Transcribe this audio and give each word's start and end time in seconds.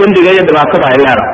dembiga 0.00 0.30
iyo 0.34 0.42
dhibaatada 0.48 0.86
ay 0.92 0.98
leedahay. 1.04 1.30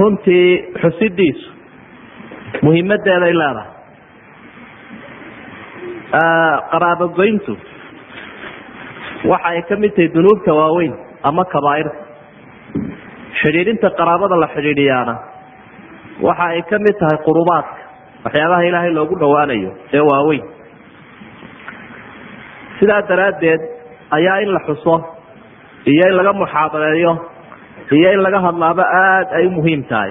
Runtii 0.00 0.46
xusidiisu 0.82 1.46
muhimadeeday 2.64 3.32
leedahay. 3.40 3.70
Qaraabogoyntu 6.72 7.54
waxa 9.30 9.48
ay 9.48 9.62
ka 9.68 9.76
mid 9.82 9.92
tahay 9.96 10.08
dunuubta 10.14 10.52
waaweyn 10.60 10.94
ama 11.28 11.44
kabaairta 11.44 11.96
xidhiidhinta 13.40 13.88
qaraabada 13.98 14.36
la 14.42 14.48
xidhiidhiyaana 14.54 15.14
waxa 16.26 16.44
ay 16.54 16.62
ka 16.70 16.76
mid 16.86 16.96
tahay 17.02 17.18
qurubaadka 17.26 17.76
waxyaabaha 18.24 18.62
ilaahay 18.68 18.90
loogu 18.98 19.14
dhowaanayo 19.22 19.70
ee 19.96 20.00
waaweyn 20.10 20.42
sidaa 22.82 23.02
daraaddeed 23.10 23.60
ayaa 24.18 24.38
in 24.44 24.50
la 24.56 24.60
xuso 24.68 24.94
iyo 25.92 26.04
in 26.10 26.16
laga 26.18 26.32
muxaadareeyo 26.42 27.12
iyo 27.98 28.08
in 28.16 28.22
laga 28.26 28.40
hadlaaba 28.46 28.82
aada 29.00 29.30
ay 29.38 29.46
muhiim 29.56 29.82
tahay. 29.90 30.10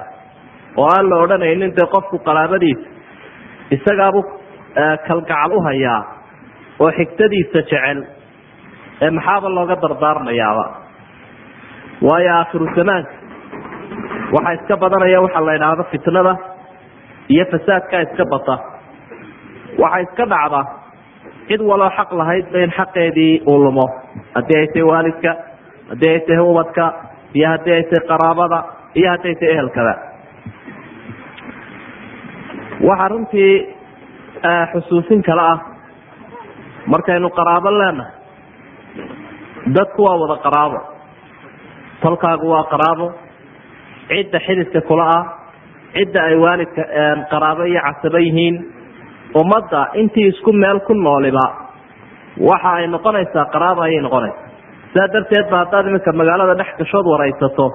Oo 0.79 0.87
aan 0.95 1.09
la 1.11 1.15
odhanaynin 1.23 1.71
dee 1.77 1.87
qofku 1.95 2.15
qaraabadiisa 2.27 2.87
isagaabu 3.75 4.21
kalgacal 5.07 5.51
u 5.51 5.61
hayaa 5.67 6.01
oo 6.83 6.91
xigtadiisa 6.99 7.59
jecel 7.71 7.99
ee 9.05 9.09
maxaaba 9.17 9.47
looga 9.57 9.75
dardaarmayaaba. 9.83 10.65
Waayo 12.07 12.31
aakhiru 12.39 12.65
zamaanka 12.77 13.11
waxaa 14.35 14.53
iska 14.57 14.75
badanaya 14.83 15.19
waxaa 15.25 15.45
la 15.47 15.53
idhaahdo 15.59 15.83
fitnada 15.93 16.33
iyo 17.33 17.45
fasaadkaa 17.53 18.01
iska 18.07 18.25
bata. 18.33 18.55
Waxaa 19.81 19.99
iska 20.05 20.23
dhacda 20.33 20.61
cid 21.47 21.61
waloo 21.69 21.89
xaq 21.97 22.09
lahaydba 22.19 22.57
in 22.65 22.71
xaqeedii 22.77 23.33
uu 23.51 23.57
lumo. 23.63 23.85
Haddii 24.35 24.57
ay 24.61 24.67
tahay 24.73 24.83
waalidka 24.91 25.31
haddii 25.89 26.09
ay 26.15 26.19
tahay 26.27 26.43
ubadka 26.51 26.85
iyo 27.37 27.47
haddii 27.53 27.73
ay 27.77 27.83
tahay 27.91 28.07
qaraabada 28.11 28.59
iyo 28.99 29.09
haddii 29.13 29.29
ay 29.31 29.35
tahay 29.39 29.53
ehelkaba. 29.55 29.93
Waxaa 32.87 33.07
runtii 33.13 33.53
xusuusin 34.73 35.21
kale 35.27 35.41
ah. 35.51 35.59
Markaynu 36.91 37.29
qaraabo 37.37 37.69
leenahay 37.79 38.13
dadku 39.75 40.01
waa 40.07 40.17
wada 40.21 40.37
qaraabo. 40.45 40.79
Tolkaagu 42.01 42.47
waa 42.53 42.63
qaraabo. 42.71 43.07
Cidda 44.09 44.39
xididka 44.45 44.81
kula 44.87 45.05
ah. 45.17 45.23
Cidda 45.93 46.19
ay 46.29 46.35
waalidka 46.43 46.81
qaraabo 47.31 47.63
iyo 47.71 47.81
casabo 47.87 48.17
yihiin 48.25 48.55
ummadda 49.39 49.81
intii 50.01 50.27
isku 50.31 50.51
meel 50.53 50.79
ku 50.87 50.93
nooliba 50.93 51.45
waxa 52.49 52.71
ay 52.79 52.87
noqonaysaa 52.95 53.45
qaraabo 53.53 53.81
ayay 53.87 54.01
noqonaysaa. 54.07 54.49
Sidaa 54.93 55.07
darteed 55.13 55.45
ba 55.51 55.57
haddaad 55.63 55.85
iminka 55.91 56.11
magaalada 56.21 56.55
dhex 56.59 56.71
gashood 56.79 57.05
waraysato 57.13 57.65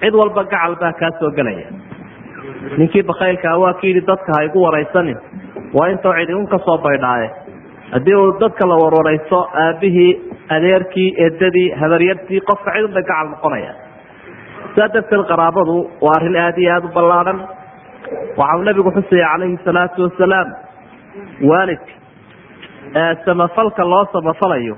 cid 0.00 0.14
walba 0.20 0.42
gacal 0.44 0.74
baa 0.82 0.92
kaa 1.00 1.10
soo 1.20 1.30
gelaya. 1.38 1.66
Ninkii 2.78 3.02
bakaylkaa 3.10 3.56
waa 3.62 3.74
ki 3.80 3.86
yidhi 3.90 4.02
dadka 4.10 4.30
ha 4.36 4.44
igu 4.48 4.58
waraysanin 4.66 5.18
waa 5.78 5.88
intoo 5.92 6.12
cidi 6.18 6.34
un 6.40 6.46
ka 6.52 6.58
soo 6.66 6.78
baydhaaye. 6.86 7.28
Haddii 7.92 8.14
uu 8.22 8.32
dadka 8.42 8.66
la 8.70 8.76
warwaraysto 8.82 9.38
aabihii 9.64 10.10
adeerkii 10.56 11.08
eedadii 11.24 11.68
habaryartii 11.80 12.40
qofka 12.50 12.70
cid 12.76 12.84
unbay 12.88 13.02
gacal 13.02 13.26
noqonaya. 13.34 13.72
Sidaa 14.74 14.88
darteed 14.94 15.22
qaraabadu 15.30 15.76
waa 16.06 16.14
arrin 16.18 16.36
aada 16.44 16.60
iyo 16.64 16.72
aada 16.74 16.86
u 16.86 16.94
ballaadhan 16.98 17.38
waxau 18.40 18.62
nabigu 18.68 18.90
xusaya 18.96 19.26
calayhi 19.32 19.58
salaatu 19.68 20.02
wasalaam 20.06 20.48
waalidka 21.50 21.92
samafalka 23.26 23.84
loo 23.92 24.04
samafalayo 24.16 24.74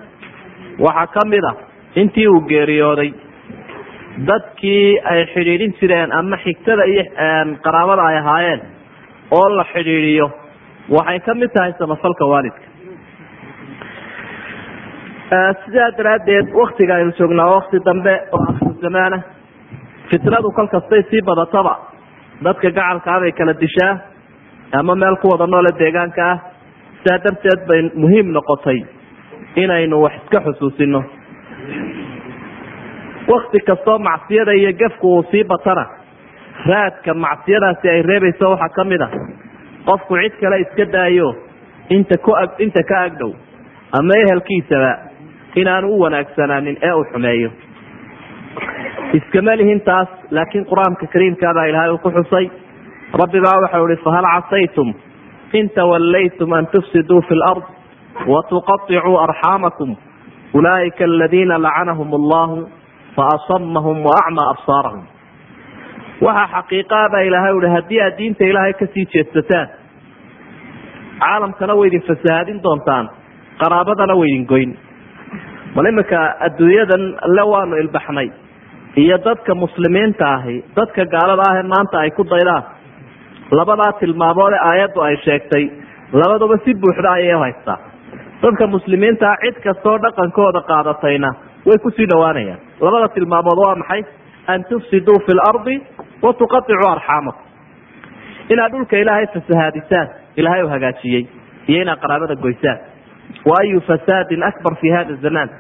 waxaa 0.87 1.07
ka 1.15 1.23
mid 1.33 1.45
a 1.51 1.53
intii 2.03 2.29
uu 2.35 2.41
geeriyooday 2.53 3.11
dadkii 4.31 4.87
ay 5.13 5.21
xidhiidhin 5.35 5.75
jireen 5.81 6.13
ama 6.21 6.37
xigtada 6.45 6.85
iyo 6.93 7.05
qaraabada 7.67 8.03
ay 8.11 8.17
ahaayeen 8.23 8.61
oo 9.39 9.49
la 9.59 9.65
xidhiidhiyo 9.75 10.27
waxay 10.97 11.19
ka 11.27 11.35
mid 11.41 11.51
tahay 11.57 11.73
samafalka 11.83 12.25
waalidka. 12.33 12.67
Sidaa 15.65 15.91
daraaddeed 15.99 16.47
waktiga 16.61 16.95
aynu 16.97 17.13
joognaa 17.19 17.51
wakti 17.55 17.79
dambe 17.89 18.15
oo 18.37 18.43
akhiru 18.51 18.73
zamaana. 18.85 19.19
Fitnadu 20.11 20.51
kol 20.57 20.67
kastay 20.75 21.03
sii 21.11 21.23
badataba 21.29 21.73
dadka 22.45 22.71
gacalkaabay 22.71 23.33
kala 23.39 23.55
dishaa 23.63 23.95
ama 24.81 24.95
meel 25.03 25.17
ku 25.23 25.29
wada 25.33 25.47
noole 25.47 25.71
deegaanka 25.79 26.23
ah. 26.33 26.39
Sidaa 27.03 27.19
darteed 27.25 27.61
bay 27.69 27.81
muhiim 28.03 28.29
noqotay 28.37 28.79
inaynu 29.63 29.97
wax 30.05 30.13
iska 30.23 30.41
xusuusino. 30.47 31.01
Wakti 33.31 33.61
kastoo 33.69 33.99
macsiyada 33.99 34.53
iyo 34.53 34.73
gefku 34.73 35.07
uu 35.17 35.23
sii 35.31 35.45
batana 35.45 35.85
raadka 36.67 37.15
macsiyadaasi 37.15 37.89
ay 37.89 38.03
reebayso 38.03 38.51
waxaa 38.51 38.69
ka 38.77 38.85
mid 38.85 39.01
a 39.01 39.09
qofku 39.89 40.15
cid 40.23 40.35
kale 40.41 40.57
iska 40.65 40.85
daayo 40.93 41.29
inta 41.89 42.17
ku 42.25 42.33
inta 42.59 42.83
ka 42.91 42.97
agdhow 43.07 43.33
ama 43.99 44.15
ehelkiisaba 44.23 44.93
inaanu 45.61 45.89
u 45.95 46.01
wanaagsanaanin 46.01 46.77
ee 46.83 46.93
uu 46.99 47.05
xumeeyo 47.13 47.51
iskama 49.19 49.57
lihin 49.61 49.81
taas 49.89 50.09
laakiin 50.31 50.65
qur'aanka 50.71 51.07
kariimkaabaa 51.13 51.65
ilaahay 51.71 51.91
uu 51.95 51.99
ku 52.05 52.11
xusay. 52.17 52.47
Rabbi 53.21 53.41
baa 53.45 53.59
waxau 53.65 53.87
ihi 53.91 54.03
fahal 54.07 54.27
casaytum 54.35 54.89
in 55.59 55.67
tawallaytum 55.79 56.53
an 56.59 56.67
tufsiduu 56.75 57.23
fi 57.29 57.35
lard 57.43 57.65
watuqaicuu 58.33 59.17
arxaamakum 59.27 59.91
ulaa'ika 60.59 61.05
aladiina 61.11 61.57
lacanahum 61.67 62.11
allahu 62.21 62.57
faasamahum 63.17 63.97
waacmaa 64.09 64.49
absaarahum. 64.55 65.05
Waxaa 66.27 66.49
xaqiiqaa 66.55 67.07
baa 67.13 67.21
ilaahay 67.29 67.53
uhi 67.59 67.71
haddii 67.77 68.01
aad 68.07 68.15
diinta 68.19 68.45
ilaahay 68.51 68.73
ka 68.81 68.87
sii 68.95 69.07
jeedsataan 69.15 69.69
caalamkana 71.23 71.75
way 71.79 71.89
idin 71.91 72.03
fasahaadin 72.11 72.63
doontaan 72.67 73.07
qaraabadana 73.63 74.15
way 74.21 74.29
idin 74.33 74.47
goyn. 74.53 74.71
Bal 75.75 75.87
iminka 75.93 76.21
adduunyadan 76.47 77.03
le 77.37 77.43
waanu 77.53 77.75
ilbaxnay 77.83 78.29
iyo 78.97 79.17
dadka 79.27 79.55
muslimiinta 79.55 80.25
ahi 80.37 80.57
dadka 80.77 81.05
gaalada 81.15 81.43
ah 81.51 81.57
ee 81.61 81.67
maanta 81.73 81.97
ay 82.05 82.11
ku 82.19 82.25
daydaan 82.33 82.65
labadaa 83.59 83.93
tilmaamood 84.01 84.53
ee 84.59 84.63
aayaddu 84.71 85.01
ay 85.09 85.17
sheegtay 85.27 85.65
labaduba 86.23 86.57
si 86.65 86.75
buuxda 86.83 87.11
ayay 87.19 87.39
haystaa 87.45 87.79
dadka 88.43 88.67
muslimiinta 88.77 89.27
ah 89.33 89.37
cid 89.45 89.57
kastoo 89.67 89.97
dhaqankooda 90.07 90.61
qaadatayna 90.71 91.31
way 91.69 91.79
ku 91.85 91.91
sii 91.97 92.07
dhawaanayaan 92.13 92.61
labada 92.87 93.09
tilmaamood 93.17 93.59
waa 93.67 93.77
maxay? 93.83 94.03
An 94.53 94.65
tufsiduu 94.69 95.19
fi 95.27 95.33
lardi 95.39 95.75
wa 96.25 96.31
tuqaicuu 96.41 96.89
arxaamakum. 96.95 97.45
Inaad 98.53 98.73
dhulka 98.75 98.97
ilaahay 99.03 99.27
fasahaadisaan 99.35 100.07
ilaahay 100.41 100.63
u 100.65 100.69
hagaajiyey 100.75 101.23
iyo 101.71 101.83
inaad 101.85 102.01
qaraabada 102.05 102.35
goysaan. 102.45 102.79
Wa 103.49 103.55
ayu 103.63 103.81
fasaadin 103.91 104.43
akbar 104.49 104.73
fi 104.81 104.89
hada 104.97 105.15
zamaan. 105.25 105.51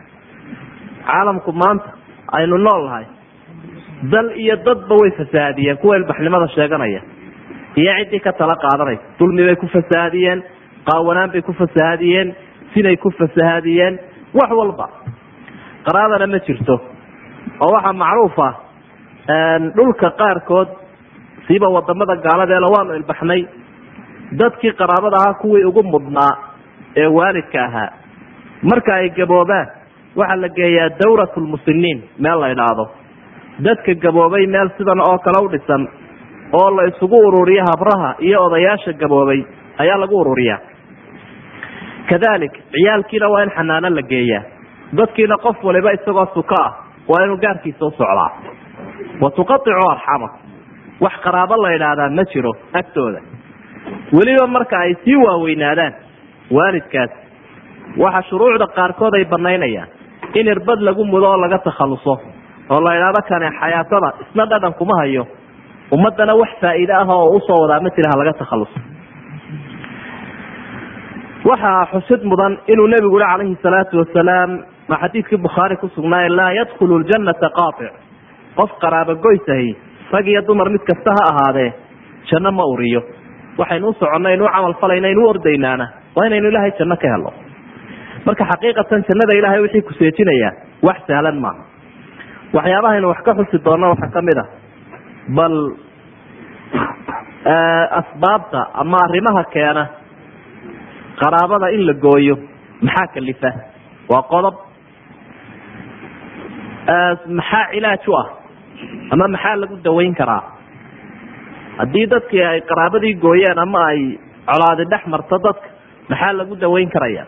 Caalamku 1.10 1.52
maanta 1.62 1.88
aynu 2.38 2.58
nool 2.66 2.82
nahay 2.88 3.04
dal 4.12 4.28
iyo 4.36 4.56
dadba 4.66 4.94
way 5.00 5.10
fasahaadiyeen 5.20 5.76
kuwa 5.82 5.96
ilbaxnimada 5.96 6.48
sheeganaya. 6.48 7.00
Iyo 7.76 7.92
ciddii 7.98 8.20
ka 8.20 8.32
tala 8.32 8.54
qaadanaysa 8.64 9.02
dulmi 9.18 9.44
bay 9.46 9.56
ku 9.56 9.66
fasahaadiyeen 9.68 10.42
qaawanaan 10.88 11.30
bay 11.32 11.42
ku 11.42 11.52
fasahaadiyeen 11.52 12.34
sinay 12.74 12.96
ku 12.96 13.10
fasahaadiyeen 13.10 13.98
wax 14.34 14.50
walba. 14.60 14.86
Qaraabana 15.86 16.26
ma 16.26 16.38
jirto. 16.46 16.80
Oo 17.60 17.72
waxaa 17.74 17.92
macruuf 17.92 18.38
ah. 18.38 18.54
Dhulka 19.76 20.10
qaarkood 20.20 20.68
siiba 21.46 21.68
waddamada 21.68 22.16
gaaladeela 22.26 22.66
waanu 22.74 22.96
ilbaxnay. 23.00 23.42
Dadkii 24.40 24.72
qaraabada 24.80 25.16
ahaa 25.20 25.34
kuwii 25.42 25.64
ugu 25.64 25.82
mudnaa 25.82 26.32
ee 26.96 27.06
waalidka 27.06 27.64
ahaa. 27.64 27.90
Marka 28.62 28.94
ay 28.94 29.08
gaboobaan 29.10 29.68
waxaa 30.16 30.36
la 30.42 30.48
geeyaa 30.48 30.88
dawrat 31.00 31.36
lmusiniin 31.36 31.98
meel 32.18 32.40
la 32.40 32.48
idhaahdo 32.54 32.84
dadka 33.66 33.94
gaboobay 34.04 34.46
meel 34.46 34.70
sidan 34.78 35.00
oo 35.00 35.18
kale 35.24 35.38
u 35.44 35.48
dhisan 35.52 35.82
oo 36.60 36.70
la 36.76 36.82
isugu 36.90 37.16
ururiyo 37.28 37.64
habraha 37.70 38.10
iyo 38.26 38.38
odayaasha 38.46 38.92
gaboobay 39.02 39.40
ayaa 39.82 39.98
lagu 40.02 40.16
ururiyaa. 40.20 40.58
Kadalik 42.10 42.52
ciyaalkiina 42.74 43.28
waa 43.32 43.42
in 43.42 43.50
xanaano 43.56 43.88
la 43.96 44.02
geeyaa. 44.02 44.42
Dadkiina 44.96 45.36
qof 45.44 45.56
waliba 45.64 45.90
isagoo 45.92 46.26
suka 46.34 46.54
ah 46.66 46.72
waa 47.08 47.24
inuu 47.24 47.36
gaarkiisa 47.44 47.84
u 47.86 47.90
socdaa. 47.90 48.30
Wa 49.20 49.30
tuqaicu 49.30 49.70
arxamakum. 49.90 50.40
Wax 51.00 51.12
qaraabo 51.24 51.56
la 51.62 51.70
idhaahdaa 51.76 52.10
ma 52.16 52.24
jiro 52.32 52.52
agtooda. 52.80 53.20
Weliba 54.16 54.46
marka 54.46 54.76
ay 54.78 54.94
sii 55.04 55.16
waaweynaadaan 55.24 55.92
waalidkaas 56.56 57.10
waxa 58.02 58.22
shuruucda 58.28 58.66
qaarkood 58.78 59.14
ay 59.18 59.24
banaynayaan 59.24 59.88
in 60.34 60.46
irbad 60.46 60.80
lagu 60.88 61.04
mudo 61.04 61.26
oo 61.30 61.36
laga 61.44 61.58
takhaluso 61.58 62.14
oo 62.72 62.80
la 62.86 62.92
idhaahdo 62.98 63.20
kane 63.30 63.48
xayaatada 63.60 64.08
isna 64.24 64.44
dhadhan 64.52 64.72
kuma 64.80 64.94
hayo. 65.02 65.24
Ummadana 65.94 66.34
wax 66.40 66.50
faa'iide 66.62 66.92
ah 67.00 67.06
oo 67.16 67.34
u 67.36 67.40
soo 67.46 67.58
wadaa 67.62 67.80
ma 67.84 67.90
jira 67.96 68.10
ha 68.12 68.18
laga 68.20 68.32
takhaluso 68.40 68.78
waxaa 71.48 71.86
xusid 71.92 72.22
mudan 72.30 72.52
inuu 72.72 72.86
nebigu 72.92 73.18
yihi 73.18 73.28
calayhi 73.32 73.56
salaatu 73.64 73.94
wasalaam 74.02 74.50
ma 74.90 74.96
xadiidkii 75.02 75.38
bukhaari 75.46 75.76
ku 75.82 75.88
sugnaaye 75.96 76.28
laa 76.38 76.52
yadkhulu 76.58 76.98
ljanata 77.04 77.48
qaatic 77.58 77.92
qof 78.58 78.70
qaraabo 78.82 79.14
goysahay 79.24 79.68
rag 80.14 80.26
iyo 80.32 80.42
dumar 80.48 80.68
mid 80.74 80.82
kasta 80.90 81.10
ha 81.16 81.22
ahaadee 81.32 81.70
janno 82.30 82.52
ma 82.58 82.64
uriyo. 82.74 83.00
Waxaynu 83.58 83.88
u 83.88 83.92
soconnay 84.00 84.34
inu 84.36 84.46
camal 84.54 84.74
falayna 84.82 85.08
inu 85.14 85.22
ordaynaana 85.32 85.86
waa 86.16 86.26
inaynu 86.28 86.48
ilaahay 86.52 86.72
janno 86.78 86.96
ka 87.02 87.08
helo 87.14 87.30
marka 88.26 88.44
xaqiiqatan 88.52 89.00
jannada 89.08 89.34
ilaahay 89.40 89.60
wixii 89.64 89.82
ku 89.88 89.92
seejinayaa 90.00 90.52
wax 90.88 90.98
sahlan 91.08 91.38
maaha 91.44 91.62
waxyaabahaynu 92.56 93.08
wax 93.12 93.20
ka 93.26 93.32
xusi 93.38 93.58
doonno 93.64 93.86
waxaa 93.92 94.10
ka 94.14 94.20
mid 94.28 94.38
a 94.38 94.44
bal 95.36 95.56
asbaabta 98.00 98.60
ama 98.82 98.98
arrimaha 99.06 99.42
keena 99.54 99.84
qaraabada 101.20 101.68
in 101.76 101.82
la 101.88 101.92
gooyo 102.04 102.36
maxaa 102.86 103.06
kalifa? 103.14 103.50
Waa 104.10 104.22
qodob. 104.32 104.54
Maxaa 107.38 107.64
cilaaj 107.72 108.04
u 108.08 108.14
ah? 108.20 108.26
Ama 109.12 109.28
maxaa 109.34 109.56
lagu 109.60 109.76
daweyn 109.84 110.14
karaa? 110.20 110.42
Haddii 111.78 112.06
dadkii 112.12 112.42
ay 112.50 112.60
qaraabadii 112.70 113.14
gooyeen 113.24 113.58
ama 113.58 113.80
ay 113.92 114.00
colaadi 114.50 114.84
dhex 114.92 115.02
marto 115.12 115.38
dadka 115.46 115.68
maxaa 116.10 116.32
lagu 116.38 116.54
daweyn 116.64 116.90
karaya 116.94 117.24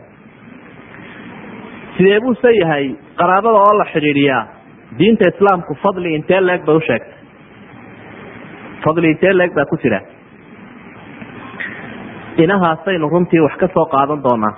sidee 1.97 2.21
buuse 2.25 2.51
yahay 2.61 2.87
qaraabada 3.21 3.59
oo 3.67 3.75
la 3.81 3.85
xidhiidhiyaa 3.93 4.43
diinta 4.99 5.25
islaamku 5.33 5.73
fadli 5.83 6.11
intee 6.19 6.41
leeg 6.49 6.63
bay 6.67 6.77
usheegtay 6.81 7.19
fadli 8.85 9.07
intee 9.15 9.33
leeg 9.39 9.53
baa 9.57 9.65
ku 9.71 9.77
jira. 9.83 10.01
Inahaasaynu 12.45 13.09
runtii 13.13 13.41
wax 13.45 13.55
ka 13.61 13.69
soo 13.75 13.87
qaadan 13.95 14.21
doonaa. 14.27 14.55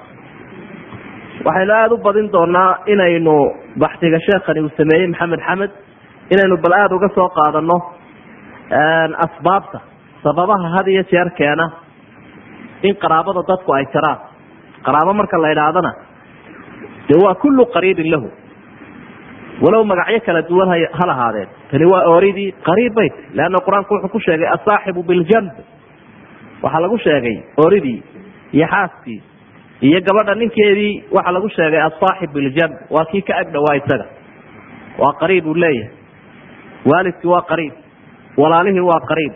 Waxaynu 1.46 1.72
aada 1.78 1.94
u 1.94 1.98
badin 2.06 2.28
doonaa 2.32 2.70
inaynu 2.92 3.34
baxdiga 3.82 4.18
sheekhani 4.26 4.60
uu 4.64 4.70
sameeyey 4.78 5.06
maxamed 5.12 5.40
xamed 5.48 5.70
inaynu 6.34 6.56
bal 6.64 6.72
aada 6.80 6.94
uga 6.98 7.08
soo 7.16 7.28
qaadano 7.38 7.76
asbaabta 9.26 9.78
sababaha 10.24 10.68
had 10.76 10.86
iyo 10.92 11.02
jeer 11.10 11.28
keena 11.38 11.66
in 12.88 12.94
qaraabada 13.02 13.42
dadku 13.50 13.70
ay 13.76 13.84
jaraan 13.94 14.18
qaraabo 14.86 15.12
marka 15.20 15.36
la 15.44 15.48
idhaahdana 15.54 15.90
de 17.08 17.14
waa 17.24 17.34
kullu 17.42 17.62
qariibin 17.74 18.10
lahu 18.14 18.28
walow 19.64 19.82
magacyo 19.90 20.20
kala 20.26 20.42
duwan 20.48 20.68
ha 20.98 21.06
lahaadeen. 21.10 21.48
Tani 21.70 21.84
waa 21.92 22.02
ooridii 22.12 22.50
qariib 22.68 22.94
bayt 22.98 23.14
leanna 23.38 23.58
qur'aanku 23.66 23.94
wuxuu 23.94 24.08
ku 24.14 24.20
sheegay 24.26 24.48
asaaxibu 24.56 25.02
biljanb 25.10 25.50
waxaa 26.62 26.80
lagu 26.84 26.98
sheegay 27.06 27.36
ooridii 27.64 27.98
iyo 28.52 28.66
xaaskii 28.74 29.20
iyo 29.88 30.00
gabadha 30.08 30.34
ninkeedii. 30.34 30.92
Waxaa 31.16 31.32
lagu 31.36 31.48
sheegay 31.56 31.80
asaaxib 31.88 32.30
biljanb 32.34 32.74
waa 32.90 33.04
kii 33.10 33.22
ka 33.22 33.36
agdhawaa 33.42 33.76
isaga. 33.80 34.06
Waa 34.98 35.12
qariib 35.20 35.46
uu 35.46 35.54
leeyahay. 35.54 35.90
Waalidkii 36.90 37.28
waa 37.34 37.42
qariib. 37.50 37.72
Walaalihii 38.36 38.80
waa 38.90 39.00
qariib. 39.10 39.32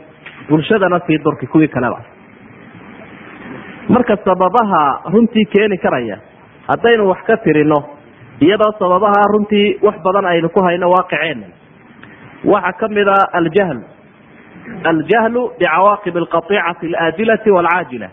Bulshadana 0.49 1.01
sii 1.07 1.19
durki 1.25 1.47
kuwii 1.47 1.69
kaleba. 1.69 2.01
Marka 3.89 4.17
sababaha 4.25 4.83
runtii 5.13 5.45
keeni 5.53 5.79
karaya 5.79 6.19
haddaynu 6.69 7.09
wax 7.09 7.23
ka 7.27 7.37
tirino 7.37 7.79
iyadoo 8.47 8.73
sababaha 8.81 9.23
runtii 9.33 9.67
wax 9.87 9.97
badan 10.07 10.27
aynu 10.33 10.49
ku 10.57 10.61
hayno 10.67 10.87
waaqiceenna 10.95 11.47
waxaa 12.53 12.73
ka 12.81 12.89
mid 12.97 13.09
a 13.09 13.19
aljahl. 13.39 13.81
Aljahlu 14.91 15.43
bicawaaqib 15.59 16.17
alqaicati 16.23 16.87
alaajilati 16.95 17.51
walcaajila 17.57 18.09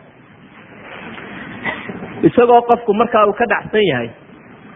isagoo 2.27 2.62
qofku 2.69 2.92
markaa 3.01 3.25
uu 3.30 3.33
ka 3.39 3.45
dhacsan 3.51 3.83
yahay 3.92 4.10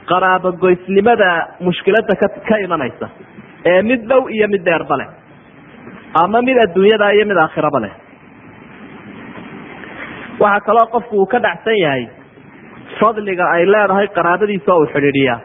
qaraabo 0.10 0.51
goysnimada 0.63 1.30
mushkilada 1.68 2.16
ka 2.50 2.56
imanaysa 2.66 3.07
ee 3.72 3.81
mid 3.90 4.02
dhow 4.12 4.22
iyo 4.36 4.48
mid 4.54 4.63
dheerba 4.68 4.95
leh 5.02 5.07
ama 6.24 6.42
mid 6.48 6.57
adduunyada 6.66 7.07
iyo 7.16 7.25
mid 7.31 7.38
aakhiraba 7.45 7.80
leh. 7.86 7.94
Waxaa 10.44 10.66
kaloo 10.68 10.88
qofku 10.95 11.16
uu 11.22 11.25
ka 11.34 11.40
dhacsan 11.45 11.78
yahay 11.86 12.04
fadliga 13.00 13.46
ay 13.56 13.66
leedahay 13.74 14.08
qaraabadiisa 14.18 14.76
uu 14.80 14.86
xidhiidhiyaa 14.94 15.40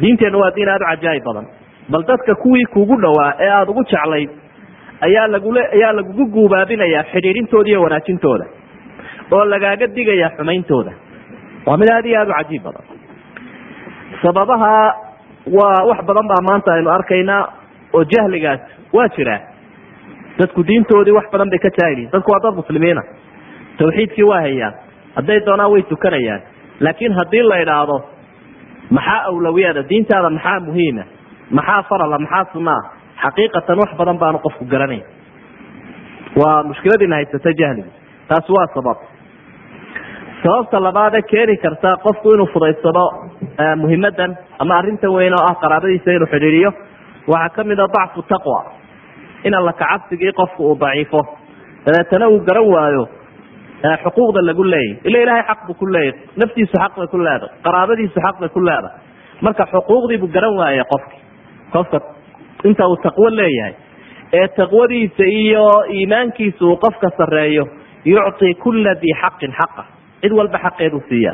diinteenna 0.00 0.38
waa 0.42 0.50
diin 0.56 0.68
aada 0.68 0.84
u 0.84 0.88
cajaayib 0.90 1.24
badan. 1.28 1.46
Bal 1.92 2.02
dadka 2.10 2.34
kuwii 2.42 2.64
kugu 2.74 2.96
dhowaa 3.04 3.32
ee 3.44 3.50
aada 3.58 3.70
ugu 3.70 3.84
jeclayd 3.92 4.30
ayaa 5.06 5.26
lagule 5.34 5.62
ayaa 5.76 5.92
lagugu 5.98 6.24
guubaabinayaa 6.34 7.04
xidhiidhintooda 7.12 7.68
iyo 7.70 7.82
wanaajintooda 7.82 8.44
oo 9.32 9.44
lagaaga 9.44 9.86
digayaa 9.96 10.30
xumayntooda. 10.38 10.92
Waa 11.66 11.76
mid 11.80 11.88
aada 11.96 12.08
iyo 12.08 12.18
aada 12.20 12.32
u 12.32 12.36
cajiib 12.38 12.62
badan. 12.66 12.84
Sababaha 14.22 14.72
waa 15.58 15.84
wax 15.90 16.00
badan 16.08 16.26
baa 16.30 16.42
maanta 16.48 16.72
aynu 16.74 16.90
arkaynaa 16.90 17.42
oo 17.96 18.04
jahligaas 18.12 18.60
waa 18.92 19.08
jiraa 19.16 19.40
dadku 20.38 20.64
diintoodii 20.68 21.12
wax 21.18 21.26
badan 21.32 21.50
bay 21.50 21.58
ka 21.58 21.70
jaahiliin 21.78 22.10
dadku 22.12 22.30
waa 22.32 22.40
dad 22.44 22.54
muslimiina. 22.60 23.02
Tawxiidkii 23.78 24.24
waa 24.30 24.40
hayaan. 24.40 24.74
Hadday 25.16 25.40
doonaan 25.46 25.70
way 25.72 25.82
tukanayaan 25.82 26.40
laakiin 26.84 27.12
haddii 27.18 27.42
la 27.50 27.56
idhaahdo 27.64 27.96
maxaa 28.96 29.20
awlawiyada? 29.30 29.82
Diintaada 29.90 30.30
maxaa 30.30 30.60
muhiima? 30.66 31.02
Maxaa 31.50 31.82
farala? 31.88 32.18
Maxaa 32.18 32.44
sunaa 32.52 32.82
xaqiiqatan 33.22 33.78
wax 33.82 33.90
badan 33.98 34.18
baanu 34.22 34.38
qofku 34.44 34.64
garanayn. 34.72 35.04
Waa 36.40 36.62
mushkiladiina 36.68 37.16
haysata 37.16 37.50
jahliga. 37.60 37.90
Taasi 38.28 38.52
waa 38.56 38.66
sabab. 38.74 38.98
Sababta 40.42 40.80
labaadee 40.86 41.22
keeni 41.30 41.56
karta 41.64 41.96
qofku 42.04 42.26
inuu 42.34 42.46
fudaysado 42.54 43.04
muhimadan 43.82 44.36
ama 44.58 44.74
arrintan 44.78 45.12
weyn 45.16 45.32
oo 45.38 45.44
ah 45.50 45.54
qaraabadiisa 45.62 46.10
inuu 46.16 46.26
xidhiiriyo 46.34 46.70
waxaa 47.32 47.54
ka 47.56 47.64
mid 47.64 47.78
a 47.80 47.86
dacfu 47.96 48.22
taqwa. 48.32 48.60
In 49.44 49.54
alla 49.54 49.72
qofku 50.40 50.60
uu 50.70 50.78
daciifo. 50.80 51.20
Dabeetana 51.86 52.28
uu 52.28 52.40
garan 52.48 52.68
waayo 52.74 53.08
xuquuqda 54.04 54.40
lagu 54.48 54.64
leeyahy 54.64 54.98
ila 55.08 55.18
ilahay 55.24 55.42
xaq 55.50 55.60
buu 55.66 55.74
ku 55.80 55.86
leeyahy 55.86 56.18
naftiisu 56.40 56.74
xaq 56.82 56.92
bay 56.98 57.06
ku 57.12 57.18
leedahay. 57.26 57.50
Qaraabadiisu 57.66 58.18
xaq 58.26 58.36
bay 58.40 58.48
ku 58.56 58.60
leedahay. 58.68 58.94
Marka 59.44 59.64
xuquuqdiibuu 59.72 60.30
garan 60.34 60.54
waaya 60.60 60.84
qofki 60.92 61.18
qofka 61.74 61.98
inta 62.68 62.86
uu 62.88 62.96
taqwo 63.06 63.28
leeyahay. 63.40 63.74
Ee 64.32 64.48
taqwadiisa 64.58 65.24
iyo 65.42 65.66
iimaankiisa 65.96 66.64
uu 66.64 66.76
qofka 66.84 67.08
sareeyo 67.18 67.64
yucطi 68.04 68.54
kula 68.62 68.94
dii 69.02 69.14
xaqin 69.22 69.52
xaqa. 69.60 69.82
Cid 70.22 70.32
walba 70.32 70.58
xaqeedu 70.64 71.00
siiya. 71.08 71.32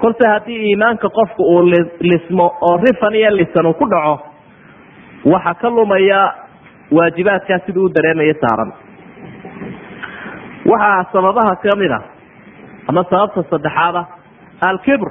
Kolse 0.00 0.28
haddii 0.32 0.60
iimaanka 0.70 1.08
qofku 1.18 1.42
uu 1.54 1.62
lismo 2.10 2.46
oo 2.68 2.76
rifan 2.84 3.14
iyo 3.14 3.30
lisan 3.38 3.66
uu 3.66 3.74
ku 3.80 3.84
dhaco 3.92 4.16
waxa 5.32 5.54
ka 5.60 5.68
lumaya 5.70 6.20
waajibaadkaa 6.96 7.58
siduu 7.66 7.84
u 7.84 7.88
dareemaya 7.94 8.34
saaran 8.42 8.72
waxaa 10.70 11.04
sababaha 11.12 11.54
ka 11.62 11.76
mid 11.82 11.90
a 11.92 12.00
ama 12.88 13.02
sababta 13.10 13.42
saddexaada 13.50 14.02
alkibr. 14.68 15.10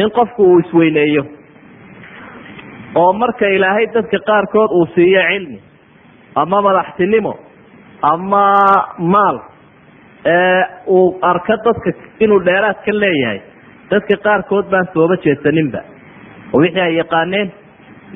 In 0.00 0.10
qofku 0.16 0.42
uu 0.50 0.58
isweyneeyo 0.62 1.22
oo 3.00 3.12
marka 3.12 3.46
ilaahay 3.56 3.86
dadka 3.94 4.18
qaarkood 4.28 4.70
uu 4.78 4.86
siiyo 4.94 5.20
cilmi 5.30 5.58
ama 6.42 6.58
madaxtinimo 6.66 7.32
ama 8.12 8.44
maal 9.14 9.36
ee 10.34 10.62
uu 10.96 11.18
arko 11.30 11.56
dadka 11.66 11.90
inuu 12.24 12.40
dheeraad 12.48 12.78
ka 12.86 12.92
leeyahay 13.02 13.40
dadka 13.90 14.16
qaarkood 14.26 14.66
baan 14.72 14.86
sooba 14.94 15.16
jeesaninba. 15.24 15.80
Oo 16.52 16.60
wixii 16.62 16.80
ay 16.86 16.94
yaqaaneen 17.00 17.48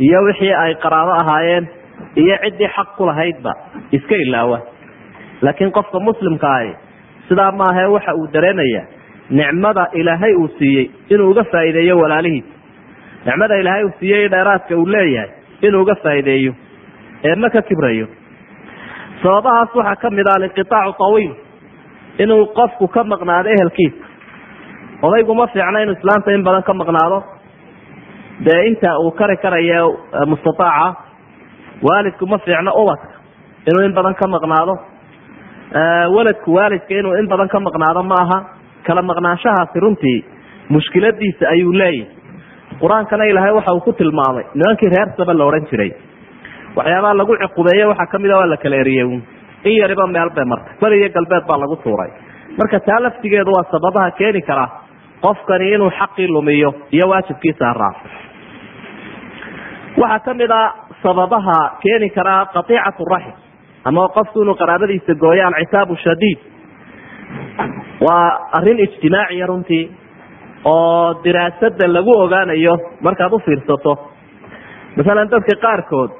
iyo 0.06 0.18
wixii 0.28 0.54
ay 0.64 0.74
qaraabo 0.84 1.12
ahaayeen 1.22 1.64
iyo 2.22 2.36
ciddii 2.44 2.68
xaq 2.76 2.88
ku 2.96 3.06
lahaydba 3.10 3.52
iska 3.96 4.14
ilaawa 4.26 4.58
laakiin 5.42 5.72
qofka 5.78 5.98
muslimka 6.08 6.48
ahi 6.58 6.72
sidaa 7.28 7.52
maahae 7.60 7.86
waxa 7.96 8.14
uu 8.20 8.26
dareemaya 8.34 8.82
nicmada 9.38 9.84
ilaahay 10.00 10.34
uu 10.42 10.48
siiyey 10.58 10.86
inuu 11.12 11.30
uga 11.32 11.44
faa'iideeyo 11.52 11.94
walaalihiis 12.02 12.44
nicmada 13.26 13.54
ilaahay 13.62 13.84
uu 13.84 13.92
siiyey 14.00 14.28
dheeraadka 14.34 14.76
uu 14.80 14.86
leeyahay 14.94 15.30
inuu 15.66 15.82
uga 15.84 15.94
faa'iideeyo 16.04 16.52
ee 17.28 17.34
ma 17.42 17.48
ka 17.54 17.62
kibrayo. 17.68 18.06
Sababahaas 19.22 19.74
waxaa 19.78 19.96
ka 20.02 20.08
mid 20.18 20.26
ah 20.32 20.34
alinqitaacu 20.38 20.92
tawiil 21.00 21.32
inuu 22.24 22.46
qofku 22.58 22.88
ka 22.94 23.02
maqnaado 23.12 23.48
ehelkiisa. 23.54 24.04
Odaygu 25.06 25.34
ma 25.40 25.46
fiicna 25.52 25.82
inuu 25.84 25.94
islaanta 25.98 26.32
in 26.36 26.42
badan 26.46 26.62
ka 26.68 26.74
maqnaado. 26.80 27.18
Dee 28.46 28.60
inta 28.70 28.90
uu 29.04 29.10
kari 29.18 29.36
karayo 29.44 29.86
mustataaca 30.30 30.96
waalidku 31.88 32.24
ma 32.32 32.38
fiicno 32.46 32.72
ubadka 32.82 33.08
inuu 33.68 33.84
in 33.88 33.92
badan 33.98 34.14
ka 34.20 34.26
maqnaado 34.36 34.74
waladku 36.16 36.50
waalidka 36.58 36.94
inuu 37.00 37.14
in 37.20 37.28
badan 37.32 37.48
ka 37.48 37.58
maqnaado 37.66 38.02
ma 38.02 38.14
aha 38.24 38.38
kala 38.86 39.02
maqnaanshahaasi 39.10 39.80
runtii 39.84 40.18
mushkiladiisa 40.74 41.44
ayuu 41.54 41.72
leeyahay. 41.72 42.06
Qur'aankana 42.80 43.24
ilaahay 43.30 43.52
waxa 43.58 43.72
uu 43.76 43.80
ku 43.86 43.92
tilmaamay 43.92 44.44
nimankii 44.54 44.88
reer 44.94 45.08
saba 45.18 45.34
la 45.38 45.44
odhan 45.48 45.66
jiray. 45.70 45.90
Waxyaabaha 46.76 47.14
lagu 47.20 47.34
ciqubeeye 47.42 47.84
waxaa 47.90 48.06
ka 48.12 48.18
mid 48.18 48.30
a 48.30 48.36
waa 48.40 48.46
la 48.52 48.56
kala 48.56 48.76
eriyey 48.82 49.08
in 49.68 49.72
yariba 49.80 50.06
meel 50.14 50.30
bay 50.36 50.44
martay 50.52 50.74
beri 50.82 50.96
iyo 51.00 51.08
galbeed 51.16 51.44
baa 51.50 51.58
lagu 51.62 51.76
tuuray. 51.84 52.10
Marka 52.58 52.80
taa 52.88 53.00
laftigeedu 53.06 53.50
waa 53.56 53.64
sababaha 53.72 54.10
keeni 54.18 54.42
kara 54.48 54.66
qofkani 55.24 55.66
inuu 55.74 55.90
xaqii 55.98 56.26
lumiyo 56.36 56.70
iyo 56.96 57.06
waajibkiisa 57.12 57.64
haraa 57.70 57.94
waxaa 60.02 60.18
ka 60.26 60.34
mid 60.40 60.50
a 60.50 60.62
sababaha 61.02 61.58
keeni 61.82 62.08
karaa 62.16 62.46
qatiicatu 62.54 63.04
raxim 63.12 63.34
ama 63.88 64.08
qofku 64.16 64.42
inuu 64.42 64.54
qaraabadiisa 64.62 65.14
gooyo 65.22 65.46
alcitaabu 65.46 65.96
shadiid. 66.04 66.38
Waa 68.06 68.48
arrin 68.58 68.78
ijtimaaciya 68.84 69.46
runtii 69.50 69.84
oo 70.64 71.14
diraasada 71.24 71.86
lagu 71.94 72.12
ogaanayo 72.24 72.74
markaad 73.04 73.32
u 73.32 73.38
fiirsato. 73.46 73.92
Masalan 74.96 75.28
dadka 75.32 75.54
qaarkood 75.64 76.10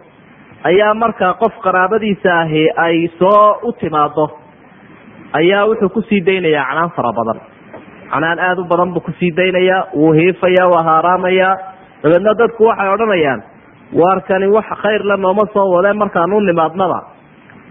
ayaa 0.71 0.95
marka 1.03 1.35
qof 1.43 1.55
qaraabadiisa 1.65 2.31
ahi 2.43 2.65
ay 2.87 2.97
soo 3.19 3.59
u 3.63 3.73
timaado 3.81 4.27
ayaa 5.41 5.67
wuxuu 5.69 5.89
ku 5.95 6.03
sii 6.09 6.21
daynayaa 6.27 6.65
canaan 6.69 6.91
fara 6.97 7.13
badan. 7.19 7.41
Canaan 8.13 8.39
aada 8.39 8.61
u 8.61 8.65
badan 8.71 8.93
buu 8.95 9.01
ku 9.01 9.13
sii 9.19 9.33
daynayaa 9.37 9.83
wuu 9.97 10.13
hiifaya 10.19 10.65
waa 10.73 10.85
haaraamaya. 10.89 11.51
Dabeedna 12.03 12.35
dadku 12.41 12.65
waxay 12.69 12.89
odhanayaan 12.95 13.41
waarkani 14.01 14.47
wax 14.57 14.65
khayr 14.83 15.03
la 15.11 15.17
nooma 15.17 15.45
soo 15.55 15.67
wade 15.75 15.93
markaan 16.03 16.33
u 16.33 16.41
nimaadnaba 16.41 16.99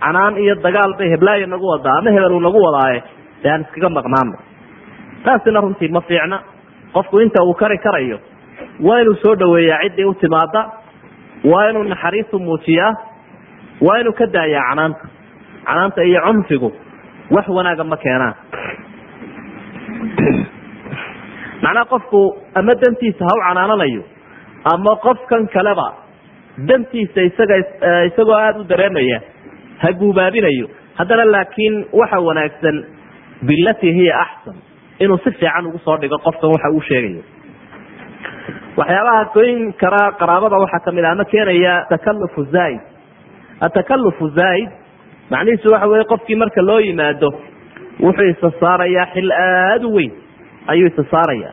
canaan 0.04 0.38
iyo 0.44 0.56
dagaal 0.66 0.94
bay 1.00 1.10
heblaayo 1.14 1.48
nagu 1.54 1.66
wadaa 1.74 1.98
ama 2.00 2.12
hebel 2.16 2.32
uu 2.38 2.40
nagu 2.48 2.60
wadaaye 2.68 3.00
dee 3.44 3.52
aan 3.54 3.62
iskaga 3.66 3.90
maqnaano 3.98 4.38
taasina 5.26 5.62
runtii 5.66 5.90
ma 5.98 6.02
fiicna. 6.10 6.38
Qofku 6.94 7.20
inta 7.24 7.44
uu 7.44 7.54
kari 7.62 7.78
karayo 7.86 8.18
waa 8.88 9.00
inuu 9.02 9.16
soo 9.24 9.36
dhaweeyaa 9.42 9.82
ciddii 9.84 10.06
u 10.06 10.14
timaada 10.22 10.62
waa 11.52 11.66
inuu 11.70 11.84
naxariisu 11.92 12.40
muujiyaa 12.40 12.92
waa 13.88 13.98
inuu 14.02 14.14
ka 14.20 14.26
daayaa 14.36 14.64
canaanta. 14.70 15.04
Canaanta 15.68 16.02
iyo 16.10 16.22
cunfigu 16.28 16.70
wax 17.36 17.46
wanaaga 17.58 17.84
ma 17.92 17.98
keenaan. 18.04 18.36
Macnaha 21.64 21.86
qofku 21.92 22.22
ama 22.56 22.74
dantiisa 22.82 23.26
ha 23.28 23.34
u 23.38 23.42
canaananayo 23.48 24.04
ama 24.74 24.94
qofkan 25.06 25.48
kaleba 25.56 25.88
dantiisa 26.70 27.22
isaga 27.30 27.56
isagoo 28.10 28.34
aada 28.44 28.60
u 28.60 28.64
dareemaya 28.72 29.20
ha 29.82 29.90
guubaabinayo 30.02 30.68
haddana 31.00 31.26
laakiin 31.36 31.76
waxa 32.00 32.20
wanaagsan 32.28 32.78
bilatii 33.50 33.94
hiya 34.00 34.16
axsan 34.26 34.56
inuu 35.04 35.18
si 35.24 35.32
fiican 35.40 35.66
ugu 35.70 35.80
soo 35.88 35.98
dhigo 36.02 36.18
qofkan 36.28 36.50
waxa 36.56 36.70
uu 36.78 36.82
sheegayo. 36.90 37.24
Waxyaabaha 38.80 39.24
goyn 39.36 39.60
kara 39.82 40.04
qaraabada 40.20 40.58
waxaa 40.64 40.84
ka 40.86 40.92
mid 40.98 41.04
a 41.06 41.12
ama 41.16 41.26
keenaya 41.32 41.74
takalufu 41.92 42.44
zaaid 42.54 42.80
atakalufu 43.68 44.26
zaaid 44.40 44.70
macnihiisu 45.32 45.72
waxa 45.74 45.88
weye 45.92 46.04
qofkii 46.12 46.36
marka 46.42 46.62
loo 46.70 46.80
yimaado 46.88 47.30
wuxuu 48.04 48.30
isa 48.34 48.50
saarayaa 48.62 49.06
xil 49.14 49.32
aada 49.32 49.88
u 49.88 49.94
weyn 49.98 50.12
ayuu 50.72 50.88
isa 50.92 51.04
saaraya 51.14 51.50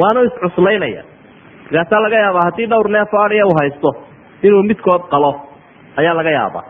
waanu 0.00 0.20
iscuslaynaya 0.28 1.02
markaasaa 1.70 2.00
laga 2.04 2.16
yaabaa 2.24 2.44
haddii 2.48 2.66
dhowr 2.72 2.88
neef 2.96 3.12
o 3.14 3.20
adhiya 3.26 3.44
u 3.46 3.54
haysto 3.60 3.90
inuu 4.46 4.62
midkood 4.70 5.02
qalo 5.12 5.30
ayaa 6.00 6.14
laga 6.20 6.30
yaabaa 6.38 6.64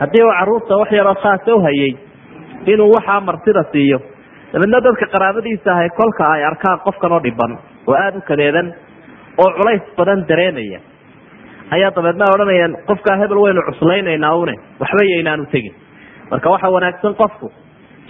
haddii 0.00 0.22
uu 0.26 0.32
carruurta 0.38 0.76
wax 0.80 0.90
yaroo 0.98 1.14
khaasa 1.22 1.54
uhayay 1.58 1.92
inuu 2.72 2.90
waxaa 2.96 3.20
martida 3.28 3.62
siiyo 3.72 3.98
dabeedna 4.52 4.80
dadka 4.86 5.06
qaraabadiisa 5.14 5.68
ahay 5.74 5.88
kolka 6.00 6.24
ay 6.34 6.44
arkaan 6.50 6.78
qofkan 6.86 7.12
oo 7.16 7.20
dhiban 7.26 7.52
oo 7.88 7.94
aada 8.02 8.18
u 8.18 8.22
kadeedan 8.30 8.68
oo 9.42 9.50
culays 9.58 9.82
badan 9.98 10.20
dareemaya. 10.28 10.80
Ayaa 11.74 11.90
dabeedna 11.96 12.24
odhanayaan 12.34 12.72
qofkaa 12.88 13.16
hebel 13.22 13.38
waynu 13.44 13.62
cuslaynaynaa 13.68 14.34
une 14.42 14.54
waxba 14.80 15.02
yaynaanu 15.12 15.46
tegin. 15.54 15.74
Marka 16.30 16.48
waxa 16.54 16.68
wanaagsan 16.74 17.14
qofku 17.22 17.46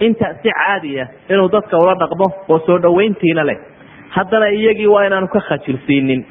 inta 0.07 0.27
si 0.43 0.49
caadiya 0.59 1.05
inuu 1.33 1.49
dadka 1.55 1.77
ula 1.83 1.95
dhaqmo 2.01 2.27
oo 2.51 2.59
soo 2.67 2.77
dhawayntiina 2.85 3.43
leh 3.49 3.57
haddana 4.15 4.47
iyagii 4.57 4.87
waa 4.95 5.05
inaanu 5.07 5.27
ka 5.35 5.39
khajilsiinin 5.47 6.21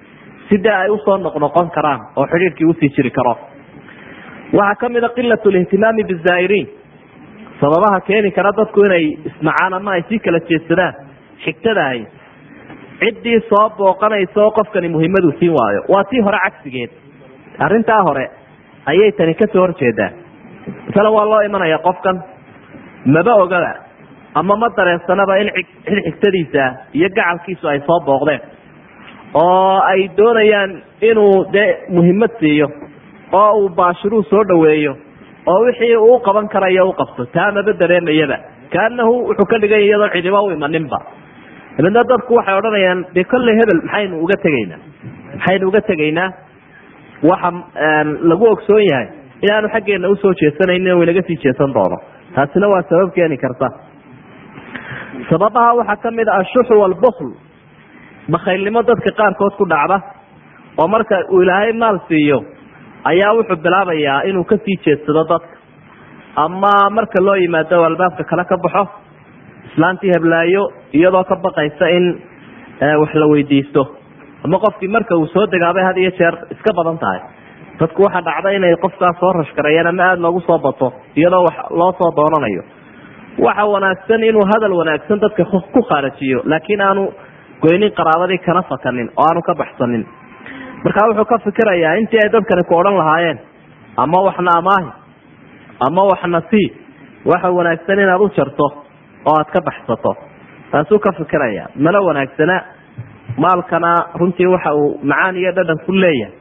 sidee 0.49 0.75
ay 0.83 0.91
u 0.91 0.99
soo 1.05 1.17
noqnoqon 1.27 1.71
karaan 1.77 2.01
oo 2.17 2.27
xidhiirkii 2.33 2.67
u 2.71 2.75
sii 2.81 2.91
jiri 2.97 3.11
karo 3.11 3.35
waxaa 4.59 4.75
ka 4.81 4.89
mid 4.95 5.05
a 5.05 5.09
qilat 5.17 5.45
lihtimaami 5.57 6.03
bizaa'iriin. 6.11 6.67
Sababaha 7.61 8.01
keeni 8.09 8.31
kara 8.37 8.53
dadku 8.59 8.85
inay 8.89 9.05
isnacaan 9.29 9.73
ama 9.79 9.91
ay 9.97 10.03
sii 10.09 10.19
kala 10.25 10.39
jeedsadaan 10.51 10.95
xigtadahay. 11.45 12.01
Ciddii 13.01 13.41
soo 13.51 13.67
booqanaysa 13.79 14.39
oo 14.45 14.51
qofkani 14.59 14.89
muhimmadu 14.95 15.31
siin 15.39 15.53
waayo. 15.59 15.81
Waa 15.93 16.05
tii 16.11 16.21
hore 16.27 16.39
cagsigeed. 16.45 16.91
Arrintaa 17.65 18.03
hore 18.09 18.27
ayay 18.91 19.13
tani 19.19 19.35
ka 19.35 19.47
soo 19.53 19.61
horjeedaa 19.67 20.11
masalan 20.87 21.13
waa 21.17 21.27
loo 21.31 21.41
imanaya 21.49 21.79
qofkan 21.87 22.17
maba 23.15 23.35
ogaba 23.45 23.73
ama 24.35 24.57
ma 24.57 24.69
dareensanaba 24.77 25.35
in 25.43 25.49
xigtadiisa 26.07 26.65
iyo 26.99 27.09
gacalkiisu 27.17 27.69
ay 27.69 27.81
soo 27.87 28.01
booqdeen. 28.07 28.41
Oo 29.35 29.79
ay 29.93 30.01
doonayaan 30.19 30.71
inuu 31.11 31.45
dee 31.53 31.69
muhimmad 31.97 32.31
siiyo 32.41 32.67
oo 33.41 33.51
uu 33.61 33.69
baashiruu 33.79 34.23
soo 34.31 34.45
dhaweeyo 34.51 34.93
oo 35.53 35.61
wixii 35.67 35.97
uu 35.97 36.19
qaban 36.27 36.49
karayo 36.55 36.89
u 36.89 36.93
qabto 37.01 37.27
taa 37.37 37.51
maba 37.57 37.73
dareemayaba 37.83 38.37
kaanahu 38.75 39.13
wuxuu 39.29 39.47
ka 39.53 39.59
dhiganya 39.63 39.85
iyadoo 39.89 40.09
cidiba 40.15 40.41
u 40.47 40.51
imaninba 40.57 40.99
dabeedna 41.77 42.03
dadku 42.11 42.33
waxay 42.39 42.57
odhanayaan 42.61 43.01
dee 43.17 43.25
kolley 43.33 43.55
hebel 43.61 43.81
maxaynu 43.87 44.15
uga 44.25 44.37
tegaynaa? 44.45 44.79
Maxaynu 45.37 45.65
uga 45.71 45.81
tegaynaa? 45.91 46.29
Waxa 47.31 47.51
lagu 48.31 48.45
ogsoon 48.55 48.85
yahay 48.91 49.07
inaanu 49.47 49.69
xaggeena 49.75 50.09
u 50.13 50.17
soo 50.23 50.33
jeesanaynin 50.41 50.93
o 50.99 51.03
inaga 51.07 51.23
sii 51.29 51.37
jeesan 51.45 51.73
doono. 51.77 51.97
Taasina 52.35 52.69
waa 52.73 52.83
sabab 52.91 53.11
keeni 53.17 53.37
karta. 53.45 53.69
Sababaha 55.31 55.75
waxaa 55.79 55.97
ka 56.03 56.11
mid 56.11 56.29
a 56.29 56.37
ashuxu 56.43 56.75
walbukl 56.83 57.29
bakhaylnimo 58.35 58.83
dadka 58.89 59.11
qaarkood 59.21 59.55
ku 59.59 59.65
dhacda 59.73 59.99
oo 60.83 60.89
marka 60.95 61.17
uu 61.35 61.43
ilaahay 61.43 61.73
maal 61.83 61.99
siiyo 62.09 62.39
ayaa 63.11 63.33
wuxuu 63.39 63.57
bilaabayaa 63.65 64.23
inuu 64.31 64.45
ka 64.51 64.57
sii 64.65 64.77
jeedsado 64.85 65.25
dadka 65.33 65.57
ama 66.45 66.73
marka 66.97 67.21
loo 67.27 67.37
yimaado 67.43 67.85
albaabka 67.89 68.25
kale 68.31 68.45
ka 68.51 68.57
baxo 68.65 68.85
islaantii 69.69 70.13
heblaayo 70.17 70.63
iyadoo 70.99 71.25
ka 71.31 71.37
baqaysa 71.45 71.87
in 71.97 72.07
wax 73.01 73.13
la 73.23 73.27
weydiisto. 73.33 73.83
Ama 74.45 74.59
qofkii 74.65 74.89
marka 74.97 75.17
uu 75.17 75.27
soo 75.35 75.47
degaabay 75.53 75.85
had 75.89 75.97
iyo 76.03 76.11
jeer 76.19 76.35
iska 76.55 76.73
badan 76.79 76.99
tahay. 77.03 77.21
Dadku 77.81 78.03
waxaa 78.07 78.23
dhacda 78.27 78.51
inay 78.57 78.75
qofkaas 78.85 79.17
soo 79.21 79.33
rashgareeyaan 79.39 79.87
ama 79.93 80.03
aada 80.09 80.23
loogu 80.25 80.41
soo 80.49 80.59
bato 80.67 80.89
iyadoo 81.17 81.43
wax 81.47 81.57
loo 81.81 81.93
soo 82.01 82.11
doonanayo. 82.19 82.63
Waxa 83.47 83.65
wanaagsan 83.75 84.23
inuu 84.31 84.45
hadal 84.53 84.73
wanaagsan 84.81 85.21
dadka 85.25 85.45
ku 85.75 85.81
khaarajiyo 85.89 86.39
laakiin 86.51 86.81
aanu 86.89 87.05
goynin 87.63 87.93
qaraabadii 87.99 88.39
kana 88.47 88.63
fakanin 88.73 89.09
oo 89.17 89.25
aanu 89.31 89.41
ka 89.49 89.55
baxsanin 89.63 90.05
markaa 90.85 91.07
wuxuu 91.09 91.25
ka 91.33 91.39
fikirayaa 91.45 91.95
intii 92.01 92.21
ay 92.25 92.31
dadkani 92.35 92.65
ku 92.69 92.75
odhan 92.81 92.97
lahaayeen 93.01 93.39
ama 94.05 94.19
waxna 94.27 94.51
amaahi 94.61 94.91
ama 95.87 96.03
waxna 96.13 96.41
sii 96.51 96.67
waxa 97.33 97.51
wanaagsan 97.59 97.99
inaad 98.05 98.21
u 98.21 98.29
jarto 98.37 98.67
oo 99.27 99.35
aad 99.39 99.49
ka 99.55 99.61
baxsato. 99.69 100.13
Taasuu 100.71 100.99
ka 101.05 101.13
fikiraya 101.19 101.65
mana 101.85 102.01
wanaagsana 102.09 102.57
maalkana 103.39 103.93
runtii 104.21 104.47
waxa 104.55 104.75
uu 104.75 104.99
macaan 105.03 105.37
iyo 105.37 105.53
dhadhan 105.57 105.79
ku 105.87 105.93
leeyahay 105.93 106.33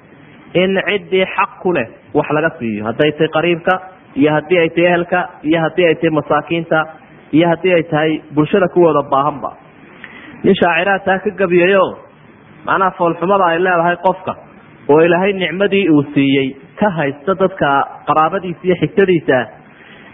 in 0.61 0.71
ciddii 0.87 1.25
xaq 1.35 1.51
ku 1.61 1.71
leh 1.73 1.87
wax 2.13 2.27
laga 2.37 2.49
siiyo. 2.59 2.85
Hadday 2.85 3.11
tahay 3.11 3.29
qariibka 3.35 3.73
iyo 4.15 4.31
haddii 4.35 4.59
ay 4.63 4.69
tahay 4.69 4.87
ehelka 4.89 5.19
iyo 5.49 5.59
haddii 5.65 5.85
ay 5.89 5.95
tahay 5.95 6.09
masaakiinta 6.19 6.79
iyo 7.37 7.47
haddii 7.51 7.73
ay 7.77 7.83
tahay 7.83 8.11
bulshada 8.35 8.67
kuwooda 8.73 9.01
baahanba. 9.11 9.51
Nin 10.43 10.55
shaaciraha 10.61 10.99
taa 11.07 11.19
ka 11.23 11.29
gabiyayo 11.41 11.85
macnaha 12.67 12.91
foolxumada 12.99 13.45
ay 13.51 13.59
leedahay 13.65 13.97
qofka 14.07 14.33
oo 14.91 14.99
ilaahay 15.07 15.33
nicmadii 15.43 15.85
uu 15.95 16.03
siiyey 16.13 16.47
ka 16.79 16.89
haysta 16.97 17.35
dadka 17.41 17.69
qaraabadiisa 18.07 18.61
iyo 18.67 18.75
xigtadiisa. 18.81 19.39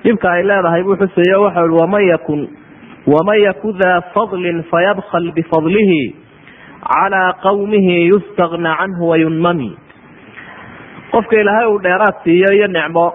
Dhibka 0.04 0.28
ay 0.36 0.44
leedahay 0.50 0.84
buu 0.88 0.96
xuseeyo 1.02 1.38
waxa 1.46 1.62
i 1.66 1.70
waman 1.80 2.04
yakun 2.12 2.42
waman 3.14 3.40
yaku 3.48 3.74
daa 3.82 4.02
fadlin 4.14 4.60
fayabkal 4.72 5.28
bifadlihi 5.38 6.02
calaa 6.90 7.30
qawmihi 7.46 7.96
yustagna 8.12 8.72
canhu 8.80 9.04
wayunmami 9.12 9.70
qofka 11.14 11.36
ilaahay 11.42 11.68
uu 11.74 11.80
dheeraad 11.86 12.16
siiyo 12.26 12.50
iyo 12.58 12.68
nicmo 12.76 13.06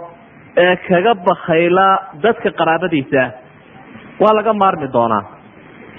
ee 0.64 0.76
kaga 0.88 1.12
bakayla 1.28 1.86
dadka 2.24 2.50
qaraabadiisa 2.58 3.22
waa 4.22 4.34
laga 4.38 4.52
maarmi 4.62 4.88
doonaa. 4.96 5.24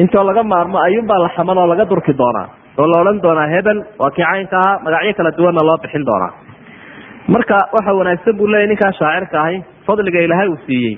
Intoo 0.04 0.24
laga 0.30 0.44
maarmo 0.54 0.78
ayuunbaa 0.86 1.20
la 1.26 1.30
xaman 1.36 1.58
oo 1.62 1.68
laga 1.72 1.86
durki 1.92 2.14
doonaa 2.22 2.48
oo 2.80 2.88
la 2.92 2.98
odhan 3.02 3.20
doonaa 3.26 3.48
hebel 3.56 3.80
waa 4.02 4.12
kii 4.16 4.24
ahaa 4.30 4.80
magacyo 4.86 5.14
kala 5.20 5.32
duwanna 5.38 5.62
loo 5.70 5.78
bixin 5.84 6.06
doonaa. 6.10 6.32
Marka 7.34 7.58
waxa 7.76 7.94
wanaagsan 8.00 8.38
buu 8.40 8.48
leeyahy 8.54 8.68
ninkaa 8.72 8.92
shaacirka 9.00 9.38
ahi 9.46 9.58
fadliga 9.88 10.20
ilaahay 10.26 10.48
uu 10.54 10.60
siiyey 10.66 10.96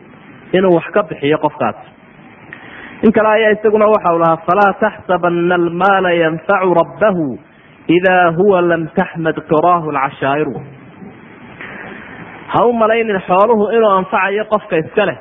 inuu 0.57 0.73
wax 0.77 0.87
ka 0.95 1.03
bixiyo 1.09 1.37
qofkaas. 1.45 1.75
In 3.05 3.11
kale 3.17 3.29
ayaa 3.37 3.51
isaguna 3.57 3.85
waxa 3.95 4.13
u 4.15 4.19
lahaa 4.23 4.37
falaa 4.47 4.73
taxsabana 4.83 5.55
almaala 5.61 6.11
yanfacu 6.23 6.73
rabbahu 6.81 7.25
idaa 7.97 8.25
huwa 8.37 8.61
lam 8.71 8.83
taxmad 8.99 9.35
qiraahu 9.51 9.91
lcashaa'iru 9.97 10.55
ha 12.53 12.59
u 12.69 12.73
malaynin 12.81 13.19
xooluhu 13.27 13.63
inuu 13.77 13.91
anfacayo 13.99 14.43
qofka 14.53 14.75
iska 14.83 15.05
leh 15.09 15.17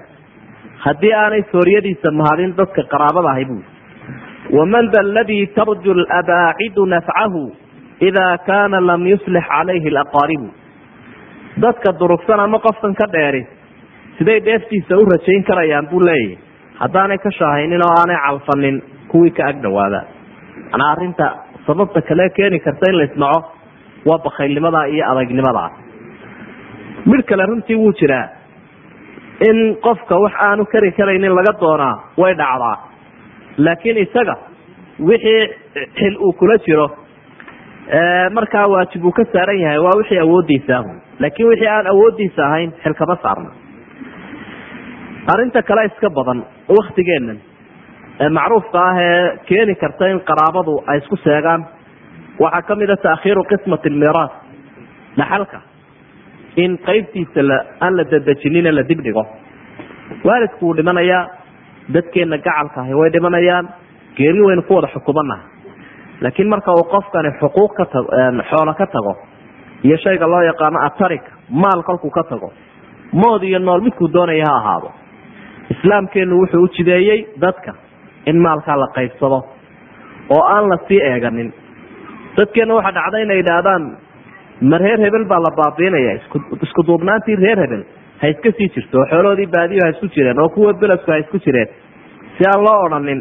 haddii 0.84 1.12
aanay 1.22 1.42
sooryadiisa 1.52 2.10
mahadin 2.20 2.52
dadka 2.58 2.82
qaraabada 2.92 3.28
ahay 3.32 3.44
bui 3.50 3.62
waman 4.59 4.91
da 4.95 5.00
aladii 5.00 5.47
tarju 5.57 5.95
labaacidu 5.95 6.87
nafcahu 6.95 7.43
ida 8.09 8.26
kaana 8.47 8.81
lam 8.88 9.07
yuslix 9.12 9.45
calayhi 9.53 9.88
alaqaaribu 9.93 10.49
dadka 11.65 11.93
durugsan 12.00 12.41
ama 12.47 12.59
qofkan 12.67 12.95
ka 13.00 13.07
dheeri 13.15 13.43
siday 14.19 14.38
dheeftiisa 14.49 14.97
u 14.97 15.05
rajayn 15.12 15.43
karayaan 15.50 15.88
buu 15.91 16.00
leeyahy 16.09 16.38
haddaanay 16.83 17.19
ka 17.25 17.31
shaahaynin 17.38 17.83
oo 17.87 17.93
aanay 18.00 18.19
calfanin 18.26 18.76
kuwii 19.12 19.31
ka 19.38 19.43
ag 19.50 19.57
dhawaada 19.65 20.00
manaa 20.73 20.91
arrinta 20.95 21.26
sababta 21.67 22.00
kale 22.09 22.26
keeni 22.37 22.59
karta 22.67 22.91
in 22.93 22.99
la 23.00 23.05
isnaco 23.11 23.41
waa 24.09 24.19
bakaylnimadaa 24.26 24.87
iyo 24.95 25.05
adagnimadaa 25.12 25.71
mid 27.11 27.23
kale 27.31 27.47
runtii 27.50 27.76
wuu 27.83 27.93
jiraa 28.00 28.26
in 29.49 29.59
qofka 29.87 30.15
wax 30.25 30.33
aanu 30.49 30.65
kari 30.73 30.93
karaynin 30.99 31.35
laga 31.38 31.53
doonaa 31.62 31.95
way 32.23 32.35
dhacdaa 32.43 32.76
laakiin 33.64 33.98
isaga 34.04 34.34
wixii 35.08 35.42
xil 35.98 36.14
uu 36.26 36.32
kula 36.40 36.56
jiro 36.66 36.86
markaa 38.36 38.66
waajib 38.72 39.04
uu 39.04 39.12
ka 39.18 39.25
saaran 39.32 39.58
yahay 39.64 39.78
waa 39.86 39.96
wixii 40.00 40.18
awoodiisa 40.25 40.72
ahu 40.78 40.90
laakiin 41.22 41.48
wixii 41.52 41.68
aan 41.76 41.86
awoodiisa 41.92 42.40
ahayn 42.48 42.72
xil 42.82 42.94
kama 43.00 43.16
saarna. 43.22 43.50
Arrinta 45.32 45.62
kale 45.68 45.82
iska 45.90 46.08
badan 46.18 46.40
waktigeenan 46.78 47.38
ee 48.25 48.28
macruufka 48.38 48.78
ah 48.88 48.98
ee 49.06 49.38
keeni 49.48 49.75
karta 49.82 50.04
in 50.12 50.20
qaraabadu 50.28 50.75
ay 50.90 50.98
isku 51.02 51.16
seegaan 51.26 51.62
waxaa 52.44 52.62
ka 52.68 52.75
mid 52.80 52.90
a 52.90 52.96
taakhiiru 53.06 53.42
qismat 53.50 53.82
almiiraas 53.90 54.30
dhaxalka 55.18 55.58
in 56.64 56.72
qeybtiisa 56.88 57.42
la 57.50 57.58
aan 57.84 57.92
la 57.98 58.04
dadejinin 58.12 58.68
la 58.78 58.82
dib 58.90 59.00
dhigo. 59.06 59.25
Waalidku 60.28 60.62
wuu 60.66 60.76
dhimanayaa 60.78 61.22
dadkeena 61.95 62.37
gacalka 62.47 62.81
ahi 62.85 62.95
way 63.00 63.11
dhimanayaan 63.16 63.66
geeri 64.19 64.40
waynu 64.47 64.62
ku 64.69 64.75
wada 64.78 64.88
xukumanaha 64.95 65.43
laakiin 66.25 66.49
marka 66.55 66.73
uu 66.78 66.85
qofkani 66.95 67.31
xuquuq 67.40 67.73
ka 67.78 67.85
tago 67.93 68.09
xoolo 68.50 68.73
ka 68.81 68.87
tago 68.95 69.12
iyo 69.87 69.97
shayga 70.05 70.26
loo 70.33 70.43
yaqaano 70.50 70.78
atarik 70.88 71.23
maal 71.50 71.83
kolkuu 71.88 72.11
ka 72.11 72.23
tago 72.31 72.52
mood 73.12 73.43
iyo 73.43 73.59
nool 73.59 73.81
midkuu 73.81 74.09
doonaya 74.12 74.45
ha 74.50 74.57
ahaado. 74.61 74.90
Islaamkeenu 75.71 76.37
wuxuu 76.40 76.62
u 76.64 76.69
jideeyey 76.76 77.26
dadka 77.40 77.73
in 78.26 78.38
maalkaa 78.47 78.76
la 78.83 78.87
qaybsado 78.97 79.38
oo 80.37 80.43
aan 80.55 80.69
la 80.71 80.78
sii 80.88 81.00
eeganin. 81.11 81.52
Dadkeena 82.37 82.75
waxaa 82.75 82.93
dhacda 82.97 83.19
inay 83.25 83.38
idhaahdaan 83.43 83.85
ma 84.71 84.78
reer 84.78 84.99
hebel 85.05 85.25
baa 85.31 85.40
la 85.47 85.50
baabiinaya 85.61 86.12
isku 86.66 86.83
duubnaantii 86.87 87.37
reer 87.45 87.59
hebel 87.64 87.83
ha 88.20 88.26
iska 88.32 88.50
sii 88.58 88.68
jirto 88.75 88.99
oo 89.00 89.06
xooloodii 89.12 89.46
baadiyo 89.56 89.80
ha 89.85 89.90
isku 89.94 90.06
jireen 90.16 90.38
oo 90.44 90.49
kuwa 90.54 90.73
beledku 90.80 91.11
ha 91.12 91.18
isku 91.25 91.38
jireen. 91.46 91.68
Si 92.38 92.44
aan 92.50 92.62
loo 92.66 92.78
odhanin 92.87 93.20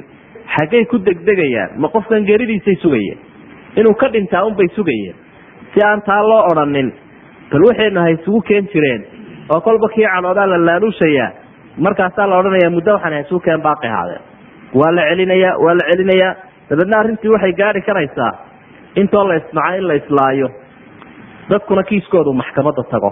xaggay 0.55 0.85
ku 0.91 0.97
degdegayaan 1.07 1.69
ma 1.81 1.87
qofkan 1.95 2.25
geeridiisay 2.29 2.75
sugayeen? 2.83 3.17
Inuu 3.79 3.93
ka 4.01 4.07
dhintaa 4.13 4.43
unbay 4.49 4.67
sugayeen. 4.75 5.15
Si 5.73 5.79
aan 5.87 6.01
taa 6.01 6.21
loo 6.31 6.41
odhanin 6.51 6.93
bal 7.51 7.61
waxaynu 7.69 7.99
ha 8.03 8.09
isugu 8.15 8.41
keen 8.49 8.67
jireen. 8.73 9.01
Oo 9.53 9.61
kolba 9.61 9.87
kii 9.95 10.05
canoodaa 10.13 10.47
la 10.51 10.57
laaluushayaa 10.67 11.29
markaasaa 11.85 12.27
la 12.29 12.37
odhanaya 12.41 12.69
muddo 12.75 12.91
waxaan 12.95 13.13
ha 13.13 13.19
isugu 13.25 13.39
keen 13.45 13.61
baaqi 13.67 13.87
ahaadeen 13.87 14.21
waa 14.79 14.91
la 14.97 15.01
celinayaa 15.09 15.55
waa 15.65 15.75
la 15.79 15.83
celinayaa. 15.91 16.33
Dabeedna 16.69 16.97
arrintii 16.99 17.29
waxay 17.35 17.53
gaari 17.61 17.81
karaysaa. 17.87 18.31
Intoo 19.01 19.23
la 19.29 19.35
isnaco 19.41 19.75
in 19.79 19.87
la 19.87 19.93
islaayo. 20.01 20.47
Dadkuna 21.49 21.83
kiiskoodu 21.89 22.33
maxkamadda 22.41 22.83
tago 22.91 23.09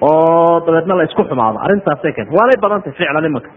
oo 0.00 0.60
dabeedna 0.66 0.94
la 0.98 1.04
isku 1.08 1.22
xumaado. 1.30 1.58
Arrintaasay 1.64 2.12
keen 2.16 2.28
waanay 2.36 2.58
badantay 2.64 2.92
ficlan 2.98 3.24
imanka 3.30 3.50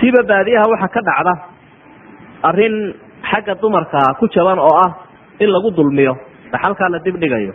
siiba 0.00 0.22
baadiyaha 0.30 0.66
waxaa 0.72 0.88
ka 0.96 1.00
dhacda 1.08 1.32
arrin 2.48 2.76
xagga 3.30 3.54
dumarka 3.62 3.98
ku 4.18 4.26
jaban 4.34 4.58
oo 4.58 4.74
ah 4.84 4.90
in 5.40 5.48
lagu 5.54 5.70
dulmiyo 5.78 6.14
dhaxalkaa 6.52 6.88
la 6.94 6.98
dib 7.04 7.16
dhigayo 7.22 7.52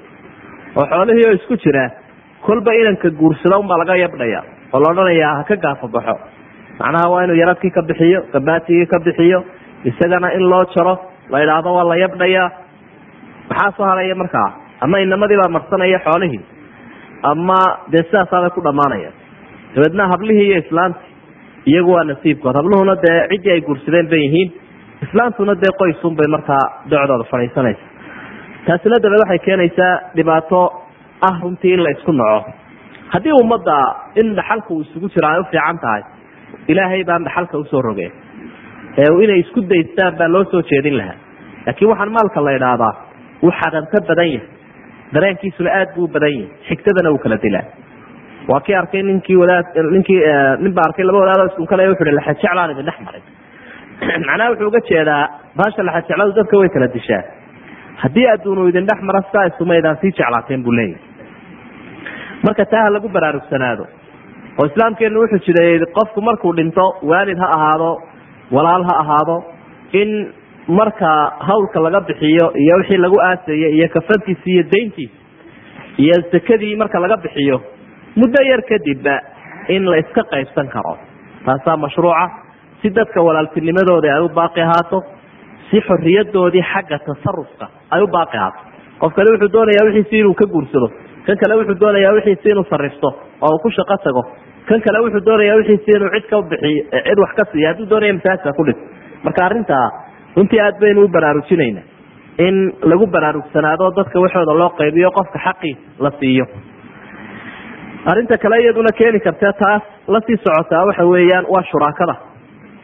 oo 0.77 0.85
xoolihii 0.91 1.25
oo 1.29 1.33
isku 1.39 1.55
jira 1.63 1.85
kolba 2.45 2.71
inanka 2.81 3.09
guursada 3.19 3.57
unbaa 3.61 3.77
laga 3.81 3.95
yabdhaya 4.03 4.41
oo 4.73 4.79
la 4.83 4.87
odhanayaa 4.93 5.33
ha 5.39 5.43
ka 5.49 5.55
gaafo 5.65 5.87
baxo. 5.95 6.15
Macnaha 6.79 7.09
waa 7.13 7.23
inuu 7.25 7.35
yaradkii 7.41 7.71
ka 7.77 7.81
bixiyo 7.89 8.19
gabaatigii 8.33 8.85
ka 8.91 8.97
bixiyo 9.05 9.39
isagana 9.89 10.33
in 10.37 10.43
loo 10.51 10.63
jaro 10.75 10.95
la 11.31 11.37
idhaahdo 11.43 11.69
waa 11.77 11.85
la 11.91 11.95
yabdhayaa 12.03 12.47
maxaa 13.49 13.71
soo 13.77 13.85
haraya 13.89 14.15
markaa? 14.21 14.49
Ama 14.83 14.99
inamadii 15.05 15.37
baa 15.41 15.49
marsanaya 15.55 15.99
xoolihii 16.05 16.41
ama 17.31 17.59
dee 17.91 18.03
sidaasaabay 18.09 18.49
ku 18.57 18.61
dhamaanaya 18.67 19.11
dabeedna 19.75 20.07
hablihii 20.13 20.47
iyo 20.49 20.57
islaantii 20.63 21.11
iyagu 21.71 21.91
waa 21.95 22.03
nasiibkood 22.11 22.55
habluhuna 22.59 22.95
dee 23.05 23.17
ciddii 23.31 23.51
ay 23.55 23.61
guursadeen 23.61 24.07
bay 24.13 24.19
yihiin. 24.25 24.49
Islaantuna 25.05 25.53
dee 25.63 25.71
qoysunbay 25.79 26.27
markaa 26.35 26.63
docdooda 26.91 27.23
fadhiisanaysa 27.31 27.85
taasina 28.67 28.95
dabeed 29.03 29.21
waxay 29.23 29.39
keenaysaa 29.47 29.93
dhibaato 30.17 30.59
ah 31.29 31.35
runtii 31.43 31.73
in 31.73 31.83
la 31.85 31.89
isku 31.95 32.11
naco 32.19 32.51
haddii 33.13 33.33
ummadda 33.41 33.75
in 34.21 34.35
dhaxalka 34.37 34.69
uu 34.73 34.81
isugu 34.85 35.07
jiro 35.15 35.27
ay 35.31 35.39
u 35.39 35.43
fiican 35.51 35.77
tahay 35.83 36.01
ilaahay 36.71 37.03
baan 37.09 37.23
dhaxalka 37.27 37.57
u 37.57 37.65
soo 37.71 37.81
rogeen 37.87 38.11
ee 39.03 39.09
inay 39.25 39.39
isku 39.43 39.61
daystaan 39.73 40.15
baa 40.19 40.27
loo 40.35 40.43
soo 40.51 40.61
jeedin 40.71 40.97
lahaa. 40.99 41.17
Laakiin 41.65 41.89
waxaan 41.91 42.11
maalka 42.17 42.41
la 42.47 42.51
idhaahdaa 42.59 42.93
wuu 43.43 43.51
xadanto 43.61 43.97
badan 44.09 44.29
yahay 44.33 44.47
dareenkiisuna 45.13 45.69
aad 45.79 45.95
buu 45.95 46.07
badan 46.07 46.33
yahay. 46.33 46.49
Xigtadana 46.69 47.11
uu 47.11 47.17
kala 47.17 47.37
dilaa. 47.43 47.63
Waa 48.49 48.59
kii 48.59 48.75
arkay 48.75 49.03
ninkii 49.03 49.35
wadaad 49.35 49.65
ninkii 49.91 50.19
nin 50.59 50.73
baa 50.73 50.85
arkay 50.89 51.05
laba 51.05 51.19
wadaadoo 51.23 51.47
iskunkale 51.51 51.89
wuxu 51.89 52.05
laxajeclaan 52.11 52.71
idin 52.71 52.85
dhex 52.85 52.99
maray. 53.05 53.23
Macnaha 54.27 54.51
wuxuu 54.51 54.67
uga 54.67 54.81
jeedaa 54.89 55.23
baasha 55.57 55.83
laxajecladu 55.83 56.37
dadka 56.39 56.57
way 56.57 56.69
kala 56.69 56.87
dishaa. 56.93 57.23
Haddii 58.03 58.27
adduunu 58.35 58.67
idin 58.67 58.87
dhex 58.87 59.01
mara 59.01 59.21
sidaa 59.27 59.45
isumaydaan 59.51 59.97
sii 60.01 60.11
jeclaateen 60.11 60.63
buu 60.63 60.75
leeyahy 60.79 61.15
marka 62.45 62.65
taa 62.65 62.83
ha 62.85 62.89
lagu 62.93 63.09
baraarugsanaado 63.09 63.85
oo 64.59 64.65
islaamkeenu 64.69 65.21
wuxuu 65.21 65.45
jideeyey 65.47 65.85
qofku 65.97 66.21
markuu 66.21 66.53
dhinto 66.57 66.85
waalid 67.11 67.39
ha 67.43 67.47
ahaado 67.57 67.91
walaal 68.55 68.83
ha 68.89 68.95
ahaado 69.03 69.37
in 70.01 70.11
marka 70.67 71.09
hawlka 71.47 71.79
laga 71.85 72.01
bixiyo 72.07 72.45
iyo 72.63 72.75
wixii 72.81 72.97
lagu 72.97 73.17
aasayey 73.21 73.71
iyo 73.77 73.87
kafantiisi 73.95 74.49
iyo 74.55 74.63
dayntiisi 74.73 75.13
iyo 75.97 76.15
sekadii 76.31 76.75
marka 76.75 76.99
laga 76.99 77.17
bixiyo 77.25 77.61
muddo 78.15 78.41
yar 78.51 78.61
kadibba 78.71 79.15
in 79.67 79.85
la 79.91 79.97
iska 79.97 80.23
qaybsan 80.31 80.67
karo. 80.73 80.97
Taasaa 81.45 81.77
mashruuca. 81.77 82.25
Si 82.81 82.89
dadka 82.89 83.21
walaaltinimadooda 83.27 84.09
ay 84.15 84.21
u 84.25 84.29
baaqi 84.29 84.61
ahaato 84.61 84.99
si 85.69 85.81
xoriyadoodii 85.87 86.61
xagga 86.71 86.97
tasarufka 87.07 87.65
ay 87.91 88.01
u 88.01 88.07
baaqi 88.07 88.37
ahaato. 88.37 88.59
Qof 89.01 89.13
kale 89.17 89.31
wuxuu 89.33 89.51
doonayaa 89.53 89.85
wixiisi 89.89 90.19
inuu 90.21 90.33
ka 90.33 90.45
guursado 90.53 90.87
kan 91.25 91.37
kale 91.41 91.53
wuxuu 91.59 91.79
doonayaa 91.81 92.13
wixiisi 92.17 92.49
inuu 92.53 92.65
sarifto 92.69 93.07
oo 93.41 93.49
uu 93.53 93.59
ku 93.63 93.69
shaqo 93.77 93.97
tago 94.05 94.21
kan 94.69 94.81
kale 94.85 94.99
wuxuu 95.05 95.25
doonayaa 95.25 95.55
wixiisi 95.59 95.91
inuu 95.97 96.09
cid 96.15 96.25
ka 96.29 96.41
bixiyo 96.41 96.83
cid 97.07 97.19
wax 97.23 97.31
ka 97.39 97.43
siiyo 97.51 97.67
hadduu 97.71 97.89
doonaya 97.89 98.13
masaajka 98.17 98.53
ku 98.57 98.63
dhig. 98.69 98.77
Marka 99.25 99.45
arrintaa 99.47 99.85
runtii 100.37 100.59
aad 100.65 100.77
baynu 100.83 101.01
u 101.03 101.07
baraarujinayna 101.15 101.81
in 102.47 102.55
lagu 102.91 103.05
baraarugsanaado 103.15 103.85
dadka 103.97 104.17
waxooda 104.25 104.53
loo 104.61 104.69
qaybiyo 104.79 105.09
qofka 105.17 105.39
xaqii 105.45 105.73
la 106.03 106.11
siiyo. 106.19 106.45
Arrinta 108.11 108.37
kale 108.43 108.55
iyaduna 108.63 108.91
keeni 108.99 109.19
kartee 109.25 109.53
taas 109.63 109.81
la 110.13 110.19
sii 110.27 110.37
socotaa 110.45 110.85
waxa 110.89 111.03
weeyaan 111.13 111.45
waa 111.53 111.63
shuraakada. 111.71 112.15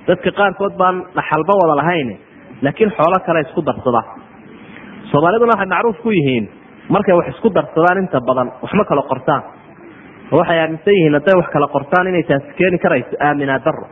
Dadka 0.08 0.30
qaarkood 0.40 0.74
baan 0.82 0.96
dhaxalba 1.18 1.54
wada 1.62 1.76
lahayn 1.82 2.10
laakiin 2.66 2.92
xoolo 2.98 3.18
kale 3.28 3.40
isku 3.46 3.62
darsada. 3.68 4.02
Soomaaliduna 5.12 5.52
waxay 5.54 5.70
macruuf 5.74 5.98
ku 6.04 6.10
yihiin 6.18 6.46
markay 6.96 7.16
wax 7.20 7.28
isku 7.36 7.50
darsadaan 7.58 7.98
inta 8.04 8.20
badan 8.28 8.48
waxma 8.64 8.84
kala 8.90 9.02
qortaan. 9.12 9.42
Waxay 10.40 10.60
aaminsan 10.64 10.94
yihiin 10.98 11.14
hadday 11.18 11.36
wax 11.42 11.48
kala 11.56 11.68
qortaan 11.76 12.08
inay 12.12 12.24
taasi 12.30 12.50
keeni 12.60 12.78
karayso 12.84 13.14
aaminaa 13.28 13.60
daro 13.66 13.86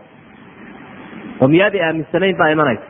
oo 1.41 1.47
miyaadii 1.53 1.81
aaminsanayn 1.87 2.37
baa 2.41 2.49
imanaysa 2.55 2.83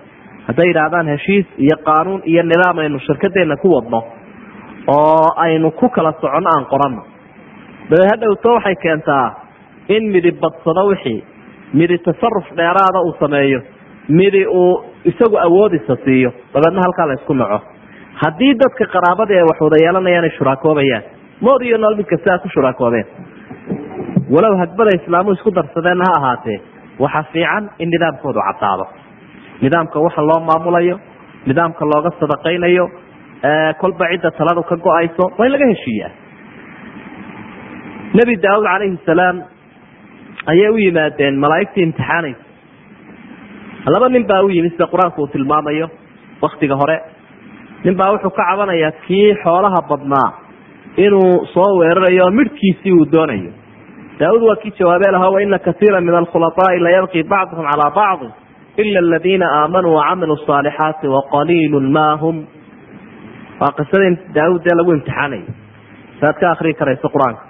hadday 0.49 0.67
yidhaahdaan 0.71 1.07
heshiis 1.13 1.45
iyo 1.65 1.77
qaanuun 1.89 2.21
iyo 2.31 2.43
nidaam 2.51 2.77
aynu 2.83 2.99
shirkadeena 3.07 3.55
ku 3.63 3.67
wadno 3.75 3.99
oo 4.97 5.27
aynu 5.45 5.71
ku 5.79 5.89
kala 5.95 6.11
soconno 6.21 6.49
aan 6.55 6.65
qoranno. 6.71 7.01
Dabeed 7.89 8.09
hadhowto 8.13 8.49
waxay 8.57 8.75
keentaa 8.85 9.27
in 9.95 10.03
midi 10.13 10.31
badsado 10.41 10.83
wixii 10.91 11.19
midi 11.79 11.97
tasaruf 12.07 12.47
dheeraada 12.57 12.99
uu 13.07 13.13
sameeyo 13.19 13.59
midi 14.19 14.41
uu 14.47 14.83
isagu 15.11 15.37
awoodisa 15.45 15.95
siiyo. 16.05 16.31
Dabeedna 16.53 16.81
halkaa 16.85 17.07
la 17.09 17.13
isku 17.19 17.33
naco 17.33 17.59
haddii 18.23 18.53
dadka 18.61 18.85
qaraabadii 18.95 19.37
ay 19.37 19.43
wax 19.49 19.59
wada 19.65 19.77
yeelanayaan 19.85 20.23
ay 20.29 20.33
shuraakoobayaan 20.37 21.03
mood 21.45 21.61
iyo 21.67 21.77
nool 21.77 21.95
midka 21.99 22.17
sidaa 22.17 22.37
ku 22.43 22.49
shuraakoobeen. 22.55 23.05
Walow 24.33 24.55
hagbada 24.61 24.91
islaamu 24.99 25.31
isku 25.37 25.51
darsadeenna 25.57 26.03
ha 26.09 26.15
ahaatee 26.21 26.57
waxa 27.03 27.23
fiican 27.33 27.69
in 27.83 27.89
nidaamkoodu 27.93 28.39
caddaado 28.47 28.85
nidaamka 29.63 29.97
waxa 30.05 30.21
loo 30.29 30.39
maamulayo 30.49 30.95
nidaamka 31.49 31.83
looga 31.91 32.09
sadaqaynayo 32.19 32.85
kolba 33.81 34.05
cidda 34.11 34.31
taladu 34.39 34.61
ka 34.69 34.75
go'ayso 34.85 35.23
waa 35.37 35.45
in 35.47 35.51
laga 35.55 35.65
heshiiyaa 35.73 36.11
nebi 38.17 38.33
daawud 38.45 38.65
calayhi 38.71 38.97
salaam 39.09 39.37
ayay 40.51 40.69
u 40.69 40.77
yimaadeen 40.85 41.35
malaaigtii 41.43 41.83
imtixaanaysa. 41.87 42.43
Laba 43.93 44.07
nin 44.13 44.25
baa 44.29 44.41
u 44.43 44.49
yimi 44.55 44.69
sida 44.73 44.85
qur'aanku 44.93 45.21
uu 45.23 45.27
tilmaamayo 45.33 45.87
waktiga 46.41 46.75
hore. 46.81 46.97
Nin 47.85 47.95
baa 47.99 48.09
wuxuu 48.13 48.29
ka 48.37 48.43
cabanayaa 48.49 48.91
kii 49.07 49.35
xoolaha 49.43 49.79
badnaa 49.89 50.29
inuu 51.05 51.45
soo 51.53 51.69
weerarayo 51.79 52.23
oo 52.25 52.31
midhkiisii 52.39 52.91
uu 52.97 53.05
doonayo. 53.13 53.51
Daawud 54.19 54.41
waa 54.49 54.55
kii 54.61 54.73
jawaabee 54.79 55.11
lahaa 55.15 55.29
waina 55.35 55.59
kaiira 55.67 56.01
min 56.01 56.15
alkhulaaai 56.21 56.79
layabqi 56.85 57.23
bacduhum 57.31 57.65
calaa 57.71 57.91
bacdi 57.99 58.27
ila 58.77 58.99
aladiina 59.05 59.45
aamanuu 59.59 59.93
wacamiluu 59.99 60.37
saalixaati 60.47 61.07
waqaliilu 61.15 61.79
ma 61.97 62.07
hum 62.21 62.37
waa 63.61 63.71
qisadii 63.79 64.11
daawud 64.37 64.61
dee 64.67 64.75
lagu 64.79 64.91
imtixaanayo 64.97 65.47
saad 66.21 66.35
ka 66.43 66.51
akrii 66.55 66.73
karayso 66.81 67.09
qur'aanka 67.15 67.43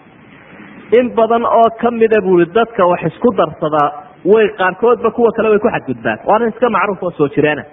in 1.00 1.08
badan 1.20 1.44
oo 1.60 1.68
kamida 1.84 2.22
bui 2.28 2.46
dadka 2.58 2.86
wax 2.92 3.02
isku 3.12 3.30
darsadaa 3.42 3.88
way 4.34 4.46
qaarkoodba 4.62 5.12
kuwa 5.18 5.32
kale 5.36 5.50
way 5.54 5.60
ku 5.66 5.70
xadgudbaan. 5.76 6.20
Waa 6.28 6.36
arrin 6.36 6.50
iska 6.54 6.70
macruuf 6.76 7.04
oo 7.08 7.12
soo 7.18 7.28
jireena 7.36 7.64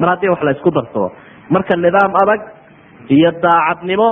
mar 0.00 0.08
haddii 0.12 0.28
wax 0.32 0.42
la 0.42 0.50
isku 0.56 0.70
darsado. 0.76 1.06
Marka 1.54 1.76
nidaam 1.84 2.12
adag 2.22 2.40
iyo 3.16 3.30
daacadnimo 3.44 4.08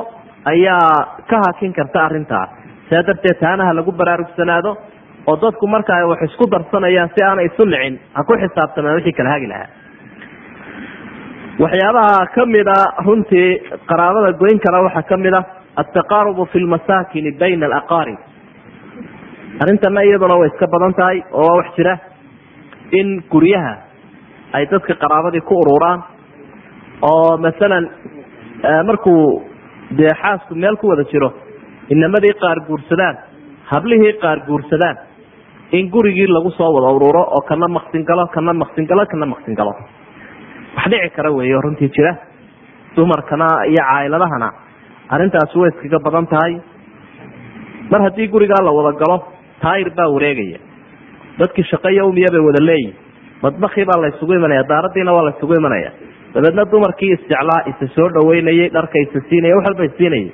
ayaa 0.53 1.25
ka 1.31 1.37
hakin 1.47 1.73
karta 1.79 1.99
arrintaa. 2.07 2.47
Saa 2.91 3.03
darteed 3.09 3.39
taanaha 3.43 3.75
lagu 3.79 3.93
baraarugsanaado 4.01 4.71
oo 5.29 5.37
dadku 5.45 5.67
marka 5.75 5.93
ay 5.99 6.05
wax 6.11 6.21
isku 6.29 6.45
darsanayaan 6.55 7.11
si 7.15 7.21
aanay 7.29 7.47
isu 7.51 7.65
nicin 7.73 7.95
ha 8.17 8.25
ku 8.29 8.33
xisaabtamaan 8.43 8.97
wixii 8.99 9.13
kala 9.19 9.31
hagi 9.35 9.47
lahaa. 9.53 9.69
Waxyaabaha 11.63 12.27
kamida 12.35 12.77
runtii 13.07 13.49
qaraabada 13.91 14.33
goyn 14.43 14.59
kara 14.65 14.81
waxaa 14.87 15.03
ka 15.11 15.17
mid 15.25 15.35
a 15.35 15.41
altaqaarubu 15.81 16.45
fi 16.53 16.59
lmasaakini 16.65 17.33
bayna 17.41 17.67
alaqaarib. 17.71 18.19
Arrintana 19.63 20.01
iyaduna 20.09 20.37
way 20.41 20.49
iska 20.53 20.67
badan 20.75 20.95
tahay 20.99 21.19
oo 21.33 21.43
waa 21.49 21.57
wax 21.61 21.69
jira 21.77 21.95
in 23.01 23.09
guryaha 23.33 23.75
ay 24.57 24.65
dadka 24.73 24.95
qaraabadii 25.03 25.41
ku 25.49 25.55
ururaan 25.63 26.01
oo 27.11 27.37
masalan 27.47 27.85
markuu 28.89 29.43
dee 29.99 30.13
xaasku 30.23 30.55
meel 30.55 30.77
ku 30.77 30.87
wada 30.93 31.05
jiro 31.13 31.31
inamadii 31.95 32.35
qaar 32.43 32.59
guursadaan 32.69 33.17
hablihii 33.73 34.13
qaar 34.23 34.39
guursadaan 34.47 34.97
in 35.73 35.91
gurigii 35.91 36.27
lagu 36.27 36.51
soo 36.59 36.71
wada 36.77 36.91
ururo 36.97 37.23
oo 37.37 37.41
kana 37.49 37.69
maksin 37.69 38.05
galo 38.05 38.27
kana 38.35 38.53
maksin 38.53 38.87
galo 38.87 39.05
kana 39.07 39.27
maksin 39.27 39.55
galo. 39.55 39.73
Wax 40.77 40.87
dhici 40.93 41.11
kara 41.17 41.31
weeyo 41.33 41.61
runtii 41.61 41.89
jira. 41.97 42.13
Dumarkana 42.97 43.47
iyo 43.69 43.83
caayiladahana 43.89 44.49
arrintaasi 45.15 45.59
way 45.59 45.71
iskaga 45.71 45.99
badan 46.07 46.27
tahay. 46.27 46.55
Mar 47.91 48.01
haddii 48.07 48.29
gurigaa 48.29 48.63
la 48.65 48.71
wada 48.79 48.93
galo 49.03 49.17
taayir 49.63 49.91
baa 49.97 50.09
wareegaya. 50.15 50.59
Dadkii 51.39 51.65
shaqeyo 51.71 52.09
umiya 52.11 52.29
bay 52.35 52.41
wada 52.49 52.65
leeyihiin 52.69 52.95
madbakii 53.43 53.85
baa 53.91 54.01
la 54.03 54.09
isugu 54.15 54.35
imanaya 54.39 54.63
daaradiina 54.73 55.13
waa 55.17 55.25
la 55.29 55.31
isugu 55.37 55.55
imanaya. 55.61 55.91
Dabeedna 56.35 56.65
dumarkii 56.73 57.13
isjeclaa 57.17 57.61
isa 57.71 57.87
soo 57.95 58.09
dhaweynayay 58.17 58.69
dharka 58.77 58.99
isa 59.05 59.21
siinaya 59.29 59.57
wax 59.57 59.65
walba 59.69 59.85
isiinayay 59.91 60.29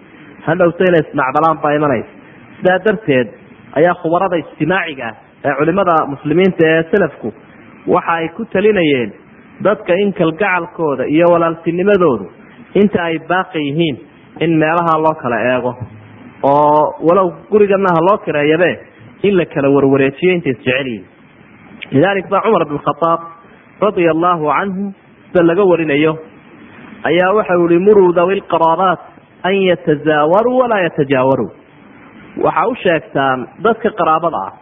hadhowta 0.46 0.84
inay 0.90 1.02
isnacdalaan 1.06 1.58
baa 1.62 1.72
imanaysa. 1.78 2.10
Sidaa 2.58 2.78
darteed 2.86 3.28
ayaa 3.78 3.94
khubarada 4.02 4.36
ijtimaaciga 4.42 5.06
ah 5.08 5.14
ee 5.48 5.54
culimada 5.60 5.94
muslimiinta 6.12 6.62
ee 6.72 6.82
salafku 6.92 7.28
waxa 7.94 8.12
ay 8.20 8.28
ku 8.36 8.42
talinayeen 8.54 9.10
dadka 9.66 9.92
in 10.04 10.12
kalgacalkooda 10.20 11.04
iyo 11.14 11.26
walaaltinimadoodu 11.34 12.26
inta 12.82 12.98
ay 13.08 13.16
baaqi 13.32 13.58
yihiin 13.68 13.96
in 14.44 14.52
meelaha 14.62 14.94
loo 15.04 15.14
kala 15.22 15.38
eego 15.54 15.72
oo 16.52 16.80
walow 17.08 17.28
gurigana 17.52 17.88
ha 17.96 18.00
loo 18.08 18.18
kireeyabe 18.26 18.70
in 19.28 19.34
la 19.40 19.44
kala 19.54 19.68
warwareejiyo 19.76 20.32
intay 20.36 20.52
isjecel 20.56 20.86
yihiin 20.86 21.04
lidalik 21.96 22.26
ba 22.34 22.40
cumar 22.46 22.64
bn 22.70 22.78
khaaab 22.88 23.20
radia 23.84 24.10
allahu 24.16 24.44
canhu 24.56 24.84
sida 25.28 25.42
laga 25.50 25.64
warinayo 25.72 26.12
ayaa 27.10 27.30
waxau 27.38 27.66
ihi 27.70 27.78
muruu 27.86 28.10
dawi 28.18 28.34
lqaraabaat 28.40 29.00
an 29.48 29.54
yatazaawaruu 29.70 30.56
walaa 30.62 30.80
yatajaawaruu 30.86 31.50
waxa 32.46 32.66
u 32.70 32.74
sheegtaan 32.82 33.46
dadka 33.64 33.90
qaraabada 34.00 34.36
ah 34.46 34.52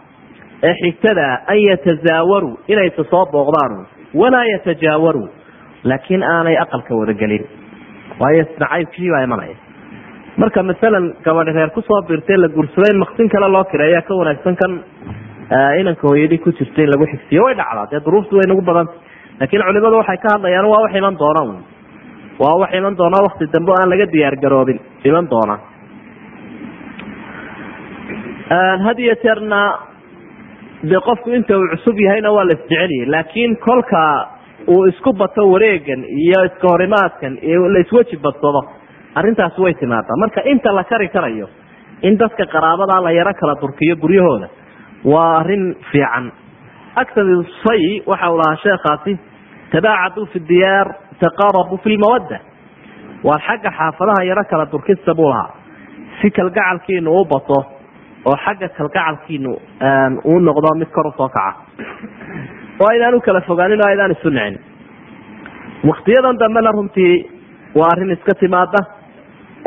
ee 0.68 0.74
xigtada 0.82 1.26
an 1.52 1.58
yatazaawaruu 1.68 2.54
inaysa 2.72 3.04
soo 3.12 3.24
booqdaan. 3.34 3.72
Walaa 4.20 4.44
yatajaawaruu 4.54 5.28
laakiin 5.90 6.22
aanay 6.34 6.56
aqalka 6.64 6.92
wadagelin 7.00 7.44
waayo 8.20 8.42
isnacaybkii 8.44 9.10
baa 9.14 9.22
imanaya. 9.28 9.56
Marka 10.40 10.62
masalan 10.62 11.06
gabadhi 11.24 11.52
reer 11.56 11.70
ku 11.76 11.80
soo 11.88 12.00
biirtay 12.08 12.36
la 12.44 12.48
guursaday 12.56 12.94
maksin 13.02 13.28
kale 13.34 13.48
loo 13.54 13.64
kireeya 13.72 14.02
ka 14.08 14.14
wanaagsan 14.20 14.56
kan 14.62 14.72
inanka 15.80 16.04
hooyadii 16.08 16.38
ku 16.44 16.50
jirta 16.58 16.82
in 16.84 16.90
lagu 16.92 17.06
xigsiyo 17.12 17.42
way 17.46 17.54
dhacdaa 17.60 17.86
dee 17.92 18.00
duruuftu 18.06 18.36
way 18.38 18.46
nagu 18.52 18.62
badanta 18.68 18.92
laakiin 19.40 19.62
culimadu 19.68 19.96
waxay 20.02 20.16
ka 20.24 20.28
hadlayaan 20.34 20.66
waa 20.72 20.82
wax 20.84 20.92
iman 21.00 21.16
doona. 21.22 21.42
Waa 22.42 22.54
wax 22.62 22.70
iman 22.80 22.94
doona 23.00 23.18
wakti 23.26 23.44
dambe 23.54 23.70
o 23.72 23.74
aan 23.80 23.90
laga 23.92 24.06
diyaar 24.14 24.36
garoobin 24.44 24.78
iman 25.10 25.26
doona 25.32 25.54
had 28.86 28.98
iyo 28.98 29.14
jeerna 29.22 29.60
dee 30.90 31.00
qofku 31.08 31.30
inta 31.30 31.56
uu 31.58 31.68
cusub 31.72 31.98
yahayna 32.04 32.30
waa 32.36 32.44
la 32.44 32.52
isjeceliyay 32.58 33.06
laakiin 33.14 33.56
kolka 33.66 34.02
uu 34.68 34.86
isku 34.88 35.12
bato 35.12 35.42
wareegan 35.52 36.04
iyo 36.04 36.44
iska 36.44 36.68
horimaadkan 36.72 37.38
iyo 37.42 37.68
la 37.68 37.78
isweji 37.84 38.16
badsado 38.16 38.62
arrintaasi 39.14 39.60
way 39.62 39.74
timaadaa. 39.74 40.16
Marka 40.22 40.40
inta 40.44 40.72
la 40.72 40.84
kari 40.84 41.08
karayo 41.08 41.48
in 42.02 42.16
dadka 42.18 42.46
qaraabada 42.46 43.00
la 43.04 43.10
yaro 43.12 43.32
kala 43.40 43.54
durkiyo 43.60 43.96
guryahooda 43.96 44.48
waa 45.04 45.38
arrin 45.40 45.76
fiican. 45.92 46.32
Aksar 46.96 47.24
say 47.64 48.02
waxa 48.06 48.30
uu 48.32 48.36
lahaa 48.38 48.56
sheekhaasi 48.62 49.12
tabaacaduu 49.72 50.26
fi 50.32 50.38
diyaar 50.48 50.88
taqaarabuu 51.20 51.78
fi 51.84 51.96
lmawadda. 51.96 52.38
Waa 53.24 53.38
xagga 53.46 53.70
xaafadaha 53.78 54.24
yaro 54.30 54.44
kala 54.50 54.66
durkista 54.72 55.14
buu 55.14 55.28
lahaa. 55.30 55.50
Si 56.22 56.30
kalgacalkiinu 56.30 57.10
u 57.20 57.24
bato 57.24 57.58
oo 58.28 58.36
xagga 58.44 58.68
kalgacalkiinu 58.78 59.52
uu 60.30 60.38
noqdo 60.48 60.68
mid 60.80 60.90
kor 60.96 61.06
u 61.06 61.12
soo 61.16 61.28
kaca. 61.28 61.52
Oo 62.80 62.88
aydaan 62.92 63.14
u 63.14 63.20
kala 63.20 63.40
fogaanin 63.48 63.80
oo 63.84 63.88
aydaan 63.90 64.10
isu 64.16 64.30
nicin 64.30 64.58
waktiyadan 65.90 66.38
dambena 66.42 66.70
runtii 66.76 67.14
waa 67.78 67.88
arrin 67.92 68.10
iska 68.16 68.34
timaada 68.40 68.80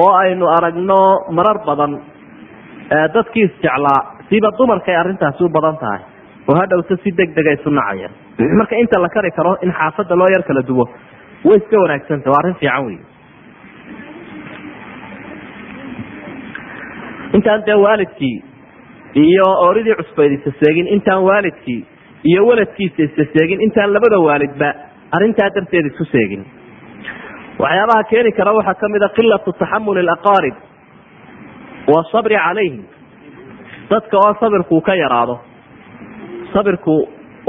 oo 0.03 0.11
aynu 0.23 0.45
aragno 0.57 0.99
marar 1.37 1.57
badan 1.67 1.93
dadkii 3.15 3.43
isjeclaa 3.49 3.99
siiba 4.29 4.49
dumarkay 4.57 4.95
arrintaasi 4.95 5.43
u 5.43 5.49
badan 5.49 5.77
tahay. 5.81 5.99
Oo 6.47 6.55
hadhowta 6.59 6.95
si 7.03 7.11
deg 7.17 7.29
dega 7.35 7.51
isu 7.57 7.69
nacaya. 7.69 8.09
Marka 8.59 8.75
inta 8.83 8.99
la 9.01 9.09
kari 9.09 9.31
karo 9.31 9.57
in 9.65 9.71
xaafadda 9.79 10.15
loo 10.19 10.27
yar 10.35 10.43
kala 10.47 10.61
duwo 10.69 10.85
way 11.47 11.57
iska 11.61 11.77
wanaagsanta 11.83 12.29
waa 12.31 12.39
arrin 12.43 12.55
fiican 12.61 12.85
wey 12.87 12.97
intaan 17.33 17.63
dee 17.67 17.75
waalidkii 17.85 18.35
iyo 19.23 19.47
oridii 19.67 19.95
cusbayd 20.01 20.31
isa 20.37 20.51
seegin 20.61 20.87
intaan 20.95 21.23
waalidkii 21.29 21.81
iyo 22.29 22.45
waladkiisa 22.47 23.01
isa 23.07 23.23
seegin 23.33 23.61
intaan 23.67 23.93
labada 23.93 24.19
waalidba 24.27 24.69
arrintaa 25.15 25.49
darteed 25.55 25.85
isu 25.91 26.05
seegin. 26.13 26.43
Waxyaabaha 27.59 28.03
keeni 28.09 28.31
kara 28.37 28.51
waxaa 28.57 28.73
ka 28.81 28.87
mid 28.93 29.01
a 29.03 29.09
qilatu 29.17 29.51
taxamuli 29.59 29.99
alaqaarib 30.05 30.55
wasabri 31.93 32.35
calayhim. 32.45 32.83
Dadka 33.89 34.17
oo 34.17 34.33
sabirku 34.41 34.81
ka 34.87 34.93
yaraado. 35.03 35.35
Sabirku 36.53 36.95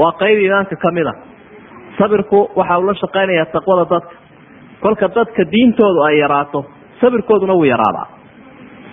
waa 0.01 0.11
qeyb 0.21 0.37
iimaanka 0.43 0.75
ka 0.83 0.89
mid 0.97 1.07
a. 1.07 1.13
Sabirku 1.99 2.39
waxa 2.59 2.77
uu 2.79 2.85
la 2.87 2.93
shaqeynaya 3.01 3.45
taqwada 3.55 3.85
dadka. 3.93 4.15
Kolka 4.83 5.07
dadka 5.15 5.41
diintoodu 5.53 6.01
ay 6.07 6.15
yaraato 6.23 6.59
sabirkooduna 7.01 7.53
wuu 7.53 7.65
yaraadaa 7.73 8.07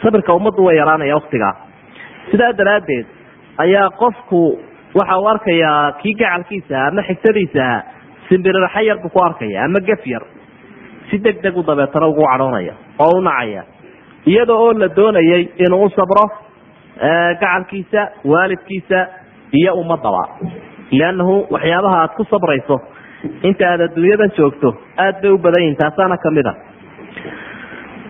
sabirka 0.04 0.34
ummaddu 0.38 0.64
way 0.68 0.76
yaraanaya 0.80 1.14
waktigaa 1.20 1.54
sidaa 2.30 2.52
daraaddeed 2.60 3.06
ayaa 3.64 3.88
qofku 4.02 4.40
waxa 4.98 5.16
uu 5.22 5.28
arkayaa 5.34 5.78
kii 6.02 6.14
gacalkiisa 6.22 6.74
aha 6.78 6.88
ama 6.92 7.02
xigtadiisa 7.08 7.66
simbiriraxa 8.28 8.80
yar 8.88 8.98
buu 9.04 9.08
ku 9.16 9.20
arkaya 9.28 9.64
ama 9.66 9.80
gef 9.88 10.04
yar. 10.12 10.22
Si 11.10 11.16
deg 11.24 11.36
deg 11.44 11.56
u 11.56 11.62
dabeetana 11.68 12.06
ugu 12.12 12.24
cadhoonaya 12.30 12.74
oo 13.04 13.18
u 13.18 13.20
nacaya. 13.26 13.62
Iyada 14.30 14.52
oo 14.62 14.70
la 14.82 14.88
doonayay 14.98 15.42
inuu 15.64 15.84
u 15.84 15.90
sabro 15.96 16.24
gacalkiisa 17.40 18.02
waalidkiisa 18.32 19.00
iyo 19.58 19.72
ummadaba 19.80 20.24
liannahu 20.98 21.34
waxyaabaha 21.54 21.96
aad 22.02 22.12
ku 22.18 22.24
sabrayso 22.32 22.76
inta 23.48 23.64
aad 23.72 23.80
adduunyadan 23.86 24.30
joogto 24.38 24.70
aad 25.04 25.16
bay 25.22 25.30
u 25.30 25.38
badan 25.44 25.62
yihiin 25.64 25.76
taasaana 25.82 26.16
ka 26.24 26.30
mid 26.36 26.46
a 26.46 26.54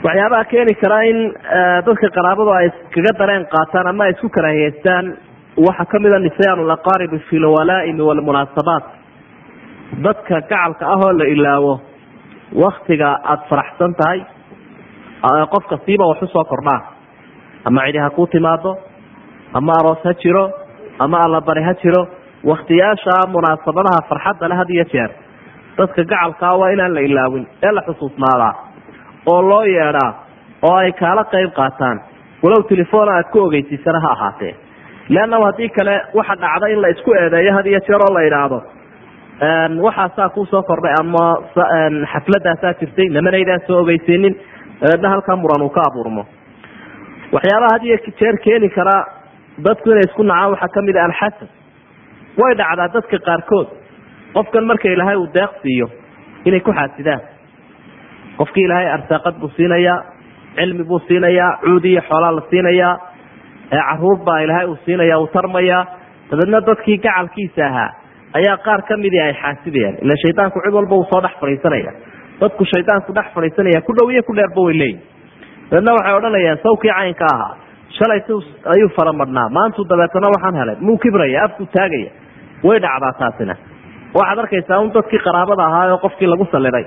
waxyaabaha 0.06 0.44
keeni 0.52 0.74
kara 0.82 0.98
in 1.10 1.18
dadka 1.86 2.08
qaraabadu 2.16 2.50
ay 2.58 2.66
iskaga 2.70 3.12
dareen 3.20 3.44
qaataan 3.54 3.86
ama 3.92 4.04
ay 4.06 4.10
isku 4.14 4.28
karaahiyeystaan 4.36 5.06
waxaa 5.66 5.86
ka 5.92 5.98
mid 6.04 6.12
a 6.12 6.18
nisyan 6.26 6.58
laqaaribi 6.72 7.18
fi 7.28 7.36
lwalaaimi 7.44 8.02
walmunaasabaat 8.08 8.84
dadka 10.06 10.34
gacalka 10.40 10.84
ah 10.94 11.00
oo 11.06 11.12
la 11.20 11.24
ilaawo 11.34 11.74
waktiga 12.64 13.08
aada 13.32 13.44
faraxsan 13.50 13.94
tahay 14.00 14.20
qofka 15.54 15.76
siiba 15.86 16.04
wax 16.10 16.20
u 16.22 16.26
soo 16.34 16.44
kordhaa. 16.52 16.80
Ama 17.68 17.80
cidi 17.86 17.98
ha 17.98 18.10
ku 18.16 18.26
timaado 18.26 18.72
ama 19.58 19.72
aroos 19.80 20.02
ha 20.04 20.12
jiro 20.22 20.44
ama 21.04 21.16
allabari 21.26 21.62
ha 21.68 21.72
jiro 21.82 22.02
waktiyaasha 22.50 23.14
munaasabadaha 23.34 24.00
farxadda 24.10 24.48
le 24.48 24.54
had 24.60 24.68
iyo 24.74 24.84
jeer. 24.92 25.10
Dadka 25.78 26.04
gacalkaa 26.04 26.52
waa 26.60 26.70
inaan 26.74 26.94
la 26.94 27.00
ilaawin 27.08 27.46
ee 27.66 27.72
la 27.78 27.82
xusuusnaadaa 27.88 28.52
oo 29.32 29.40
loo 29.50 29.62
yeedhaa 29.76 30.10
oo 30.68 30.76
ay 30.82 30.92
kaala 30.92 31.24
qayb 31.34 31.50
qaataan. 31.60 32.00
Walow 32.42 32.62
telefoon 32.68 33.08
aad 33.08 33.28
ku 33.32 33.38
ogeysiisana 33.46 34.00
ha 34.04 34.10
ahaatee. 34.16 34.54
Leannahu 35.08 35.44
haddii 35.48 35.68
kale 35.76 35.94
waxa 36.18 36.34
dhacda 36.42 36.66
in 36.74 36.80
la 36.82 36.88
isku 36.94 37.10
eedeeyo 37.20 37.52
had 37.56 37.66
iyo 37.66 37.80
jeer 37.88 38.00
oo 38.06 38.14
la 38.16 38.22
idhaahdo 38.28 38.58
waxaasaa 39.86 40.28
kuusoo 40.34 40.62
kordhay 40.68 40.94
ama 41.00 41.24
xafladaasaa 42.12 42.72
jirtay 42.80 43.08
namanaydaan 43.16 43.60
soo 43.66 43.80
ogeysiinin 43.82 44.34
dabeedna 44.80 45.08
halkaa 45.14 45.36
muran 45.36 45.62
uu 45.62 45.70
ka 45.76 45.82
abuurmo. 45.90 46.22
Waxyaabaha 47.34 47.72
had 47.74 47.84
iyo 47.88 47.96
jeer 48.20 48.36
keeni 48.44 48.68
kara 48.76 48.96
dadku 49.64 49.90
inay 49.90 50.04
isku 50.08 50.22
nacaan 50.22 50.50
waxaa 50.54 50.68
ka 50.74 50.82
mid 50.82 50.96
a 50.96 51.04
alxasad. 51.08 51.48
Way 52.40 52.52
dhacdaa 52.60 52.88
dadka 52.94 53.18
qaarkood. 53.28 53.68
Qofkan 54.34 54.64
marka 54.70 54.88
ilaahay 54.94 55.16
uu 55.16 55.28
deeq 55.34 55.50
siiyo 55.62 55.86
inay 56.44 56.60
ku 56.60 56.72
xaasidaan 56.78 57.20
qofkii 58.38 58.64
ilaahay 58.66 58.88
arsaaqad 58.96 59.34
buu 59.42 59.50
siinayaa 59.56 59.98
cilmi 60.58 60.84
buu 60.90 60.98
siinayaa 61.08 61.50
cuudi 61.64 61.88
iyo 61.92 62.02
xoolaa 62.08 62.32
la 62.38 62.42
siinayaa 62.50 62.94
carruur 63.70 64.18
baa 64.26 64.38
ilaahay 64.44 64.66
uu 64.72 64.78
siinaya 64.84 65.18
uu 65.22 65.26
tarmayaa. 65.36 65.82
Dabeedna 66.30 66.60
dadkii 66.68 66.98
gacalkiisa 67.04 67.62
ahaa 67.70 67.90
ayaa 68.38 68.56
qaar 68.66 68.80
kamidii 68.88 69.20
ay 69.26 69.34
xaasidayaan 69.42 69.94
ila 70.04 70.14
shaydaanku 70.22 70.58
cid 70.64 70.74
walba 70.78 70.94
uu 71.00 71.06
soo 71.12 71.20
dhex 71.24 71.34
fadhiisanaya 71.42 71.92
dadku 72.40 72.64
shaydaanku 72.72 73.10
dhex 73.16 73.26
fadhiisanaya 73.36 73.80
ku 73.86 73.92
dhow 73.98 74.08
iyo 74.14 74.22
ku 74.28 74.32
dheerba 74.38 74.60
way 74.66 74.74
leeyihiin 74.80 75.02
dabeedna 75.70 75.92
waxay 75.96 76.14
odhanayaan 76.18 76.58
sawkii 76.66 76.90
caynka 76.98 77.26
ahaa 77.34 77.52
shalay 77.98 78.20
s 78.26 78.30
ayuu 78.74 78.88
faramadhnaa. 78.98 79.48
Maantu 79.56 79.80
dabeetana 79.92 80.28
waxaan 80.34 80.56
helay 80.60 80.76
muu 80.86 80.98
kibraya 81.04 81.38
afkuu 81.46 81.66
taagaya. 81.76 82.10
Way 82.66 82.78
dhacdaa 82.84 83.12
taasina. 83.20 83.54
Waxaad 84.18 84.38
arkaysaa 84.44 84.78
un 84.84 84.90
dadkii 84.96 85.18
qaraabada 85.26 85.62
ahaa 85.68 85.86
oo 85.94 85.98
qofkii 86.04 86.26
lagu 86.32 86.46
saliday 86.54 86.84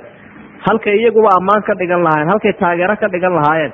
halkay 0.66 0.96
iyaguba 1.02 1.30
ammaan 1.40 1.64
ka 1.68 1.74
dhigan 1.82 2.04
lahaayeen 2.08 2.30
halkay 2.34 2.54
taageero 2.62 2.96
ka 3.02 3.08
dhigan 3.14 3.34
lahaayeen 3.40 3.72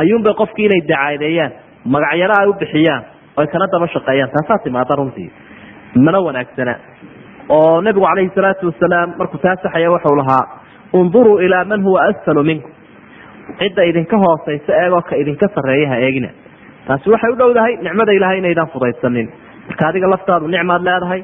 ayuunbay 0.00 0.34
qofkii 0.40 0.66
inay 0.68 0.80
dacaadeeyaan 0.90 1.52
magacyaro 1.94 2.34
ay 2.40 2.48
u 2.48 2.54
bixiyaan 2.62 3.02
oy 3.40 3.46
kana 3.52 3.66
daba 3.72 3.86
shaqeeyaan. 3.94 4.30
Taasaa 4.34 4.58
timaada 4.64 4.94
runtii. 5.00 5.28
Mana 6.06 6.18
wanaagsana. 6.26 6.74
Oo 7.48 7.80
nabigu 7.86 8.06
calayhi 8.06 8.30
salaatu 8.36 8.66
wasalaam 8.70 9.08
markuu 9.18 9.38
taa 9.44 9.56
saxaya 9.62 9.90
waxau 9.94 10.16
lahaa 10.20 10.44
unduruu 10.92 11.38
ilaa 11.46 11.64
man 11.70 11.82
huwa 11.86 12.00
asfalu 12.10 12.42
minkum 12.48 12.70
cidda 13.58 13.82
idinka 13.90 14.16
hoosaysa 14.22 14.72
eegoo 14.82 15.02
ka 15.08 15.14
idinka 15.22 15.46
sarreeya 15.54 15.88
ha 15.92 15.96
eegina 16.06 16.28
taasi 16.88 17.10
waxay 17.14 17.30
u 17.32 17.36
dhowdahay 17.40 17.72
nicmada 17.86 18.12
ilahay 18.18 18.38
inaydaan 18.42 18.68
fudaysanin 18.74 19.28
marka 19.68 19.84
adiga 19.90 20.08
laftaadu 20.14 20.48
nicmaad 20.54 20.82
leedahay 20.88 21.20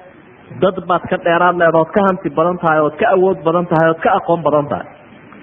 dad 0.60 0.76
baad 0.88 1.02
ka 1.10 1.16
dheeraad 1.24 1.56
leeda 1.62 1.78
ood 1.82 1.90
ka 1.96 2.00
hanti 2.08 2.30
badan 2.38 2.58
tahay 2.62 2.80
ood 2.86 2.96
ka 3.00 3.06
awood 3.16 3.38
badan 3.46 3.66
tahay 3.72 3.88
ood 3.92 4.00
ka 4.04 4.10
aqoon 4.18 4.42
badan 4.46 4.66
tahay. 4.72 4.86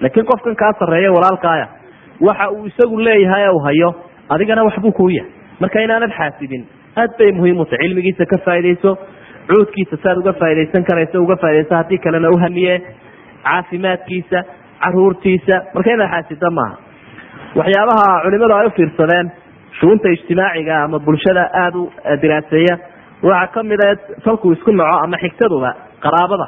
Laakiin 0.02 0.26
qofkan 0.30 0.54
kaa 0.62 0.72
sarreeya 0.80 1.12
walaalkaaya 1.16 1.66
waxa 2.28 2.46
uu 2.56 2.66
isagu 2.70 2.98
leeyahay 3.06 3.48
u 3.54 3.58
hayo 3.66 3.90
adigana 4.34 4.64
waxbuu 4.68 4.92
kuu 4.92 5.08
yahay 5.16 5.30
marka 5.60 5.80
inaanad 5.86 6.12
xaasidin 6.18 6.64
aad 6.96 7.10
bay 7.18 7.32
muhiim 7.32 7.58
u 7.60 7.64
tahay. 7.64 7.78
Cilmigiisa 7.88 8.26
ka 8.32 8.38
faaidayso 8.46 8.90
cuudkiisa 9.50 9.96
saad 10.02 10.18
uga 10.22 10.32
faaidaysan 10.42 10.84
karayso 10.90 11.22
uga 11.24 11.36
faaidayso 11.44 11.74
haddii 11.80 11.98
kalena 12.04 12.28
uhamiye 12.36 12.74
caafimaadkiisa 13.44 14.38
caruurtiisa. 14.84 15.56
Marka 15.74 15.90
inaad 15.96 16.10
xaasidda 16.14 16.50
maaha. 16.58 16.76
Waxyaabaha 17.58 18.06
culimadu 18.24 18.54
ay 18.60 18.66
u 18.66 18.70
fiirsadeen 18.78 19.30
shuunta 19.80 20.08
ijtimaaciga 20.16 20.74
ama 20.84 20.98
bulshada 21.06 21.44
aada 21.62 21.78
u 21.78 21.84
diraaseeya 22.22 22.74
waxaa 23.22 23.52
ka 23.54 23.62
mid 23.70 23.80
a 23.84 23.90
salkuu 24.24 24.52
isku 24.56 24.72
naco 24.80 24.96
ama 25.04 25.16
xigtaduba 25.24 25.70
qaraabada 26.04 26.46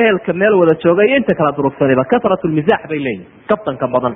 ehelka 0.00 0.32
meel 0.40 0.54
wada 0.60 0.74
jooga 0.84 1.02
iyo 1.08 1.16
inta 1.20 1.34
kala 1.38 1.52
durugsaniba 1.58 2.04
kasrat 2.12 2.44
lmisaax 2.50 2.82
bay 2.90 2.98
leeyihiin 3.06 3.26
kaftanka 3.50 3.86
badan. 3.94 4.14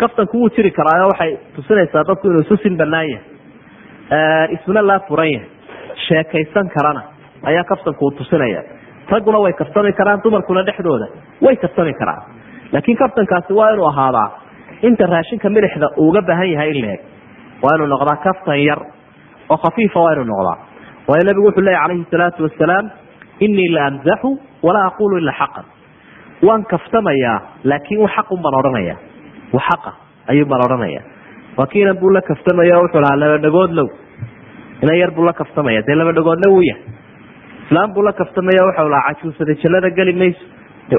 Kaftanku 0.00 0.34
wuu 0.40 0.48
jiri 0.56 0.70
karaayo 0.78 1.06
waxay 1.12 1.32
tusinaysaa 1.56 2.04
dadku 2.08 2.26
inuu 2.30 2.40
isu 2.46 2.56
sin 2.62 2.76
banaan 2.80 3.08
yahay 3.10 4.54
isuna 4.56 4.82
laa 4.90 5.00
furan 5.08 5.30
yahay 5.32 5.48
sheekaysan 6.06 6.68
karana 6.76 7.02
ayaa 7.50 7.64
kaftanku 7.70 8.04
uu 8.06 8.10
tusinaya. 8.20 8.62
Ragguna 9.12 9.38
way 9.44 9.52
kaftami 9.60 9.92
karaan 10.00 10.20
dumarkuna 10.24 10.62
dhexdooda 10.68 11.06
way 11.44 11.56
kaftami 11.64 11.92
karaan. 12.00 12.22
Laakiin 12.72 12.96
kaftankaasi 13.02 13.52
waa 13.58 13.70
inuu 13.74 13.86
ahaadaa 13.92 14.28
inta 14.88 15.06
raashinka 15.14 15.50
milixda 15.56 15.86
uga 16.06 16.22
baahan 16.28 16.50
yahay 16.54 16.70
in 16.74 16.80
leeg 16.86 17.00
waa 17.62 17.74
inuu 17.76 17.86
noqdaa 17.94 18.16
kaftan 18.26 18.58
yar 18.68 18.80
oo 19.52 19.56
khafiifa 19.64 19.98
waa 20.04 20.12
inuu 20.14 20.24
noqdaa. 20.32 20.58
Waayo 21.08 21.24
nabigu 21.28 21.46
wuxuu 21.48 21.64
leeya 21.66 21.80
calayhi 21.82 22.06
salaatu 22.12 22.42
wasalaam 22.46 22.86
inii 23.46 23.68
la 23.76 23.82
amzaxu 23.90 24.30
walaa 24.66 24.86
aqulu 24.90 25.18
ilaa 25.22 25.36
xaqan. 25.40 25.64
Waan 26.46 26.62
kaftamayaa 26.72 27.38
laakiin 27.70 28.08
xaqun 28.16 28.38
baan 28.44 28.54
odhanaya 28.60 28.96
xaqa 29.68 29.90
ayuu 30.30 30.46
baan 30.50 30.62
odhanaya 30.66 31.02
buu 32.00 32.10
la 32.16 32.20
kaftamaya 32.30 32.78
o 32.78 32.82
wuxuu 32.84 33.00
lahaa 33.04 33.16
laba 33.22 33.38
dhagoodlow 33.44 33.88
inan 34.82 34.96
yar 35.02 35.10
buu 35.16 35.24
la 35.28 35.32
kaftamaya 35.40 35.82
dee 35.88 35.94
laba 36.00 36.12
dhagoodna 36.18 36.48
wuu 36.54 36.62
yahay 36.70 36.82
islaam 37.64 37.92
buu 37.94 38.02
la 38.08 38.12
kaftamaya 38.20 38.60
waxau 38.68 38.88
lahaa 38.94 39.14
cajuusada 39.14 39.54
jannada 39.62 39.90
geli 39.98 40.12
mayso. 40.22 40.44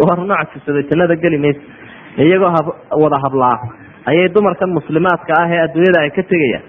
Warno 0.07 0.35
cajuusada 0.41 0.81
jannada 0.89 1.15
geli 1.23 1.37
mayso. 1.45 1.61
Iyagoo 2.17 2.51
wada 3.03 3.17
hablaa 3.25 3.57
ayay 4.09 4.27
dumarkan 4.35 4.69
muslimaadka 4.77 5.31
ah 5.41 5.47
ee 5.55 5.59
adduunyada 5.65 5.99
ay 6.05 6.09
ka 6.17 6.23
tegayaan 6.31 6.63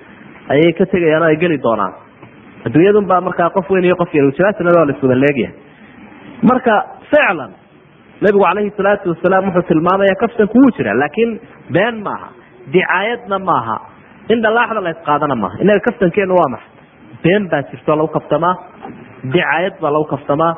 ayay 0.49 0.73
ka 0.79 0.87
tegayaan 0.87 1.23
oo 1.23 1.29
ay 1.29 1.37
geli 1.37 1.59
doonaan. 1.63 1.93
Adduunyadun 2.67 3.07
baa 3.07 3.21
markaa 3.21 3.51
qof 3.51 3.71
weyn 3.71 3.85
iyo 3.85 3.97
qof 3.97 4.15
yar 4.15 4.27
jawaasnada 4.39 4.79
waa 4.79 4.87
la 4.87 5.17
leegyahay. 5.25 5.55
Marka 6.51 6.75
ficlan 7.11 7.51
nabigu 8.23 8.45
calayhi 8.45 8.71
salaatu 8.77 9.11
wasalaam 9.15 9.45
wuxuu 9.49 9.63
tilmaamaya 9.71 10.15
kaftanku 10.23 10.59
wuu 10.59 10.71
jira 10.77 10.95
laakiin 11.03 11.41
been 11.73 12.03
maaha 12.07 12.29
dicaayadna 12.73 13.39
maaha 13.51 13.77
in 14.33 14.43
dhalaaxda 14.43 14.81
la 14.87 14.91
isqaadana 14.97 15.35
maaha. 15.43 15.57
Inaga 15.65 15.81
kaftankeenu 15.89 16.35
waa 16.41 16.49
maxa 16.55 16.69
been 17.25 17.49
baa 17.51 17.63
jirto 17.71 17.97
lagu 17.97 18.09
kaftamaa 18.19 18.55
dicaayad 19.35 19.75
baa 19.83 19.91
lagu 19.97 20.05
kaftamaa 20.15 20.53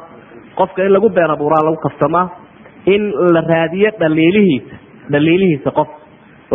qofka 0.59 0.85
in 0.87 0.93
lagu 0.97 1.09
been 1.19 1.31
abuuraa 1.37 1.65
lagu 1.69 1.77
kaftamaa 1.87 2.27
in 2.95 3.03
la 3.35 3.41
raadiyo 3.53 3.91
dhaliilihiisa 4.01 4.77
dhaliilihiisa 5.13 5.71
qof 5.79 5.89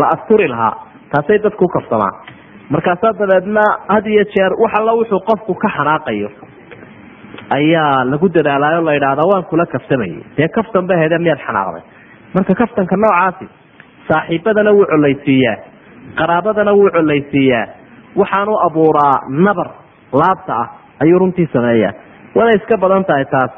la 0.02 0.08
asturi 0.16 0.48
lahaa 0.54 0.74
taasay 1.12 1.38
dadku 1.46 1.66
u 1.66 1.68
kaftamaa 1.78 2.12
markaasaa 2.70 3.14
dabeedna 3.20 3.62
had 3.88 4.06
iyo 4.06 4.24
jeer 4.34 4.54
wax 4.62 4.72
alla 4.80 4.94
wuxuu 4.94 5.20
qofku 5.20 5.54
ka 5.56 5.70
xanaaqayo 5.78 6.30
ayaa 7.50 8.06
lagu 8.06 8.30
dadaalaayo 8.30 8.86
la 8.86 8.94
idhaahdaa 8.94 9.30
waan 9.32 9.44
kula 9.44 9.66
kaftamayay. 9.66 10.24
Dee 10.38 10.48
kaftan 10.48 10.88
ba 10.88 10.94
miyaad 11.20 11.42
xanaaqday? 11.48 11.84
Marka 12.34 12.54
kaftanka 12.56 12.96
noocaasi 12.98 13.50
saaxiibadana 14.08 14.72
wuu 14.72 14.86
colaysiiyaa 14.86 15.58
qaraabadana 16.16 16.74
wuu 16.74 16.90
colaysiiyaa 16.90 17.68
waxaanu 18.16 18.58
abuuraa 18.68 19.16
nabar 19.30 19.70
laabta 20.14 20.54
ah 20.54 20.68
ayuu 21.02 21.20
runtii 21.20 21.50
sameeyaa. 21.54 21.94
Waana 22.36 22.52
iska 22.52 22.78
badan 22.78 23.06
tahay 23.06 23.26
taas. 23.26 23.52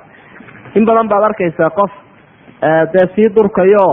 In 0.76 0.86
badan 0.86 1.10
baad 1.10 1.24
arkaysaa 1.24 1.70
qof 1.70 1.92
dee 2.94 3.06
sii 3.16 3.36
durkayo 3.36 3.86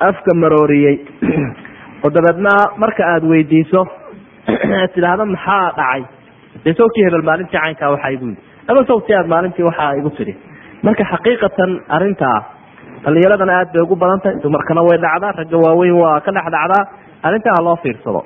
afka 0.00 0.34
marooriyey. 0.34 0.98
Oo 2.04 2.10
dabeedna 2.14 2.50
marka 2.76 3.06
aada 3.06 3.26
weydiiso 3.26 3.86
tidhaahdo 4.94 5.24
maxaa 5.34 5.72
dhacay? 5.78 6.02
Dee 6.64 6.74
sawkii 6.80 7.04
hebel 7.06 7.22
maalintii 7.28 7.60
caynkaa 7.64 7.90
waxaa 7.94 8.10
igu 8.16 8.26
yii 8.30 8.38
ama 8.70 8.84
sawti 8.90 9.14
aad 9.18 9.26
maalintii 9.32 9.64
waxaa 9.68 9.92
igu 10.00 10.10
tidhi. 10.18 10.34
Marka 10.82 11.04
xaqiiqatan 11.12 11.70
arintaa 11.96 12.38
dhalinyaradana 13.04 13.52
aad 13.60 13.68
bay 13.74 13.82
ugu 13.86 13.96
badan 14.02 14.20
tahay 14.22 14.40
dumarkana 14.44 14.82
way 14.88 14.98
dhacdaa 15.04 15.32
ragga 15.40 15.58
waaweyn 15.64 15.96
waa 16.02 16.20
ka 16.26 16.30
dhex 16.36 16.44
dhacdaa. 16.56 16.82
Arrintaa 17.26 17.64
loo 17.66 17.76
fiirsado. 17.82 18.20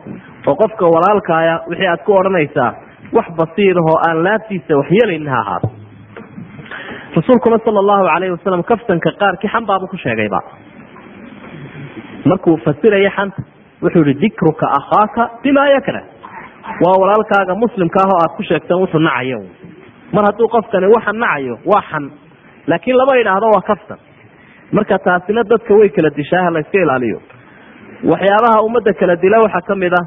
Oo 0.46 0.54
qofka 0.62 0.84
walaalkaaya 0.94 1.54
wixii 1.70 1.88
aad 1.92 2.02
ku 2.06 2.12
odhanaysaa 2.20 2.70
wax 3.16 3.26
basiirahoo 3.38 3.96
aan 4.08 4.24
laabtiisa 4.26 4.72
waxyeelaynin 4.80 5.28
ha 5.34 5.38
ahaado. 5.44 5.68
Rasuulkuna 7.16 7.58
sala 7.64 7.78
allahu 7.84 8.04
calayhi 8.10 8.32
wasalam 8.36 8.62
kaftanka 8.70 9.10
qaarkii 9.22 9.50
xan 9.54 9.64
baabu 9.70 9.86
ku 9.92 9.96
sheegayba 10.04 10.40
markuu 12.30 12.56
fasiraya 12.64 13.10
xanta 13.16 13.42
wuxuu 13.82 14.04
yihi 14.06 14.20
dikruka 14.22 14.66
akhaaka 14.78 15.22
bimaa 15.42 15.68
yakrah 15.76 16.02
waa 16.84 16.96
walaalkaaga 17.02 17.54
muslimka 17.62 18.00
ah 18.04 18.10
oo 18.12 18.18
aad 18.24 18.32
ku 18.36 18.42
sheegteen 18.42 18.78
wuxuu 18.82 18.98
nacayo. 19.06 19.40
Mar 20.14 20.24
hadduu 20.28 20.48
qofkani 20.54 20.86
waxa 20.94 21.12
nacayo 21.12 21.54
waa 21.72 21.82
xan. 21.90 22.04
Laakiin 22.66 22.96
lama 22.96 23.16
idhaahdo 23.22 23.46
waa 23.54 23.62
kaftan. 23.70 23.98
Marka 24.72 24.98
taasina 24.98 25.42
dadka 25.44 25.74
way 25.74 25.88
kala 25.88 26.10
dishaa 26.18 26.50
la 26.54 26.60
iska 26.60 26.78
ilaaliyo. 26.84 27.18
Waxyaabaha 28.10 28.62
ummadda 28.66 28.92
kala 29.00 29.16
dila 29.16 29.38
waxaa 29.44 29.66
ka 29.68 29.74
mid 29.82 29.92
ah 30.00 30.06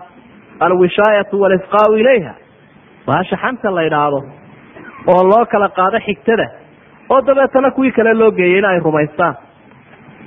alwishaayatu 0.66 1.42
walisqaau 1.44 1.98
ilayha. 2.02 2.34
Baasha 3.08 3.38
xanta 3.44 3.72
la 3.78 3.84
idhaahdo 3.90 4.20
oo 5.12 5.22
loo 5.32 5.46
kala 5.52 5.68
qaado 5.78 6.00
xigtada 6.08 6.48
oo 7.10 7.22
dabeetana 7.28 7.72
kuwii 7.72 7.92
kale 7.92 8.14
loo 8.14 8.32
in 8.38 8.66
ay 8.66 8.80
rumaystaan. 8.80 9.36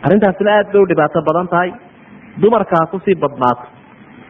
Arrintaasina 0.04 0.50
aad 0.58 0.72
bay 0.72 0.82
u 0.82 0.86
dhibaato 0.86 1.22
badan 1.28 1.48
tahay. 1.48 1.70
Dumarka 2.42 2.76
ha 2.80 2.86
ku 2.92 2.98
sii 3.04 3.14
badnaato 3.14 3.66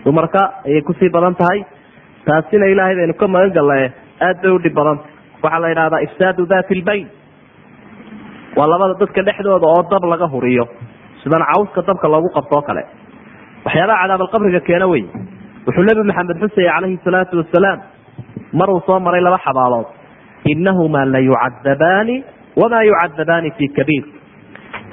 dumarka 0.05 0.41
ayay 0.67 0.83
ku 0.83 0.93
sii 0.99 1.11
badan 1.11 1.35
tahay 1.35 1.65
taasina 2.27 2.67
ilaahay 2.73 2.97
baynu 3.01 3.15
ka 3.23 3.27
magan 3.35 3.53
gallae 3.59 3.87
aad 4.29 4.37
bay 4.43 4.51
u 4.53 4.59
dhib 4.65 4.75
badantah 4.75 5.07
waxaa 5.45 5.61
la 5.65 5.69
yidhahdaa 5.73 6.01
ifsaadu 6.07 6.47
dati 6.53 6.75
lbayn 6.83 7.07
waa 8.59 8.67
labada 8.73 8.95
dadka 9.03 9.23
dhexdooda 9.29 9.67
oo 9.75 9.83
dab 9.93 10.05
laga 10.13 10.27
huriyo 10.35 10.65
sidan 11.23 11.43
cawska 11.51 11.81
dabka 11.89 12.07
loogu 12.13 12.29
qabtoo 12.37 12.63
kale. 12.69 12.83
Waxyaabaha 13.67 14.01
cadaabalqabriga 14.03 14.61
keena 14.69 14.87
wey 14.93 15.05
wuxuu 15.67 15.85
nebi 15.89 16.03
maxamed 16.11 16.37
xusaya 16.43 16.71
calayhi 16.77 16.99
salaatu 17.07 17.35
wasalaam 17.43 17.79
mar 18.59 18.69
uu 18.75 18.81
soo 18.87 18.99
maray 19.07 19.21
laba 19.27 19.39
xabaalood. 19.47 19.87
Inahumaa 20.53 21.05
la 21.15 21.19
yucadabaani 21.29 22.17
wamaa 22.61 22.83
yucadabaani 22.89 23.51
fi 23.59 23.65
kabiir. 23.79 24.05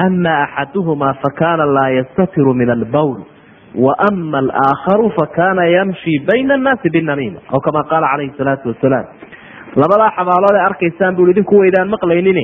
Ama 0.05 0.33
axaduhuma 0.43 1.09
fakana 1.23 1.65
laa 1.75 1.89
yastatiru 1.97 2.53
min 2.61 2.69
albawl 2.77 3.17
waama 3.75 4.37
alaakharu 4.43 5.09
fakana 5.19 5.65
yamshi 5.77 6.19
bayna 6.29 6.53
annaasi 6.53 6.89
binamiima 6.89 7.39
aw 7.53 7.59
kama 7.59 7.83
qaala 7.91 8.07
calayhi 8.13 8.33
salaatu 8.37 8.69
wasalaam 8.73 9.05
labadaa 9.81 10.11
xabaalood 10.17 10.55
ee 10.59 10.65
arkaysaan 10.69 11.15
buu 11.15 11.27
idinku 11.33 11.55
weydaan 11.63 11.89
maqlaynin 11.95 12.39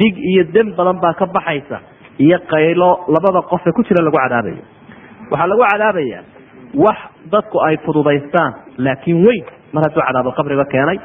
dig 0.00 0.14
iyo 0.32 0.44
dem 0.54 0.68
badan 0.78 1.00
baa 1.04 1.14
ka 1.20 1.26
baxaysa 1.36 1.78
iyo 2.24 2.38
qaylo 2.52 2.90
labada 3.14 3.40
qof 3.50 3.66
ee 3.66 3.72
ku 3.72 3.82
jira 3.88 4.04
lagu 4.04 4.16
cadaabayo. 4.24 4.62
Waxaa 5.30 5.48
lagu 5.52 5.62
cadaabayaa 5.72 6.22
wax 6.84 6.98
dadku 7.32 7.56
ay 7.66 7.76
fududaystaan 7.86 8.52
laakiin 8.86 9.18
weyn 9.26 9.44
mar 9.74 9.82
hadduu 9.86 10.02
cadaabulqabriga 10.08 10.64
keenay. 10.74 10.98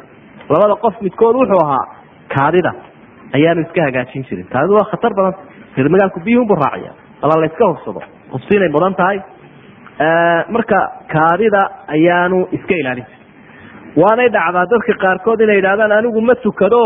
Labada 0.54 0.76
qof 0.84 0.96
midkood 1.06 1.36
wuxuu 1.42 1.62
ahaa 1.66 1.86
kaadida 2.36 2.72
ayaanu 3.38 3.62
iska 3.66 3.82
hagaajin 3.88 4.24
jirin. 4.30 4.48
Kaadidu 4.54 4.74
waa 4.80 4.88
khatar 4.92 5.12
badan 5.20 5.34
reer 5.76 5.90
magaalku 5.96 6.20
biyuhunbu 6.26 6.56
raacaya. 6.64 6.92
Ala 7.24 7.34
la 7.42 7.50
hubsado 7.72 8.02
hubsiinay 8.34 8.70
mudan 8.76 8.94
tahay 9.00 9.18
marka 10.56 10.80
kaadida 11.14 11.62
ayaanu 11.88 12.48
iska 12.52 12.76
ilaalin. 12.82 13.06
Waanay 14.02 14.30
dhacdaa 14.30 14.66
dadka 14.72 14.94
qaarkood 15.04 15.40
inay 15.46 15.56
yidhahdaan 15.60 15.92
anigu 15.92 16.22
ma 16.22 16.36
tukado. 16.36 16.82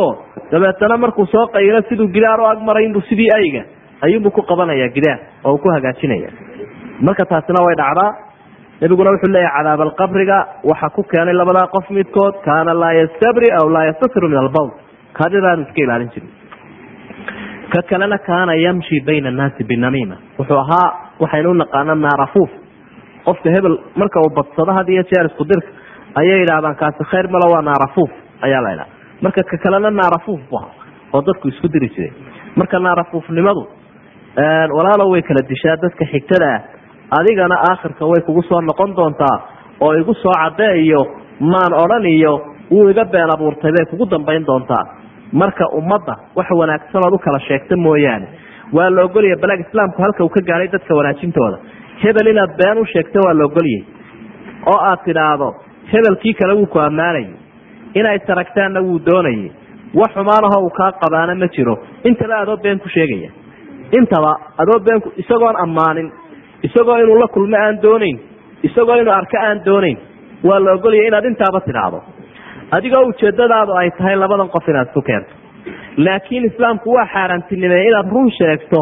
Dabeetana 0.52 0.98
markuu 0.98 1.26
soo 1.26 1.48
qaylo 1.56 1.82
siduu 1.89 2.08
gidaar 2.13 2.39
u 2.39 2.45
agmaray 2.45 2.86
inbuu 2.86 3.02
sidii 3.10 3.30
ayga. 3.38 3.63
Ayuunbu 4.02 4.32
ku 4.32 4.41
qabanaya 4.41 4.88
gidaar 4.95 5.19
oo 5.43 5.54
uu 5.54 5.58
ku 5.58 5.69
hagaajinaya 5.76 6.30
marka 7.02 7.26
taasina 7.26 7.65
way 7.65 7.76
dhacdaa. 7.76 8.12
Nebiguna 8.82 9.12
wuxuu 9.12 9.32
leeyahy 9.34 9.54
cadaabalqabriga 9.58 10.38
waxa 10.63 10.89
ku 10.95 11.04
keenay 11.04 11.34
labadaa 11.34 11.67
qof 11.76 11.89
midkood 11.89 12.36
kaana 12.45 12.74
laa 12.74 12.93
yastabri 12.93 13.50
aw 13.60 13.65
laa 13.76 13.86
yastatiru 13.89 14.30
min 14.30 14.38
albawl 14.38 14.69
kaadidaanu 15.17 15.62
iska 15.67 15.82
ilaalin 15.84 16.10
jirin. 16.13 16.30
Ka 17.74 17.82
kalena 17.89 18.17
kaana 18.17 18.54
yamshi 18.56 19.02
bayna 19.08 19.30
annaasi 19.34 19.63
binamiima 19.63 20.15
wuxuu 20.39 20.58
ahaa 20.63 20.89
waxaynu 21.19 21.50
unaqaana 21.52 21.95
naarafuuf 22.06 22.50
qofka 23.27 23.49
hebel 23.55 23.75
marka 23.95 24.19
uu 24.25 24.32
badsado 24.38 24.71
had 24.77 24.89
iyo 24.89 25.03
jeer 25.12 25.25
isku 25.32 25.43
dirka 25.51 25.69
ayay 26.21 26.39
yidhahdaan 26.43 26.75
kaasi 26.75 27.03
khayr 27.12 27.27
malo 27.36 27.47
waa 27.53 27.62
naarafuuf 27.69 28.12
ayaa 28.41 28.62
la 28.65 28.71
ydhaha 28.75 28.89
marka 29.21 29.41
ka 29.51 29.58
kalena 29.65 29.89
naarafuuf 30.01 30.41
bu 30.51 30.58
oo 31.13 31.21
dadku 31.27 31.47
isku 31.53 31.67
diri 31.67 31.89
jiray 31.95 32.13
marka 32.55 32.79
naarafuufnimadu 32.79 33.63
walaalo 34.77 35.10
way 35.13 35.21
kala 35.21 35.41
dishaa 35.53 35.77
dadka 35.86 36.05
xigtada 36.13 36.49
ah. 36.55 36.62
Adigana 37.10 37.55
aakhirka 37.69 38.05
way 38.05 38.21
kugu 38.25 38.41
soo 38.49 38.62
noqon 38.62 38.95
doontaa 38.95 39.38
oo 39.82 39.93
igu 40.01 40.13
soo 40.13 40.32
cadde 40.41 40.67
iyo 40.82 41.01
maan 41.39 41.73
odhan 41.73 42.05
iyo 42.05 42.34
wuu 42.71 42.89
iga 42.89 43.05
been 43.05 43.32
abuurtay 43.34 43.71
bay 43.71 43.86
kugu 43.89 44.05
dambayn 44.05 44.45
doontaa. 44.45 44.84
Marka 45.34 45.65
ummadda 45.79 46.13
wax 46.36 46.49
wanaagsan 46.60 47.01
ood 47.08 47.13
u 47.13 47.17
kala 47.17 47.39
sheegta 47.47 47.75
mooyaane. 47.77 48.27
Waa 48.73 48.89
la 48.89 49.03
ogolaya 49.03 49.38
balaag 49.41 49.60
islaamku 49.65 50.01
halka 50.01 50.23
uu 50.23 50.29
ka 50.29 50.41
gaadhay 50.49 50.67
dadka 50.67 50.95
wanaajintooda 50.95 51.58
hebel 52.03 52.27
inaad 52.33 52.51
been 52.62 52.77
u 52.81 52.85
sheegta 52.93 53.19
waa 53.25 53.33
la 53.39 53.45
ogolyay 53.49 53.81
oo 54.71 54.79
aad 54.89 54.99
tidhaahdo 55.07 55.49
hebelkii 55.91 56.33
kale 56.39 56.53
wuu 56.59 56.65
ku 56.73 56.79
ammaanayay 56.79 57.29
inay 57.99 58.19
taragtaanna 58.19 58.81
wuu 58.88 58.99
doonayay. 59.09 59.51
Wax 59.99 60.12
xumaanahoo 60.15 60.62
uu 60.65 60.69
kaa 60.79 60.91
qabaana 61.01 61.35
ma 61.35 61.47
jiro. 61.55 61.75
Intaba 62.03 62.35
adoo 62.43 62.57
been 62.63 62.79
ku 62.79 62.89
sheegaya. 62.95 63.29
Intaba 63.99 64.31
adoo 64.62 64.79
been 64.88 65.01
isagoon 65.21 65.55
ammaanin 65.63 66.12
isagoo 66.67 66.97
inuu 67.03 67.17
la 67.21 67.27
kulmo 67.35 67.57
aan 67.57 67.81
doonayn 67.81 68.17
isagoo 68.67 68.95
inuu 69.01 69.13
arko 69.13 69.38
aan 69.47 69.62
doonayn 69.65 69.97
waa 70.47 70.59
la 70.65 70.71
ogolaya 70.77 71.07
inaad 71.09 71.25
intaaba 71.31 71.59
tidhaahdo. 71.67 71.99
Adigoo 72.77 73.03
ujeedadaadu 73.12 73.73
ay 73.81 73.89
tahay 73.97 74.15
labadan 74.15 74.49
qof 74.55 74.67
inaad 74.69 74.88
isu 74.91 75.01
keento. 75.09 75.33
Laakiin 76.05 76.45
islaamku 76.51 76.93
waa 76.95 77.07
xaaraantinimeeye 77.13 77.88
inaad 77.89 78.09
run 78.15 78.29
sheegto 78.38 78.79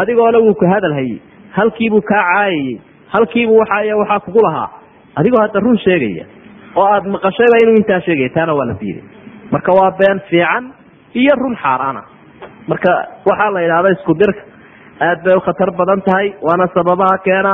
adigoona 0.00 0.38
wuu 0.44 0.54
ku 0.54 0.66
hadalhayey 0.74 1.18
halkiibuu 1.56 2.02
kaa 2.10 2.22
caayayey 2.32 2.80
halkiibuu 3.14 3.58
waxay 3.62 3.92
waxaa 4.00 4.20
kugu 4.26 4.40
lahaa. 4.46 4.68
Adigoo 5.18 5.40
hadda 5.44 5.60
run 5.66 5.78
sheegaya 5.84 6.24
oo 6.80 6.86
aad 6.94 7.04
maqashayba 7.14 7.56
inuu 7.62 7.76
intaa 7.80 8.00
sheegaya 8.06 8.30
taana 8.36 8.52
waa 8.58 8.66
la 8.70 8.74
diiday. 8.80 9.04
Marka 9.52 9.72
waa 9.78 9.90
been 10.00 10.20
fiican 10.30 10.64
iyo 11.20 11.34
run 11.42 11.56
xaaraana. 11.62 12.02
Marka 12.70 12.90
waxaa 13.28 13.50
la 13.54 13.60
yidhahda 13.64 13.88
isku 13.96 14.14
dirka 14.22 14.42
aad 15.08 15.18
bay 15.24 15.34
u 15.36 15.40
khatar 15.46 15.70
badan 15.80 16.00
tahay 16.08 16.28
waana 16.46 16.66
sababaha 16.76 17.16
keena 17.26 17.52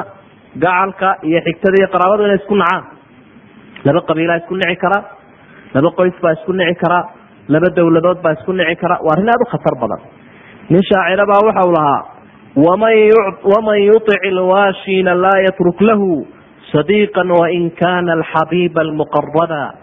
gacalka 0.65 1.09
iyo 1.29 1.41
xigtada 1.47 1.77
iyo 1.81 1.89
qaraabadu 1.95 2.23
inay 2.29 2.39
isku 2.43 2.55
nacaan. 2.63 2.85
Laba 3.87 4.01
qabiilaa 4.09 4.37
isku 4.43 4.55
nici 4.61 4.77
karaa 4.85 5.03
laba 5.75 5.89
qoys 5.99 6.15
baa 6.23 6.33
isku 6.39 6.53
nici 6.61 6.75
karaa 6.83 7.05
laba 7.55 7.67
dowladood 7.79 8.19
baa 8.25 8.33
isku 8.39 8.53
nici 8.61 8.77
karaa 8.83 9.01
waa 9.07 9.13
arrin 9.17 9.29
aad 9.35 9.43
u 9.43 9.51
khatar 9.53 9.75
badan. 9.83 10.01
Nin 10.71 10.83
shaacira 10.91 11.25
baa 11.31 11.41
waxau 11.49 11.71
lahaa 11.79 12.01
waman 12.57 13.79
yutic 13.87 14.23
ilwaashina 14.25 15.15
laa 15.15 15.39
yatruk 15.47 15.81
lahu 15.81 16.27
sadiiqan 16.73 17.31
wain 17.41 17.71
kana 17.81 18.13
alxabiiba 18.13 18.81
almuqaraba 18.81 19.75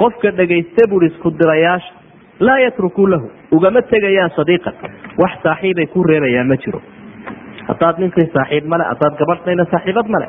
qofka 0.00 0.30
dhegaysta 0.38 0.90
buri 0.90 1.06
isku 1.12 1.30
dirayaasha 1.30 1.92
laa 2.40 2.58
yatrukuu 2.64 3.06
lahu 3.06 3.30
ugama 3.52 3.82
tegayaan 3.82 4.30
sadiiqan 4.36 4.74
wax 5.22 5.32
saaxiibay 5.42 5.86
ku 5.94 6.02
reebayaan 6.10 6.48
ma 6.48 6.56
jiro 6.64 6.80
haddaad 7.68 7.98
ninkay 8.04 8.26
saaxiib 8.36 8.64
male 8.72 8.84
haddaad 8.90 9.14
gabadhnayna 9.22 9.64
saaxiibad 9.74 10.06
male 10.16 10.28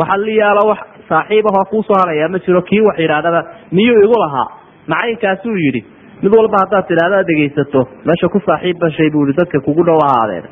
waxa 0.00 0.16
li 0.26 0.36
yaalo 0.40 0.62
wax 0.72 0.78
saaxiibahoo 1.08 1.64
kuusoo 1.70 1.98
harayaa 2.02 2.28
ma 2.34 2.38
jiro 2.46 2.62
kii 2.70 2.80
wax 2.88 2.98
yidhahdaba 3.04 3.40
miyuu 3.72 3.98
igu 4.06 4.16
lahaa 4.24 4.48
macaynkaasuu 4.92 5.56
yidhi 5.64 5.82
mid 6.22 6.32
walba 6.38 6.56
haddaad 6.64 6.86
tidhahda 6.90 7.22
dhegaysato 7.30 7.80
meesha 8.08 8.28
ku 8.34 8.40
saaxiib 8.48 8.78
bashay 8.84 9.10
buu 9.14 9.26
yihi 9.26 9.36
dadka 9.40 9.60
kugu 9.68 9.84
dhow 9.90 9.98
ahaadeen 10.08 10.46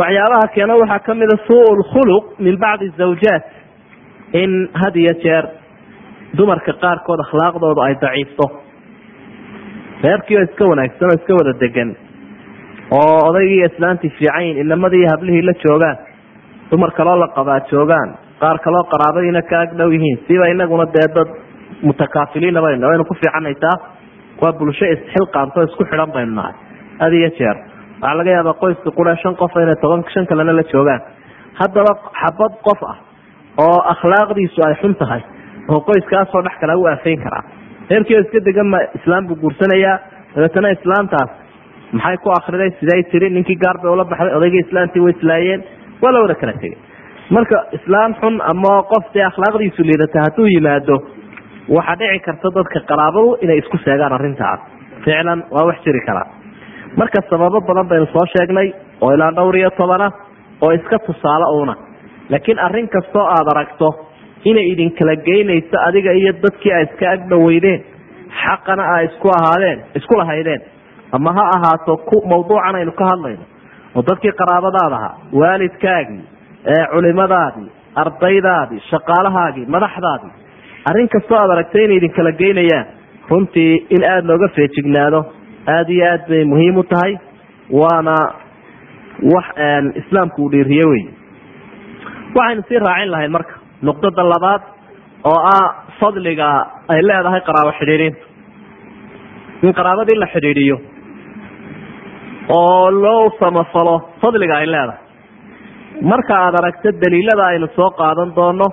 waxyaabaha 0.00 0.46
keena 0.54 0.74
waxaa 0.80 0.98
kamida 1.08 1.36
suu 1.46 1.64
lkhuluq 1.80 2.24
min 2.44 2.56
bacdi 2.64 2.88
zawjaat. 2.98 3.44
In 4.42 4.68
had 4.80 4.94
iyo 4.96 5.14
jeer 5.24 5.44
dumarka 6.38 6.72
qaarkood 6.82 7.20
akhlaaqdooda 7.24 7.82
ay 7.88 7.94
daciifto. 8.02 8.44
Reerkii 10.04 10.36
oo 10.38 10.42
iska 10.48 10.64
wanaagsan 10.70 11.08
oo 11.10 11.16
iska 11.18 11.32
wada 11.38 11.52
degan 11.62 11.90
oo 12.98 13.18
odaygii 13.30 13.64
islaantii 13.68 14.10
fiicayn 14.18 14.56
inamadii 14.64 15.06
hablihii 15.12 15.42
la 15.48 15.52
joogaan. 15.64 15.96
Dumar 16.70 16.90
kaloo 16.98 17.16
la 17.20 17.28
qabaa 17.36 17.60
joogaan. 17.70 18.08
Qaar 18.40 18.58
kaloo 18.64 18.84
qaraabadiina 18.92 19.42
ka 19.50 19.60
ag 19.60 19.70
dhow 19.78 19.90
yihiin. 19.92 20.18
Siba 20.28 20.46
inaguna 20.48 20.84
dee 20.94 21.08
dad 21.16 21.28
mutakaafiliina 21.82 22.60
baynu 22.62 22.86
waynu 22.86 23.04
ku 23.04 23.14
fiicanaysaa 23.14 23.76
waa 24.42 24.52
bulsho 24.58 24.84
isxilqaanto 24.94 25.62
isku 25.68 25.84
xidhan 25.90 26.12
baynu 26.16 26.34
nahay. 26.38 26.54
Had 27.00 27.12
iyo 27.12 27.30
jeer 27.38 27.56
waxaa 28.00 28.16
laga 28.18 28.30
yaabaa 28.36 28.54
qoyska 28.62 28.90
qura 28.98 29.14
shan 29.22 29.34
qof 29.42 29.52
inay 29.62 29.76
toban 29.82 30.04
shan 30.14 30.26
kalena 30.30 30.52
la 30.58 30.62
joogaan. 30.72 31.00
Haddaba 31.60 31.92
xabad 32.20 32.52
qof 32.66 32.80
ah 32.92 32.96
oo 33.64 33.78
akhlaaqdiisu 33.92 34.58
ay 34.68 34.74
xun 34.82 34.94
tahay 35.00 35.22
oo 35.72 35.80
qoyskaasoo 35.88 36.42
dhex 36.46 36.56
kala 36.60 36.74
u 36.78 36.86
aafeyn 36.92 37.20
karaa. 37.24 37.42
Reerkiio 37.90 38.20
iska 38.24 38.40
degan 38.48 38.66
ma 38.72 38.78
islaam 38.98 39.26
buu 39.28 39.36
guursanayaa 39.42 39.96
dabeetana 40.34 40.68
islaamtaas 40.76 41.30
maxay 41.92 42.16
ku 42.24 42.28
akriday 42.38 42.70
siday 42.80 43.02
tiri 43.12 43.30
ninkii 43.36 43.58
gaar 43.64 43.76
bay 43.82 43.90
ula 43.96 44.04
baxday 44.12 44.34
odaygii 44.38 44.62
islaamtii 44.66 45.02
way 45.04 45.12
islaayeen. 45.16 45.60
Waa 46.02 46.12
la 46.14 46.20
wada 46.24 46.34
kala 46.42 46.52
tegay 46.62 46.76
marka 47.36 47.56
islaam 47.78 48.10
xun 48.20 48.34
ama 48.52 48.72
qof 48.92 49.04
dee 49.14 49.24
akhlaaqdiisu 49.30 49.82
liidata 49.88 50.18
hadduu 50.26 50.46
yimaado 50.54 50.96
waxaa 51.76 51.96
dhici 52.00 52.20
karta 52.26 52.48
dadka 52.58 52.78
qaraabadu 52.90 53.30
inay 53.44 53.58
isku 53.62 53.76
sheegaan 53.84 54.12
arrintaas. 54.18 54.60
Ficlan 55.04 55.40
waa 55.54 55.64
wax 55.70 55.78
jiri 55.86 56.00
karaa 56.08 56.26
marka 56.96 57.20
sababo 57.30 57.60
badan 57.68 57.88
baynu 57.90 58.06
soo 58.12 58.26
sheegnay 58.36 58.68
oo 59.00 59.12
ilaa 59.14 59.30
dhowr 59.36 59.56
iyo 59.56 59.70
tobana 59.70 60.12
oo 60.62 60.72
iska 60.72 60.98
tusaale 60.98 61.44
uuna. 61.56 61.74
Laakiin 62.30 62.58
arrin 62.58 62.88
kastoo 62.88 63.22
aada 63.26 63.50
aragto 63.54 63.88
inay 64.44 64.66
idinkala 64.72 65.14
geynayso 65.16 65.76
adiga 65.88 66.12
iyo 66.12 66.32
dadkii 66.42 66.72
ay 66.72 66.82
iska 66.84 67.10
agdhoweydeen 67.14 67.80
xaqana 68.42 68.84
ay 68.96 69.04
isku 69.06 69.28
ahaadeen 69.38 69.78
isku 69.94 70.14
lahaydeen 70.18 70.60
ama 71.12 71.32
ha 71.36 71.44
ahaato 71.56 71.96
ku 72.08 72.16
mawduucan 72.30 72.74
aynu 72.80 72.92
ka 72.92 73.04
hadlayno. 73.10 73.44
Oo 73.96 74.02
dadkii 74.10 74.32
qaraabadaad 74.40 74.92
ahaa 74.98 75.14
waalidkaagii 75.40 76.22
culimadaadii 76.92 77.68
ardaydaadii 78.02 78.80
shaqaalahaagii 78.90 79.66
madaxdaadii 79.74 80.32
arrin 80.90 81.08
kastoo 81.14 81.38
aad 81.42 81.50
aragtay 81.56 81.84
inay 81.84 81.96
idinkala 82.00 82.32
geynayaan 82.42 82.86
runtii 83.30 83.72
in 83.96 84.02
aada 84.10 84.28
looga 84.32 84.48
feejignaado 84.56 85.20
aada 85.74 85.92
iyo 85.96 86.04
aad 86.12 86.22
bay 86.32 86.42
muhiim 86.52 86.76
u 86.78 86.82
tahay 86.92 87.12
waana 87.80 88.14
wax 89.34 89.46
islaamku 90.02 90.38
uu 90.44 90.50
dhiiriye 90.54 90.84
wey 90.92 91.02
waxaynu 92.38 92.62
sii 92.68 92.78
raacin 92.86 93.10
lahayn 93.14 93.32
marka 93.36 93.54
nuqdada 93.88 94.22
labaad 94.34 94.62
oo 95.32 95.38
ah 95.54 95.66
fadliga 96.00 96.48
ay 96.94 97.00
leedahay 97.10 97.40
qaraabo 97.48 97.72
xidhiirinta 97.80 98.22
in 99.66 99.72
qaraabadii 99.80 100.18
la 100.22 100.26
xidhiidhiyo 100.34 100.76
oo 102.58 102.90
loo 103.02 103.24
samafalo 103.40 103.94
fadliga 104.22 104.56
ay 104.62 104.66
leedahay. 104.74 105.00
Marka 106.10 106.34
aad 106.44 106.54
aragto 106.60 106.88
daliilada 107.02 107.44
aynu 107.50 107.66
soo 107.76 107.90
qaadan 108.00 108.30
doono 108.36 108.66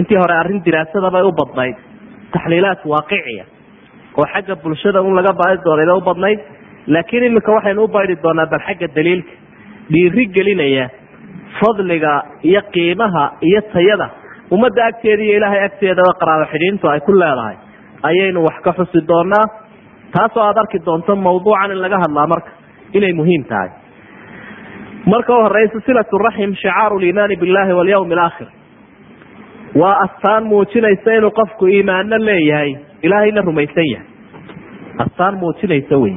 intii 0.00 0.18
hore 0.22 0.34
arrin 0.40 0.60
diraasadabay 0.66 1.22
u 1.22 1.32
badnayd. 1.40 1.76
Taxliilaat 2.34 2.80
waaqiciya 2.92 3.44
oo 4.18 4.26
xagga 4.32 4.54
bulshada 4.64 5.00
un 5.08 5.14
laga 5.18 5.32
baadi 5.40 5.58
doonayda 5.66 5.94
u 5.96 6.00
badnayd 6.08 6.40
laakiin 6.94 7.24
iminka 7.28 7.52
waxaynu 7.56 7.82
u 7.84 7.88
baydi 7.96 8.14
doonaa 8.24 8.46
bal 8.52 8.60
xagga 8.68 8.86
daliilka 8.96 9.32
dhiiri 9.92 10.24
gelinaya 10.36 10.86
fadliga 11.60 12.12
iyo 12.48 12.60
qiimaha 12.74 13.24
iyo 13.48 13.60
tayada. 13.72 14.06
Ummadda 14.54 14.82
agteeda 14.90 15.22
iyo 15.26 15.34
ilaahay 15.38 15.60
agteedaba 15.68 16.12
qaraabo 16.20 16.44
xidhiintu 16.52 16.84
ay 16.92 17.00
ku 17.06 17.12
leedahay 17.20 17.56
ayaynu 18.08 18.40
wax 18.48 18.56
ka 18.66 18.72
xusi 18.78 19.00
doonaa 19.10 19.44
taasoo 20.14 20.42
aada 20.46 20.60
arki 20.64 20.78
doonto 20.86 21.12
mawduucan 21.26 21.70
in 21.74 21.80
laga 21.84 21.98
hadlaa 22.04 22.26
marka 22.32 22.50
inay 22.96 23.12
muhiim 23.20 23.44
tahay. 23.50 23.70
Marka 25.12 25.32
u 25.38 25.42
horeysa 25.46 25.80
silat 25.86 26.08
raxim 26.26 26.54
shicaaru 26.60 26.96
liimaani 27.02 27.36
billahi 27.42 27.72
walyawmi 27.78 28.14
alaakhir 28.16 28.48
waa 29.80 29.94
astaan 30.04 30.44
muujinaysa 30.52 31.10
inuu 31.18 31.30
qofku 31.40 31.64
iimaanno 31.74 32.16
leeyahay 32.28 32.70
ilaahayna 33.06 33.40
rumaysan 33.48 33.86
yahay 33.94 34.06
astaan 35.04 35.34
muujinaysa 35.42 35.96
wey 36.04 36.14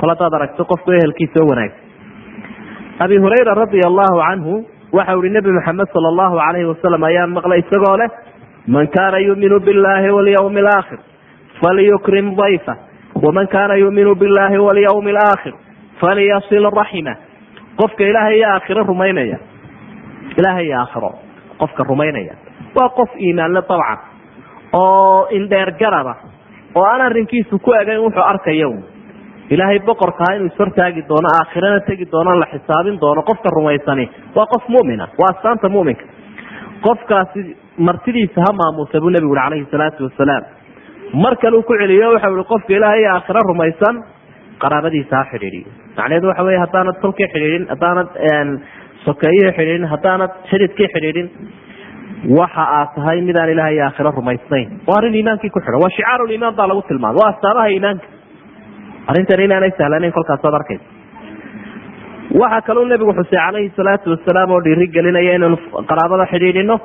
kol 0.00 0.08
haddaad 0.14 0.34
aragto 0.38 0.64
qofku 0.72 0.90
ehelkiisa 0.98 1.40
oo 1.42 1.48
wanaagsan 1.50 1.84
abi 3.04 3.16
hurayra 3.24 3.54
radia 3.62 3.86
allahu 3.90 4.16
canhu 4.28 4.54
waxau 4.98 5.20
ihi 5.24 5.32
nebi 5.36 5.50
maxamed 5.58 5.88
sala 5.94 6.08
allahu 6.12 6.36
alayhi 6.48 6.68
wasalam 6.72 7.02
ayaan 7.10 7.30
maqlay 7.38 7.60
isagoo 7.64 7.96
leh 8.02 8.10
man 8.74 8.86
kaana 8.96 9.18
yuminu 9.28 9.60
billahi 9.68 10.08
walyawmi 10.16 10.60
alaakhir 10.64 10.98
falyukrim 11.62 12.26
dayfa 12.40 12.74
waman 13.26 13.46
kaana 13.54 13.74
yuminu 13.82 14.14
billahi 14.22 14.58
walyawmi 14.68 15.10
alaakhir 15.16 15.54
falyasil 16.02 16.66
raxima 16.80 17.14
qofka 17.80 18.02
ilaahay 18.10 18.36
iyo 18.38 18.48
aakhiro 18.54 18.82
rumaynaya. 18.90 19.38
Ilaahay 20.40 20.64
iyo 20.68 20.76
aakhiro. 20.80 21.10
Qofka 21.60 21.82
rumaynaya. 21.90 22.34
Waa 22.76 22.88
qof 22.98 23.10
iimaanle 23.26 23.60
dabcan 23.68 23.98
oo 24.80 25.28
indheer 25.38 25.70
garaba 25.82 26.14
oo 26.78 26.84
aan 26.92 27.00
arrinkiisu 27.08 27.58
ku 27.66 27.70
egayn 27.80 28.00
wuxuu 28.06 28.22
arkaya 28.32 28.68
ilaahay 29.54 29.78
boqorkaa 29.88 30.30
inuu 30.36 30.46
ishortaagi 30.52 31.02
doono 31.10 31.28
aakhirana 31.38 31.80
tegi 31.88 32.06
doono 32.14 32.32
la 32.42 32.46
xisaabin 32.52 32.96
doono 33.04 33.22
qofka 33.28 33.48
rumaysani 33.58 34.06
waa 34.36 34.46
qof 34.54 34.64
mumina 34.74 35.04
waa 35.20 35.28
astaanta 35.34 35.68
muminka. 35.76 36.04
Qofkaasi 36.86 37.40
martidiisa 37.86 38.40
ha 38.46 38.50
maamuusa 38.60 39.00
buu 39.02 39.10
nebigu 39.14 39.32
ui 39.32 39.38
calayhi 39.40 39.66
salaatu 39.70 40.04
wasalaam. 40.08 40.44
Mar 41.22 41.34
kale 41.42 41.56
uu 41.56 41.62
ku 41.68 41.74
celiyo 41.80 42.08
waxau 42.14 42.34
ihi 42.36 42.44
qofka 42.52 42.72
ilaahay 42.78 43.00
iyo 43.02 43.10
aakhiro 43.14 43.40
rumaysan 43.50 43.96
qaraabadiisa 44.62 45.14
ha 45.20 45.24
xidhiidhiyo 45.32 45.70
macnaheedu 45.96 46.26
waxa 46.30 46.42
wey 46.48 46.58
haddaanad 46.64 46.96
tolkii 47.04 47.28
xidhiidhin 47.34 47.64
haddaanad 47.72 48.08
sokeeyihii 49.06 49.52
xidhiidhin 49.58 49.86
haddaanad 49.94 50.30
xididkii 50.50 50.88
xidhiidhin 50.94 51.28
waxa 52.38 52.64
aad 52.78 52.88
tahay 52.96 53.20
midaan 53.28 53.50
ilahay 53.54 53.74
iyo 53.76 53.84
aakhiro 53.86 54.10
rumaysnayn. 54.18 54.68
Waa 54.88 54.98
arrin 54.98 55.14
iimaankii 55.14 55.50
ku 55.50 55.60
xidhan 55.60 55.80
waa 55.82 55.90
shicaaruliimaan 55.96 56.54
baa 56.58 56.68
lagu 56.70 56.82
tilmaamay 56.88 57.18
waa 57.22 57.30
astaamaha 57.34 57.68
iimaanka. 57.74 58.06
Arrintan 59.10 59.40
inaanay 59.46 59.70
sahlanayn 59.78 60.12
kolkaasaad 60.16 60.54
arkaysa. 60.60 60.84
Waxaa 62.40 62.62
kaluu 62.68 62.84
nebigu 62.92 63.12
xusay 63.18 63.38
calayhi 63.46 63.72
salaatu 63.76 64.10
wasalaam 64.14 64.50
oo 64.56 64.60
dhiiri 64.64 64.86
gelinaya 64.96 65.34
inaynu 65.38 65.56
qaraabada 65.90 66.26
xidhiidhino 66.32 66.76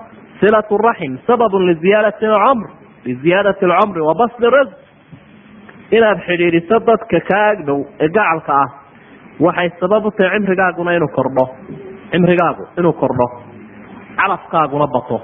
silat 0.41 0.69
raxim 0.87 1.13
sababun 1.27 1.63
liziyaadati 1.69 2.25
alcumr 2.25 2.67
liziyaadati 3.09 3.65
alcumri 3.65 4.01
wa 4.09 4.13
basdi 4.21 4.47
risq 4.57 4.73
inaad 5.97 6.19
xidhiidhiso 6.27 6.75
dadka 6.89 7.19
kaa 7.29 7.45
agdhow 7.53 7.79
ee 8.05 8.09
gacalka 8.17 8.53
ah 8.63 8.69
waxay 9.45 9.69
sabab 9.81 10.05
u 10.05 10.11
tahay 10.17 10.37
cimrigaaguna 10.39 10.91
inuu 10.97 11.11
kordho 11.17 11.45
cimrigaagu 12.11 12.63
inuu 12.79 12.93
kordho 13.01 13.25
calafkaaguna 14.19 14.87
bato. 14.95 15.17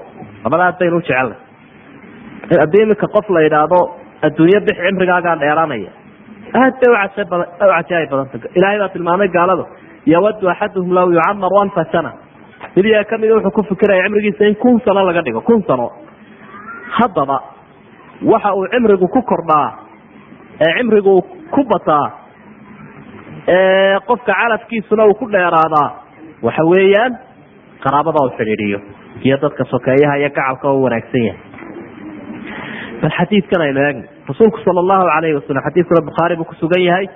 Labadaas 0.44 0.78
baynu 0.80 0.96
u 0.96 1.00
jecelnay 1.00 1.36
haddii 2.62 2.82
iminka 2.84 3.06
qof 3.14 3.26
la 3.34 3.40
yidhaahdo 3.46 3.80
adduunyo 4.26 4.60
bix 4.66 4.76
cimrigaagaa 4.86 5.36
dheeraanaya. 5.42 5.90
Aad 6.60 6.74
bay 6.80 6.90
u 6.92 6.96
cajaaib 7.60 8.10
badanta 8.12 8.48
ilaahay 8.58 8.78
baa 8.82 8.88
tilmaamay 8.94 9.28
gaalada 9.36 9.64
yawadu 10.12 10.48
axaduhum 10.52 10.92
law 10.98 11.06
yucamar 11.16 11.50
alfa 11.62 11.84
sana. 11.92 12.10
Mid 12.76 12.84
yaa 12.94 13.04
kamida 13.10 13.34
wuxuu 13.34 13.50
ku 13.56 13.62
fikiraya 13.70 14.02
cimrigiisa 14.04 14.44
in 14.50 14.54
kun 14.62 14.80
sano 14.84 15.04
laga 15.08 15.22
dhigo. 15.26 15.40
Kun 15.48 15.62
sano. 15.68 15.86
Haddaba 16.98 17.38
waxa 18.32 18.50
uu 18.58 18.66
cimrigu 18.72 19.06
ku 19.14 19.20
kordhaa 19.30 19.68
ee 20.66 20.72
cimrigu 20.78 21.14
ku 21.54 21.60
bataa 21.72 22.06
ee 23.48 23.98
qofka 24.08 24.32
calafkiisuna 24.40 25.04
uu 25.06 25.14
ku 25.20 25.26
dheeraadaa 25.34 25.88
waxa 26.42 26.64
weeyaan 26.72 27.12
qaraabada 27.84 28.18
u 28.26 28.30
xidhiidhiyo. 28.38 28.78
Iyo 29.26 29.36
dadka 29.42 29.64
sokeeyaha 29.72 30.14
iyo 30.20 30.28
gacalka 30.36 30.66
oo 30.72 30.80
wanaagsan 30.84 31.22
yahay. 31.28 31.40
Bal 33.02 33.12
xadiidkan 33.18 33.60
aynu 33.66 33.80
eegna 33.86 34.04
rasuulku 34.28 34.58
sala 34.64 34.80
allahu 34.84 35.06
alayhi 35.16 35.34
wasalam 35.38 35.62
xadiidkuna 35.68 36.06
bukhaari 36.08 36.36
buu 36.40 36.44
kusugan 36.52 36.82
yahay. 36.88 37.06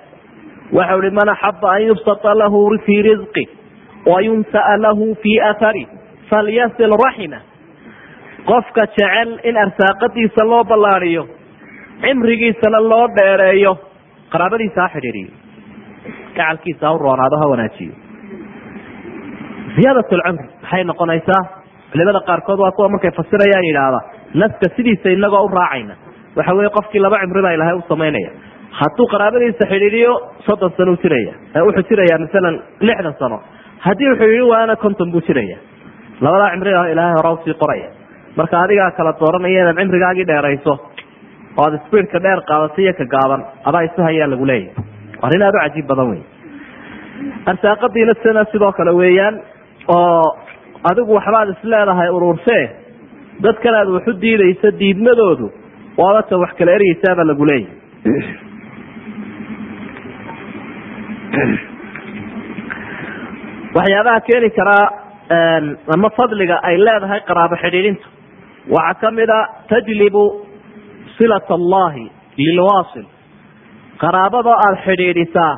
Waxau 0.77 0.99
ihi 1.03 1.11
man 1.19 1.29
axaba 1.35 1.69
an 1.77 1.83
yubsata 1.89 2.35
lahu 2.43 2.61
fii 2.87 3.01
risqi 3.09 3.45
wayunsa'a 4.11 4.75
lahu 4.85 5.07
fii 5.23 5.39
athari 5.51 5.85
falyasil 6.31 6.95
raxima 7.05 7.39
qofka 8.51 8.87
jecel 8.97 9.31
in 9.49 9.57
arsaaqadiisa 9.65 10.43
loo 10.51 10.63
ballaadiyo 10.71 11.23
cimrigiisana 12.03 12.81
loo 12.91 13.07
dheereeyo 13.19 13.73
qaraabadiisa 14.33 14.81
ha 14.85 14.89
xidhiidhiyo. 14.95 15.31
Gacalkiisa 16.37 16.85
ha 16.89 16.95
u 16.95 16.99
roonaado 17.05 17.37
ha 17.43 17.47
wanaajiyo 17.53 17.95
ziyaadat 19.77 20.13
lcumri 20.13 20.47
maxay 20.63 20.85
noqonaysaa? 20.91 21.43
Culimada 21.93 22.21
qaarkood 22.29 22.59
waa 22.65 22.73
kuwa 22.77 22.89
markay 22.95 23.11
fasirayaan 23.19 23.65
yidhaahda 23.69 24.01
naska 24.35 24.67
sidiisa 24.77 25.09
inagoo 25.17 25.45
u 25.45 25.49
raacayna. 25.59 25.95
Waxa 26.37 26.55
weye 26.59 26.71
qofkii 26.77 27.01
laba 27.05 27.19
cimri 27.23 27.43
baa 27.47 27.53
ilahay 27.57 27.75
u 27.75 27.85
hadduu 28.81 29.07
qaraabadiisa 29.13 29.65
xidhiidhiyo 29.73 30.13
soddon 30.47 30.73
sano 30.77 30.97
jiraya 31.03 31.33
wuxuu 31.67 31.89
jiraya 31.91 32.19
masalan 32.25 32.55
lixdan 32.81 33.15
sano. 33.21 33.39
Haddii 33.87 34.09
uu 34.11 34.17
xidhiidhin 34.21 34.49
waana 34.53 34.77
konton 34.77 35.13
buu 35.13 35.21
jiraya 35.29 35.57
labadaa 36.25 36.51
cimri 36.55 36.71
ilaahay 36.93 37.15
hore 37.19 37.31
u 37.35 37.39
sii 37.45 37.55
qoraya. 37.63 37.89
Marka 38.37 38.57
adigaa 38.65 38.91
kala 38.97 39.13
dooranaya 39.21 39.61
inaad 39.63 39.77
cimrigaagii 39.81 40.27
dheerayso 40.31 40.73
oo 41.59 41.65
aad 41.65 41.75
sbiidka 41.87 42.19
dheer 42.25 42.41
qaadato 42.49 42.81
iyo 42.83 42.93
ka 43.01 43.05
gaaban 43.15 43.41
adaa 43.69 43.83
isu 43.89 44.01
hayaa 44.09 44.29
lagu 44.33 44.47
leeyahy 44.47 44.73
arrin 45.25 45.43
aada 45.47 45.59
u 45.59 45.63
cajiib 45.65 45.87
badan 45.91 46.09
wey 46.11 46.21
arsaaqadiina 47.51 48.15
sina 48.23 48.45
sidoo 48.53 48.73
kale 48.79 48.93
weeyaan 49.01 49.35
oo 49.89 50.23
adigu 50.91 51.15
waxbaad 51.19 51.49
isleedahay 51.55 52.09
uruursee 52.17 52.65
dadkan 53.45 53.75
aad 53.81 53.89
waxu 53.97 54.13
diidayso 54.23 54.69
diidmadoodu 54.81 55.47
waabata 56.01 56.39
wax 56.43 56.53
kala 56.59 56.73
ergeysaabaa 56.79 57.27
lagu 57.31 57.45
leeyahy 57.51 57.71
waxyaabaha 63.77 64.21
keeni 64.27 64.51
karaa 64.59 64.87
ama 65.95 66.11
fadliga 66.19 66.57
ay 66.69 66.77
leedahay 66.87 67.21
qaraabo 67.29 67.57
xidhiidhintu 67.63 68.07
waxaa 68.77 69.01
kamida 69.03 69.39
tajlibu 69.71 70.25
silat 71.19 71.51
allahi 71.59 72.05
lilwaasil. 72.45 73.07
Qaraabada 74.03 74.51
aada 74.65 74.79
xidhiidhisaa 74.87 75.55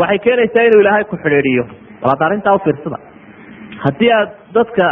waxay 0.00 0.18
keenaysaa 0.26 0.64
inuu 0.68 0.80
ilaahay 0.84 1.04
ku 1.12 1.16
xidhiidhiyo 1.24 1.64
waad 2.04 2.22
arrintaa 2.26 2.54
ufiirsada 2.58 2.98
haddii 3.84 4.12
aad 4.18 4.30
dadka 4.56 4.86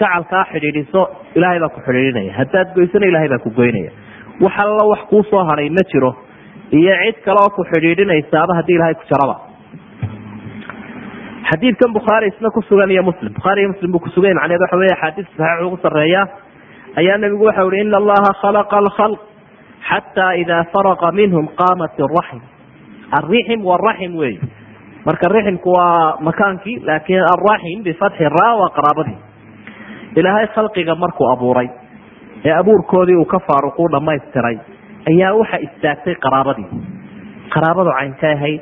gacalkaa 0.00 0.44
xidhiidhiso 0.52 1.00
ilaahay 1.34 1.60
baa 1.60 1.68
ku 1.76 1.80
xidhiidhinaya. 1.86 2.32
Haddaad 2.40 2.68
goysana 2.74 3.06
ilahay 3.06 3.28
baa 3.28 3.38
ku 3.44 3.50
goynaya. 3.50 3.90
Wax 4.40 4.54
alla 4.64 4.84
wax 4.92 5.00
kuu 5.10 5.22
soo 5.30 5.44
ma 5.44 5.82
jiro. 5.92 6.10
Iyo 6.72 6.94
cid 7.04 7.16
kale 7.24 7.40
oo 7.44 7.50
ku 7.56 7.62
xidhiidhinaysaaba 7.70 8.54
haddii 8.58 8.74
ilahay 8.78 8.94
ku 8.94 9.04
jaraba. 9.10 9.36
Xadiidkan 11.50 11.92
bukhaari 11.92 12.26
isna 12.32 12.50
kusugan 12.50 12.90
iyo 12.90 13.02
muslim. 13.02 13.32
Bukhaari 13.34 13.60
iyo 13.60 13.68
muslim 13.74 13.92
buu 13.92 14.00
kusugan 14.00 14.34
macneed 14.34 14.60
waxa 14.60 14.76
wey 14.76 14.90
axaadiis 14.94 15.28
saxiix 15.36 15.66
ugu 15.66 15.76
sarreeya. 15.82 16.22
Ayaa 16.96 17.18
nabigu 17.18 17.44
waxau 17.44 17.70
ihi 17.72 17.82
ina 17.84 17.96
allaha 17.96 18.30
khalaqa 18.42 18.76
alkhalq 18.78 19.20
xataa 19.88 20.32
idaa 20.42 20.64
faraqa 20.72 21.12
minhum 21.12 21.48
qaamat 21.60 21.94
araxim 22.06 22.40
alrixim 23.18 23.60
waraxim 23.64 24.16
wey 24.16 24.34
marka 25.10 25.28
riximku 25.34 25.70
waa 25.78 26.16
makaankii 26.28 26.76
laakiin 26.88 27.22
alraxim 27.34 27.82
bifatxi 27.88 28.24
ra 28.38 28.48
waa 28.60 28.70
qaraabadii. 28.78 29.18
Ilaahay 30.20 30.46
khalqiga 30.56 30.94
markuu 31.02 31.26
abuuray 31.34 31.68
ee 32.48 32.52
abuurkoodii 32.60 33.16
uu 33.16 33.24
ka 33.32 33.38
faaruquu 33.48 33.84
dhamaystiray 33.94 34.56
ayaa 35.10 35.32
waxa 35.40 35.58
istaagtay 35.66 36.14
qaraabadii. 36.24 36.68
Qaraabadu 37.54 37.90
caynkay 37.98 38.32
ahayd 38.36 38.60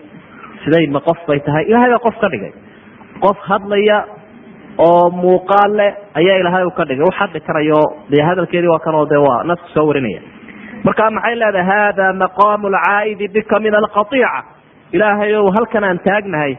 siday 0.64 0.86
ma 0.96 1.00
qof 1.08 1.18
bay 1.28 1.40
tahay. 1.46 1.64
Ilahay 1.70 1.90
baa 1.94 1.98
qof 2.06 2.16
ka 2.22 2.28
dhigay. 2.34 2.52
Qof 3.24 3.38
hadlaya 3.50 3.98
oo 4.88 5.04
muuqaal 5.22 5.72
leh 5.80 5.90
ayaa 6.20 6.36
ilaahay 6.42 6.64
u 6.64 6.70
ka 6.78 6.84
dhigay. 6.88 7.04
Wax 7.08 7.16
hadli 7.22 7.40
karayo 7.48 7.80
dee 8.12 8.22
hadalkeedii 8.28 8.68
waa 8.74 8.78
kanoo 8.86 9.06
de 9.12 9.16
waa 9.26 9.42
nasku 9.50 9.68
soo 9.74 9.86
warinaya. 9.90 10.20
Markaa 10.86 11.10
maxay 11.16 11.34
leedahay? 11.42 11.66
Hada 11.70 12.06
maqaamu 12.22 12.66
alcaa'idi 12.72 13.26
bika 13.36 13.56
min 13.64 13.74
alqaiica 13.80 14.32
ilaahay 14.96 15.32
ow 15.40 15.46
halkan 15.56 15.84
aan 15.88 15.98
taagnahay 16.08 16.52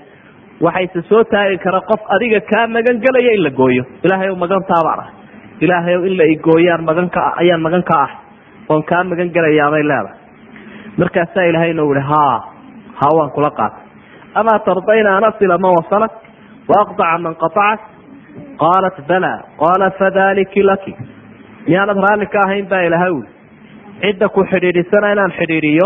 waxayse 0.66 1.02
soo 1.10 1.24
taagi 1.34 1.58
kara 1.66 1.82
qof 1.90 2.02
adiga 2.16 2.40
kaa 2.52 2.68
magan 2.76 2.98
gelaya 3.06 3.32
in 3.38 3.44
la 3.44 3.50
gooyo. 3.60 3.84
Ilaahay 4.06 4.30
ow 4.30 4.36
magantaabaan 4.44 5.00
ah 5.04 5.10
ilaahay 5.66 5.96
ow 6.00 6.04
in 6.10 6.16
la 6.20 6.26
igooyaan 6.36 6.84
magan 6.90 7.10
ka 7.16 7.22
ayaan 7.42 7.62
magan 7.68 7.84
ka 7.90 7.96
ah. 8.06 8.12
Oon 8.70 8.84
kaa 8.90 9.04
magan 9.12 9.30
gelayaabay 9.36 9.84
leedahay. 9.92 10.18
Markaasaa 11.02 11.46
ilaahayna 11.52 11.84
u 11.84 11.92
ihi 11.96 12.04
ha 12.12 12.24
ha 13.00 13.08
waan 13.18 13.32
kula 13.36 13.50
qaatay. 13.60 13.84
Amaa 14.40 14.60
tardayna 14.68 15.10
an 15.18 15.24
asila 15.30 15.58
man 15.64 15.72
wasalak 15.80 16.14
waaqdaca 16.72 17.18
man 17.26 17.34
qaطacak 17.44 17.80
qaalat 18.62 18.98
bala. 19.10 19.34
Qaala 19.62 19.88
fadaliki 20.00 20.62
laki. 20.70 20.94
Miyaanad 21.68 21.98
raalli 22.06 22.28
ka 22.34 22.40
ahayn 22.46 22.66
baa 22.72 22.82
ilahay 22.88 23.12
uli 23.18 23.30
cidda 24.04 24.28
ku 24.36 24.42
xidhiidhisana 24.52 25.08
inaan 25.16 25.32
xidhiidhiyo 25.40 25.86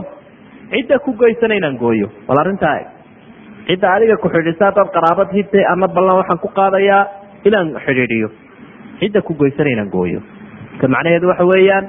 cidda 0.74 1.00
ku 1.06 1.12
goysana 1.22 1.56
inaan 1.60 1.78
gooyo. 1.84 2.08
Bal 2.28 2.38
arrintaa 2.44 2.78
cidda 3.68 3.88
adiga 3.96 4.16
ku 4.24 4.28
xidhiidhisa 4.34 4.66
haddaad 4.70 4.90
qaraabad 4.98 5.30
hidte 5.38 5.60
ama 5.74 5.88
ballan 5.96 6.18
waxaan 6.22 6.40
ku 6.44 6.50
qaadayaa 6.60 7.02
inaan 7.48 7.68
xidhiidhiyo. 7.86 8.28
Cidda 9.02 9.20
ku 9.28 9.34
goysana 9.42 9.70
inaan 9.76 9.90
gooyo. 9.98 10.20
Ka 10.82 10.86
macnaheedu 10.96 11.28
waxa 11.32 11.46
weeyaan 11.54 11.86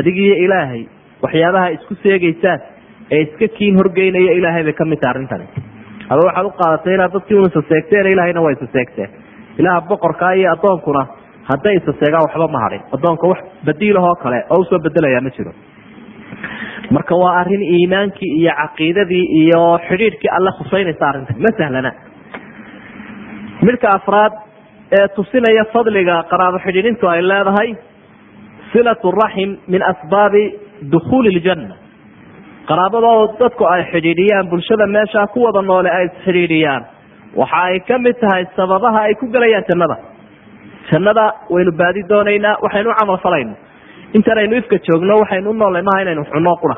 adigiyo 0.00 0.34
ilaahay 0.44 0.82
waxyaabaha 1.24 1.68
isku 1.76 1.94
seegeysaan 2.04 2.58
ee 3.14 3.20
iska 3.26 3.46
kiin 3.56 3.74
horgeynaya 3.80 4.32
ilaahay 4.38 4.62
bay 4.68 4.72
ka 4.80 4.84
mid 4.90 5.00
tahay 5.02 5.12
arrintani 5.14 5.46
aba 6.12 6.20
waxaad 6.28 6.46
u 6.46 6.52
qaadatay 6.60 6.94
inaad 6.96 7.12
dadkii 7.16 7.36
un 7.40 7.46
isaseegteen 7.50 8.06
ilaahayna 8.14 8.40
waa 8.46 8.52
isaseegteen 8.56 9.10
ilaaha 9.60 9.80
boqorkaa 9.90 10.32
iyo 10.38 10.48
addoonkuna 10.54 11.02
hadday 11.50 11.74
isaseegaan 11.80 12.24
waxba 12.26 12.46
ma 12.54 12.60
hadhin 12.64 12.82
addoonka 12.96 13.26
wax 13.32 13.40
badiilahoo 13.68 14.14
kale 14.24 14.38
oo 14.54 14.60
u 14.60 14.64
soo 14.70 14.78
bedelayaa 14.86 15.20
ma 15.26 15.30
jiro 15.36 15.52
marka 16.90 17.14
waa 17.22 17.34
arrin 17.40 17.62
iimaankii 17.76 18.30
iyo 18.40 18.52
caqiidadii 18.60 19.24
iyo 19.42 19.62
xidhiidhkii 19.88 20.30
alle 20.36 20.50
khuseynaysa 20.58 21.04
arrintan 21.10 21.36
ma 21.44 21.50
sahlana? 21.58 21.92
Midka 23.66 23.88
afraad 23.98 24.32
ee 24.98 25.08
tusinaya 25.16 25.64
fadliga 25.74 26.16
qaraabo 26.30 26.58
xidhiidhintu 26.66 27.04
ay 27.12 27.20
leedahay 27.30 27.68
silat 28.72 29.02
raxim 29.22 29.50
min 29.72 29.82
asbaabi 29.92 30.44
dukhuuli 30.92 31.30
ljanna 31.38 31.74
qaraabadoo 32.70 33.20
dadku 33.40 33.64
ay 33.74 33.82
xidhiidhiyaan 33.92 34.46
bulshada 34.52 34.86
meeshaa 34.96 35.26
ku 35.34 35.38
wada 35.46 35.62
noole 35.70 35.90
ay 35.98 36.04
isxidhiidhiyaan 36.10 36.82
waxa 37.40 37.62
ay 37.68 37.78
ka 37.88 37.98
mid 38.06 38.16
tahay 38.22 38.44
sababaha 38.56 39.00
ay 39.08 39.14
ku 39.20 39.26
gelayaan 39.34 39.64
jannada. 39.70 39.96
Jannada 40.90 41.24
waynu 41.54 41.72
baadi 41.80 42.00
doonaynaa 42.10 42.56
waxaynu 42.64 42.90
u 42.90 42.94
camal 43.00 43.18
falayno 43.26 43.54
intanaynu 44.18 44.54
ifka 44.60 44.76
joogno 44.86 45.14
waxaynu 45.22 45.50
u 45.50 45.54
noolnay 45.60 45.82
maaha 45.88 46.02
inaynu 46.04 46.24
xunoo 46.32 46.56
qura 46.62 46.76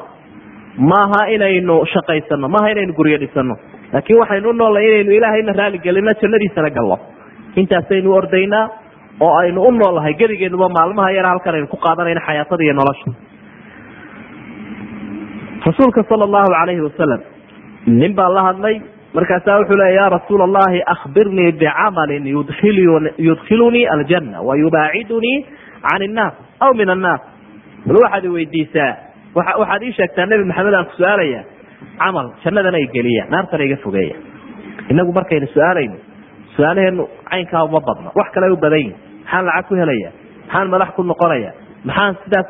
maaha 0.93 1.21
inaynu 1.37 1.75
shaqaysano 1.93 2.49
maaha 2.55 2.69
inaynu 2.75 2.93
guryo 2.99 3.19
dhisano 3.23 3.55
laakiin 3.93 4.19
waxaynu 4.23 4.49
u 4.51 4.53
noolnay 4.61 4.85
inaynu 4.91 5.13
ilaahayna 5.19 5.53
raaligelino 5.61 6.13
jannadiisana 6.23 6.71
gallo. 6.77 6.97
Intaasaynu 7.61 8.09
ordaynaa 8.19 8.65
oo 9.21 9.33
aynu 9.43 9.61
u 9.63 9.71
noolnahay 9.81 10.15
geligeenuba 10.21 10.69
maalmaha 10.77 11.11
yar 11.17 11.27
halkan 11.33 11.55
aynu 11.55 11.67
ku 11.67 11.77
qaadanayno 11.87 12.21
xayaatada 12.29 12.63
iyo 12.67 12.75
nolosha. 12.81 13.11
Rasuulka 15.67 16.03
sala 16.09 16.25
allahu 16.29 16.49
calayhi 16.55 16.81
wasalam 16.89 17.21
nin 18.01 18.13
baa 18.19 18.29
la 18.37 18.43
hadlay 18.49 18.77
markaasaa 19.17 19.59
wuxuu 19.61 19.77
leya 19.81 19.91
ya 20.01 20.07
rasuul 20.17 20.43
allahi 20.47 20.81
akhbirnii 20.95 21.53
bicamalin 21.61 22.27
yudkhilunii 23.27 23.87
aljanna 23.95 24.43
wa 24.49 24.57
yubaacidunii 24.63 25.39
can 25.89 26.03
innaas 26.09 26.35
aw 26.61 26.73
min 26.75 26.89
annaas. 26.95 27.21
Bal 27.87 27.97
waxaad 28.05 28.25
iweydiisaa 28.25 28.91
waxaad 29.35 29.83
ii 29.83 29.93
sheegtaa 29.99 30.27
nebi 30.27 30.45
maxamed 30.51 30.75
aan 30.75 30.85
ku 30.91 30.93
su'aalaya 31.01 31.41
camal 31.99 32.27
jannadana 32.45 32.79
i 32.79 32.87
geliya 32.95 33.25
naartana 33.31 33.65
iga 33.65 33.77
fogeeya 33.85 34.17
inagu 34.91 35.13
markaynu 35.19 35.47
su'aalayno 35.55 35.97
su'aalaheenu 36.57 37.05
caynkaa 37.31 37.65
uma 37.69 37.81
badno 37.89 38.11
wax 38.19 38.29
kale 38.35 38.49
u 38.53 38.57
badan 38.57 38.79
yihiin 38.79 38.97
maxaan 39.25 39.45
lacag 39.49 39.67
ku 39.69 39.75
helaya 39.81 40.11
maxaan 40.47 40.69
madax 40.75 40.89
ku 40.97 41.03
noqonaya 41.03 41.51
maxaan 41.89 42.15
sidaas 42.25 42.47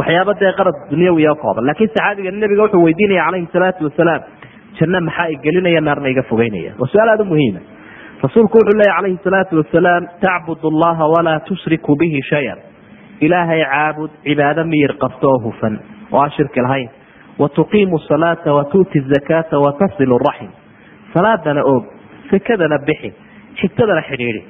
waxyaaba 0.00 0.32
dee 0.40 0.52
qarad 0.58 0.76
dunyawiya 0.90 1.34
kooban. 1.42 1.64
Laakiin 1.68 1.90
saxaabiga 1.94 2.30
nabiga 2.42 2.62
wuxuu 2.64 2.82
weydiinaya 2.86 3.24
calayhi 3.28 3.48
salaatu 3.54 3.84
wasalaam 3.88 4.22
janno 4.78 5.00
maxaa 5.08 5.28
i 5.28 5.36
gelinaya 5.44 5.80
naarna 5.86 6.08
iga 6.14 6.22
fogeynaya. 6.30 6.72
Waa 6.80 6.88
su'aal 6.92 7.08
aada 7.14 7.24
muhiima 7.32 7.60
rasuulku 8.24 8.56
wuxuu 8.58 8.78
leeya 8.80 8.94
calayhi 8.98 9.18
salaatu 9.26 9.52
wasalaam 9.60 10.02
tacbud 10.24 10.60
allaha 10.72 11.04
walaa 11.14 11.38
tushriku 11.48 11.92
bihi 12.00 12.20
shayan 12.30 12.58
ilaahay 13.26 13.60
caabud 13.72 14.10
cibaado 14.26 14.64
miyir 14.72 14.92
qabto 15.02 15.26
oo 15.32 15.38
hufan 15.46 15.74
oo 16.12 16.20
aan 16.24 16.30
shirki 16.36 16.60
lahayn 16.66 16.88
wa 17.42 17.48
tuqiimu 17.58 17.98
salaata 18.08 18.52
wa 18.58 18.64
tu'ti 18.72 19.00
zakaata 19.12 19.58
wa 19.64 19.72
tasilu 19.80 20.18
raxim 20.26 20.50
salaadana 21.14 21.62
oog 21.72 21.84
sakadana 22.30 22.78
bixi 22.88 23.10
xigtadana 23.60 24.02
xidhiidhi 24.08 24.42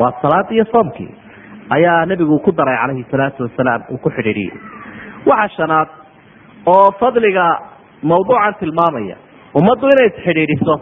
waa 0.00 0.12
salaad 0.22 0.50
iyo 0.56 0.64
soomkii 0.72 1.10
ayaa 1.76 2.06
nebigu 2.10 2.38
ku 2.46 2.52
daray 2.58 2.76
calayhi 2.82 3.04
salaatu 3.12 3.42
wasalaam 3.46 3.82
uu 3.94 3.98
ku 4.04 4.10
xidhiidhiyey 4.16 4.54
waxa 5.30 5.48
shanaad 5.58 5.88
oo 6.74 6.86
fadliga 7.00 7.46
mawduucan 8.10 8.54
tilmaamaya 8.62 9.16
ummaddu 9.60 9.86
inay 9.94 10.06
isxidhiidhiso 10.12 10.74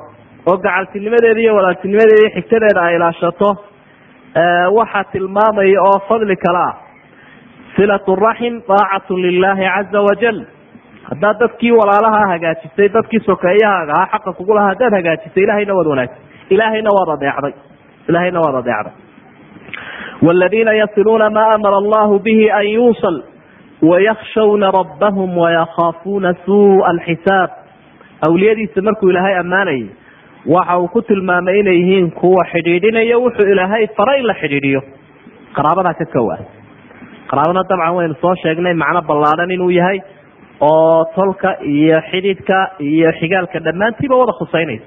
oo 0.51 0.57
gacaltinimadeeda 0.67 1.41
iyo 1.45 1.53
walaaltinimadeeda 1.59 2.21
iyo 2.23 2.31
xigtadeeda 2.37 2.81
ay 2.89 2.97
ilaashato 2.99 3.49
waxaa 4.79 5.05
tilmaamaya 5.13 5.81
oo 5.89 5.99
fadli 6.09 6.37
kale 6.45 6.59
ah 6.69 6.75
silat 7.77 8.07
raxim 8.27 8.63
daacatu 8.69 9.17
lilaahi 9.25 9.65
caza 9.75 10.01
wajal 10.09 10.39
haddaad 11.11 11.39
dadkii 11.43 11.73
walaalaha 11.81 12.27
hagaajisay 12.33 12.89
dadkii 12.97 13.21
sokeeyahaaga 13.27 13.93
ahaa 13.97 14.09
xaqa 14.13 14.33
kugu 14.39 14.55
lahaa 14.55 14.69
haddaad 14.73 14.93
hagaajisay 14.99 15.43
ilahayna 15.45 15.75
waad 15.75 15.87
wanaagsan. 15.87 16.23
Ilaahayna 16.51 16.91
waad 16.97 17.09
adeecday 17.17 17.55
ilahayna 18.09 18.41
waad 18.41 18.55
adeecday 18.63 18.93
wladiina 20.23 20.73
yasiluuna 20.73 21.31
maa 21.31 21.51
amara 21.55 21.77
allahu 21.77 22.19
bihi 22.19 22.51
an 22.51 22.67
yuusal 22.67 23.23
wayakshawna 23.83 24.71
rabbahum 24.71 25.39
wayakaafuuna 25.39 26.35
suuءa 26.45 26.89
alxisaab 26.89 27.51
awliyadiisa 28.29 28.83
markuu 28.83 29.11
ilaahay 29.11 29.37
ammaanayay 29.39 29.87
waxa 30.47 30.79
uu 30.79 30.89
ku 30.89 31.03
tilmaamay 31.03 31.59
inay 31.61 31.75
yihiin 31.81 32.11
kuwa 32.11 32.47
xidhiidhinaya 32.53 33.19
wuxuu 33.19 33.49
ilaahay 33.53 33.87
fara 33.97 34.17
la 34.23 34.35
xidhiidhiyo. 34.35 34.83
Qaraabadaa 35.57 35.95
ka 35.95 36.05
kowa 36.15 36.39
qaraabana 37.35 37.63
dabcan 37.71 37.95
waynu 37.99 38.15
soo 38.25 38.35
sheegnay 38.43 38.75
macno 38.85 39.03
ballaadhan 39.11 39.51
inuu 39.57 39.71
yahay 39.81 39.99
oo 40.71 41.05
tolka 41.17 41.51
iyo 41.75 41.99
xidhiidhka 42.11 42.59
iyo 42.91 43.13
xigaalka 43.21 43.59
dhammaantiiba 43.67 44.17
wada 44.21 44.33
khuseynaysa 44.41 44.87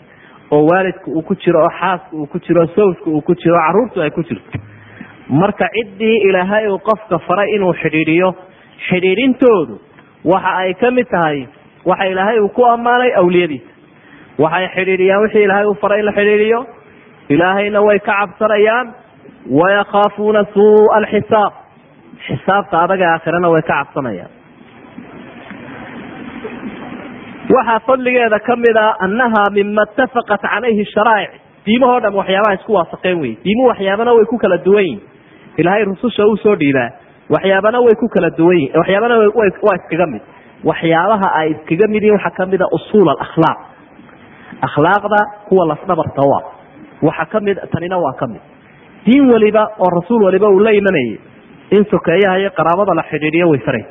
oo 0.56 0.62
waalidka 0.72 1.08
uu 1.18 1.22
ku 1.30 1.36
jiro 1.44 1.60
oo 1.66 1.72
xaaska 1.80 2.12
uu 2.22 2.28
ku 2.34 2.40
jiro 2.46 2.64
sawjka 2.76 3.10
uu 3.16 3.22
ku 3.30 3.34
jiro 3.42 3.56
o 3.58 3.62
caruurtu 3.68 4.02
ay 4.06 4.12
ku 4.18 4.24
jirto 4.30 4.60
marka 5.42 5.66
ciddii 5.76 6.18
ilaahay 6.30 6.68
uu 6.74 6.80
qofka 6.90 7.20
faray 7.28 7.50
inuu 7.56 7.74
xidhiidhiyo 7.82 8.30
xidhiidhintoodu 8.90 9.76
waxa 10.34 10.52
ay 10.64 10.74
ka 10.84 10.92
mid 10.98 11.08
tahay 11.16 11.40
waxa 11.90 12.06
ilaahay 12.14 12.40
uu 12.46 12.50
ku 12.58 12.66
ammaanay 12.74 13.12
awliyadiisa. 13.22 13.72
Waxay 14.44 14.68
xidhiidhiyaan 14.76 15.22
wixii 15.24 15.44
ilaahay 15.48 15.66
uu 15.72 15.76
faray 15.84 16.00
in 16.00 16.06
la 16.06 16.12
xidhiidhiyo. 16.20 16.60
Ilaahayna 17.36 17.82
way 17.88 18.00
ka 18.08 18.14
cabsanayaan 18.20 18.88
wayakaafuuna 19.60 20.44
suuءa 20.54 20.96
alxisaab 21.00 21.54
xisaabta 22.26 22.76
adaga 22.86 23.06
aakhirana 23.14 23.50
way 23.54 23.62
ka 23.70 23.74
cabsanayaan 23.84 24.32
waxaa 27.56 27.80
fadligeeda 27.88 28.40
ka 28.48 28.56
mid 28.64 28.78
a 28.78 28.88
annaha 29.06 29.44
mima 29.58 29.84
itafaqat 29.92 30.42
calayhi 30.42 30.86
sharaa'ic. 30.94 31.32
Diimahoo 31.66 32.00
dham 32.04 32.16
waxyaabaha 32.20 32.54
isku 32.60 32.72
waafaqeen 32.78 33.18
wey 33.24 33.34
diimuhu 33.46 33.68
waxyaabana 33.72 34.12
way 34.18 34.26
ku 34.32 34.38
kala 34.44 34.58
duwan 34.66 34.84
yihiin 34.84 35.02
ilaahay 35.62 35.84
rususha 35.92 36.26
uu 36.28 36.38
soo 36.44 36.56
dhiibaa. 36.62 36.90
Waxyaabana 37.36 37.80
way 37.86 37.96
ku 38.02 38.08
kala 38.16 38.30
duwan 38.40 38.58
yihiin 38.60 38.78
waxyaabana 38.82 39.16
waa 39.38 39.76
iskaga 39.80 40.06
mid. 40.14 40.22
Waxyaabaha 40.70 41.28
ay 41.40 41.48
iskaga 41.56 41.88
mid 41.94 42.04
yihiin 42.04 42.18
waxaa 42.20 42.36
ka 42.40 42.46
mid 42.54 42.62
a 42.62 42.68
usuul 42.78 43.08
alakhlaaq. 43.16 43.60
Akhlaaqda 44.68 45.20
kuwa 45.50 45.64
lafdhabarta 45.72 46.22
u 47.02 47.10
ah 47.12 47.26
ka 47.32 47.40
mid 47.48 47.58
tanina 47.74 47.98
waa 48.06 48.14
ka 48.20 48.28
mid 48.28 48.42
diin 49.06 49.30
waliba 49.32 49.64
oo 49.80 49.90
rasuul 50.02 50.24
waliba 50.28 50.48
uu 50.50 50.60
la 50.60 50.72
imanayay 50.80 51.18
in 51.72 51.86
sokeeyaha 51.92 52.38
iyo 52.38 52.52
qaraabada 52.52 52.96
la 52.96 53.04
xidhiidhiyo 53.04 53.50
way 53.50 53.60
faraysa 53.60 53.90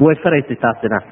way 0.00 0.14
faraysay 0.14 0.56
taasina. 0.56 1.00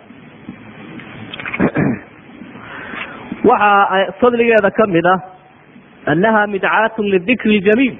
Waxa 3.49 4.12
fadligeeda 4.20 4.70
ka 4.70 4.86
mid 4.86 5.07
ah 5.07 5.20
annaha 6.07 6.47
midcaatun 6.47 7.11
lidikri 7.11 7.61
ljamiil. 7.61 7.97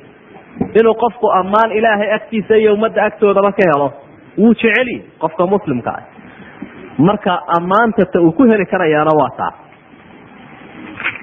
Inuu 0.80 0.95
qofku 0.95 1.30
ammaan 1.30 1.72
ilaahay 1.72 2.12
agtiisa 2.14 2.57
iyo 2.57 2.74
ummadda 2.74 3.05
agtoodaba 3.05 3.53
ka 3.53 3.62
helo 3.72 3.93
wuu 4.38 4.55
jeceli 4.55 5.05
qofka 5.18 5.47
muslimka 5.47 5.90
ah. 5.90 6.03
Marka 6.99 7.43
ammaanta 7.59 8.07
ta 8.12 8.20
uu 8.20 8.32
ku 8.32 8.45
heli 8.45 8.66
karayaana 8.66 9.11
waa 9.20 9.30
taa. 9.36 9.53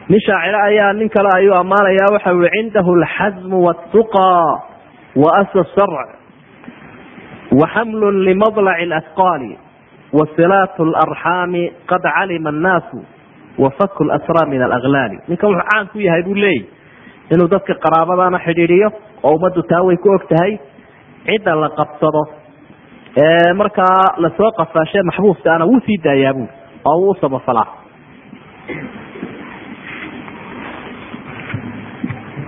Nin 0.09 0.21
shaaciro 0.21 0.59
ayaa 0.65 0.93
nin 0.93 1.09
kale 1.09 1.29
ayuu 1.35 1.53
ammaanayaa 1.53 2.13
waxa 2.13 2.33
ui 2.33 2.49
cindahu 2.49 2.95
alxasmu 2.95 3.65
wاtuqa 3.65 4.59
waasa 5.15 5.63
sharc 5.75 6.19
wa 7.51 7.67
xamlu 7.73 8.11
limadlaci 8.11 8.83
اlasqaali 8.87 9.51
wasilaatu 10.19 10.85
larxaami 10.95 11.63
qad 11.91 12.01
calima 12.17 12.49
annaasu 12.49 12.99
wafaku 13.63 14.03
lasraa 14.11 14.45
min 14.51 14.61
alaklaali 14.61 15.17
ninkan 15.27 15.49
wuxuu 15.49 15.67
caan 15.71 15.87
ku 15.93 15.99
yahay 15.99 16.23
buu 16.23 16.35
leeyahy 16.35 16.65
inuu 17.33 17.47
dadka 17.53 17.73
qaraabadana 17.85 18.39
xidhiidhiyo 18.45 18.89
oo 19.23 19.33
ummaddu 19.35 19.61
taa 19.71 19.81
way 19.87 19.97
ku 19.97 20.09
og 20.15 20.23
tahay 20.31 20.57
cidda 21.25 21.55
la 21.63 21.69
qabsado 21.79 22.21
ee 23.25 23.53
markaa 23.61 24.01
la 24.23 24.29
soo 24.37 24.51
qafaashe 24.59 25.03
maxbuuska 25.09 25.53
ana 25.55 25.65
wuu 25.65 25.79
sii 25.85 25.97
daayaa 26.03 26.33
buui 26.33 26.47
oo 26.85 26.97
wuu 27.03 27.15
samafalaa 27.21 27.67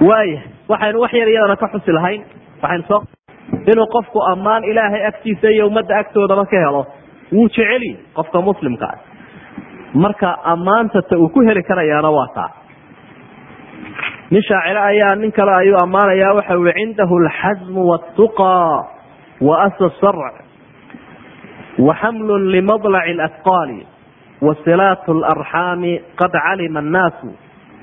waaya 0.09 0.39
waxaynu 0.69 0.99
wax 1.03 1.13
yar 1.13 1.29
iyadana 1.29 1.55
ka 1.61 1.67
xusi 1.73 1.91
lahayn 1.91 2.21
waxaynu 2.61 2.83
soo 2.87 3.01
inuu 3.67 3.87
qofku 3.95 4.19
ammaan 4.31 4.63
ilaahay 4.63 5.05
agtiisa 5.05 5.49
iyo 5.49 5.67
ummadda 5.67 5.97
agtoodaba 5.99 6.45
ka 6.45 6.57
helo 6.65 6.85
wuu 7.31 7.47
jeceli 7.49 7.99
qofka 8.13 8.41
muslimka 8.41 8.85
ah. 8.85 8.97
Marka 9.93 10.39
ammaanta 10.43 11.01
ta 11.01 11.17
uu 11.17 11.29
ku 11.29 11.41
heli 11.43 11.63
karayaana 11.63 12.09
waa 12.09 12.27
taa. 12.35 12.49
Nin 14.31 14.41
shaacire 14.43 14.79
ayaa 14.79 15.15
nin 15.15 15.31
kale 15.31 15.51
ayuu 15.51 15.77
ammaanayaa 15.83 16.33
waxa 16.33 16.57
ui 16.59 16.71
cindahu 16.73 17.17
alxasmu 17.19 17.87
watuqa 17.89 18.53
waasa 19.41 19.91
sarc 20.01 20.35
waxamlu 21.79 22.37
limadlaci 22.51 23.11
اlasqaali 23.11 23.79
wasilaatu 24.41 25.13
larxaami 25.13 26.01
qad 26.15 26.31
calima 26.31 26.79
annaasu 26.79 27.29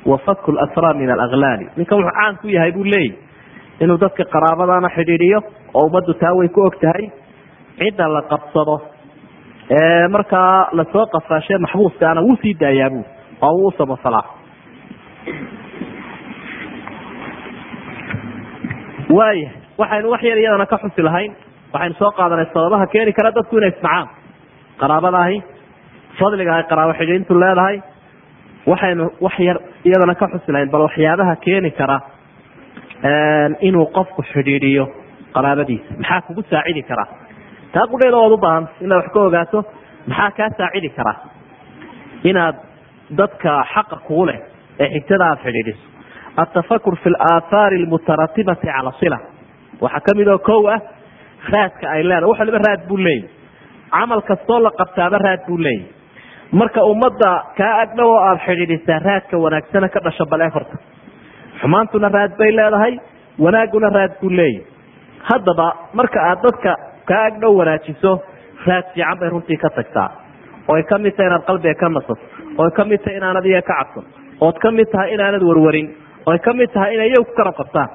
wafaku 0.07 0.53
lasraa 0.53 0.95
min 0.95 1.11
alaklaali 1.11 1.67
ninkan 1.77 1.99
wuxuu 1.99 2.15
caan 2.17 2.37
ku 2.41 2.49
yahay 2.49 2.73
buu 2.73 2.85
leeyahy 2.85 3.28
inuu 3.83 3.99
dadka 4.05 4.25
qaraabadana 4.35 4.89
xidhiidhiyo 4.97 5.39
oo 5.79 5.85
ummaddu 5.89 6.13
taa 6.23 6.35
way 6.39 6.49
ku 6.57 6.61
og 6.69 6.77
tahay 6.85 7.05
cidda 7.81 8.07
la 8.15 8.23
qabsado. 8.33 8.77
Ee 9.79 10.09
markaa 10.15 10.69
la 10.79 10.85
soo 10.93 11.07
qafaashe 11.15 11.59
maxbuuskaana 11.65 12.21
wuu 12.27 12.37
sii 12.43 12.55
daayaa 12.63 12.91
buu 12.95 13.05
oo 13.47 13.53
wuu 13.61 13.71
samafalaa 13.79 14.25
waaya 19.17 19.51
waxaynu 19.81 20.09
wax 20.13 20.23
yar 20.29 20.39
iyadana 20.43 20.67
ka 20.73 20.77
xusi 20.83 21.03
lahayn 21.09 21.33
waxaynu 21.73 21.95
soo 22.01 22.11
qaadanay 22.19 22.47
sababaha 22.55 22.87
keeni 22.93 23.13
kara 23.19 23.31
dadku 23.37 23.57
inay 23.59 23.69
ismacaan 23.75 24.07
qaraabadaahi 24.81 25.39
fadliga 26.19 26.53
ay 26.59 26.63
qaraabo 26.71 26.93
xidhiintu 27.01 27.33
leedahay 27.43 27.77
waxaynu 28.71 29.05
wax 29.27 29.37
yar 29.49 29.59
iyadana 29.89 30.15
ka 30.21 30.27
xusi 30.33 30.51
lahayn 30.55 30.71
bal 30.75 30.81
waxyaabaha 30.89 31.35
keeni 31.45 31.71
kara 31.81 31.97
inuu 33.69 33.87
qofku 33.97 34.23
xidhiidhiyo 34.33 34.85
qaraabadiisa 35.35 35.91
maxaa 36.01 36.21
kugu 36.27 36.43
saacidi 36.51 36.83
karaa 36.91 37.09
taa 37.75 37.87
qudheeda 37.93 38.17
ood 38.25 38.33
u 38.33 38.39
baahanta 38.45 38.73
inaad 38.85 38.99
wax 39.03 39.13
ka 39.15 39.21
ogaato 39.29 39.59
maxaa 40.11 40.31
kaa 40.39 40.51
saacidi 40.59 40.89
karaa 40.99 41.17
inaad 42.31 42.57
dadka 43.21 43.51
xaqa 43.75 43.97
kugu 44.07 44.25
leh 44.29 44.39
ee 44.83 44.89
xigtada 44.95 45.25
aada 45.29 45.41
xidhiidhiso. 45.45 45.85
Atafakur 46.43 46.95
fi 47.03 47.09
alaahaari 47.15 47.77
almutaratibati 47.83 48.67
cala 48.67 48.93
sila 49.01 49.19
waxaa 49.85 50.01
ka 50.07 50.13
mid 50.19 50.29
oo 50.35 50.39
kow 50.49 50.61
ah 50.75 50.81
raadka 51.53 51.85
ay 51.95 52.03
leedahay. 52.09 52.29
Wax 52.31 52.39
waliba 52.43 52.59
raad 52.67 52.83
buu 52.89 52.97
leeyahy 52.97 53.29
camal 53.95 54.21
kastoo 54.31 54.59
la 54.67 54.71
qabtaaba 54.81 55.19
raad 55.27 55.41
buu 55.49 55.59
leeyahy 55.67 55.87
marka 56.61 56.81
ummadda 56.93 57.31
kaa 57.59 57.75
agdhow 57.83 58.09
oo 58.15 58.21
aada 58.29 58.41
xidhiidhisaa 58.47 58.99
raadka 59.09 59.35
wanaagsana 59.45 59.89
ka 59.95 60.01
dhasho 60.07 60.25
bal 60.33 60.41
efarta 60.49 60.77
xumaantuna 61.61 62.09
raad 62.17 62.33
bay 62.41 62.51
leedahay 62.59 62.95
wanaaguna 63.45 63.89
raad 63.99 64.13
buu 64.21 64.31
leeyahy 64.31 64.65
haddaba 65.31 65.67
marka 65.99 66.19
aad 66.31 66.41
dadka 66.47 66.73
kaa 67.11 67.23
agdhow 67.31 67.53
wanaajiso 67.61 68.13
raad 68.69 68.85
fiican 68.95 69.19
bay 69.21 69.29
runtii 69.35 69.57
ka 69.65 69.71
tagtaa. 69.79 70.09
Ooay 70.71 70.83
ka 70.91 70.97
mid 71.05 71.15
tahay 71.17 71.29
inaad 71.31 71.45
qalbiga 71.49 71.75
ka 71.83 71.89
nasato 71.97 72.15
ooay 72.61 72.71
ka 72.79 72.85
mid 72.91 73.01
tahay 73.05 73.17
inaanad 73.21 73.45
iyaga 73.51 73.67
ka 73.69 73.75
cabsan 73.81 74.05
ood 74.47 74.57
ka 74.65 74.71
mid 74.79 74.89
tahay 74.95 75.09
inaanad 75.17 75.43
warwarin 75.51 75.89
ooay 76.29 76.39
ka 76.47 76.53
mid 76.61 76.71
tahay 76.77 76.91
inay 76.97 77.09
iyagu 77.13 77.25
ku 77.31 77.35
garab 77.39 77.55
qabtaan. 77.61 77.89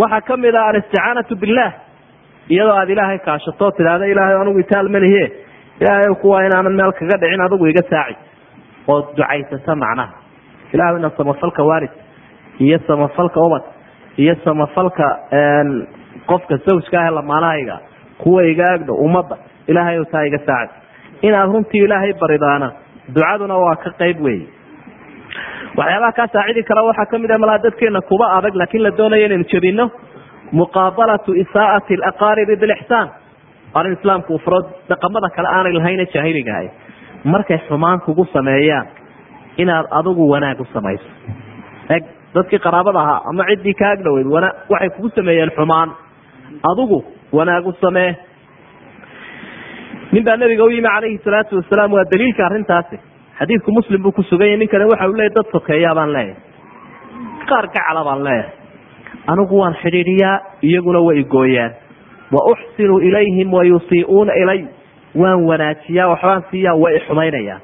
Waxaa 0.00 0.20
ka 0.28 0.34
mid 0.44 0.54
ah 0.60 0.66
alisticaanatu 0.70 1.34
billaah 1.42 1.72
iyadoo 2.54 2.74
aada 2.80 2.92
ilaahay 2.94 3.18
kaashatoo 3.28 3.70
tidhaahda 3.78 4.06
ilaahay 4.12 4.36
anigu 4.42 4.58
itaalmanihe 4.64 5.24
ilaahay 5.82 6.14
kuwa 6.22 6.38
inaanan 6.46 6.74
meel 6.80 6.92
kaga 7.00 7.16
dhicin 7.22 7.40
adigu 7.46 7.66
iga 7.72 7.82
saaci. 7.92 8.16
Ood 8.92 9.04
ducaysata 9.18 9.76
macnaha 9.82 10.14
ilahay 10.74 10.96
ina 11.00 11.10
samafalka 11.18 11.62
waalid 11.70 11.90
iyo 12.66 12.78
samafalka 12.88 13.40
ubad 13.46 13.62
iyo 14.22 14.34
samafalka 14.44 15.06
qofka 16.30 16.58
sawjka 16.66 16.96
ah 17.06 17.10
lamaanahayga 17.18 17.76
kuwa 18.22 18.42
iga 18.52 18.64
agdhow 18.74 18.96
ummadda 19.06 19.36
ilaahay 19.70 19.98
taa 20.12 20.24
iga 20.30 20.38
saacid 20.48 20.70
inaad 21.28 21.48
runtii 21.54 21.84
ilaahay 21.86 22.12
baridaana 22.22 22.68
ducaduna 23.14 23.56
waa 23.62 23.76
ka 23.84 23.90
qayb 24.00 24.18
weeye. 24.26 24.46
Waxyaabaha 25.78 26.12
kaa 26.18 26.26
saacidi 26.34 26.62
kara 26.68 26.82
waxaa 26.88 27.06
ka 27.12 27.18
mid 27.22 27.30
ah 27.30 27.38
malaa 27.44 27.58
dadkeena 27.64 28.00
kuba 28.10 28.26
adag 28.38 28.54
laakiin 28.60 28.82
la 28.86 28.90
doonaya 28.98 29.26
inaynu 29.28 29.44
jebino 29.52 29.86
muqaabalatu 30.60 31.30
isaa'ati 31.42 31.94
alaqaaribi 31.98 32.56
bilixsaan 32.62 33.08
arrin 33.78 33.92
islaamku 33.98 34.30
ufuro 34.38 34.58
dhaqamada 34.90 35.28
kale 35.36 35.48
aanay 35.56 35.72
lahayn 35.78 36.00
ee 36.04 36.08
jaahiligahay 36.14 36.66
markay 37.34 37.58
xumaan 37.68 38.00
kugu 38.06 38.24
sameeyaan 38.36 38.86
inaad 39.56 39.86
adigu 39.90 40.28
wanaag 40.30 40.60
u 40.60 40.64
samayso. 40.72 41.08
Eg 41.94 42.04
dadkii 42.34 42.58
qaraabada 42.58 42.98
ahaa 43.00 43.20
ama 43.30 43.44
ciddii 43.50 43.74
ka 43.74 43.90
agdhoweyd 43.94 44.26
wana 44.26 44.48
waxay 44.70 44.90
kugu 44.96 45.08
sameeyeen 45.14 45.50
xumaan. 45.56 45.90
Adigu 46.70 47.04
wanaag 47.32 47.66
u 47.66 47.72
samee. 47.80 48.14
Nin 50.12 50.24
baa 50.24 50.36
nabiga 50.36 50.64
u 50.64 50.70
yimi 50.70 50.88
calayhi 50.88 51.18
salaatu 51.24 51.56
wasalaam 51.56 51.92
waa 51.92 52.04
daliilka 52.12 52.46
arrintaasi. 52.46 52.96
Xadiidku 53.38 53.70
muslim 53.72 54.02
buu 54.02 54.12
ku 54.12 54.22
suganya 54.22 54.56
ninkani 54.56 54.84
waxa 54.84 55.08
uu 55.08 55.16
leeyay 55.16 55.34
dad 55.36 55.46
sokeeyaa 55.52 55.94
baan 55.94 56.12
leeyahay. 56.12 56.34
Qaar 57.48 57.66
gacala 57.74 58.04
baan 58.04 58.22
leeyahay. 58.24 58.50
Anigu 59.26 59.58
waan 59.60 59.74
xidhiidhiyaa 59.82 60.36
iyaguna 60.62 61.00
way 61.06 61.18
igooyaan 61.20 61.72
wa 62.34 62.40
uxsinu 62.52 62.98
ilayhim 63.08 63.52
wa 63.52 63.62
yusii'uuna 63.64 64.32
ilay. 64.42 64.60
Waan 65.14 65.40
wanaajiyaa 65.48 66.08
waxbaan 66.12 66.42
siiyaa 66.50 66.74
way 66.82 66.96
ixumaynayaan 66.96 67.60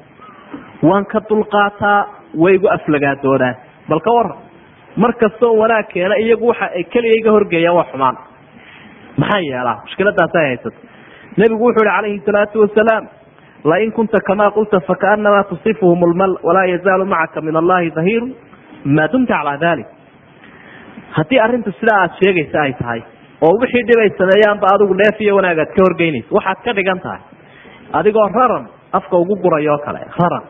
waan 0.89 1.05
ka 1.13 1.19
dulqaataa 1.29 1.99
way 2.43 2.53
igu 2.57 2.67
aflagaadoonaan 2.77 3.55
bal 3.89 3.99
ka 4.07 4.11
waran 4.17 4.37
mar 5.01 5.11
kastoo 5.23 5.53
wanaag 5.61 5.87
keena 5.93 6.15
iyagu 6.23 6.47
waxa 6.51 6.65
ay 6.77 6.83
keliya 6.93 7.15
iga 7.21 7.31
horgeeyaan 7.35 7.75
waa 7.79 7.85
xumaan. 7.91 8.17
Maxaa 9.21 9.39
yeelaa? 9.49 9.77
Mushkiladaas 9.85 10.35
ay 10.41 10.45
haysato 10.49 10.77
nebigu 11.37 11.63
wuxuu 11.67 11.83
ihi 11.85 11.91
calayhi 11.95 12.21
salaatu 12.27 12.61
wasalaam 12.63 13.05
lain 13.71 13.91
kunta 13.97 14.17
kamaa 14.27 14.51
qulta 14.57 14.79
fakaanamaa 14.89 15.43
tusifuhum 15.51 16.01
lmal 16.11 16.33
walaa 16.47 16.65
yazaalu 16.73 17.05
macaka 17.13 17.41
min 17.47 17.55
allahi 17.61 17.91
dahiiru 17.97 18.27
maa 18.95 19.07
dumta 19.13 19.33
calaa 19.39 19.57
dalik 19.63 19.87
haddii 21.17 21.39
arrintu 21.45 21.71
sidaa 21.79 21.99
aad 22.03 22.11
sheegaysa 22.21 22.61
ay 22.65 22.73
tahay 22.81 23.01
oo 23.45 23.53
wixii 23.61 23.83
dhib 23.89 23.99
ay 24.05 24.09
sameeyaanba 24.21 24.67
adigu 24.75 24.93
dheef 25.01 25.21
iyo 25.25 25.35
wanaag 25.39 25.59
aad 25.63 25.71
ka 25.77 25.81
horgeynaysa 25.87 26.29
waxaad 26.37 26.59
ka 26.65 26.73
dhigan 26.79 26.99
tahay. 27.05 27.21
Adigoo 27.99 28.27
raran 28.37 28.65
afka 28.99 29.15
ugu 29.23 29.35
gurayo 29.43 29.77
kale 29.85 29.99
raran 30.19 30.43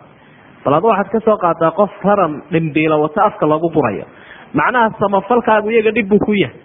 bal 0.64 0.74
ad 0.78 0.84
waxaad 0.90 1.10
ka 1.14 1.20
soo 1.28 1.38
qaadaa 1.44 1.72
qof 1.80 1.92
raran 2.04 2.42
dhimbiilo 2.52 3.02
wata 3.02 3.24
afka 3.30 3.46
lagu 3.48 3.70
gurayo 3.76 4.06
macnaha 4.54 4.90
samafalkaagu 5.00 5.70
iyaga 5.72 5.92
dhib 5.92 6.08
buu 6.10 6.20
ku 6.20 6.34
yahay. 6.34 6.56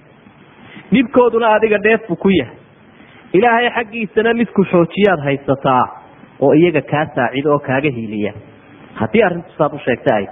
Dhibkooduna 0.92 1.54
adiga 1.56 1.78
dheef 1.78 2.06
buu 2.08 2.16
ku 2.16 2.28
yahay. 2.30 2.56
Ilaahay 3.32 3.68
xaggiisana 3.76 4.34
midku 4.34 4.64
xoojiyaad 4.72 5.20
haysataa 5.26 5.84
oo 6.40 6.52
iyaga 6.54 6.82
kaa 6.90 7.06
saacido 7.14 7.52
oo 7.52 7.58
kaaga 7.58 7.90
hiiliya. 7.96 8.32
Haddii 9.00 9.22
arrintu 9.22 9.50
saad 9.58 9.72
u 9.74 9.80
ay 10.16 10.26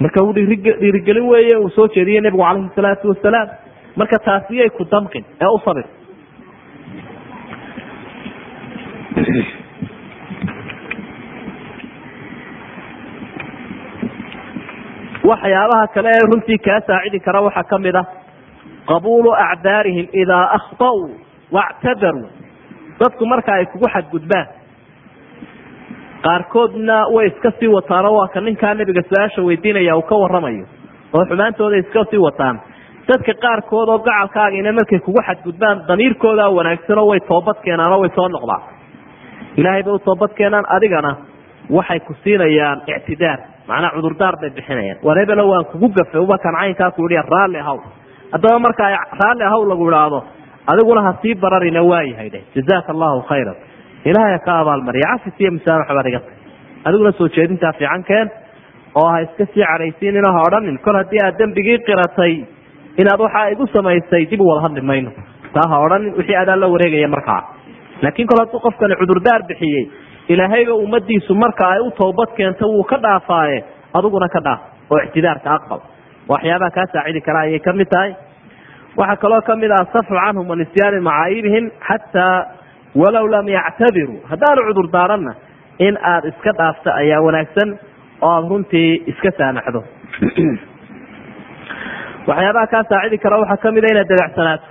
marka 0.00 0.22
uu 0.24 0.32
dhiirigelin 0.34 1.28
weeye 1.32 1.56
uu 1.58 1.70
soo 1.76 1.88
jeediyey 1.94 2.20
nebigu 2.20 2.42
calayhi 2.42 2.70
salaatu 2.76 3.08
wasalaam. 3.08 3.48
Marka 3.96 4.18
taasiyay 4.24 4.70
ku 4.70 4.84
damqin 4.90 5.24
ee 5.40 5.50
u 5.54 5.58
sabir 5.64 5.86
waxyaabaha 15.30 15.86
kale 15.94 16.08
ee 16.16 16.24
runtii 16.30 16.58
kaa 16.66 16.80
saacidi 16.88 17.20
kara 17.26 17.40
waxaa 17.46 17.64
ka 17.70 17.78
mid 17.84 17.94
ah 18.02 18.06
qabuulu 18.90 19.30
acdaarihim 19.46 20.06
idaa 20.22 20.44
akhta'uu 20.58 21.10
wactadaruu. 21.56 22.28
Dadku 23.00 23.24
marka 23.32 23.50
ay 23.58 23.66
kugu 23.72 23.88
xadgudbaan 23.94 24.46
qaarkoodna 26.24 26.96
way 27.14 27.26
iska 27.30 27.50
sii 27.58 27.68
wataanoo 27.76 28.14
waa 28.18 28.28
ka 28.34 28.40
ninkaa 28.40 28.74
nebiga 28.74 29.02
su'aasha 29.08 29.42
weydiinaya 29.48 29.96
uu 29.96 30.02
ka 30.10 30.14
waramayo 30.22 30.64
oo 31.14 31.24
xumaantooda 31.30 31.76
iska 31.82 32.04
sii 32.10 32.18
wataan. 32.26 32.60
Dadka 33.08 33.32
qaarkood 33.44 33.88
oo 33.88 33.98
gacalkaagina 33.98 34.72
markay 34.72 34.98
kugu 35.06 35.20
xadgudbaan 35.28 35.76
damiirkoodaa 35.88 36.50
wanaagsanoo 36.58 37.06
way 37.10 37.20
toobad 37.30 37.56
keenaanoo 37.64 38.00
way 38.02 38.10
soo 38.16 38.28
noqdaan. 38.28 38.62
Ilaahay 39.56 39.82
bay 39.82 39.92
u 39.94 39.98
toobad 39.98 40.32
keenaan 40.38 40.64
adigana 40.76 41.12
waxay 41.76 42.00
ku 42.00 42.12
siinayaan 42.24 42.78
ictidaar 42.96 43.38
macnaa 43.68 43.90
cudurdaar 43.96 44.34
bay 44.42 44.50
bixinayaan. 44.58 44.98
War 45.06 45.16
hebelo 45.20 45.44
waan 45.52 45.64
kugu 45.72 45.88
gafay 45.98 46.20
ubakan 46.24 46.54
caynkaa 46.60 46.90
ku 46.96 47.02
yihi 47.08 47.22
raalli 47.34 47.58
ahaw 47.64 47.78
haddaba 48.34 48.58
markaa 48.66 48.90
raalli 49.22 49.44
ahaw 49.48 49.62
lagu 49.72 49.84
idhaahdo 49.90 50.18
adiguna 50.72 51.00
ha 51.06 51.12
sii 51.22 51.34
bararina 51.44 51.82
waayahay 51.90 52.28
dheh 52.34 52.42
jazaaka 52.56 52.92
allahu 52.94 53.18
khayran. 53.30 53.56
Ilaahay 54.10 54.32
ha 54.32 54.38
ka 54.46 54.52
abaalmariya 54.62 55.06
cafis 55.12 55.40
iyo 55.42 55.50
misaamax 55.56 55.88
baad 55.96 56.06
iga 56.12 56.20
adiguna 56.88 57.12
soo 57.18 57.28
jeedintaa 57.36 57.72
fiican 57.78 58.02
keen 58.10 58.28
oo 59.00 59.08
ha 59.12 59.18
iska 59.26 59.44
sii 59.52 59.64
cadhaysiinino 59.70 60.30
ha 60.36 60.40
odhanin. 60.48 60.78
Kol 60.86 60.94
haddii 61.00 61.20
aad 61.26 61.36
dembigii 61.42 61.78
qiratay 61.88 62.34
inaad 63.00 63.20
waxaa 63.26 63.46
igu 63.54 63.66
samaysay 63.76 64.24
dib 64.30 64.40
u 64.40 64.46
wada 64.50 64.62
hadli 64.66 64.80
mayno. 64.90 65.10
Taa 65.54 65.66
ha 65.72 65.76
odhanin 65.86 66.14
wixii 66.18 66.36
adaan 66.42 66.60
la 66.60 66.66
wareegaya 66.74 67.08
markaa. 67.16 67.40
Laakiin 68.02 68.26
kol 68.30 68.38
hadduu 68.42 68.60
qofkani 68.66 68.94
cudurdaar 69.00 69.42
bixiyey 69.50 69.84
ilaahayba 70.32 70.74
ummadiisu 70.84 71.32
marka 71.42 71.64
ay 71.74 71.80
u 71.80 71.90
toobad 72.00 72.30
keento 72.38 72.66
wuu 72.74 72.84
ka 72.90 72.96
dhaafaaye 73.04 73.58
adiguna 73.98 74.28
ka 74.34 74.40
dhaaf 74.46 74.60
oo 74.92 74.98
ictidaarka 75.06 75.48
aqbal 75.58 75.80
waxyaabaha 76.32 76.70
kaa 76.78 76.86
saacidi 76.94 77.20
kara 77.28 77.40
ayay 77.46 77.58
ka 77.66 77.72
mid 77.80 77.88
tahay 77.94 78.12
waxaa 79.00 79.16
kaloo 79.24 79.40
ka 79.48 79.54
mid 79.62 79.70
ah 79.76 79.82
asafxu 79.86 80.14
canhum 80.20 80.46
wa 80.52 80.56
nisyaani 80.62 81.00
macaayibihim 81.08 81.66
xataa 81.88 82.36
walow 83.02 83.26
lam 83.34 83.46
yactabiruu 83.56 84.18
haddaanu 84.30 84.60
cudur 84.68 84.86
daaranna 84.96 85.32
in 85.86 85.94
aada 86.12 86.28
iska 86.32 86.52
dhaafto 86.60 86.90
ayaa 87.02 87.20
wanaagsan 87.26 87.70
oo 88.22 88.30
aada 88.36 88.48
runtii 88.52 88.90
iska 89.12 89.30
saamaxdo 89.40 89.80
waxyaabaha 92.28 92.66
kaa 92.74 92.84
saacidi 92.90 93.18
kara 93.24 93.38
waxaa 93.42 93.56
ka 93.64 93.72
mid 93.76 93.84
a 93.84 93.88
inaad 93.94 94.08
dabacsanaato 94.12 94.66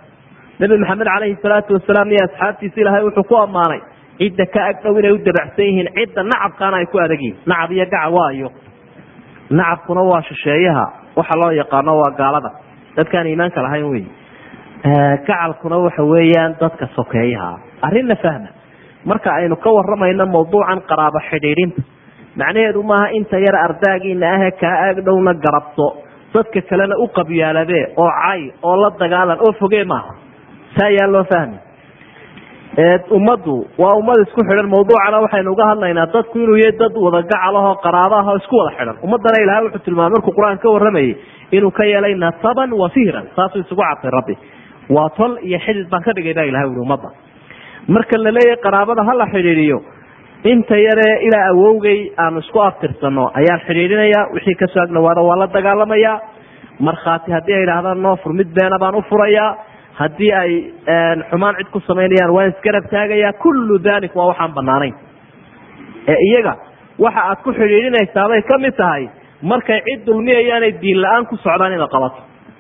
nebi 0.62 0.78
maxamed 0.84 1.08
calayhi 1.14 1.38
salaatu 1.44 1.74
wasalaam 1.78 2.12
iyo 2.16 2.24
asxaabtiisa 2.28 2.78
ilaahay 2.84 3.04
wuxuu 3.08 3.24
ku 3.32 3.36
ammaanay 3.46 3.82
cidda 4.20 4.46
ka 4.54 4.60
agdhow 4.72 4.94
inay 5.00 5.12
u 5.12 5.18
dabacsan 5.28 5.66
yihiin 5.70 5.90
cidda 5.98 6.24
nacabkaana 6.32 6.78
ay 6.82 6.86
ku 6.94 6.98
adag 7.06 7.22
yihiin 7.26 7.38
nacab 7.52 7.72
iyo 7.76 7.86
gaca 7.94 8.10
waayo. 8.16 8.50
Nacabkuna 9.60 10.02
waa 10.12 10.22
shisheeyaha. 10.28 10.86
Waxa 11.18 11.36
loo 11.42 11.52
yaqaano 11.62 11.94
waa 12.02 12.12
gaalada. 12.20 12.50
Dadkaan 12.98 13.28
iimaanka 13.32 13.62
lahayn 13.66 13.86
wey. 13.94 14.04
Gacalkuna 15.28 15.78
waxa 15.86 16.04
weeyaan 16.12 16.56
dadka 16.62 16.86
sokeeyaha. 16.96 17.60
Arrinna 17.82 18.16
fahma. 18.24 18.48
Marka 19.06 19.30
aynu 19.40 19.56
ka 19.64 19.70
waramayno 19.78 20.26
mawduucan 20.36 20.80
qaraabo 20.90 21.20
xidhiidhinta. 21.30 21.82
Macnaheedu 22.40 22.84
maaha 22.84 23.08
inta 23.18 23.38
yar 23.46 23.56
ardaagiina 23.66 24.28
ahe 24.36 24.52
kaa 24.62 24.90
agdhowna 24.92 25.34
garabso 25.44 25.88
dadka 26.34 26.62
kalena 26.70 26.96
u 27.04 27.08
qabyaaladee 27.18 27.86
oo 28.04 28.12
cay 28.22 28.42
oo 28.68 28.76
la 28.82 28.90
dagaalan 29.02 29.40
oo 29.46 29.52
fogee 29.60 29.84
maaha. 29.94 30.14
Sa 30.78 30.86
ayaan 30.92 31.12
loo 31.16 31.24
fahmi 31.32 31.58
ummaddu 33.18 33.56
waa 33.82 33.96
ummad 34.00 34.20
isku 34.26 34.42
xidhan. 34.50 34.68
Mawduucana 34.74 35.18
waxaynu 35.24 35.52
uga 35.56 35.66
hadlaynaa 35.70 36.06
dadku 36.14 36.38
inuu 36.44 36.56
yahay 36.62 36.78
dad 36.82 36.96
wada 37.06 37.22
gacalahoo 37.32 37.76
qaraabo 37.86 38.16
ah 38.20 38.28
oo 38.32 38.38
isku 38.42 38.56
wada 38.62 38.72
xidhan. 38.78 38.96
Ummaddana 39.06 39.38
ilahay 39.44 39.64
wuxuu 39.66 39.84
tilmaamay 39.86 40.12
markuu 40.16 40.34
qur'aan 40.38 40.58
ka 40.64 40.70
warramayay 40.76 41.12
inuu 41.58 41.72
ka 41.80 41.84
yeelay 41.92 42.14
nasaban 42.26 42.70
wa 42.82 42.88
fihran 42.96 43.26
saasuu 43.36 43.62
isugu 43.66 43.82
cadfay 43.90 44.12
rabbi. 44.18 44.36
Waa 44.96 45.10
tol 45.18 45.34
iyo 45.48 45.60
xidid 45.66 45.90
baan 45.92 46.04
ka 46.08 46.12
dhigay 46.18 46.34
baa 46.38 46.44
ilahay 46.52 46.68
ui 46.72 46.80
ummadda. 46.86 47.10
Marka 47.96 48.18
la 48.26 48.32
leeyahay 48.38 48.62
qaraabada 48.66 49.02
ha 49.10 49.14
la 49.22 49.26
xidhiidhiyo 49.34 49.78
inta 50.54 50.76
yaree 50.88 51.16
ilaa 51.28 51.46
awowgay 51.54 52.00
aanu 52.24 52.40
isku 52.46 52.60
aftirsano 52.68 53.26
ayaan 53.40 53.60
xidhiidhinaya 53.68 54.22
wixii 54.36 54.56
ka 54.62 54.68
soo 54.74 54.84
agnawaada 54.86 55.22
waa 55.30 55.38
la 55.44 55.48
dagaalamayaa. 55.58 56.18
Markhaati 56.88 57.32
haddii 57.36 57.54
ay 57.60 57.64
idhaahdaan 57.68 58.02
noo 58.06 58.16
fur 58.24 58.34
mid 58.40 58.48
beena 58.58 58.78
baan 58.84 58.96
u 58.96 59.02
furayaa 59.10 59.50
haddii 60.02 60.32
ay 60.42 60.52
xumaan 61.30 61.56
cid 61.60 61.70
ku 61.76 61.80
samaynayaan 61.90 62.32
waan 62.38 62.50
isgarab 62.54 62.86
taagayaa 62.94 63.34
kullu 63.44 63.78
dalik 63.88 64.16
waa 64.20 64.28
waxaan 64.32 64.54
banaanayn 64.60 64.96
ee 66.14 66.18
iyaga 66.30 66.54
waxa 67.06 67.22
aad 67.30 67.40
ku 67.48 67.52
xidhiidhinaysaabay 67.60 68.42
ka 68.52 68.58
mid 68.66 68.76
tahay 68.82 69.04
markay 69.52 69.80
cid 69.88 70.06
dulmiyayaanay 70.10 70.72
diin 70.84 71.02
la'aan 71.06 71.26
ku 71.32 71.36
socdaan 71.46 71.74
inaad 71.78 71.92
qabato 71.96 72.20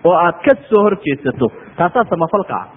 oo 0.10 0.16
aad 0.26 0.38
ka 0.46 0.52
soo 0.70 0.84
horjeedsato 0.88 1.48
taasaa 1.78 2.06
samafalka 2.14 2.56
ah. 2.62 2.68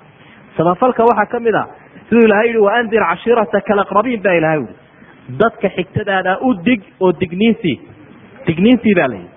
Samafalka 0.56 1.02
waxaa 1.10 1.26
ka 1.32 1.38
mid 1.46 1.54
a 1.54 1.64
siduu 2.08 2.24
ilahay 2.28 2.46
yihi 2.48 2.58
waandir 2.68 3.02
cashiirataka 3.10 3.72
alaqrabiin 3.76 4.22
baa 4.26 4.34
ilahay 4.40 4.60
yihi 4.62 4.74
dadka 5.42 5.68
xigtadaada 5.76 6.32
u 6.46 6.54
dig 6.66 6.80
oo 7.04 7.12
digniinsii 7.22 7.76
digniintii 8.46 8.94
baa 9.00 9.08
layihi 9.12 9.28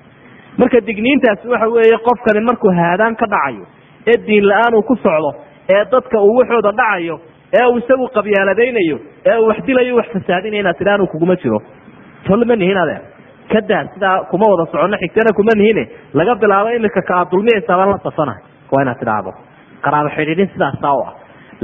marka 0.61 0.77
digniintaasi 0.89 1.47
waxa 1.53 1.67
weeye 1.75 1.97
qofkani 2.07 2.41
markuu 2.49 2.71
haadaan 2.81 3.15
ka 3.21 3.25
dhacayo 3.33 3.65
ee 4.11 4.17
diin 4.27 4.45
la'aan 4.51 4.73
uu 4.79 4.83
ku 4.89 4.95
socdo 5.05 5.29
ee 5.75 5.83
dadka 5.93 6.17
uu 6.27 6.35
waxooda 6.39 6.71
dhacayo 6.79 7.15
ee 7.59 7.65
uu 7.71 7.77
isagu 7.81 8.05
qabyaaladaynayo 8.17 8.97
ee 9.29 9.37
uu 9.41 9.47
wax 9.51 9.57
dilayo 9.67 9.95
wax 9.99 10.07
fasaadinaya 10.15 10.61
inaad 10.63 10.77
tidha 10.81 10.93
anu 10.97 11.07
kuguma 11.13 11.35
jiro. 11.43 11.59
Tolma 12.27 12.55
nihin 12.61 12.77
adeer 12.83 13.01
kadaa 13.53 13.83
sidaa 13.93 14.15
kuma 14.31 14.45
wada 14.51 14.65
socono 14.71 14.97
xigtana 15.03 15.31
kuma 15.39 15.51
nihine. 15.59 15.83
Laga 16.19 16.33
bilaabo 16.43 16.69
imika 16.77 17.01
ka 17.09 17.13
aad 17.19 17.27
dulmiyaysaabaan 17.33 17.89
la 17.93 17.99
safanahay 18.07 18.41
waa 18.73 18.81
inaad 18.85 18.99
tidhaahdo. 19.01 19.31
Qaraabo 19.85 20.09
xidhiidhin 20.15 20.49
sidaasaa 20.53 20.93
u 20.97 21.01
ah. 21.07 21.13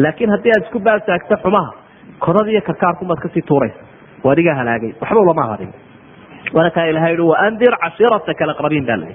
Laakiin 0.04 0.30
haddii 0.34 0.52
aad 0.56 0.64
isku 0.66 0.80
baabtaagto 0.88 1.36
xumaha 1.44 1.72
kodad 2.26 2.48
iyo 2.54 2.62
karkaarkumaad 2.70 3.20
ka 3.24 3.30
sii 3.34 3.42
tuuraysa 3.50 3.80
waa 4.24 4.34
adigaa 4.36 4.56
halaagay. 4.62 4.92
Waxba 5.02 5.20
ulama 5.26 5.44
hadin 5.52 5.72
waana 6.56 6.70
kaa 6.76 6.86
ilahay 6.92 7.16
waandir 7.32 7.74
cashiirataka 7.84 8.44
alaqrabiin 8.48 8.86
baa 8.90 8.98
lai 9.04 9.14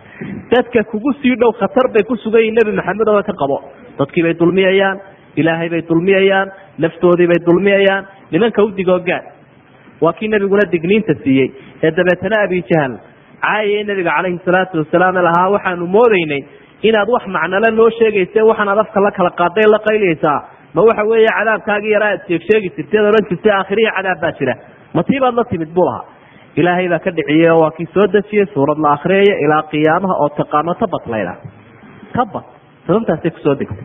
dadka 0.52 0.84
kugu 0.92 1.12
sii 1.22 1.34
dhow 1.42 1.52
khatar 1.60 1.86
bay 1.94 2.02
ku 2.10 2.16
sugan 2.24 2.40
yihiin 2.40 2.54
nebi 2.58 2.72
maxamed 2.78 3.08
oo 3.08 3.22
ka 3.22 3.32
qabo. 3.42 3.56
Dadkii 3.98 4.22
bay 4.26 4.34
dulmiyayaan 4.40 4.96
ilaahay 5.40 5.68
bay 5.74 5.82
dulmiyayaan 5.90 6.48
naftoodii 6.84 7.26
bay 7.32 7.40
dulmiyayaan 7.48 8.02
nimanka 8.32 8.62
udigoo 8.68 9.00
gaad 9.08 9.24
waa 10.00 10.12
kii 10.18 10.28
nebiguna 10.28 10.64
digniinta 10.72 11.14
siiyey. 11.24 11.48
Ee 11.82 11.90
dabeetana 11.98 12.36
abijahal 12.46 12.94
caayay 13.44 13.84
nabiga 13.90 14.10
calayhi 14.16 14.40
salaatu 14.44 14.78
wasalaam 14.82 15.14
lahaa 15.28 15.48
waxaanu 15.54 15.86
moodeynay 15.96 16.42
inaad 16.88 17.08
wax 17.14 17.24
macnale 17.36 17.70
noo 17.78 17.90
sheegayse 17.98 18.40
waxaanaad 18.50 18.78
afka 18.84 19.00
la 19.06 19.10
kala 19.18 19.30
qaaday 19.40 19.66
la 19.74 19.78
qayliyaysaa. 19.88 20.38
Ma 20.74 20.82
waxa 20.88 21.04
weeye 21.10 21.28
cadaabkaagii 21.38 21.92
yaraa 21.96 22.10
aad 22.14 22.22
sheegsheegi 22.28 22.68
jirtay 22.76 23.00
ad 23.00 23.06
odhan 23.12 23.28
jirtay 23.30 23.52
aakhiriya 23.58 23.92
cadaab 23.98 24.20
baa 24.24 24.32
jira. 24.38 24.54
Ma 24.94 25.02
tii 25.08 25.20
baad 25.24 25.34
la 25.40 25.44
timid 25.52 25.70
buu 25.76 25.84
lahaa 25.88 26.04
ilaahay 26.60 26.88
baa 26.92 26.98
ka 27.06 27.10
dhiciyey 27.18 27.50
oo 27.52 27.60
waa 27.62 27.70
kii 27.76 27.88
soo 27.94 28.06
dejiyey 28.14 28.46
suurad 28.54 28.78
la 28.84 28.90
akriyaya 28.96 29.34
ilaa 29.44 29.62
qiyaamaha 29.72 30.14
oo 30.24 30.28
taqaano 30.40 30.74
tabat 30.82 31.04
layda 31.14 31.34
tabat 32.16 32.44
sababtaasay 32.86 33.30
ku 33.36 33.40
soo 33.46 33.54
degtay. 33.60 33.84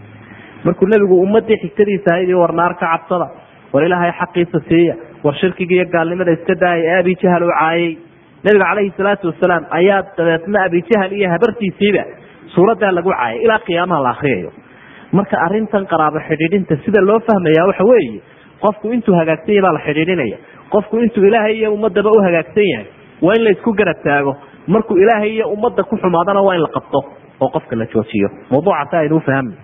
Markuu 0.66 0.88
nebigu 0.94 1.16
ummadii 1.26 1.58
xigtadiisa 1.64 2.10
ahayd 2.16 2.32
war 2.42 2.54
naar 2.60 2.74
ka 2.82 2.86
cabsada 2.94 3.28
war 3.74 3.84
ilaahay 3.88 4.12
xaqiisa 4.22 4.60
siiya 4.70 4.96
war 5.26 5.36
shirkiga 5.42 5.74
iyo 5.78 5.86
gaalnimada 5.96 6.32
iska 6.38 6.56
daaya 6.64 6.84
ee 6.92 7.00
abijahal 7.04 7.44
uu 7.48 7.54
caayay. 7.60 7.90
Nebiga 8.46 8.66
calayhi 8.70 8.92
salaatu 9.00 9.26
wasalaam 9.32 9.64
ayaa 9.80 10.00
dabeetna 10.18 10.58
abijahal 10.68 11.12
iyo 11.20 11.28
habartiisiiba 11.36 12.04
suuraddaa 12.56 12.92
lagu 12.98 13.10
caayay 13.18 13.40
ilaa 13.46 13.60
qiyaamaha 13.68 14.02
la 14.06 14.10
akriyayo 14.16 14.52
marka 15.18 15.36
arintan 15.46 15.84
qaraabo 15.92 16.20
xidhiidhinta 16.30 16.74
sida 16.86 17.02
loo 17.10 17.20
fahmaya 17.30 17.64
waxa 17.70 17.84
weeye 17.92 18.20
qofku 18.64 18.86
intuu 18.96 19.16
hagaagsan 19.20 19.54
yahy 19.56 19.62
baa 19.66 19.74
la 19.78 19.82
xidhiidhinaya 19.88 20.38
qofku 20.74 20.98
intuu 20.98 21.24
ilaahay 21.30 21.56
iyo 21.60 21.74
ummadaba 21.74 22.10
u 22.10 22.22
hagaagsan 22.26 22.68
yahay 22.74 22.88
waa 23.22 23.36
in 23.38 23.44
la 23.44 23.52
isku 23.52 23.74
garab 23.74 24.00
taago. 24.04 24.36
Markuu 24.68 24.98
ilaahay 24.98 25.32
iyo 25.36 25.48
ummadda 25.56 25.84
ku 25.84 25.98
xumaadana 25.98 26.42
waa 26.42 26.56
in 26.56 26.62
la 26.62 26.70
qabto 26.78 27.00
oo 27.40 27.50
qofka 27.50 27.76
la 27.76 27.86
joojiyo. 27.86 28.30
Mawduucaasi 28.52 28.96
aynu 28.96 29.16
ufahmna 29.16 29.56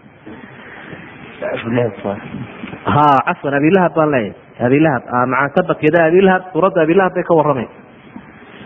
ha 2.85 3.07
cafwan 3.25 3.53
abilahab 3.53 3.93
baan 3.95 4.11
leeyahay. 4.11 4.33
Abilahab 4.65 5.03
macaan 5.27 5.51
tabakeda 5.55 6.05
abilahab 6.05 6.41
suuradda 6.53 6.81
abilahab 6.81 7.13
bay 7.13 7.23
ka 7.23 7.33
warramaysa 7.35 7.75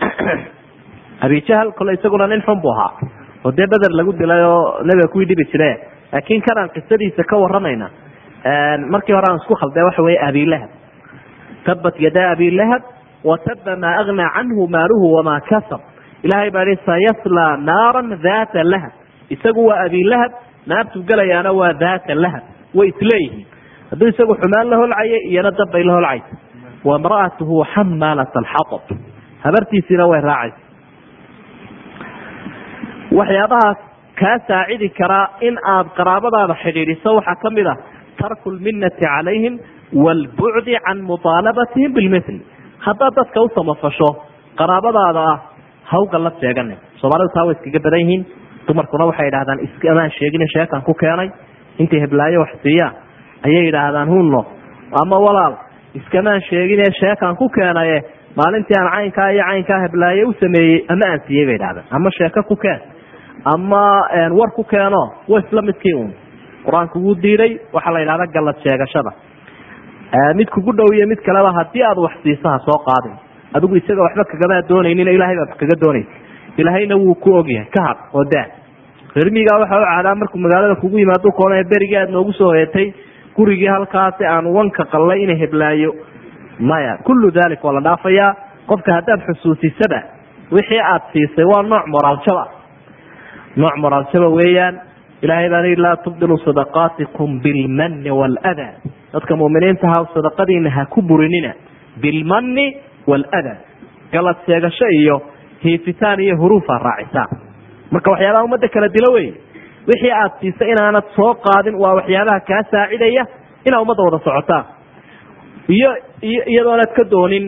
abijahal 1.24 1.72
kole 1.72 1.92
isaguna 1.94 2.26
nin 2.26 2.42
xun 2.42 2.60
buu 2.60 2.72
ahaa. 2.72 2.92
Oo 3.44 3.52
dee 3.56 3.66
beder 3.66 3.92
lagu 3.92 4.12
dilay 4.12 4.44
oo 4.44 4.82
nebiga 4.84 5.08
kuwii 5.12 5.26
dhibi 5.28 5.44
jire 5.52 5.70
laakiin 6.12 6.42
kanaan 6.42 6.70
qisadiisa 6.70 7.24
ka 7.24 7.36
waramayna 7.36 7.90
markii 8.90 9.14
hore 9.14 9.26
aan 9.30 9.40
isku 9.42 9.54
khaldee 9.54 9.84
waxa 9.84 10.02
weeye 10.02 10.20
abilahab 10.28 10.81
tabat 11.64 11.94
yadaa 12.00 12.32
abilahab 12.34 12.82
wataba 13.24 13.76
maa 13.76 13.98
agnaa 14.02 14.30
canhu 14.36 14.66
maaluhu 14.68 15.14
wamaa 15.16 15.40
kasab. 15.50 15.80
Ilahay 16.22 16.50
baa 16.50 16.64
i 16.64 16.76
sayasla 16.86 17.46
naaran 17.56 18.18
data 18.22 18.64
lahab. 18.64 18.92
Isagu 19.30 19.66
waa 19.66 19.84
abilahab 19.86 20.32
naartuu 20.66 21.02
gelayaana 21.02 21.52
waa 21.52 21.72
data 21.72 22.14
lahab. 22.14 22.42
Way 22.74 22.88
isleeyihiin 22.94 23.46
hadduu 23.90 24.08
isagu 24.08 24.34
xumaan 24.42 24.70
la 24.70 24.76
holcaya 24.76 25.18
iyana 25.30 25.50
dabbay 25.50 25.84
la 25.84 25.92
holcaysa 25.92 26.34
wa 26.84 26.98
mra'atuhu 26.98 27.64
xamaalat 27.74 28.36
alxatab 28.42 28.98
habartiisiina 29.44 30.06
way 30.06 30.20
raacaysa. 30.20 30.60
Waxyaabahaas 33.18 33.78
kaa 34.20 34.38
saacidi 34.48 34.88
karaa 34.88 35.26
in 35.40 35.58
aad 35.74 35.86
qaraabadaada 35.98 36.54
xidhiidhiso 36.62 37.14
waxaa 37.18 37.36
ka 37.42 37.50
ah 37.72 37.76
tarku 38.20 38.50
lminati 38.50 39.04
calayhim 39.04 39.58
waalbucdi 40.04 40.74
can 40.86 40.98
muaalabatihim 41.10 41.92
bilmitl 41.96 42.36
haddaad 42.86 43.14
dadka 43.18 43.40
u 43.42 43.48
samafasho 43.56 44.08
qaraabadaada 44.60 45.20
ah 45.32 45.38
hawga 45.92 46.18
la 46.26 46.30
sheeganin 46.40 46.78
soomaalidu 47.00 47.30
taa 47.36 47.44
way 47.48 47.54
iskaga 47.58 47.80
badan 47.86 48.00
yihiin. 48.04 48.22
Dumarkuna 48.68 49.04
waxay 49.10 49.28
idhahdaan 49.30 49.58
iskamaan 49.66 50.10
sheegin 50.18 50.44
sheekan 50.54 50.82
ku 50.86 50.94
keenay. 51.02 51.28
Intay 51.82 52.00
heblaayo 52.04 52.38
wax 52.44 52.52
siiyaan 52.64 52.94
ayay 53.46 53.62
yidhaahdaan 53.68 54.08
hunno 54.14 54.40
ama 55.02 55.16
walaal 55.26 55.54
iskamaan 55.98 56.40
sheegine 56.48 56.84
sheekan 57.00 57.36
ku 57.40 57.48
keenaye 57.56 57.98
maalintii 58.38 58.76
aan 58.80 58.90
caynkaa 58.94 59.28
iyo 59.34 59.44
caynkaa 59.50 59.80
heblaaye 59.84 60.24
u 60.24 60.32
sameeyey 60.42 60.78
ama 60.92 61.04
aan 61.12 61.20
siiyey 61.26 61.46
bay 61.48 61.56
idhahdaan 61.60 61.86
ama 61.96 62.10
sheeko 62.18 62.42
ku 62.50 62.56
keen. 62.64 62.80
Ama 63.54 63.82
war 64.38 64.50
ku 64.56 64.64
keeno. 64.64 65.02
Wa 65.28 65.38
isla 65.42 65.62
midkii 65.68 65.94
un 66.02 66.10
qur'aanku 66.66 66.96
wuu 67.04 67.14
diiday 67.22 67.52
waxaa 67.74 67.92
la 67.94 68.00
yidhahda 68.04 68.26
gallad 68.36 68.56
sheegashada 68.64 69.10
mid 70.38 70.48
kugu 70.50 70.72
dhow 70.72 70.88
iyo 70.94 71.06
mid 71.06 71.20
kaleba 71.28 71.52
haddii 71.58 71.82
aad 71.82 71.98
wax 71.98 72.12
siiso 72.22 72.48
ha 72.48 72.58
soo 72.66 72.78
qaadin 72.88 73.14
adigu 73.54 73.76
isaga 73.76 74.02
waxba 74.02 74.24
kagamaa 74.32 74.62
doonaynin 74.68 75.08
ilahay 75.08 75.36
baad 75.36 75.56
kaga 75.60 75.76
doonaysa 75.84 76.10
ilaahayna 76.56 76.96
wuu 76.96 77.14
ku 77.14 77.34
ogyahay 77.40 77.68
ka 77.74 77.82
had 77.88 77.98
oo 78.14 78.24
daa 78.34 78.46
reermigaa 79.16 79.58
waxa 79.62 79.78
u 79.80 79.84
caadaa 79.84 80.14
markuu 80.14 80.38
magaalada 80.44 80.74
kugu 80.82 80.98
yimaado 80.98 81.32
koona 81.38 81.64
berigii 81.72 81.96
aad 82.02 82.10
noogu 82.10 82.32
soo 82.32 82.52
heetay 82.58 82.92
gurigii 83.36 83.66
halkaasi 83.74 84.24
aan 84.26 84.46
wanka 84.46 84.84
qallay 84.84 85.22
ina 85.24 85.34
heblaayo. 85.34 85.92
Maya 86.60 86.98
kullu 87.06 87.30
dalik 87.30 87.64
waa 87.64 87.72
la 87.72 87.80
dhaafayaa 87.80 88.30
qofka 88.66 88.92
haddaad 88.92 89.20
xusuusisaba 89.26 90.00
wixii 90.52 90.80
aad 90.92 91.02
siisay 91.12 91.44
waa 91.44 91.62
nooc 91.62 91.86
moraaljaba 91.94 92.44
nooc 93.56 93.76
moraaljaba 93.76 94.28
weeyaan. 94.38 94.74
Ilahay 95.22 95.48
baa 95.50 95.62
laa 95.84 95.96
tubdilu 96.04 96.38
sadaqaatikum 96.44 97.40
bilmani 97.42 98.10
waalada 98.10 98.68
dadka 99.12 99.36
muminiinta 99.36 99.86
ha 99.92 99.98
sadaqadiina 100.14 100.70
ha 100.76 100.86
ku 100.94 101.02
burinina. 101.02 101.52
Bilmani 102.02 102.66
waalada 103.06 103.54
galad 104.12 104.36
sheegasho 104.46 104.86
iyo 105.00 105.16
hiifitaan 105.64 106.20
iyo 106.20 106.36
huruufa 106.36 106.78
raacisaan 106.86 107.28
marka 107.92 108.10
waxyaabaha 108.10 108.44
ummadda 108.46 108.68
kala 108.74 108.88
dilo 108.96 109.10
wey 109.16 109.28
wixii 109.88 110.10
aad 110.20 110.32
siisay 110.40 110.70
inaanad 110.74 111.04
soo 111.16 111.34
qaadin 111.46 111.74
waa 111.82 111.94
waxyaabaha 111.98 112.40
kaa 112.50 112.62
saacidaya 112.72 113.24
inaa 113.68 113.80
ummadda 113.84 114.02
wada 114.06 114.18
socotaan 114.26 114.64
iyo 115.76 115.90
iyadoonaad 116.52 116.92
ka 116.96 117.04
doonin 117.12 117.46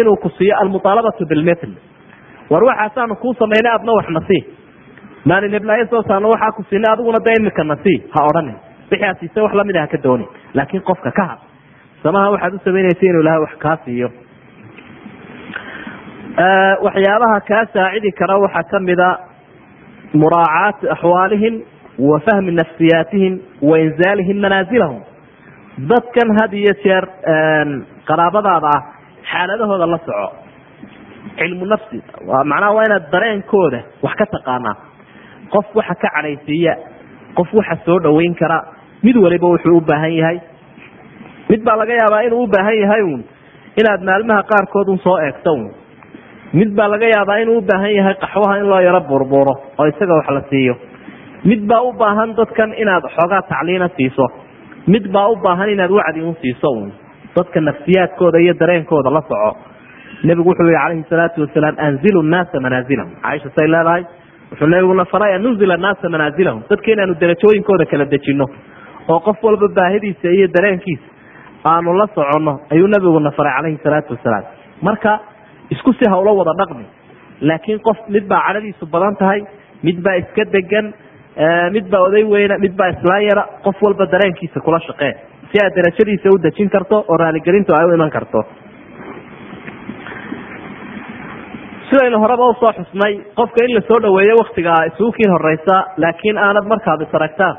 inuu 0.00 0.16
ku 0.22 0.28
siiyo 0.38 0.54
almuaalabatu 0.62 1.26
bilmitl 1.32 1.70
war 2.50 2.64
waxaasaanu 2.70 3.14
kuu 3.22 3.34
samaynay 3.40 3.72
adna 3.76 3.92
wax 3.98 4.08
nasii 4.18 4.42
maalin 5.30 5.52
heblaayo 5.58 5.86
soo 5.92 6.02
saarno 6.08 6.28
waxaa 6.34 6.52
ku 6.58 6.62
siinay 6.70 6.92
adiguna 6.94 7.18
dee 7.26 7.36
imika 7.40 7.64
nasii 7.72 7.98
ha 8.14 8.20
odhanin 8.30 8.56
siisay 9.20 9.42
wax 9.46 9.54
la 9.60 9.64
mid 9.68 9.76
ah 9.76 9.86
ka 9.92 9.98
doonin 10.06 10.28
laakiin 10.54 10.82
qofka 10.90 11.10
ka 11.18 11.24
had. 11.30 11.38
Samaha 12.02 12.30
waxaad 12.34 12.54
u 12.54 12.58
samaynaysa 12.64 13.04
inuu 13.10 13.20
ilahay 13.24 13.40
wax 13.46 13.54
kaa 13.64 13.76
siiyo. 13.84 14.08
Waxyaabaha 16.86 17.40
kaa 17.48 17.64
saacidi 17.74 18.10
kara 18.18 18.36
waxaa 18.44 18.62
kamida 18.72 19.08
muraacaati 20.20 20.88
axwaalihim 20.94 21.54
wa 22.08 22.20
fahmi 22.26 22.52
nafsiyaatihim 22.60 23.34
wa 23.68 23.78
inzaalihim 23.84 24.38
manaasilahum 24.44 25.00
dadkan 25.90 26.28
had 26.40 26.52
iyo 26.60 26.74
jeer 26.84 27.04
qaraabadaada 28.08 28.68
ah 28.76 28.82
xaaladahooda 29.30 29.86
la 29.94 29.98
soco. 30.06 30.28
Cilmu 31.38 31.64
nafsi 31.72 31.98
macnaha 32.50 32.72
waa 32.76 32.84
inaad 32.88 33.06
dareenkooda 33.12 33.80
wax 34.02 34.14
ka 34.20 34.26
taqaanaa. 34.34 34.76
Qof 35.54 35.66
waxa 35.78 35.94
ka 36.02 36.08
cadhaysiiya 36.16 36.74
qof 37.38 37.48
waxa 37.58 37.76
soo 37.86 37.98
dhaweyn 38.06 38.34
kara 38.40 38.58
mid 39.06 39.16
waliba 39.24 39.46
wuxuu 39.52 39.76
u 39.76 39.80
baahan 39.90 40.12
yahay. 40.20 40.38
Mid 41.50 41.62
baa 41.66 41.76
laga 41.80 41.94
yaabaa 42.00 42.22
inuu 42.28 42.42
u 42.42 42.46
baahan 42.54 42.78
yahay 42.82 43.02
un 43.12 43.20
inaad 43.80 44.02
maalmaha 44.08 44.42
qaarkood 44.50 44.88
un 44.94 44.98
soo 45.06 45.18
eegto 45.26 45.52
un 45.58 45.64
mid 46.58 46.70
baa 46.78 46.88
laga 46.94 47.06
yaabaa 47.14 47.38
inuu 47.44 47.58
u 47.58 47.60
baahan 47.70 47.92
yahay 47.98 48.14
qaxwaha 48.24 48.58
in 48.60 48.66
loo 48.72 48.80
yaro 48.86 49.00
buurbuuro 49.08 49.54
oo 49.78 49.86
isaga 49.92 50.14
wax 50.18 50.28
la 50.38 50.42
siiyo. 50.50 50.74
Mid 51.50 51.62
baa 51.70 51.82
u 51.88 51.92
baahan 52.02 52.34
dadkan 52.40 52.74
inaad 52.82 53.04
xoogaa 53.16 53.42
tacliina 53.50 53.88
siiso. 53.96 54.26
Mid 54.94 55.04
baa 55.14 55.28
u 55.32 55.36
baahan 55.46 55.68
inaad 55.74 55.90
wacdi 55.90 56.20
un 56.30 56.34
siiso 56.42 56.70
un 56.80 56.92
dadka 57.36 57.60
nafsiyaadkooda 57.60 58.38
iyo 58.44 58.54
dareenkooda 58.60 59.10
la 59.10 59.22
soco. 59.28 59.50
Nebigu 60.24 60.48
wuxuu 60.50 60.66
yihi 60.66 60.78
calayhi 60.82 61.04
salaatu 61.10 61.40
wasalaam 61.44 61.74
anzilu 61.86 62.22
nnaasa 62.22 62.60
manaasilahum 62.60 63.12
caaisha 63.22 63.50
say 63.56 63.66
leedahay 63.74 64.02
wuxuu 64.50 64.66
nebiguna 64.74 65.04
faray 65.12 65.32
an 65.34 65.42
nunzila 65.42 65.74
annaasa 65.74 66.08
dadka 66.70 66.88
inaanu 66.94 67.14
darajooyinkooda 67.22 67.84
kala 67.92 68.04
dejino 68.14 68.46
oo 69.12 69.20
qof 69.26 69.38
walba 69.48 69.68
baahidiisa 69.78 70.28
iyo 70.36 70.46
dareenkiisa 70.56 71.06
aanu 71.72 71.94
la 72.00 72.06
soconno 72.16 72.54
ayuu 72.72 72.88
nebiguna 72.94 73.30
faray 73.38 73.52
calayhi 73.56 73.78
salaatu 73.86 74.12
wasalaam. 74.16 74.44
Marka 74.86 75.12
isku 75.74 75.92
si 75.98 76.04
hawlo 76.12 76.30
wada 76.40 76.54
dhaqmi 76.60 76.84
laakiin 77.50 77.80
qof 77.88 77.98
mid 78.14 78.24
baa 78.32 78.42
cadhadiisu 78.48 78.84
badan 78.94 79.16
tahay 79.22 79.40
mid 79.86 79.98
baa 80.06 80.14
iska 80.22 80.44
degan 80.56 80.86
mid 81.74 81.86
baa 81.92 82.00
oday 82.08 82.24
weyna 82.34 82.54
mid 82.64 82.74
baa 82.80 82.88
islaan 82.94 83.24
yara 83.30 83.42
qof 83.66 83.76
walba 83.86 84.06
dareenkiisa 84.14 84.60
kula 84.66 84.80
shaqee. 84.88 85.12
Si 85.50 85.56
aad 85.64 85.74
darajadiisa 85.78 86.28
u 86.34 86.38
dejin 86.46 86.70
karto 86.76 86.96
oo 87.08 87.16
raaligelintu 87.22 87.72
ay 87.78 87.86
u 87.90 87.94
iman 87.98 88.10
karto. 88.16 88.40
Sidaynu 91.90 92.18
horeba 92.22 92.44
u 92.50 92.54
soo 92.60 92.72
xusnay 92.78 93.14
qofka 93.38 93.64
in 93.66 93.74
la 93.76 93.80
soo 93.88 93.98
dhaweeyo 94.04 94.34
waktigaa 94.42 94.80
isuukiin 94.90 95.30
horeysa 95.36 95.76
laakiin 96.04 96.38
aanad 96.46 96.66
markaad 96.72 97.00
is 97.06 97.14
aragtaan 97.18 97.56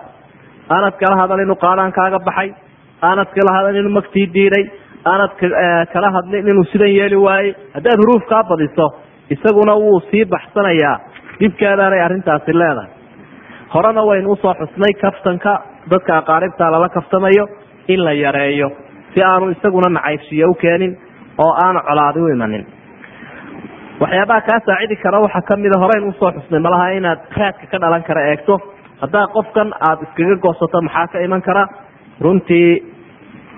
aanad 0.75 0.95
kala 1.01 1.15
hadal 1.21 1.39
inuu 1.45 1.55
qaadaan 1.65 1.91
kaaga 1.99 2.19
baxay. 2.27 2.49
Aanad 3.07 3.29
kala 3.37 3.51
hadal 3.57 3.75
inuu 3.81 3.93
magtii 3.97 4.27
diiday. 4.35 4.65
Aanad 5.11 5.31
kala 5.93 6.09
hadlin 6.15 6.47
inuu 6.51 6.63
sidan 6.71 6.91
yeeli 6.97 7.15
waayey 7.25 7.51
haddaad 7.75 7.97
huruuf 8.01 8.23
kaa 8.31 8.43
badiso 8.49 8.87
isaguna 9.35 9.73
wuu 9.83 9.99
sii 10.11 10.25
baxsanayaa. 10.33 10.95
Dhibkeedaanay 11.39 12.01
arrintaasi 12.07 12.53
leedahay. 12.61 12.89
Horena 13.73 14.01
waynu 14.09 14.31
u 14.31 14.35
soo 14.43 14.53
xusnay 14.59 14.93
kaftanka 15.03 15.51
dadka 15.91 16.11
aqaaribta 16.21 16.71
lala 16.73 16.89
kaftamayo 16.97 17.45
in 17.93 17.99
la 18.05 18.11
yareeyo. 18.23 18.67
Si 19.13 19.19
aanu 19.29 19.45
isaguna 19.55 19.89
nacaybshiye 19.97 20.45
u 20.45 20.53
keenin 20.63 20.93
oo 21.43 21.51
aanu 21.65 21.79
colaadi 21.87 22.19
u 22.19 22.27
imanin. 22.35 22.63
Waxyaabaha 24.01 24.41
kaa 24.47 24.59
saacidi 24.67 24.95
kara 25.03 25.19
waxaa 25.25 25.41
kamida 25.49 25.77
horeyn 25.83 26.07
u 26.09 26.13
soo 26.19 26.31
xusnay. 26.35 26.59
Malaha 26.65 26.87
inaad 26.99 27.19
raadka 27.39 27.65
ka 27.71 27.77
dhalan 27.83 28.03
kara 28.07 28.21
eegto 28.31 28.55
haddaa 29.01 29.27
qofkan 29.35 29.73
aada 29.87 30.03
iskaga 30.03 30.35
goosato 30.43 30.81
maxaa 30.81 31.07
ka 31.07 31.19
iman 31.19 31.41
kara? 31.41 31.67
Runtii 32.21 32.83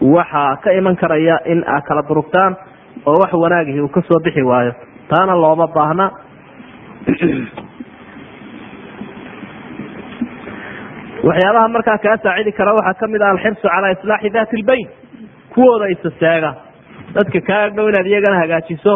waxaa 0.02 0.56
ka 0.64 0.72
iman 0.72 0.96
karaya 0.96 1.38
in 1.46 1.64
aad 1.68 1.84
kala 1.88 2.04
durugtaan 2.08 2.58
oo 3.06 3.16
wax 3.22 3.34
wanaagihii 3.34 3.82
uu 3.82 3.88
ka 3.90 4.02
soo 4.02 4.20
bixi 4.24 4.44
waayo. 4.44 4.74
Taana 5.10 5.36
looma 5.36 5.68
baahna. 5.68 6.12
Waxyaabaha 11.28 11.68
markaa 11.68 11.98
kaa 11.98 12.18
saacidi 12.24 12.52
kara 12.52 12.74
waxaa 12.74 12.94
ka 13.00 13.08
mid 13.08 13.22
ah 13.22 13.30
alxirsu 13.30 13.68
calaa 13.68 13.92
islaaxi 13.92 14.30
dati 14.34 14.62
lbayn 14.62 14.88
kuwooda 15.54 15.86
isasaaga 15.94 16.52
dadka 17.14 17.42
kaa 17.42 17.70
dhow 17.76 17.90
inaad 17.90 18.08
iyagana 18.08 18.40
hagaajiso 18.42 18.94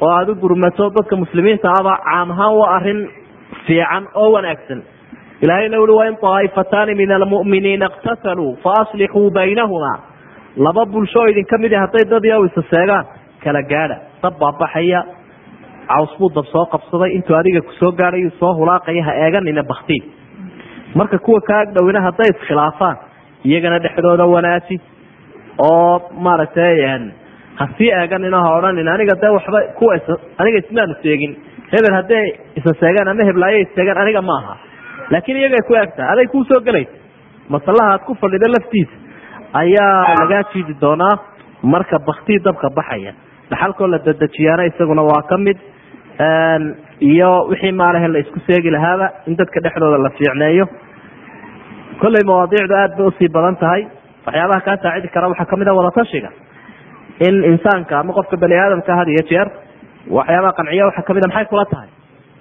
oo 0.00 0.10
aada 0.10 0.32
u 0.32 0.34
gurmato. 0.34 0.90
Dadka 0.90 1.16
muslimiinta 1.16 1.68
aba 1.80 1.98
caam 2.06 2.30
ahaan 2.30 2.54
waa 2.58 2.74
arrin 2.76 3.00
fiican 3.66 4.08
oo 4.14 4.32
wanaagsan 4.32 4.82
ilahayna 5.42 5.80
ui 5.80 5.90
wain 6.00 6.16
طaaifataani 6.26 6.94
min 6.94 7.10
almu'miniina 7.12 7.86
اqtataluu 7.90 8.56
faaslixuu 8.64 9.30
baynahuma. 9.38 9.92
Laba 10.56 10.84
bulsho 10.92 11.18
oo 11.20 11.26
idinka 11.32 11.58
mid 11.58 11.72
hadday 11.82 12.04
dad 12.12 12.24
iyaw 12.24 12.42
isa 12.48 12.62
seegaan 12.70 13.04
kala 13.44 13.62
gaadha 13.72 13.96
dab 14.22 14.34
baa 14.40 14.52
baxaya 14.60 15.00
caws 15.90 16.12
buu 16.18 16.30
dab 16.36 16.46
soo 16.52 16.64
qabsaday 16.72 17.10
intuu 17.16 17.36
adiga 17.40 17.60
ku 17.60 17.72
soo 17.80 17.92
gaadhay 18.00 18.30
soo 18.40 18.52
hulaaqaya 18.58 19.02
ha 19.06 19.12
eeganina 19.24 19.62
bakti. 19.72 19.98
Marka 20.94 21.18
kuwa 21.18 21.40
kaa 21.48 21.64
dhowina 21.74 22.00
hadday 22.06 22.28
iskhilaafaan 22.34 22.96
iyagana 23.44 23.78
dhexdooda 23.84 24.24
wanaaji. 24.34 24.76
Oo 25.68 26.10
maaragtay 26.26 26.76
ha 27.58 27.64
sii 27.78 27.90
eeganina 28.00 28.38
ha 28.44 28.50
odhanin 28.58 28.88
aniga 28.88 29.14
dee 29.22 29.30
waxba 29.36 29.60
kuwa 29.78 29.94
aniga 30.40 30.58
ismaanu 30.62 30.94
seegin 31.02 31.32
hebel 31.72 31.94
hadday 31.98 32.24
isa 32.58 32.70
seegaan 32.80 33.08
ama 33.12 33.24
heblaayo 33.28 33.58
iseegaan 33.66 33.98
aniga 34.04 34.22
ma 34.22 34.36
aha 34.42 34.54
laakiin 35.12 35.38
iyagay 35.42 35.62
ku 35.68 35.74
eegtaa 35.80 36.08
aday 36.12 36.26
kuu 36.32 36.44
soo 36.50 36.60
gelaysa 36.68 36.92
masalaha 37.54 37.90
aad 37.94 38.02
ku 38.08 38.14
fadhida 38.22 38.48
laftiisa 38.54 38.94
ayaa 39.62 40.14
lagaa 40.20 40.42
jiidi 40.52 40.74
doonaa 40.84 41.14
marka 41.72 41.96
baktii 42.08 42.38
dabka 42.46 42.68
baxaya. 42.78 43.12
Dhaxalkoo 43.50 43.86
la 43.92 43.98
dedejiyaana 44.06 44.64
isaguna 44.70 45.02
waa 45.10 45.22
ka 45.30 45.36
mid 45.46 45.58
iyo 47.10 47.30
wixii 47.50 47.72
maalahe 47.80 48.08
la 48.14 48.18
isku 48.24 48.38
seegi 48.46 48.70
lahaaba 48.74 49.06
in 49.26 49.34
dadka 49.40 49.60
dhexdooda 49.64 49.98
la 50.04 50.10
fiicneeyo. 50.18 50.66
Kolley 52.00 52.22
mawaadiicdu 52.30 52.74
aad 52.82 52.92
bay 52.98 53.06
u 53.06 53.12
sii 53.18 53.28
badan 53.36 53.56
tahay. 53.62 53.82
Waxyaabaha 54.26 54.60
kaa 54.66 54.76
saacidi 54.84 55.08
kara 55.14 55.28
waxaa 55.32 55.44
ka 55.50 55.56
mid 55.60 55.68
a 55.68 55.74
wadatashiga 55.78 56.30
in 57.26 57.34
insaanka 57.52 57.98
ama 58.00 58.12
qofka 58.18 58.36
bani 58.42 58.54
aadamka 58.64 58.92
had 59.00 59.08
iyo 59.14 59.22
jeer 59.30 59.48
waxyaabaha 60.18 60.52
qanciya 60.58 60.84
waxaa 60.88 61.02
ka 61.08 61.12
mid 61.16 61.24
a 61.24 61.28
maxay 61.28 61.46
kula 61.52 61.64
tahay? 61.72 61.88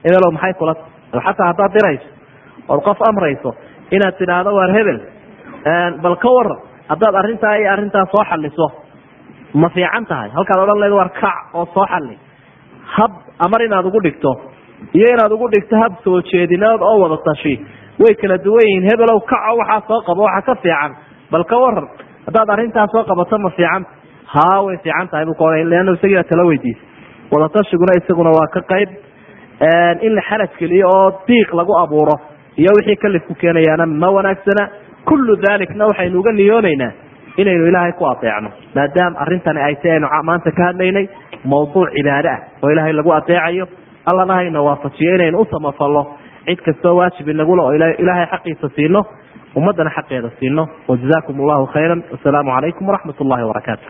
Ebelow 0.08 0.32
maxay 0.38 0.54
kula 0.60 0.74
tahay? 0.76 1.24
Xataa 1.26 1.48
haddaad 1.52 1.72
dirayso 1.78 2.08
ood 2.74 2.82
qof 2.88 2.98
amrayso 3.10 3.52
inaad 3.96 4.16
tidhaahdo 4.22 4.52
waar 4.60 4.72
hebel 4.78 5.00
bal 6.06 6.16
ka 6.24 6.30
waran 6.38 6.60
haddaad 6.92 7.16
arrintaa 7.22 7.56
iyo 7.62 7.70
arrintaa 7.76 8.06
soo 8.14 8.24
xaliso 8.32 8.68
ma 9.62 9.70
fiican 9.76 10.06
tahay. 10.06 10.30
Halkaad 10.38 10.60
odhan 10.64 10.80
leed 10.84 10.94
war 11.00 11.10
kac 11.22 11.38
oo 11.60 11.66
soo 11.76 11.86
xali 11.94 12.16
hab 12.96 13.12
amar 13.46 13.62
inaad 13.68 13.86
ugu 13.90 14.00
dhigto 14.06 14.32
iyo 14.98 15.08
inaad 15.16 15.32
ugu 15.38 15.48
dhigto 15.54 15.76
hab 15.84 15.94
soo 16.04 16.22
jeedinood 16.32 16.82
oo 16.90 16.98
wada 17.04 17.18
tashi. 17.28 17.56
Way 18.02 18.14
kala 18.22 18.38
duwan 18.46 18.66
yihiin 18.68 18.86
hebelow 18.90 19.20
kaco 19.32 19.54
waxaa 19.62 19.82
soo 19.90 20.02
qabo 20.10 20.22
waxaa 20.28 20.42
ka 20.50 20.56
fiican. 20.64 20.92
Bal 21.32 21.44
ka 21.52 21.58
waran 21.64 21.88
haddaad 22.28 22.50
arrintaa 22.56 22.88
soo 22.94 23.04
qabato 23.10 23.38
ma 23.46 23.50
fiican. 23.58 23.84
Ha 24.34 24.46
way 24.66 24.78
fiican 24.86 25.08
tahay 25.12 25.26
bu 25.26 25.34
ka 25.42 25.46
leanna 25.72 25.92
isagiibaa 25.98 26.24
tala 26.32 26.44
weydiisa 26.50 26.82
wadatashyiguna 27.34 27.94
isaguna 28.02 28.30
waa 28.38 28.48
ka 28.56 28.62
qayb 28.72 28.90
in 30.06 30.14
la 30.18 30.22
xaraj 30.30 30.52
geliyo 30.62 30.88
oo 30.96 31.08
diiq 31.28 31.50
lagu 31.60 31.74
abuuro 31.84 32.16
iyo 32.58 32.72
wixii 32.78 32.96
kalif 32.96 33.24
ku 33.28 33.34
keenayaana 33.36 33.86
ma 33.86 34.10
wanaagsana. 34.10 34.70
Kullu 35.06 35.36
dalikna 35.36 35.86
waxaynu 35.86 36.20
uga 36.20 36.32
niyoonaynaa 36.32 36.92
inaynu 37.38 37.68
ilaahay 37.68 37.92
ku 38.00 38.06
adeecno 38.06 38.50
maadaama 38.76 39.20
arrintani 39.20 39.62
ay 39.62 39.76
ta 39.76 39.90
aynu 39.94 40.08
maanta 40.24 40.52
ka 40.52 40.64
hadlaynay 40.70 41.08
mawduuc 41.46 41.90
cibaade 41.96 42.30
ah 42.30 42.40
oo 42.64 42.70
ilaahay 42.72 42.94
lagu 42.94 43.12
adeecayo 43.14 43.66
allana 44.12 44.34
hayna 44.34 44.62
waafajiyo 44.62 45.16
inaynu 45.16 45.40
u 45.40 45.46
cid 46.46 46.60
kastoo 46.66 46.96
waajib 46.98 47.28
inagula 47.28 47.64
oo 47.64 47.74
ilaahay 47.74 48.26
xaqiisa 48.34 48.70
siino 48.76 49.06
ummaddana 49.56 49.90
xaqeeda 49.98 50.30
siino. 50.40 50.68
Wajazakum 50.88 51.42
allahu 51.42 51.66
khayra 51.74 51.96
wasalaamu 52.12 52.52
calaykum 52.56 52.88
waraxmat 52.88 53.22
ullahi 53.22 53.44
wabarakaatu 53.44 53.88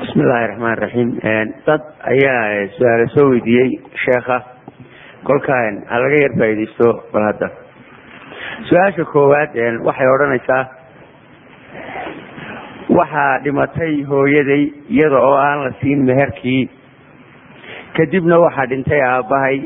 bismi 0.00 0.22
illaahi 0.22 0.46
raxmaan 0.50 0.78
raxiim 0.84 1.10
dad 1.66 1.80
ayaa 2.12 2.68
su'aalo 2.76 3.06
soo 3.14 3.26
weydiiyey 3.32 3.70
sheekha 4.04 4.36
kolkaan 5.28 5.74
ha 5.90 5.98
laga 6.02 6.16
yar 6.24 6.32
faaidaysto 6.40 6.88
bal 7.12 7.24
hadda. 7.30 7.48
Su'aasha 8.68 9.04
koowaad 9.12 9.50
waxay 9.86 10.08
odhanaysaa 10.14 10.62
waxaa 12.98 13.38
dhimatay 13.44 14.02
hooyaday 14.10 14.64
iyada 14.90 15.18
oo 15.28 15.36
aan 15.36 15.64
la 15.64 15.70
siin 15.80 16.04
meherkii. 16.04 16.70
Kadibna 17.96 18.38
waxaa 18.44 18.66
dhintay 18.70 19.00
aabbahay 19.02 19.58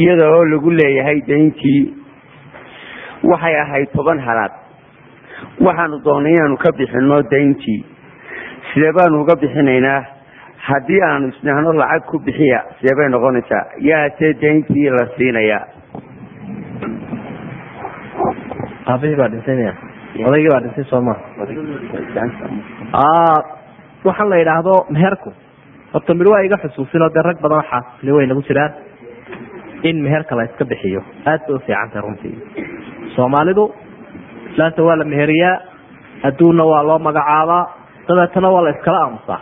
iyada 0.00 0.28
oo 0.30 0.44
lagu 0.44 0.70
leeyahay 0.70 1.20
dayntii 1.28 1.82
waxay 3.30 3.54
ahayd 3.60 3.88
toban 3.96 4.18
halaad. 4.26 4.52
Waxaanu 5.66 6.00
doonay 6.04 6.32
inaanu 6.34 6.56
ka 6.56 6.72
bixino 6.78 7.22
dayntii 7.30 7.84
sidee 8.72 8.92
baanu 8.96 9.20
uga 9.22 9.36
bixinaynaa 9.42 10.00
haddii 10.68 11.00
aanu 11.08 11.28
isnahno 11.32 11.72
lacag 11.80 12.04
ku 12.10 12.18
bixiya 12.26 12.60
sidee 12.78 12.96
bay 12.98 13.08
noqonaysaa. 13.14 13.64
Yaase 13.88 14.26
dayntii 14.42 14.90
la 14.96 15.04
siinayaa. 15.16 15.62
Aabihii 18.92 19.16
baa 19.20 19.28
dhintay 19.32 19.72
odaygii 20.28 20.50
baa 20.54 20.60
dhintay 20.64 20.84
sooma 20.92 21.14
waxaan 24.06 24.30
la 24.30 24.36
yidhaahdo 24.40 24.74
meherku. 24.96 25.30
Horta 25.92 26.14
mid 26.14 26.26
waa 26.32 26.42
iga 26.46 26.56
xusuusinoo 26.62 27.10
dee 27.14 27.22
rag 27.28 27.38
badan 27.42 27.58
waxaa 27.62 27.82
li 28.02 28.12
way 28.16 28.26
nagu 28.26 28.42
jiraan 28.48 28.72
in 29.88 29.96
meherka 30.04 30.36
la 30.36 30.44
iska 30.48 30.64
bixiyo. 30.64 31.00
Aad 31.26 31.40
bay 31.46 31.54
ufiicantahay 31.56 32.02
runtii. 32.06 32.34
Soomaalidu 33.16 33.64
islaanta 34.50 34.82
waa 34.82 34.96
la 35.00 35.04
meheriyaa 35.04 35.56
adduunna 36.28 36.64
waa 36.72 36.82
loo 36.88 36.98
magacaabaa 36.98 37.62
dabeetana 38.08 38.48
waa 38.54 38.62
la 38.66 38.70
iskala 38.76 38.98
aamusaa 39.04 39.40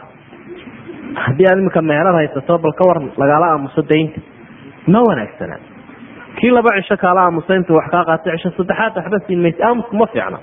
haddii 1.24 1.46
aad 1.50 1.58
iminka 1.62 1.82
meherad 1.90 2.14
haysato 2.20 2.58
bal 2.64 2.72
ka 2.78 2.84
war 2.88 2.98
lagaala 3.22 3.46
aamuso 3.54 3.82
daynta. 3.90 4.20
Ma 4.92 5.00
wanaagsana 5.08 5.56
kii 6.38 6.50
laba 6.56 6.70
cisho 6.80 6.96
kaala 7.04 7.20
aamusa 7.26 7.54
intuu 7.58 7.76
wax 7.78 7.88
kaa 7.94 8.04
qaatay 8.08 8.36
cisho 8.36 8.50
saddexaad 8.58 8.94
waxba 8.98 9.18
siin 9.26 9.40
maysa. 9.44 9.60
Aamusku 9.68 9.94
ma 10.00 10.06
fiicna. 10.12 10.38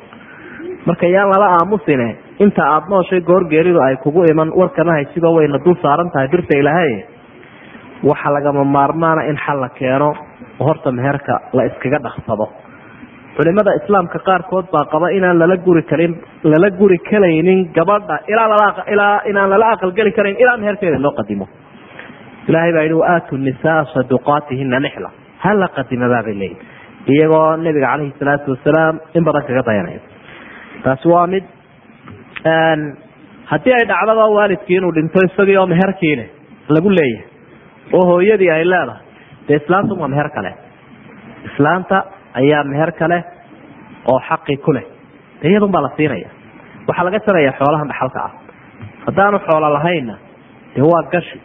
Marka 0.88 1.05
yaan 1.16 1.30
lala 1.34 1.47
aamusine 1.59 2.07
inta 2.43 2.61
aada 2.74 2.88
nooshay 2.93 3.22
goorgeeridu 3.30 3.80
ay 3.88 3.95
kugu 4.03 4.22
iman 4.32 4.49
warkana 4.59 4.91
haysiba 4.97 5.30
wayna 5.38 5.57
dul 5.66 5.76
saaran 5.84 6.09
tahay 6.13 6.28
birta 6.34 6.53
ilaahay. 6.61 6.93
Waxa 8.09 8.30
lagama 8.36 8.63
maarmaana 8.76 9.22
in 9.30 9.38
xal 9.45 9.59
la 9.63 9.70
keeno 9.80 10.09
oo 10.59 10.66
horta 10.68 10.91
meherka 10.91 11.34
la 11.57 11.63
iskaga 11.70 11.99
dhaqsado 12.05 12.45
culimada 13.38 13.72
islaamka 13.80 14.20
qaarkood 14.28 14.66
baa 14.74 14.86
qaba 14.94 15.08
inaan 15.18 15.38
lala 15.42 15.58
guri 15.68 15.84
karin 15.92 16.14
lala 16.52 16.70
guri 16.80 16.98
kalaynin 17.10 17.60
gabadha 17.78 18.16
ilaa 18.32 19.22
inaan 19.32 19.50
lala 19.54 19.68
aqalgeli 19.76 20.12
karayn 20.18 20.38
ilaa 20.44 20.58
meherkeeda 20.64 21.00
loo 21.06 21.12
qadimo. 21.20 21.46
Ilahay 22.50 22.72
baa 22.76 22.84
yihi 22.88 22.94
waaatu 23.04 23.34
nisaa 23.48 23.82
saduqaatihina 23.94 24.80
nixla. 24.86 25.10
Hala 25.46 25.68
qadimabaabay 25.78 26.36
leeyihi 26.42 26.58
iyagoo 27.14 27.48
nabiga 27.66 27.88
caleyhi 27.92 28.14
salaatu 28.20 28.48
wasalaam 28.56 28.96
in 29.18 29.24
badan 29.28 29.44
kaga 29.48 29.62
dayanaya 29.70 30.00
taasi 30.86 31.08
waa 31.14 31.28
mid 31.34 31.44
haddii 33.52 33.74
ay 33.78 33.86
dhacdaba 33.92 34.26
waalidkii 34.38 34.78
inuu 34.80 34.94
dhinto 34.98 35.20
isagii 35.28 35.58
oo 35.62 35.68
meherkiile 35.74 36.26
lagu 36.76 36.90
leeyahay 36.90 37.28
oo 37.98 38.04
hooyadii 38.12 38.50
ay 38.56 38.64
leedahay 38.72 39.02
dee 39.48 39.58
islaantu 39.62 39.94
waa 40.02 40.08
meher 40.14 40.30
kale. 40.36 40.52
Islaanta 41.50 41.98
ayaa 42.40 42.64
meher 42.72 42.92
kale 43.00 43.18
oo 44.12 44.20
xaqi 44.30 44.58
ku 44.66 44.72
leh. 44.76 44.86
De 45.42 45.50
iyadun 45.52 45.72
baa 45.76 45.82
la 45.86 45.90
siinaya. 45.98 46.30
Waxaa 46.88 47.06
laga 47.08 47.20
jaraya 47.26 47.52
xoolaha 47.60 47.86
dhaxalka 47.92 48.20
ah. 48.28 48.32
Haddaanu 49.06 49.38
xoolo 49.48 49.68
lahaynna 49.78 50.16
dee 50.76 50.82
waa 50.92 51.04
gashi. 51.14 51.38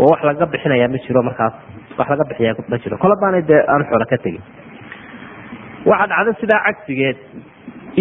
Oo 0.00 0.06
wax 0.12 0.20
laga 0.28 0.46
bixinaya 0.52 0.86
ma 0.92 0.98
jiro 1.04 1.22
markaas. 1.28 1.54
Wax 1.98 2.08
laga 2.12 2.24
bixiya 2.30 2.52
ma 2.70 2.76
jiro. 2.82 2.96
Kole 3.02 3.14
baana 3.22 3.40
dee 3.50 3.60
aanu 3.72 3.84
xoolo 3.90 4.04
ka 4.10 4.16
tegin. 4.24 4.42
Waxaa 5.90 6.06
dhacda 6.12 6.32
sidaa 6.40 6.60
cagsigeed 6.66 7.16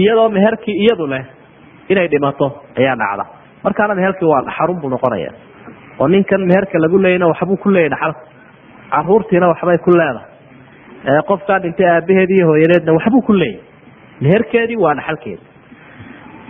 iyadoo 0.02 0.30
meherkii 0.36 0.76
iyadu 0.84 1.06
leh 1.14 1.24
inay 1.92 2.08
dhimato 2.14 2.48
ayaa 2.80 2.96
dhacda. 3.02 3.26
Markaana 3.64 3.94
meherkii 4.00 4.28
waa 4.34 4.42
dhaxarun 4.48 4.78
buu 4.82 4.90
noqonaya 4.96 5.32
oo 6.00 6.08
ninkan 6.14 6.42
meherka 6.50 6.76
lagu 6.84 6.98
leeyana 7.04 7.28
waxbuu 7.32 7.58
ku 7.64 7.70
leeyay 7.76 7.90
dhaxalka 7.94 8.22
caruurtiina 8.94 9.48
waxbay 9.52 9.78
ku 9.86 9.92
leedahay 10.00 10.29
qofkaa 11.32 11.60
dhintay 11.64 11.88
aabaheed 11.96 12.30
iyo 12.38 12.46
hooyadeedna 12.52 12.94
waxbuu 12.98 13.22
ku 13.30 13.34
leeyay 13.42 13.60
meherkeedii 14.26 14.78
waa 14.86 14.96
dhaxalkeedi 15.00 15.44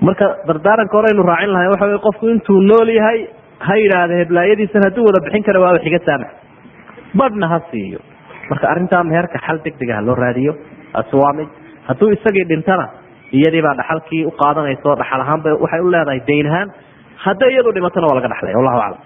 marka 0.07 0.25
dardaaranka 0.49 0.97
hore 0.97 1.07
aynu 1.11 1.23
raacin 1.31 1.51
lahay 1.55 1.67
waxa 1.73 1.85
wey 1.91 1.99
qofku 2.07 2.25
intuu 2.33 2.59
nool 2.71 2.89
yahay 2.99 3.19
ha 3.67 3.73
yidhaahda 3.81 4.15
heblaayadiisan 4.21 4.83
hadduu 4.87 5.05
wada 5.09 5.19
bixin 5.25 5.43
kara 5.47 5.59
waaba 5.65 5.79
xiga 5.85 5.99
saamax. 6.07 6.31
Badhna 7.19 7.47
ha 7.51 7.57
siiyo. 7.71 7.99
Marka 8.49 8.65
arrintaa 8.71 9.03
meherka 9.11 9.37
xal 9.45 9.57
degdega 9.65 9.93
ha 9.97 10.01
loo 10.07 10.15
raadiyo 10.23 10.53
taasi 10.93 11.15
waa 11.21 11.33
mid 11.39 11.49
hadduu 11.89 12.09
isagii 12.15 12.45
dhintana 12.51 12.85
iyadii 13.37 13.61
baa 13.65 13.75
dhaxalkii 13.81 14.21
u 14.25 14.31
qaadanaysa 14.41 14.85
oo 14.91 14.95
dhaxal 15.01 15.21
ahaanba 15.25 15.49
waxay 15.63 15.79
u 15.79 15.89
leedahay 15.95 16.21
dayn 16.29 16.47
ahaan. 16.51 16.69
Hadday 17.25 17.49
iyadu 17.53 17.71
dhimatona 17.77 18.07
waa 18.09 18.17
laga 18.19 18.29
dhexlaya 18.33 18.57
wallahu 18.59 18.79
aclam. 18.85 19.01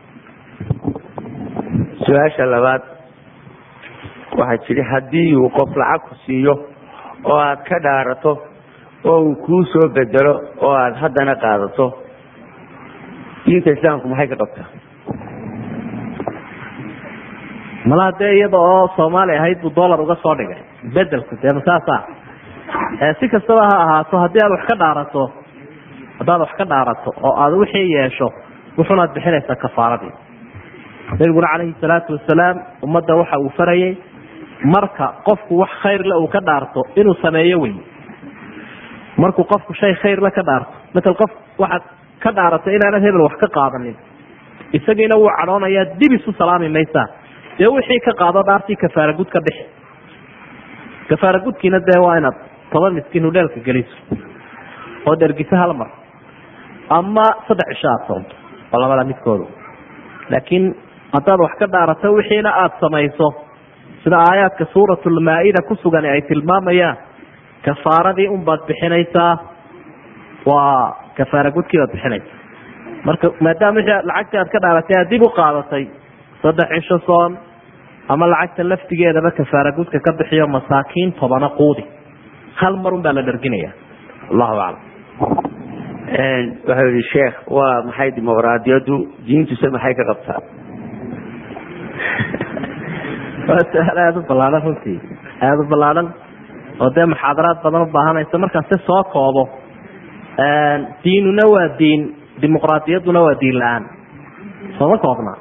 Su'aasha 2.05 2.45
labaad 2.53 2.81
waxaa 4.39 4.57
jiri 4.67 4.81
haddii 4.91 5.35
uu 5.41 5.49
qof 5.57 5.71
lacag 5.81 6.01
ku 6.09 6.15
siiyo 6.25 6.53
oo 7.31 7.37
aad 7.47 7.61
ka 7.69 7.77
dhaarato 7.85 8.31
oo 9.11 9.19
uu 9.27 9.35
kuu 9.45 9.63
soo 9.73 9.87
bedelo 9.95 10.33
oo 10.65 10.73
aad 10.83 10.95
haddana 11.01 11.35
qaadato 11.43 11.85
diinta 13.45 13.69
islaamku 13.75 14.07
maxay 14.11 14.27
ka 14.31 14.35
qabtaa? 14.41 14.65
Malaha 17.89 18.11
dee 18.19 18.33
iyada 18.37 18.57
oo 18.57 18.87
soomaali 18.95 19.33
ahayd 19.37 19.59
buu 19.61 19.71
dollar 19.75 19.99
uga 20.01 20.15
soo 20.23 20.35
dhigay 20.39 20.59
bedelku 20.95 21.35
dee 21.41 21.53
masaasa 21.57 21.95
si 23.19 23.25
kastaba 23.33 23.61
ha 23.69 23.75
ahaato 23.85 24.15
haddii 24.23 24.43
aad 24.45 24.51
wax 24.55 24.63
ka 24.69 24.75
dhaarato 24.81 25.23
haddaad 26.19 26.39
wax 26.45 26.51
ka 26.59 26.65
dhaarato 26.71 27.09
oo 27.27 27.33
aad 27.43 27.53
wixii 27.61 27.89
yeesho 27.95 28.27
wuxunaad 28.77 29.11
bixinaysaa 29.15 29.55
kafaaradii 29.65 30.13
nabiguna 31.19 31.47
calayhi 31.51 31.75
salaatu 31.81 32.13
wasalaam 32.17 32.57
ummadda 32.85 33.15
waxa 33.21 33.37
uu 33.45 33.49
farayay 33.57 33.91
marka 34.75 35.13
qofku 35.27 35.57
wax 35.61 35.69
khayrle 35.83 36.15
uu 36.15 36.27
ka 36.27 36.39
dhaarto 36.45 36.81
inuu 36.95 37.13
sameeyo 37.21 37.59
wey 37.61 37.73
markuu 39.17 39.43
qofku 39.53 39.73
shay 39.73 39.93
khayrle 40.01 40.31
ka 40.31 40.43
dhaarto 40.49 40.73
matal 40.93 41.15
qof 41.21 41.31
waxaad 41.59 41.83
ka 42.23 42.31
dhaaratay 42.31 42.75
inaanad 42.75 43.01
hebel 43.03 43.21
wax 43.27 43.35
ka 43.43 43.47
qaadanin. 43.57 43.95
Isagiina 44.73 45.15
wuu 45.21 45.29
cadhoonayaa 45.39 45.85
dib 45.99 46.11
isu 46.17 46.31
salaami 46.37 46.69
maysaa 46.69 47.07
dee 47.59 47.67
wixii 47.67 47.99
ka 48.05 48.13
qaado 48.21 48.43
dhaartii 48.47 48.75
kafaara 48.83 49.13
gud 49.13 49.29
ka 49.29 49.39
bixi. 49.45 49.65
Kafaara 51.09 51.39
dee 51.39 51.99
waa 52.05 52.17
inaad 52.17 52.35
toban 52.71 52.93
miskiin 52.93 53.25
hudheelka 53.25 53.59
geliso. 53.65 53.97
Oo 55.05 55.15
dhergiso 55.19 55.55
hal 55.55 55.73
mar. 55.73 55.89
Ama 56.89 57.23
saddex 57.47 57.67
cisho 57.75 57.87
aada 57.89 58.07
soonto 58.07 58.35
oo 58.73 58.79
labada 58.81 59.03
midkoodu. 59.03 59.47
Laakiin 60.29 60.75
haddaad 61.13 61.39
wax 61.39 61.53
ka 61.59 61.67
dhaarato 61.67 62.13
wixiina 62.13 62.49
aada 62.49 62.75
samayso 62.79 63.27
sida 64.03 64.17
aayaadka 64.29 64.65
suuratulmaa-ida 64.73 65.61
ku 65.67 65.75
sugan 65.83 66.05
ay 66.13 66.21
tilmaamayaan 66.29 66.97
kafaaradii 67.67 68.27
unbaad 68.35 68.61
bixinaysaa 68.69 69.33
waa 70.45 70.95
kafaara 71.17 71.51
gudkii 71.57 71.79
baad 71.81 71.91
bixinaysaa. 71.95 72.39
Marka 73.07 73.27
maadaama 73.45 73.79
lacagtii 74.09 74.39
aad 74.41 74.49
ka 74.55 74.59
dhaaratay 74.65 74.97
aad 75.01 75.09
dib 75.13 75.21
u 75.21 75.29
qaadatay 75.39 75.83
saddex 76.43 76.69
cisho 76.75 76.97
soon 77.07 77.31
ama 78.13 78.25
lacagta 78.33 78.63
laftigeedaba 78.71 79.31
kafaara 79.39 79.71
gudka 79.77 79.99
ka 80.05 80.11
bixiyo 80.19 80.47
masaakiin 80.55 81.13
tobana 81.19 81.49
quudi. 81.59 81.83
Hal 82.61 82.75
mar 82.83 82.93
un 82.97 83.01
baa 83.05 83.13
la 83.17 83.21
dharginaya 83.29 83.71
allahu 84.31 84.59
aclam. 84.67 84.81
Waxau 86.67 86.87
yihi 86.93 87.03
sheekh 87.13 87.35
waa 87.57 87.75
maxay 87.87 88.09
dimuqraadiyaddu 88.17 88.95
diintuse 89.27 89.67
maxay 89.75 89.93
ka 89.99 90.03
qabtaa 90.11 90.39
aada 93.49 94.19
u 94.19 94.23
ballaadhan 94.29 94.63
runtii. 94.67 94.99
Aada 95.41 95.61
u 95.63 95.67
ballaadhan 95.71 96.07
oo 96.83 96.89
dee 96.95 97.05
muxaadaraad 97.11 97.57
badan 97.63 97.81
u 97.81 97.85
baahanaysa 97.95 98.37
markaan 98.43 98.65
si 98.69 98.77
soo 98.87 99.03
koobo 99.13 99.43
diinuna 101.03 101.45
waa 101.53 101.69
diin 101.79 102.01
dimuqraadiyadduna 102.41 103.19
waa 103.25 103.39
diin 103.41 103.59
la'aan. 103.59 103.83
Sooma 104.77 104.97
koobna? 104.97 105.33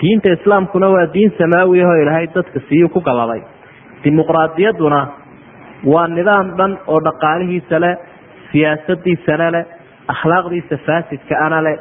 Diinta 0.00 0.28
islaamkuna 0.36 0.88
waa 0.94 1.06
diin 1.14 1.30
samaawi 1.38 1.82
ahoo 1.84 1.94
ilaahay 2.02 2.26
dadka 2.34 2.60
siiyuu 2.68 2.88
ku 2.94 3.00
galladay 3.00 3.42
dimuqraadiyadduna 4.04 5.00
waa 5.92 6.06
nidaam 6.16 6.46
dhan 6.58 6.72
oo 6.86 6.98
dhaqaalihiisa 7.06 7.80
leh 7.84 7.94
siyaasadiisana 8.52 9.50
leh 9.54 9.64
akhlaaqdiisa 10.12 10.76
faasidka 10.86 11.34
ana 11.46 11.60
leh. 11.66 11.76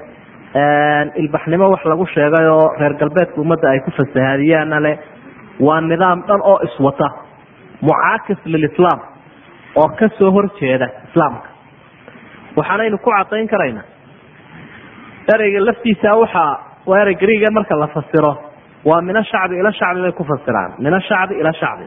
Ilbaxnimo 1.22 1.66
wax 1.74 1.84
lagu 1.86 2.06
sheegay 2.14 2.48
oo 2.56 2.66
reer 2.80 2.94
galbeedka 3.02 3.42
ummadda 3.42 3.68
ay 3.74 3.80
ku 3.86 3.92
fasahaadiyaana 4.00 4.80
leh 4.86 4.96
waa 5.68 5.82
nidaam 5.92 6.20
dhan 6.28 6.42
oo 6.52 6.58
iswata 6.68 7.08
mucaakis 7.86 8.38
lilislaam 8.54 9.00
oo 9.82 9.88
ka 10.00 10.10
soo 10.18 10.32
horjeeda 10.36 10.88
islaamka. 11.08 11.48
Waxaanaynu 12.58 12.98
ku 13.06 13.10
cadayn 13.18 13.48
karaynaa 13.54 13.84
ereyga 15.34 15.60
laftiisa 15.68 16.10
waxaa 16.22 16.54
waa 16.90 17.00
erey 17.04 17.16
griiga 17.16 17.52
marka 17.58 17.76
la 17.84 17.88
fasiro. 17.88 18.34
Waa 18.86 19.02
min 19.08 19.16
ashacbi 19.22 19.56
ila 19.62 19.72
shacbi 19.80 20.02
bay 20.06 20.12
ku 20.12 20.24
fasiraan. 20.32 20.72
Min 20.84 20.94
ashacbi 20.94 21.36
ila 21.42 21.54
shacbi. 21.62 21.86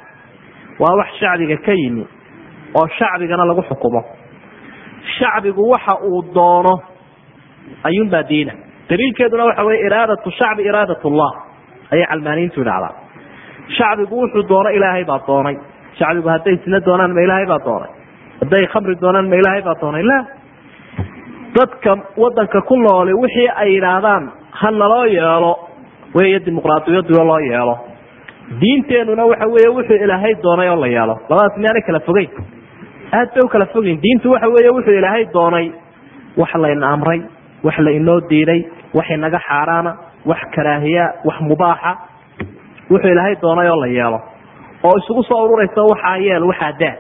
Waa 0.83 0.95
wax 1.01 1.09
shacbiga 1.21 1.57
ka 1.67 1.73
yimi 1.81 2.05
oo 2.79 2.87
shacbigana 2.99 3.45
lagu 3.51 3.63
xukumo. 3.69 4.01
Shacbigu 5.19 5.63
waxa 5.73 5.95
uu 6.09 6.23
doono 6.35 6.75
ayuunbaa 7.89 8.23
diina. 8.29 8.53
Daliilkeeduna 8.89 9.45
waxa 9.45 9.65
wey 9.69 9.79
iraadatu 9.87 10.31
shacbi 10.39 10.63
iraadat 10.71 11.05
llah. 11.05 11.33
Ayay 11.93 12.07
calmaaniyiintu 12.11 12.61
idhahdaa 12.65 12.93
shacbigu 13.77 14.15
wuxuu 14.23 14.43
doono 14.49 14.71
ilaahay 14.71 15.05
baa 15.05 15.21
doonay. 15.27 15.57
Shacbigu 15.99 16.29
hadday 16.35 16.57
sina 16.65 16.81
doonaan 16.87 17.13
ma 17.15 17.21
ilaahay 17.27 17.47
baa 17.53 17.59
doonay. 17.69 17.91
Hadday 18.41 18.67
khamri 18.73 18.95
doonaan 19.03 19.29
ma 19.29 19.37
ilaahay 19.41 19.63
baa 19.69 19.75
doonay. 19.83 20.03
La. 20.11 20.19
Dadka 21.55 21.93
wadanka 22.17 22.61
ku 22.69 22.77
nooli 22.77 23.13
wixii 23.23 23.49
ay 23.63 23.69
yidhaahdaan 23.75 24.25
ha 24.61 24.71
naloo 24.71 25.05
yeelo 25.17 25.53
weeye 26.15 26.39
dimuqraadiyadoo 26.47 27.25
loo 27.31 27.39
yeelo. 27.51 27.75
Diinteenuna 28.61 29.25
waxa 29.31 29.47
weeye 29.55 29.69
wuxuu 29.77 29.97
ilaahay 30.05 30.35
doonay 30.43 30.69
oo 30.69 30.77
la 30.81 30.87
yeelo. 30.97 31.15
Labadaas 31.31 31.57
miyaanay 31.61 31.83
kala 31.87 32.01
fogeyn? 32.01 32.31
Aad 33.19 33.29
bay 33.35 33.43
u 33.45 33.49
kala 33.49 33.67
fogyihin 33.75 34.01
diintu 34.03 34.31
waxa 34.35 34.49
weeye 34.55 34.71
wuxuu 34.77 34.95
ilaahay 35.01 35.25
doonay 35.35 35.67
wax 36.37 36.53
layna 36.65 36.87
amray 36.95 37.21
wax 37.67 37.79
la 37.79 37.91
inoo 37.91 38.21
diiday 38.31 38.61
wax 38.97 39.07
inaga 39.11 39.39
xaaraana 39.49 39.93
wax 40.31 40.39
karaahiya 40.55 41.05
wax 41.29 41.37
mubaaxa 41.49 41.93
wuxuu 42.91 43.11
ilaahay 43.15 43.35
doonay 43.43 43.69
oo 43.75 43.81
la 43.81 43.87
yeelo. 43.99 44.19
oo 44.87 44.95
isugu 45.01 45.23
soo 45.29 45.41
ururaysa 45.45 45.83
waxaa 45.93 46.17
yeel 46.27 46.45
waxaa 46.51 46.73
daa 46.81 46.95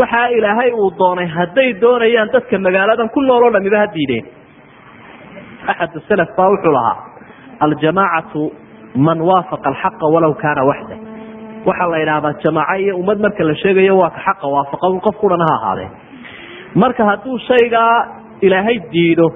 waxaa 0.00 0.26
ilaahay 0.38 0.70
uu 0.82 0.90
doonay 1.00 1.26
hadday 1.36 1.68
doonayaan 1.80 2.28
dadka 2.34 2.58
magaaladan 2.66 3.08
ku 3.14 3.20
nool 3.28 3.42
oo 3.46 3.50
dhamiba 3.56 3.78
ha 3.82 3.86
diideen. 3.94 4.24
axad 5.70 5.92
salaf 6.08 6.30
baa 6.38 6.48
wuxuu 6.52 6.72
lahaa 6.78 6.96
aljamaacatu 7.64 8.42
man 9.06 9.18
waafaqa 9.28 9.68
alxaqa 9.72 10.06
walaw 10.14 10.32
kaana 10.42 10.62
waxda 10.70 10.96
waxaa 11.68 11.88
la 11.92 11.98
idhaahdaa 12.04 12.34
jamaaco 12.44 12.74
iyo 12.82 12.92
ummad 13.00 13.18
marka 13.24 13.42
la 13.48 13.54
sheegayo 13.62 13.94
waa 14.02 14.10
ka 14.16 14.20
xaqa 14.26 14.46
waafaqa 14.54 14.86
un 14.94 15.00
qof 15.06 15.16
kudhan 15.22 15.40
ha 15.48 15.54
ahaadee. 15.58 15.88
marka 16.82 17.02
hadduu 17.10 17.38
shaygaa 17.48 17.94
ilaahay 18.46 18.76
diido 18.92 19.26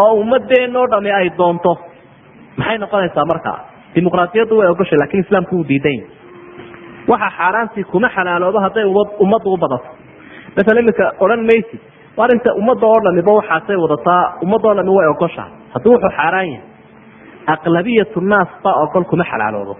oo 0.00 0.12
ummadeenoo 0.22 0.86
dhami 0.92 1.10
ay 1.18 1.28
doonto 1.38 1.72
maxay 2.58 2.78
noqonaysaa 2.84 3.24
markaa 3.32 3.58
dimuqraadiyaddu 3.94 4.54
way 4.60 4.68
ogoshay 4.74 4.98
laakiin 5.02 5.24
islaamku 5.24 5.54
wuu 5.56 5.68
diidan 5.70 6.00
waxa 7.12 7.28
xaaraantii 7.38 7.84
kuma 7.92 8.08
xalaaloobo 8.16 8.60
hadday 8.66 8.84
ummaddu 9.24 9.48
u 9.52 9.56
badato 9.64 9.88
masala 10.56 10.80
iminka 10.84 11.06
odhan 11.24 11.42
maysid 11.50 11.80
arinta 12.24 12.50
ummadda 12.60 12.86
oo 12.92 13.00
dhamiba 13.06 13.32
waxaasay 13.38 13.76
wadataa 13.84 14.22
ummadoo 14.44 14.74
dhami 14.78 14.90
way 14.98 15.06
ogoshahay 15.14 15.52
hadduu 15.74 15.92
wuxuu 15.94 16.10
xaaraan 16.18 16.48
yahay 16.52 16.66
aqlabiyatu 17.54 18.20
naas 18.32 18.48
baa 18.64 18.74
ogol 18.84 19.04
kuma 19.10 19.24
xalaaloobo. 19.30 19.74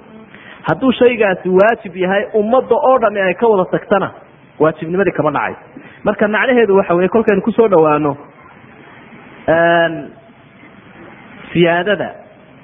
Hadduu 0.68 0.92
shaygaasi 1.00 1.48
waajib 1.59 1.94
yahay 2.04 2.22
ummadda 2.40 2.74
oo 2.88 2.96
dhami 3.02 3.20
ay 3.26 3.34
ka 3.40 3.46
wada 3.52 3.64
tagtana 3.74 4.09
waajibnimadii 4.62 5.12
kama 5.18 5.30
dhacayso 5.36 5.61
marka 6.06 6.28
macnaheedu 6.34 6.76
waxa 6.78 6.94
weye 6.98 7.09
kolkaynu 7.14 7.42
ku 7.46 7.52
soo 7.59 7.68
dhawaano 7.74 8.12
siyaadada 11.52 12.09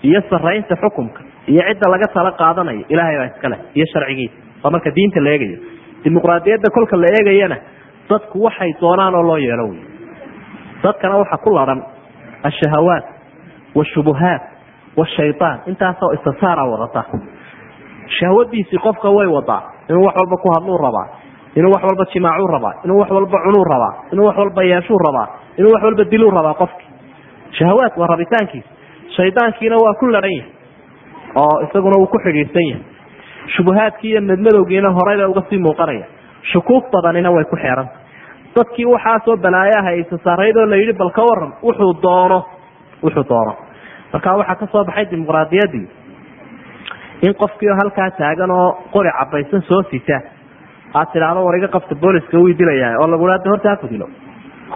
iyo 0.09 0.21
saraynta 0.31 0.77
xukumka 0.83 1.21
iyo 1.53 1.63
cidda 1.69 1.91
laga 1.95 2.07
tala 2.15 2.31
qaadanayo 2.41 2.85
ilahay 2.95 3.17
baa 3.21 3.27
iskale 3.33 3.57
iyo 3.77 3.87
sharcigiisa 3.93 4.35
waa 4.65 4.71
marka 4.75 4.91
diinta 4.97 5.21
la 5.27 5.31
eegayo. 5.35 5.59
Dimuqraadiyadda 6.05 6.69
kolka 6.77 6.97
la 7.03 7.09
eegayana 7.19 7.57
dadku 8.11 8.37
waxay 8.47 8.71
doonaan 8.81 9.15
oo 9.15 9.23
loo 9.29 9.37
yeelo 9.47 9.65
wey 9.71 9.81
dadkana 10.85 11.17
waxa 11.23 11.37
ku 11.45 11.51
laran 11.57 11.81
ashahawaat 12.49 13.05
washubuhaat 13.79 14.43
washayaan 15.01 15.59
intaasoo 15.71 16.11
istisaara 16.17 16.65
wadata. 16.73 17.03
Shahwadiisii 18.19 18.79
qofka 18.79 19.09
way 19.11 19.27
wadaa 19.27 19.63
inuu 19.89 20.05
wax 20.07 20.15
walba 20.17 20.37
ku 20.43 20.49
hadluu 20.55 20.79
rabaa 20.87 21.09
inuu 21.57 21.71
wax 21.75 21.83
walba 21.89 22.05
jimaacuu 22.13 22.47
rabaa 22.47 22.75
inuu 22.85 22.99
wax 23.01 23.11
walba 23.11 23.39
cunuu 23.45 23.65
rabaa 23.73 23.93
inuu 24.13 24.27
wax 24.27 24.37
walba 24.39 24.63
yeeshuu 24.63 24.99
rabaa 25.07 25.29
inuu 25.59 25.71
wax 25.75 25.83
walba 25.85 26.05
diluu 26.05 26.31
rabaa 26.31 26.55
qofki 26.55 26.87
shahawaat 27.59 27.97
waa 27.97 28.07
rabitaankiisa 28.07 28.69
shaydaankiina 29.17 29.77
waa 29.85 29.95
ku 30.01 30.07
laran 30.07 30.33
yahay 30.33 30.51
oo 31.43 31.55
isaguna 31.67 31.97
uu 32.03 32.07
ku 32.07 32.19
xidhiidhsan 32.25 32.67
yahay. 32.71 32.83
Shubuhaadkii 33.57 34.11
iyo 34.13 34.21
madmadowgiina 34.31 34.91
horeyba 34.99 35.29
uga 35.33 35.43
sii 35.51 35.59
muuqanaya. 35.67 36.07
Shukuuf 36.53 36.85
badanina 36.93 37.31
way 37.37 37.45
ku 37.45 37.57
xeeranta 37.57 37.93
dadkii 38.57 38.85
waxaasoo 38.95 39.37
balaayaha 39.45 39.91
isasaarayd 40.03 40.57
oo 40.57 40.67
layidhi 40.73 40.93
bal 41.01 41.11
ka 41.17 41.23
waran 41.29 41.53
wuxuu 41.63 41.93
doono 42.03 42.39
wuxuu 43.03 43.25
doono 43.31 43.53
marka 44.13 44.37
waxaa 44.41 44.55
ka 44.61 44.67
soo 44.73 44.85
baxay 44.89 45.07
dimuqraadiyaddii 45.11 45.87
in 47.27 47.35
qofkiio 47.43 47.75
halkaa 47.81 48.11
taagan 48.21 48.51
oo 48.51 48.69
qori 48.95 49.11
cabaysan 49.19 49.63
soo 49.69 49.83
sita 49.91 50.19
aad 50.99 51.09
tidhaahdo 51.13 51.41
war 51.47 51.57
iga 51.59 51.69
qabta 51.77 51.95
booliska 52.03 52.39
wii 52.45 52.55
dilaya 52.61 52.89
oo 53.01 53.07
lagu 53.13 53.27
hada 53.33 53.51
horta 53.51 53.69
ha 53.71 53.77
ku 53.83 53.87
dilo. 53.93 54.07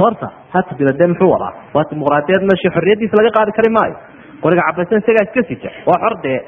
Horta 0.00 0.26
ha 0.52 0.62
ku 0.68 0.74
dilo 0.78 0.90
dee 0.98 1.06
muxuu 1.12 1.30
wadaa? 1.34 1.52
Waa 1.74 1.84
dimuqraadiyad 1.90 2.42
meeshii 2.50 2.70
xorriyadiisa 2.76 3.14
laga 3.20 3.30
qaadi 3.38 3.52
kari 3.58 3.70
maayo 3.78 3.96
qoriga 4.42 4.62
cabaysan 4.68 4.98
isagaa 5.02 5.24
iska 5.28 5.42
sita 5.50 5.68
waa 5.88 5.98
xor 6.04 6.14
dee 6.24 6.38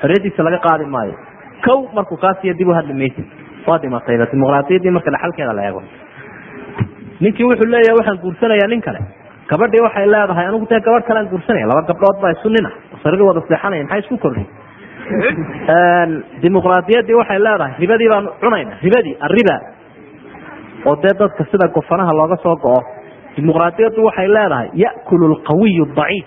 xorriyadiisa 0.00 0.42
laga 0.46 0.58
qaadi 0.66 0.86
maayo. 0.94 1.14
Kow 1.64 1.78
markuu 1.96 2.16
kaasiyo 2.24 2.54
dib 2.58 2.68
u 2.68 2.74
hadli 2.78 2.94
maysid 3.02 3.26
waa 3.66 3.78
dhimatayba 3.82 4.26
dimuqraadiyaddii 4.32 4.90
marka 4.96 5.10
dhaxalkeeda 5.14 5.52
la 5.58 5.62
eego. 5.68 5.82
Ninkii 7.20 7.44
wuxuu 7.48 7.70
leeyahay 7.72 7.96
waxaan 8.00 8.18
guursanayaa 8.24 8.68
nin 8.72 8.80
kale. 8.86 9.00
Gabadhii 9.50 9.82
waxay 9.86 10.06
leedahay 10.14 10.46
anigu 10.48 10.66
dee 10.70 10.80
gabadh 10.86 11.06
kalean 11.08 11.28
guursanaya 11.32 11.66
laba 11.70 11.82
gabdhood 11.90 12.16
baa 12.22 12.30
isu 12.36 12.48
sariir 13.02 13.22
wada 13.28 13.40
seexanaya 13.48 13.84
maxay 13.84 14.00
isku 14.04 14.16
kordhi 14.24 14.44
dimuqraadiyaddii 16.42 17.14
waxay 17.20 17.38
leedahay 17.46 17.72
ribadii 17.82 18.08
baan 18.12 18.26
cunayna 18.42 18.74
ribadii 18.84 19.14
arriba. 19.26 19.56
Oo 20.86 20.96
dee 21.02 21.14
dadka 21.20 21.44
sida 21.50 21.68
gofanaha 21.76 22.12
looga 22.20 22.36
soo 22.42 22.56
go-o. 22.64 22.80
Dimuqraadiyaddu 23.36 24.00
waxay 24.08 24.28
leedahay 24.36 24.68
ya'kulu 24.84 25.24
lqawiyu 25.34 25.84
daciif 25.98 26.26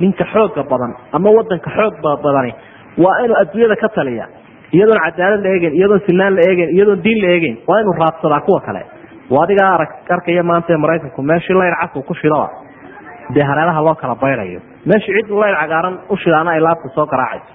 ninka 0.00 0.24
xooga 0.32 0.62
badan 0.72 0.92
ama 1.16 1.28
wadanka 1.36 1.70
xoog 1.76 1.94
badani 2.24 2.52
waa 3.04 3.16
inuu 3.24 3.36
adduunyada 3.42 3.76
ka 3.82 3.88
taliya 3.96 4.26
iyadoon 4.76 5.00
cadaalad 5.06 5.40
la 5.44 5.48
eegeyn 5.54 5.74
iyadoon 5.78 6.00
sinaan 6.08 6.34
la 6.38 6.42
eegeyn 6.48 6.70
iyadoon 6.76 7.00
diin 7.04 7.18
la 7.24 7.28
eegeyn 7.34 7.56
waa 7.68 7.80
inuu 7.82 7.94
raadsadaa 8.02 8.40
kuwa 8.46 8.60
kale. 8.66 8.82
Adigaa 9.42 9.78
arkaya 10.14 10.42
maanta 10.50 10.78
maraykanku 10.84 11.22
meeshii 11.30 11.54
layr 11.60 11.74
cas 11.80 11.96
uu 11.96 12.02
ku 12.08 12.14
shidaba 12.20 12.48
dee 13.34 13.42
hareeraha 13.50 13.80
loo 13.86 13.94
kala 14.00 14.14
bayrayo. 14.22 14.60
Meeshii 14.90 15.14
cid 15.16 15.30
layr 15.42 15.56
cagaaran 15.60 15.94
u 16.12 16.16
shidaana 16.22 16.50
ay 16.54 16.60
laabta 16.66 16.88
soo 16.96 17.06
garaacayso 17.06 17.52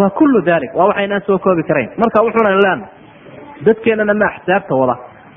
waa 0.00 0.10
kullu 0.18 0.40
dalik 0.48 0.72
waa 0.78 0.86
waxaynaan 0.90 1.20
soo 1.26 1.38
koobi 1.38 1.62
karayn. 1.68 1.88
Marka 2.00 2.22
wuxuuna 2.24 2.50
leena 2.64 2.86
dadkeenana 3.66 4.14
ma 4.20 4.26
axsaabta 4.32 4.74
wada 4.80 4.96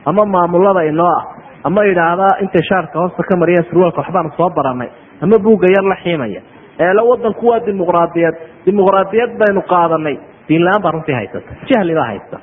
ama 0.09 0.25
maamulada 0.35 0.81
inoo 0.91 1.07
ah 1.17 1.23
ama 1.67 1.81
idhaahdaa 1.91 2.33
intay 2.43 2.63
shaarka 2.69 2.95
hoosta 3.01 3.23
ka 3.29 3.35
mariyeen 3.41 3.65
surwaalka 3.69 3.97
waxbaanu 4.01 4.29
soo 4.39 4.49
baranay 4.57 4.89
ama 5.23 5.37
buugga 5.45 5.67
yar 5.75 5.85
la 5.91 5.95
xiimaya. 6.03 6.41
Eele 6.79 7.01
wadanku 7.09 7.43
waa 7.49 7.59
dimuqraadiyad. 7.67 8.35
Dimuqraadiyad 8.65 9.31
baynu 9.41 9.61
qaadanay. 9.73 10.15
Diin 10.49 10.63
la'aan 10.65 10.81
baa 10.83 10.91
runtii 10.95 11.15
haysata. 11.19 11.51
Jahli 11.69 11.93
baa 11.99 12.05
haysta. 12.11 12.37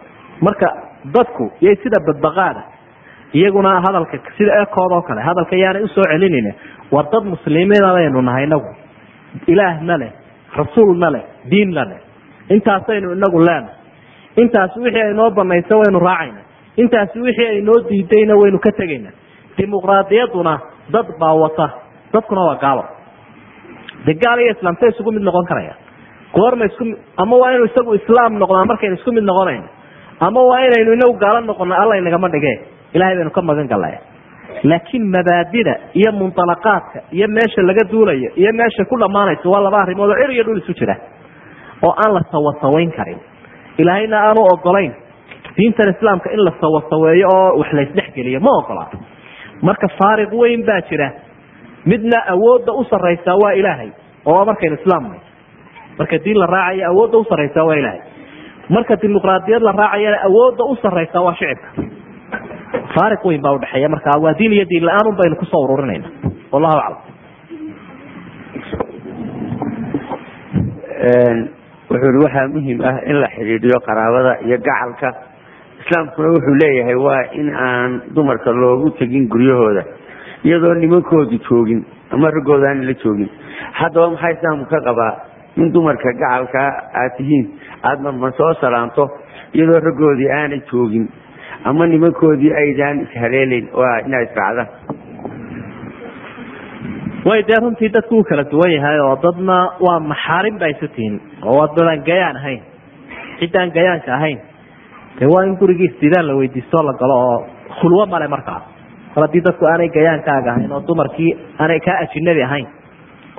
Marka 0.46 0.68
dadku 1.14 1.44
yay 1.60 1.76
sida 1.82 1.98
badbaqaada. 2.06 2.62
Iyaguna 3.38 3.70
hadalka 3.84 4.16
sida 4.38 4.52
ekoodoo 4.62 5.02
kale 5.08 5.20
hadalka 5.28 5.56
yaanay 5.62 5.82
u 5.82 5.88
soo 5.88 6.02
celinin 6.12 6.46
war 6.92 7.04
dad 7.12 7.24
muslimiina 7.32 7.92
baynu 7.96 8.22
nahay 8.28 8.44
inagu 8.48 8.70
ilaahna 9.52 9.96
leh 10.02 10.10
rasuulna 10.58 11.08
leh 11.14 11.22
diinna 11.50 11.84
leh. 11.90 12.00
Intaasaynu 12.54 13.12
inagu 13.18 13.38
leenahay 13.46 13.74
intaas 14.42 14.76
wixii 14.76 15.02
aynoo 15.02 15.30
banaysa 15.30 15.74
waynu 15.80 15.98
raacayna. 16.08 16.40
Intaasi 16.76 17.18
wixii 17.26 17.46
aynoo 17.54 17.78
diidayna 17.88 18.34
waynu 18.40 18.58
ka 18.58 18.72
tegayna. 18.80 19.10
Dimuqraadiyadduna 19.58 20.54
dad 20.92 21.06
baa 21.20 21.34
wata 21.42 21.66
dadkuna 22.12 22.40
waa 22.48 22.56
gaalo. 22.64 22.84
De 24.06 24.14
gaal 24.22 24.38
iyo 24.40 24.52
islaamta 24.56 24.86
isugu 24.92 25.12
mid 25.16 25.22
noqon 25.28 25.46
karaya 25.50 25.74
goorma 26.34 26.64
isku 26.70 26.84
ama 27.22 27.36
waa 27.42 27.52
inuu 27.54 27.66
isagu 27.70 27.94
islaam 28.00 28.38
noqdaa 28.42 28.64
markaynu 28.70 28.94
isku 28.98 29.12
mid 29.16 29.24
noqonayno 29.30 29.68
ama 30.26 30.40
waa 30.50 30.60
inaynu 30.68 30.92
inagu 30.98 31.14
gaalo 31.24 31.40
noqono 31.50 31.74
alla 31.82 31.94
inagama 32.02 32.28
dhige 32.34 32.52
ilahay 32.96 33.14
baynu 33.18 33.30
ka 33.36 33.42
magan 33.50 33.68
galnay 33.72 33.94
laakiin 34.70 35.04
mabaadida 35.14 35.74
iyo 36.00 36.10
munalaqaadka 36.20 36.98
iyo 37.16 37.26
meesha 37.36 37.62
laga 37.68 37.84
duulayo 37.92 38.30
iyo 38.40 38.50
meesha 38.60 38.84
ku 38.90 38.96
dhammaanayso 39.02 39.46
waa 39.54 39.60
laba 39.66 39.78
arrimood 39.84 40.10
oo 40.10 40.16
cer 40.22 40.30
iyo 40.36 40.44
dhul 40.46 40.58
isu 40.62 40.72
jira 40.80 40.96
oo 41.86 41.92
aan 42.02 42.12
la 42.16 42.20
sawasawayn 42.32 42.90
karin. 42.98 43.18
Ilaahayna 43.80 44.16
aanu 44.26 44.40
ogolayn 44.54 44.92
diintan 45.56 45.88
islaamka 45.94 46.28
in 46.36 46.40
la 46.46 46.52
sawasaweeyo 46.62 47.28
oo 47.36 47.58
wax 47.60 47.72
la 47.78 47.82
isdhexgeliyo 47.86 48.40
ma 48.46 48.50
ogola 48.60 48.84
marka 49.68 49.88
faariq 49.98 50.32
weyn 50.42 50.62
baa 50.68 50.80
jira 50.90 51.08
midna 51.84 52.18
awoodda 52.34 52.72
u 52.72 52.84
saraysaa 52.90 53.36
waa 53.42 53.52
ilaahay 53.60 53.90
oo 54.26 54.44
markaynu 54.44 54.76
islaamnay 54.80 55.20
marka 55.98 56.18
diin 56.24 56.38
la 56.38 56.46
raacayo 56.46 56.86
awoodda 56.92 57.18
u 57.18 57.24
saraysaa 57.24 57.64
waa 57.68 57.74
ilaahay. 57.82 58.00
Marka 58.70 58.96
dimuqraadiyad 59.02 59.62
la 59.62 59.72
raacayana 59.72 60.18
awoodda 60.28 60.64
u 60.64 60.76
saraysaa 60.82 61.22
waa 61.26 61.34
shicibka 61.34 61.68
faariq 62.94 63.24
weyn 63.28 63.42
baa 63.42 63.52
udhexeeya 63.58 63.88
marka 63.94 64.10
waa 64.24 64.34
diin 64.38 64.52
iyo 64.52 64.64
diin 64.70 64.84
la'aan 64.86 65.08
un 65.10 65.16
baynu 65.20 65.36
ku 65.36 65.44
soo 65.44 65.62
ururinayna. 65.64 66.08
Wallahu 66.52 66.76
aclam. 66.78 67.02
Wuxuu 71.90 72.12
i 72.14 72.22
waxaa 72.24 72.48
muhiim 72.54 72.78
ah 72.90 72.96
in 73.10 73.16
la 73.20 73.28
xidhiidhiyo 73.34 73.78
qaraabada 73.86 74.32
iyo 74.46 74.56
gacalka. 74.66 75.08
Islaamkuna 75.82 76.28
wuxuu 76.34 76.54
leeyahay 76.62 76.94
waa 76.94 77.22
in 77.40 77.48
aan 77.54 78.02
dumarka 78.14 78.50
loogu 78.52 78.90
tegin 78.98 79.26
guryahooda 79.28 79.82
iyadoo 80.44 80.74
nimankoodu 80.82 81.38
joogin 81.48 81.80
ama 82.14 82.30
raggooda 82.36 82.68
aan 82.70 82.86
la 82.88 82.94
joogin. 83.02 83.28
Haddaba 83.78 84.06
maxaa 84.10 84.30
islaamku 84.36 84.66
ka 84.72 84.80
qabaa 84.88 85.12
in 85.56 85.72
dumarka 85.74 86.12
gacalkaa 86.20 86.68
aad 87.00 87.12
tihiin 87.16 87.46
aadna 87.88 88.12
ma 88.12 88.30
soo 88.38 88.52
salaanto 88.60 89.04
iyadoo 89.54 89.80
raggoodii 89.88 90.30
aanay 90.38 90.60
joogin 90.72 91.06
ama 91.64 91.86
nimankoodii 91.86 92.52
aydaan 92.62 93.00
ishaleelayn 93.06 93.66
waa 93.80 93.96
inaad 94.06 94.24
israacdaan 94.28 94.68
way 97.28 97.42
dee 97.48 97.58
runtii 97.62 97.88
dadku 97.94 98.14
uu 98.18 98.24
kala 98.28 98.44
duwan 98.52 98.72
yahay 98.76 98.98
oo 99.06 99.16
dadna 99.24 99.56
waa 99.86 100.00
maxaarim 100.10 100.58
ba 100.62 100.66
isu 100.74 100.88
tihiin 100.94 101.16
oo 101.44 101.54
waa 101.58 101.68
dadaan 101.76 102.02
gayaan 102.08 102.36
ahayn 102.40 102.60
ciddaan 103.40 103.70
gayaanka 103.76 104.10
ahayn. 104.18 104.38
Dee 105.18 105.28
waa 105.34 105.44
in 105.46 105.56
gurigii 105.60 105.88
istidaan 105.92 106.26
la 106.28 106.34
weydiistoo 106.40 106.82
la 106.88 106.92
galo 107.02 107.16
oo 107.28 107.38
khulwo 107.80 108.06
male 108.06 108.28
markaa 108.34 108.60
mar 109.14 109.22
haddii 109.26 109.42
dadku 109.48 109.64
aanay 109.72 109.88
gayaankaaga 109.96 110.50
ahayn 110.54 110.72
oo 110.76 110.82
dumarkii 110.90 111.30
aanay 111.62 111.80
kaa 111.86 111.96
ajinabi 112.04 112.42
ahayn 112.48 112.66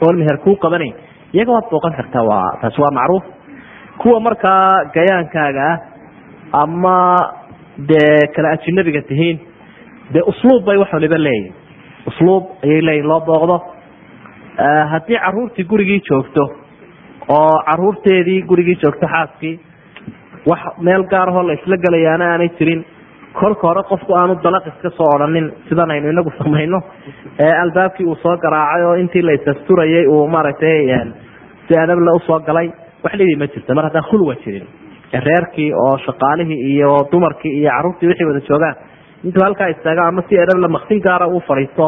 oon 0.06 0.15
meher 0.22 0.38
kuu 0.45 0.56
qabanayn 0.65 0.93
iyaga 1.35 1.52
waad 1.56 1.68
booqan 1.73 1.93
kartaa. 1.99 2.23
Waa 2.31 2.48
taasi 2.61 2.81
waa 2.84 2.91
macruuf. 2.99 3.23
Kuwa 4.02 4.19
markaa 4.27 4.68
gayaankaaga 4.95 5.65
ah 5.72 6.61
ama 6.64 6.95
dee 7.89 8.19
kala 8.35 8.49
ajinabiga 8.56 9.02
tihiin 9.10 9.38
dee 10.14 10.23
usluub 10.31 10.65
bay 10.68 10.77
wax 10.81 10.91
waliba 10.98 11.18
leeyihiin 11.26 11.53
usluub 12.10 12.43
ayay 12.65 12.81
leeyihiin 12.88 13.10
loo 13.11 13.19
booqdo. 13.30 13.57
Haddii 14.91 15.19
caruurtii 15.26 15.65
gurigii 15.72 16.02
joogto 16.10 16.43
oo 17.38 17.53
caruurteedii 17.69 18.41
gurigii 18.49 18.76
joogto 18.84 19.07
xaaskii 19.14 19.53
wax 20.52 20.60
meel 20.88 21.03
gaarahoo 21.14 21.43
la 21.48 21.53
isla 21.60 21.77
gelayaana 21.85 22.26
aanay 22.34 22.49
jirin 22.60 22.81
kolka 23.40 23.68
hore 23.68 23.84
qofku 23.91 24.12
aanu 24.20 24.34
dalaq 24.44 24.66
iska 24.72 24.90
soo 24.98 25.08
odhanin 25.16 25.48
sidan 25.70 25.91
aynu 25.91 26.10
inagu 26.14 26.32
samayno. 26.38 26.80
Albaabkii 27.64 28.06
uu 28.12 28.16
soo 28.24 28.36
garaacay 28.44 28.84
oo 28.86 28.95
intii 29.03 29.22
la 29.22 29.34
uu 30.14 30.28
maaragtay 30.28 30.88
si 31.68 31.78
adable 31.84 32.12
u 32.12 32.20
soo 32.28 32.40
galay 32.48 32.68
wax 33.03 33.14
dhidii 33.20 33.36
ma 33.41 33.48
jirto 33.48 33.76
mar 33.76 33.86
haddaan 33.88 34.03
khulwa 34.10 34.36
jirin. 34.44 34.68
Reerkii 35.28 35.70
oo 35.74 35.98
shaqaalihii 36.06 36.60
iyo 36.74 36.91
dumarkii 37.12 37.53
iyo 37.60 37.70
caruurtii 37.76 38.08
wixii 38.10 38.26
wada 38.30 38.40
joogaan 38.49 38.76
intuu 39.24 39.44
halkaa 39.45 39.68
istaaga 39.74 40.08
ama 40.08 40.22
si 40.30 40.36
edhable 40.44 40.68
maksin 40.68 40.99
gaara 41.08 41.28
uu 41.28 41.40
fadhiisto 41.48 41.86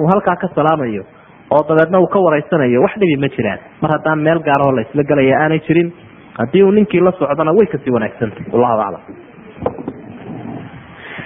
uu 0.00 0.06
halkaa 0.12 0.36
ka 0.42 0.48
salaamayo 0.54 1.02
oo 1.54 1.62
dabeedna 1.68 1.98
uu 2.00 2.06
ka 2.14 2.18
waraysanayo 2.26 2.82
wax 2.84 2.94
dhibi 3.00 3.16
ma 3.24 3.28
jiraan. 3.36 3.58
Mar 3.82 3.90
haddaan 3.96 4.18
meel 4.26 4.38
gaarahoo 4.48 4.76
la 4.76 4.80
isla 4.86 5.02
gelaya 5.10 5.36
aanay 5.42 5.60
jirin 5.68 5.88
haddii 6.38 6.62
uu 6.64 6.70
ninkii 6.78 7.00
la 7.00 7.12
socdona 7.20 7.52
way 7.58 7.66
ka 7.72 7.78
sii 7.84 7.92
wanaagsantay 7.96 8.44
wallahu 8.52 8.80
aclam 8.86 9.02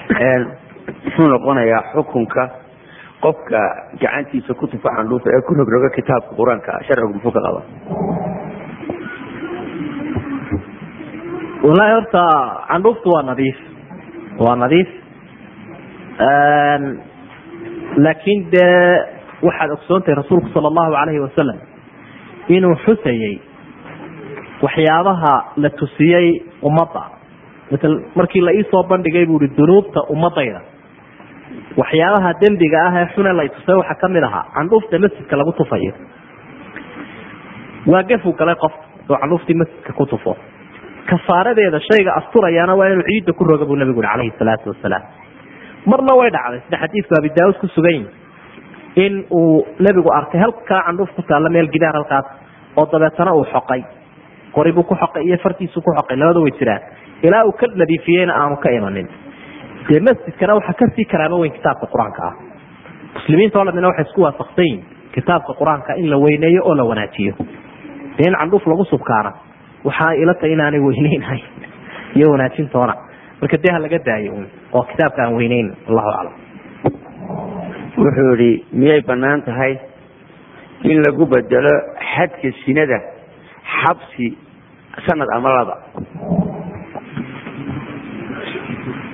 muxuu 0.08 1.28
noqonayaa 1.34 1.82
xukunka 1.92 2.42
qofka 3.24 3.60
gacantiisa 4.00 4.54
ku 4.54 4.66
tufa 4.66 4.88
candhuufa 4.96 5.28
ee 5.36 5.42
ku 5.46 5.54
rogroga 5.54 5.90
kitaabka 5.96 6.32
qur'aanka 6.38 6.72
sharcigu 6.86 7.12
muxuu 7.14 7.32
ka 7.36 7.40
qaba 7.46 7.60
wallaahi 11.66 11.92
horta 11.96 12.24
candhuuftu 12.70 13.08
waa 13.14 13.22
nadiif. 13.30 13.56
Waa 14.38 14.56
nadiif. 14.62 14.88
Laakiin 18.04 18.40
dee 18.52 19.04
waxaad 19.42 19.70
ogsoontahay 19.76 20.14
rasuulku 20.22 20.48
sala 20.54 20.68
allahu 20.72 20.92
calayhi 20.96 21.20
wasalam 21.26 21.58
inuu 22.48 22.74
xusayey 22.86 23.34
waxyaabaha 24.62 25.34
la 25.62 25.70
tusiyey 25.80 26.26
ummadda 26.62 27.02
masal 27.72 27.94
markii 28.18 28.40
la 28.48 28.52
iisoo 28.58 28.82
bandhigay 28.92 29.24
buu 29.30 29.38
ihi 29.42 29.50
dunuubta 29.58 30.00
ummadayda. 30.14 30.60
Waxyaabaha 31.80 32.30
dembiga 32.42 32.78
ah 32.88 32.94
ee 33.00 33.06
xune 33.14 33.32
la 33.38 33.44
itusay 33.48 33.76
waxaa 33.80 34.00
ka 34.02 34.08
mid 34.14 34.22
ahaa 34.28 34.44
candhuufta 34.56 34.98
masjidka 35.04 35.36
lagu 35.40 35.52
tufayo. 35.60 35.92
Waa 37.92 38.02
gefuu 38.10 38.32
galay 38.40 38.54
qofka 38.64 38.84
oo 39.10 39.16
candhuuftii 39.22 39.54
masjidka 39.60 39.92
ku 39.98 40.06
tufo. 40.06 40.36
Kafaaradeeda 41.10 41.80
shayga 41.88 42.12
asturayaana 42.20 42.74
waa 42.78 42.88
inuu 42.92 43.06
ciidda 43.10 43.32
ku 43.32 43.44
roga 43.44 43.64
buu 43.64 43.76
nabigu 43.76 44.00
ui 44.00 44.06
calayhi 44.06 44.32
salaatu 44.38 44.70
wasalaam. 44.72 45.02
Marna 45.86 46.14
way 46.20 46.30
dhacday 46.36 46.60
sida 46.66 46.76
xadiidku 46.82 47.12
abi 47.20 47.30
daauud 47.38 47.56
ku 47.62 47.66
sugan 47.76 47.92
yihi 47.92 48.08
in 49.04 49.14
uu 49.30 49.66
nebigu 49.86 50.10
arkay 50.18 50.40
halkaa 50.44 50.80
candhuuf 50.86 51.10
ku 51.16 51.22
taalla 51.30 51.48
meel 51.56 51.68
gidaar 51.74 51.94
halkaas 51.98 52.26
oo 52.76 52.86
dabeetana 52.92 53.32
uu 53.38 53.44
xoqay 53.54 53.80
qoribuu 54.58 54.82
ku 54.82 54.94
xoqay 54.94 55.22
iyo 55.22 55.38
fartiisuu 55.38 55.82
ku 55.82 55.90
xoqay 55.94 56.16
labada 56.18 56.40
way 56.42 56.52
jiraan. 56.58 56.82
Ilaa 57.22 57.44
uu 57.46 57.52
ka 57.52 57.66
nadiifiyeyna 57.74 58.32
aanu 58.34 58.56
ka 58.56 58.70
imanin. 58.70 59.08
Dee 59.88 60.00
masjidkana 60.00 60.54
waxaa 60.58 60.74
ka 60.80 60.86
sii 60.96 61.04
karaamo 61.12 61.38
weyn 61.42 61.52
kitaabka 61.52 61.86
qur'aanka 61.92 62.22
ah. 62.28 62.34
Muslimiinta 63.14 63.60
o 63.60 63.64
dhamina 63.64 63.88
waxay 63.88 64.04
isku 64.08 64.20
waafaqsan 64.22 64.64
yihiin 64.64 64.84
kitaabka 65.14 65.52
qur'aanka 65.60 65.94
in 66.00 66.10
la 66.10 66.18
weyneeyo 66.24 66.62
oo 66.64 66.74
la 66.74 66.84
wanaajiyo. 66.84 67.34
Dee 68.18 68.26
in 68.28 68.34
candhuuf 68.40 68.66
lagu 68.66 68.84
subkaana 68.84 69.32
waxaa 69.84 70.12
ila 70.22 70.34
tahay 70.34 70.52
inaanay 70.52 70.80
weyneynahayn 70.80 71.44
iyo 72.18 72.30
wanaajintoona. 72.32 72.94
Marka 73.40 73.56
dee 73.62 73.72
ha 73.72 73.78
laga 73.78 73.98
daayo 73.98 74.32
oo 74.72 74.82
kitaabka 74.90 75.22
aan 75.22 75.34
weyneyn 75.34 75.70
allahu 75.88 76.08
aclam. 76.08 76.34
Wuxuu 77.98 78.34
yihi 78.40 78.64
miyay 78.72 79.00
bannaan 79.06 79.42
tahay 79.42 79.78
in 80.84 81.02
lagu 81.06 81.26
bedelo 81.26 81.74
xadka 82.14 82.50
sinada 82.64 82.98
xabsi 83.78 84.47
sanad 85.06 85.28
ama 85.36 85.48
laba. 85.56 85.74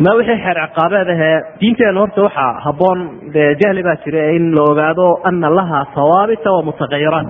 Ma 0.05 0.11
wixii 0.19 0.39
xeer 0.45 0.59
ciqaabeed 0.67 1.09
ahee 1.15 1.37
diinteenu 1.61 2.01
horta 2.03 2.21
waxaa 2.27 2.53
haboon 2.67 2.99
dee 3.35 3.51
jahli 3.63 3.83
baa 3.87 3.97
jira 4.05 4.23
in 4.37 4.45
la 4.57 4.63
ogaado 4.71 5.07
ana 5.29 5.49
laha 5.59 5.81
hawaabita 5.97 6.49
wa 6.57 6.63
mutagayiraat 6.69 7.29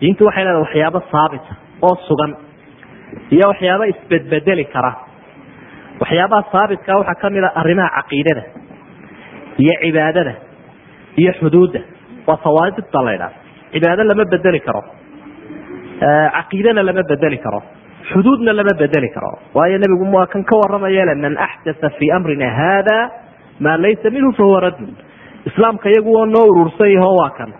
diintu 0.00 0.22
waxay 0.28 0.44
leedahay 0.44 0.62
waxyaabo 0.64 1.00
saabita 1.12 1.52
oo 1.86 1.94
sugan 2.08 2.32
iyo 3.34 3.46
waxyaabo 3.52 3.84
isbedbedeli 3.92 4.64
kara. 4.74 4.92
Waxyaabaha 6.00 6.42
saabitka 6.54 6.90
waxaa 7.00 7.20
ka 7.22 7.26
mid 7.34 7.44
a 7.44 7.50
arrimaha 7.60 7.88
caqiidada 7.98 8.42
iyo 9.62 9.74
cibaadada 9.82 10.32
iyo 11.20 11.32
xuduudda. 11.40 11.80
Waa 12.28 12.38
hawaabit 12.44 12.86
baa 12.94 13.02
la 13.06 13.12
ydhaha 13.16 13.32
cibaado 13.72 14.02
lama 14.10 14.24
bedeli 14.32 14.60
karo. 14.66 14.82
Caqiidana 16.36 16.82
lama 16.88 17.02
bedeli 17.10 17.38
karo 17.44 17.60
xuduudna 18.12 18.52
lama 18.56 18.72
bedeli 18.80 19.08
karo. 19.14 19.32
Waayo 19.54 19.78
nebigu 19.78 20.06
waa 20.16 20.26
kan 20.26 20.44
ka 20.44 20.56
waramayale 20.56 21.14
man 21.14 21.36
axdaa 21.38 21.90
fii 21.98 22.10
amrina 22.16 22.50
hada 22.60 23.10
maa 23.60 23.76
laysa 23.82 24.10
minhu 24.10 24.32
fahuwa 24.38 24.60
raddun. 24.60 24.92
Islaamka 25.46 25.88
iyagu 25.90 26.12
waa 26.18 26.26
noo 26.26 26.46
urursan 26.50 26.90
yaho 26.96 27.12
waa 27.20 27.30
kan. 27.38 27.52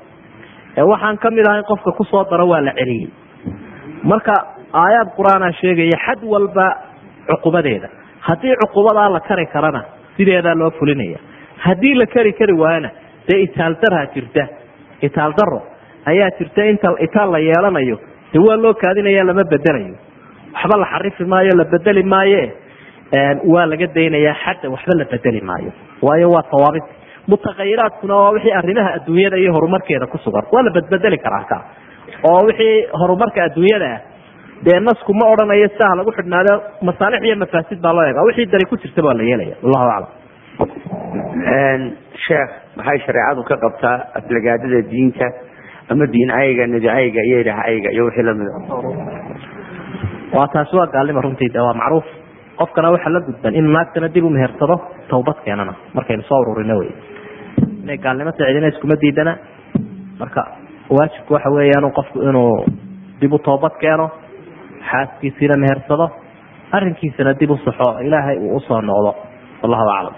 Waxaan 0.90 1.18
ka 1.18 1.30
mid 1.30 1.46
ahay 1.48 1.62
qofka 1.62 1.92
ku 1.98 2.04
soo 2.04 2.24
daro 2.30 2.46
waa 2.48 2.60
la 2.60 2.72
celiyey. 2.72 3.08
Marka 4.02 4.32
aayaad 4.72 5.08
qur'aana 5.16 5.52
sheegaya 5.60 5.98
xad 6.06 6.22
walba 6.24 6.66
cuqubadeeda. 7.28 7.88
Haddii 8.20 8.54
cuqubadaa 8.62 9.08
la 9.16 9.20
kari 9.20 9.46
karana 9.46 9.82
sideedaa 10.16 10.54
loo 10.54 10.70
fulinaya. 10.78 11.18
Haddii 11.64 11.94
la 11.94 12.06
kari 12.06 12.32
kari 12.32 12.52
waayana 12.62 12.90
dee 13.28 13.40
itaaldarha 13.46 14.06
jirta. 14.14 14.44
Itaaldaro 15.02 15.60
ayaa 16.06 16.30
jirta 16.38 16.64
inta 16.72 16.88
itaal 17.06 17.30
la 17.32 17.38
yeelanayo 17.38 17.96
de 18.32 18.38
waa 18.46 18.56
loo 18.56 18.74
kaadinaya 18.74 19.24
lama 19.24 19.44
bedelayo 19.52 19.94
waxba 20.54 20.76
la 20.82 20.86
xarifi 20.92 21.24
maayo 21.32 21.52
la 21.60 21.64
bedeli 21.74 22.02
maaye 22.14 22.42
waa 23.52 23.66
laga 23.72 23.86
daynaya 23.96 24.34
xadda 24.44 24.66
waxba 24.74 24.92
la 25.00 25.04
bedeli 25.12 25.40
maayo. 25.50 25.70
Waayo 26.06 26.28
waa 26.34 26.42
tawaabit 26.52 26.84
mutaqayiraadkuna 27.30 28.14
waa 28.22 28.30
wixii 28.36 28.52
arrimaha 28.60 28.90
adduunyada 28.96 29.36
iyo 29.42 29.52
horumarkeeda 29.56 30.06
ku 30.12 30.18
sugan. 30.24 30.44
Waa 30.52 30.62
la 30.62 30.70
bedbedeli 30.76 31.18
karaa 31.24 31.44
ka. 31.50 31.58
Oo 32.30 32.40
wixii 32.48 32.86
horumarka 33.00 33.44
adduunyada 33.48 33.88
ah. 33.94 34.00
Dee 34.66 34.80
nasku 34.80 35.12
ma 35.14 35.26
odhanayo 35.32 35.68
sidaha 35.74 35.94
lagu 35.98 36.10
xidhnaado 36.18 36.54
masaalix 36.88 37.22
iyo 37.26 37.36
mafaasid 37.42 37.78
baa 37.84 37.92
loo 37.96 38.04
eega 38.08 38.22
wixii 38.28 38.46
dari 38.54 38.64
ku 38.70 38.76
jirta 38.82 39.02
baa 39.06 39.14
la 39.14 39.22
yeelaya. 39.30 39.54
Allahu 39.64 39.88
aclam. 39.96 40.12
Sheekh 42.26 42.50
maxay 42.78 42.98
shareecadu 43.06 43.42
ka 43.50 43.56
qabtaa 43.64 43.96
aflagaadada 44.18 44.80
diinta? 44.90 45.26
Ama 45.92 46.04
diin 46.14 46.30
ayga 46.40 46.66
nebi 46.66 46.88
ayga 46.88 47.20
iyo 47.28 47.38
ilaah 47.44 47.60
ayga 47.70 47.90
iyo 47.94 48.04
wixii 48.08 48.22
lamida 48.28 48.52
waa 50.36 50.48
taasi 50.52 50.76
waa 50.76 50.86
gaalnima 50.94 51.20
runtii 51.26 51.50
waa 51.66 51.74
macruuf 51.80 52.04
qofkana 52.58 52.90
waxaa 52.94 53.12
la 53.12 53.20
gudban 53.26 53.54
inuu 53.54 53.72
naagtana 53.76 54.08
dib 54.14 54.24
u 54.24 54.30
mehersado 54.30 54.76
tawbad 55.10 55.38
keenana 55.44 55.74
markaynu 55.94 56.22
soo 56.28 56.40
ururina 56.42 56.74
wey 56.80 56.90
inay 57.82 57.98
gaalnimo 57.98 58.30
sacidina 58.38 58.68
iskuma 58.72 58.96
diidana 59.02 59.32
marka 60.20 60.42
waajibku 60.96 61.34
waxa 61.34 61.50
weeyaan 61.56 61.92
qofku 61.98 62.18
inuu 62.30 62.64
dib 63.20 63.32
u 63.32 63.38
toobad 63.38 63.74
keeno 63.82 64.06
xaaskiisiina 64.90 65.56
mehersado 65.64 66.06
arrinkiisana 66.76 67.32
dib 67.40 67.50
u 67.50 67.56
saxo 67.64 67.88
ilaahay 68.06 68.36
uu 68.38 68.56
u 68.56 68.60
soo 68.68 68.80
noqdo 68.90 69.12
wallahu 69.62 69.88
aclam 69.96 70.14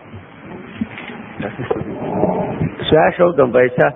su'aasha 2.89 3.27
u 3.27 3.33
dambaysa 3.41 3.87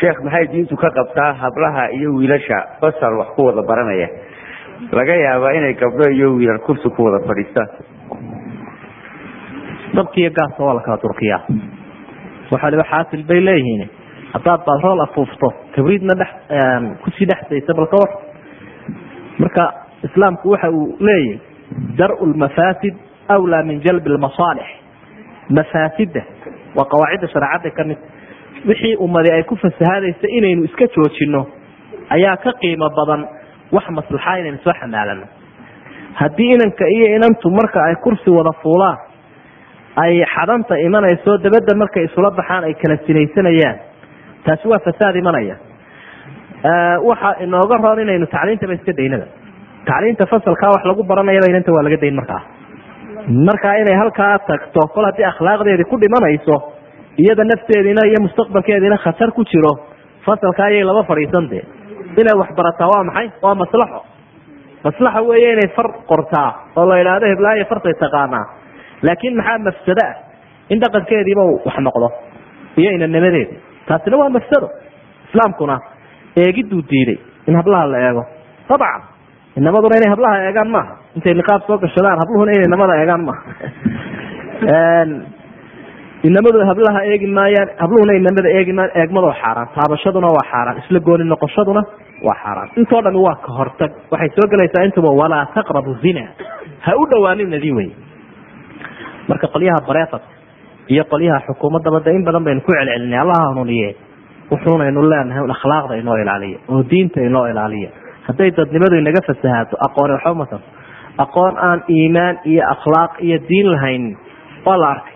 sheekh 0.00 0.18
maxay 0.24 0.46
diintu 0.52 0.76
ka 0.76 0.88
qabtaa 0.98 1.32
hablaha 1.42 1.88
iyo 1.96 2.10
wiilasha 2.18 2.58
basal 2.82 3.14
wax 3.20 3.28
ku 3.36 3.46
wada 3.48 3.62
baranaya 3.70 4.08
laga 4.98 5.14
yaabaa 5.24 5.52
inay 5.58 5.74
gabdho 5.74 6.10
iyo 6.16 6.34
wiilal 6.36 6.58
kursi 6.66 6.88
ku 6.96 7.04
wada 7.04 7.20
fadhiistaan 7.28 7.68
dabkiiyo 9.96 10.30
gaaska 10.38 10.64
waa 10.64 10.74
la 10.74 10.80
kala 10.86 10.98
durkiyaa 11.02 11.40
waxa 12.50 12.70
liba 12.70 12.84
xaasil 12.90 13.22
bay 13.28 13.40
leeyihiin. 13.40 13.88
Haddaad 14.34 14.60
batrool 14.66 15.00
afuufto 15.04 15.48
kabriidna 15.74 16.14
dhex 16.20 16.30
ku 17.04 17.10
sii 17.10 17.26
dhexdaysa 17.30 17.74
balka 17.78 17.96
war. 18.02 18.10
Marka 19.38 19.64
islaamku 20.06 20.50
waxa 20.50 20.70
uu 20.70 20.96
leeyahy 21.00 21.38
dar-u 21.98 22.26
lmafaasid 22.32 22.94
awlaa 23.28 23.62
min 23.62 23.80
jalbi 23.86 24.08
lmasaalix 24.10 24.66
mafaasida 25.58 26.22
waa 26.76 26.84
qawaacidda 26.92 27.28
shareecadda 27.34 27.70
ka 27.76 27.84
mid. 27.84 27.98
Wixii 28.68 28.96
ummadi 28.96 29.32
ay 29.32 29.42
ku 29.42 29.56
fasahaadaysa 29.56 30.26
inaynu 30.38 30.64
iska 30.64 30.86
joojino 30.96 31.46
ayaa 32.10 32.36
ka 32.36 32.52
qiimo 32.60 32.90
badan 32.98 33.26
wax 33.76 33.84
maslaxa 33.98 34.36
inaynu 34.40 34.58
soo 34.64 34.72
xamaalano 34.80 35.26
haddii 36.20 36.50
inanka 36.56 36.84
iyo 36.96 37.06
inantu 37.16 37.50
marka 37.58 37.78
ay 37.88 37.94
kursi 38.04 38.30
wada 38.38 38.52
fuulaan 38.62 38.98
ay 40.04 40.24
xadanta 40.34 40.74
imanayso 40.86 41.38
dabadda 41.44 41.74
markay 41.82 42.04
isula 42.08 42.30
baxaan 42.38 42.64
ay 42.68 42.74
kala 42.82 42.96
sinaysanayaan 43.06 43.76
taasi 44.44 44.68
waa 44.72 44.78
fasaad 44.86 45.16
imanaya. 45.22 45.56
Waxa 47.08 47.30
inooga 47.44 47.76
roon 47.84 48.00
inaynu 48.04 48.26
tacliintaba 48.34 48.72
iska 48.78 48.92
daynada. 48.98 49.26
Tacliinta 49.88 50.26
fasalkaa 50.32 50.70
wax 50.74 50.82
lagu 50.90 51.02
baranayaba 51.10 51.46
inanta 51.52 51.72
waa 51.76 51.82
laga 51.86 51.96
dayn 52.02 52.14
markaa 52.20 52.42
markaa 53.48 53.74
inay 53.82 53.96
halkaa 54.02 54.38
tagto 54.48 54.80
kol 54.94 55.04
haddii 55.08 55.24
akhlaaqdeedii 55.32 55.84
ku 55.90 55.96
dhimanayso 56.02 56.56
iyada 57.22 57.44
nafteediina 57.50 58.02
iyo 58.10 58.18
mustaqbalkeediina 58.26 58.96
khatar 59.04 59.30
ku 59.36 59.44
jiro 59.50 59.72
fasalka 60.26 60.64
ayay 60.68 60.84
laba 60.90 61.02
fadhiisan 61.10 61.48
inay 62.16 62.34
wax 62.40 62.50
barataa 62.56 62.88
waa 62.88 63.04
maxay? 63.04 63.30
Waa 63.42 63.54
maslaxo. 63.54 64.00
Maslaxa 64.84 65.22
weeye 65.22 65.52
inay 65.52 65.68
far 65.76 65.88
qortaa 66.06 66.50
oo 66.76 66.86
la 66.88 67.00
idhaahdo 67.00 67.26
heblaayo 67.26 67.64
fartay 67.64 67.94
taqaanaa. 67.94 68.44
Laakiin 69.02 69.36
maxaa 69.36 69.58
mafsado 69.58 70.02
ah? 70.06 70.14
In 70.70 70.80
dhaqankeediiba 70.80 71.42
wax 71.66 71.76
noqdo 71.78 72.08
iyo 72.76 72.90
inanimadeedi 72.92 73.58
taasina 73.86 74.16
waa 74.16 74.30
mafsado. 74.30 74.68
Islaamkuna 75.28 75.78
eegiduu 76.36 76.82
diiday 76.90 77.18
in 77.46 77.56
hablaha 77.56 77.86
la 77.86 77.98
eego. 78.08 78.24
Dabcan 78.68 79.02
inamaduna 79.56 79.96
inay 79.96 80.10
hablaha 80.10 80.36
eegaan 80.46 80.70
maaha. 80.70 80.96
Intay 81.16 81.34
niqaab 81.34 81.62
soo 81.66 81.78
gashadaan 81.78 82.18
habluhuna 82.22 82.52
inay 82.52 82.68
namada 82.68 83.00
eegaan 83.00 83.24
maaha 83.24 83.42
inamadu 86.28 86.58
hablaha 86.70 87.00
eegi 87.10 87.26
maayaan 87.38 87.68
habluhuna 87.82 88.12
inamada 88.20 88.48
eegi 88.58 88.72
maayaan 88.78 88.98
eegmadoo 89.02 89.32
xaaraan 89.42 89.68
taabashaduna 89.76 90.26
waa 90.36 90.46
xaaraan 90.52 90.76
isla 90.82 91.00
gooni 91.08 91.24
noqoshaduna 91.32 91.82
waa 92.26 92.36
xaaraan. 92.42 92.68
Intoo 92.80 93.00
dhami 93.04 93.18
waa 93.26 93.36
ka 93.44 93.50
hortag. 93.58 93.90
Waxay 94.12 94.30
soo 94.36 94.46
gelaysaa 94.52 94.84
intuba 94.88 95.10
walaa 95.20 95.46
taqrabu 95.54 95.92
zina. 96.02 96.24
Ha 96.84 96.92
u 97.00 97.04
dhawaaninadii 97.10 97.72
wey 97.78 97.88
marka 99.28 99.46
qolyaha 99.54 99.80
bareefadka 99.88 100.28
iyo 100.92 101.04
qolyaha 101.12 101.40
xukuumaddaba 101.48 101.98
de 102.04 102.10
in 102.16 102.24
badan 102.26 102.44
baynu 102.46 102.60
ku 102.66 102.72
celcelinay 102.76 103.18
allaha 103.24 103.42
hanuuniye 103.50 103.88
wuxuunaynu 104.50 105.00
leenahay 105.12 105.44
akhlaaqda 105.56 105.94
inoo 106.02 106.16
ilaaliya 106.22 106.58
oo 106.72 106.80
diinta 106.90 107.20
inoo 107.28 107.46
ilaaliya 107.52 107.90
hadday 108.28 108.50
dadnimadu 108.58 108.96
inaga 109.02 109.20
fasahaato 109.28 109.74
aqooni 109.86 110.12
waxba 110.16 110.34
ma 110.40 110.46
tarto 110.50 110.66
aqoon 111.24 111.54
aan 111.68 111.78
iimaan 111.96 112.34
iyo 112.52 112.62
akhlaaq 112.74 113.12
iyo 113.26 113.38
diin 113.48 113.68
lahaynin 113.74 114.14
waa 114.66 114.78
la 114.82 114.88
arkay 114.94 115.09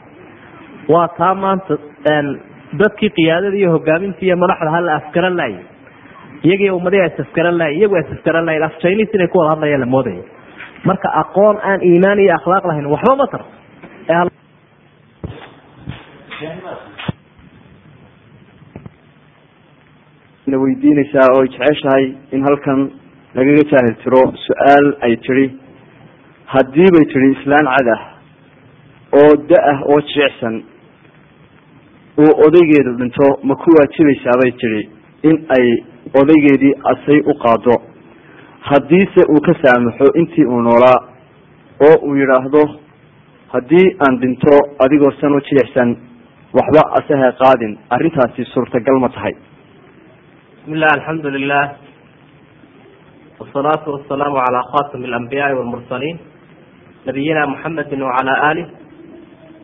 waa 0.93 1.09
taa 1.19 1.35
maanta 1.43 1.75
dadkii 2.81 3.11
qiyaadada 3.17 3.57
iyo 3.61 3.71
hogaaminta 3.77 4.21
iyo 4.27 4.37
madaxda 4.43 4.71
hala 4.77 4.91
afgaran 5.01 5.37
laayay 5.41 5.65
iyagii 6.47 6.71
ummadihi 6.79 7.03
asafgaran 7.09 7.57
laayay 7.61 7.77
iyagu 7.79 7.97
asafgaran 8.03 8.45
laayay 8.49 8.65
af 8.69 8.75
chinese 8.83 9.15
inay 9.17 9.29
ku 9.33 9.39
wada 9.39 9.51
hadlayaan 9.55 9.81
la 9.81 9.87
moodaya. 9.95 10.25
Marka 10.89 11.09
aqoon 11.23 11.57
aan 11.71 11.81
iimaan 11.91 12.19
iyo 12.25 12.33
akhlaaq 12.39 12.65
lahayn 12.71 12.87
waxba 12.95 13.15
ma 13.21 13.27
tarto 13.33 13.51
na 20.51 20.57
weydiinaysaa 20.63 21.29
oo 21.37 21.45
jeceshahay 21.53 22.05
in 22.37 22.43
halkan 22.49 22.81
lagaga 23.37 23.65
jaahil 23.73 23.95
tiro 24.05 24.23
su'aal 24.47 24.87
ay 25.07 25.15
tidhi. 25.27 25.47
Haddii 26.55 26.91
bay 26.95 27.05
tidhi 27.13 27.29
islaan 27.37 27.67
cad 27.75 27.89
ah 27.97 28.03
oo 29.21 29.33
da'ah 29.53 29.79
oo 29.93 30.01
jilicsan 30.11 30.55
uu 32.23 32.33
odaygeedu 32.47 32.93
dhinto 33.01 33.27
ma 33.49 33.55
ku 33.63 33.69
waajibaysaa 33.79 34.37
bay 34.43 34.53
tidhi 34.63 34.83
in 35.31 35.37
ay 35.57 35.67
odaygeedii 36.21 36.75
asay 36.93 37.19
u 37.31 37.35
qaado 37.45 37.75
haddiise 38.71 39.23
uu 39.35 39.41
ka 39.47 39.53
saamaxo 39.63 40.07
intii 40.21 40.47
uu 40.53 40.61
noolaa 40.69 40.99
oo 41.89 41.97
uu 42.09 42.15
yidhaahdo 42.21 42.63
haddii 43.55 43.87
aan 44.07 44.19
dhinto 44.23 44.55
adigoo 44.85 45.13
san 45.21 45.33
u 45.39 45.41
jilicsan 45.49 45.91
waxba 46.59 46.83
aseha 46.99 47.33
qaadin 47.43 47.73
arrintaasi 47.91 48.45
suurtagal 48.55 48.99
ma 49.05 49.09
tahay. 49.09 49.35
Bismi 50.57 50.75
illah 50.77 50.91
alxamdu 50.97 51.29
lilah 51.37 51.65
wsalaatu 53.41 53.89
wasalaamu 53.97 54.37
calaa 54.47 54.65
khatami 54.73 55.07
alambiyaai 55.11 55.55
walmursaliin 55.59 56.19
nabiyina 57.07 57.47
muxamedi 57.47 58.03
wacala 58.03 58.35
alih 58.51 58.67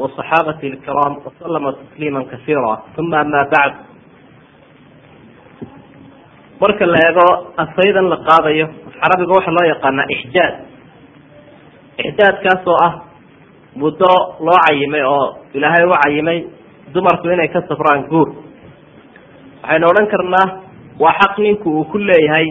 waصaxaabati 0.02 0.66
lkiraam 0.74 1.14
wasalama 1.27 1.72
tasliima 1.78 2.20
kasiira 2.32 2.72
uma 3.01 3.20
ama 3.24 3.43
bacd 3.55 3.77
marka 6.60 6.85
la 6.93 6.98
eego 7.09 7.27
asaydan 7.62 8.06
la 8.12 8.16
qaadayo 8.28 8.66
carabiga 9.01 9.32
waxaa 9.39 9.55
loo 9.56 9.66
yaqaanaa 9.72 10.06
ixjaad 10.14 10.55
ixdaadkaas 12.05 12.66
oo 12.72 12.77
ah 12.86 12.93
muddo 13.82 14.12
loo 14.47 14.59
cayimay 14.66 15.02
oo 15.14 15.27
ilaahay 15.56 15.85
u 15.89 15.94
cayimay 16.05 16.39
dumarku 16.94 17.27
inay 17.35 17.48
ka 17.55 17.60
safraan 17.70 18.02
guur 18.12 18.28
waxaynu 19.62 19.86
odhan 19.93 20.06
karnaa 20.14 20.47
waa 21.02 21.14
xaq 21.20 21.35
ninku 21.47 21.68
uu 21.78 21.85
ku 21.93 21.98
leeyahay 21.98 22.47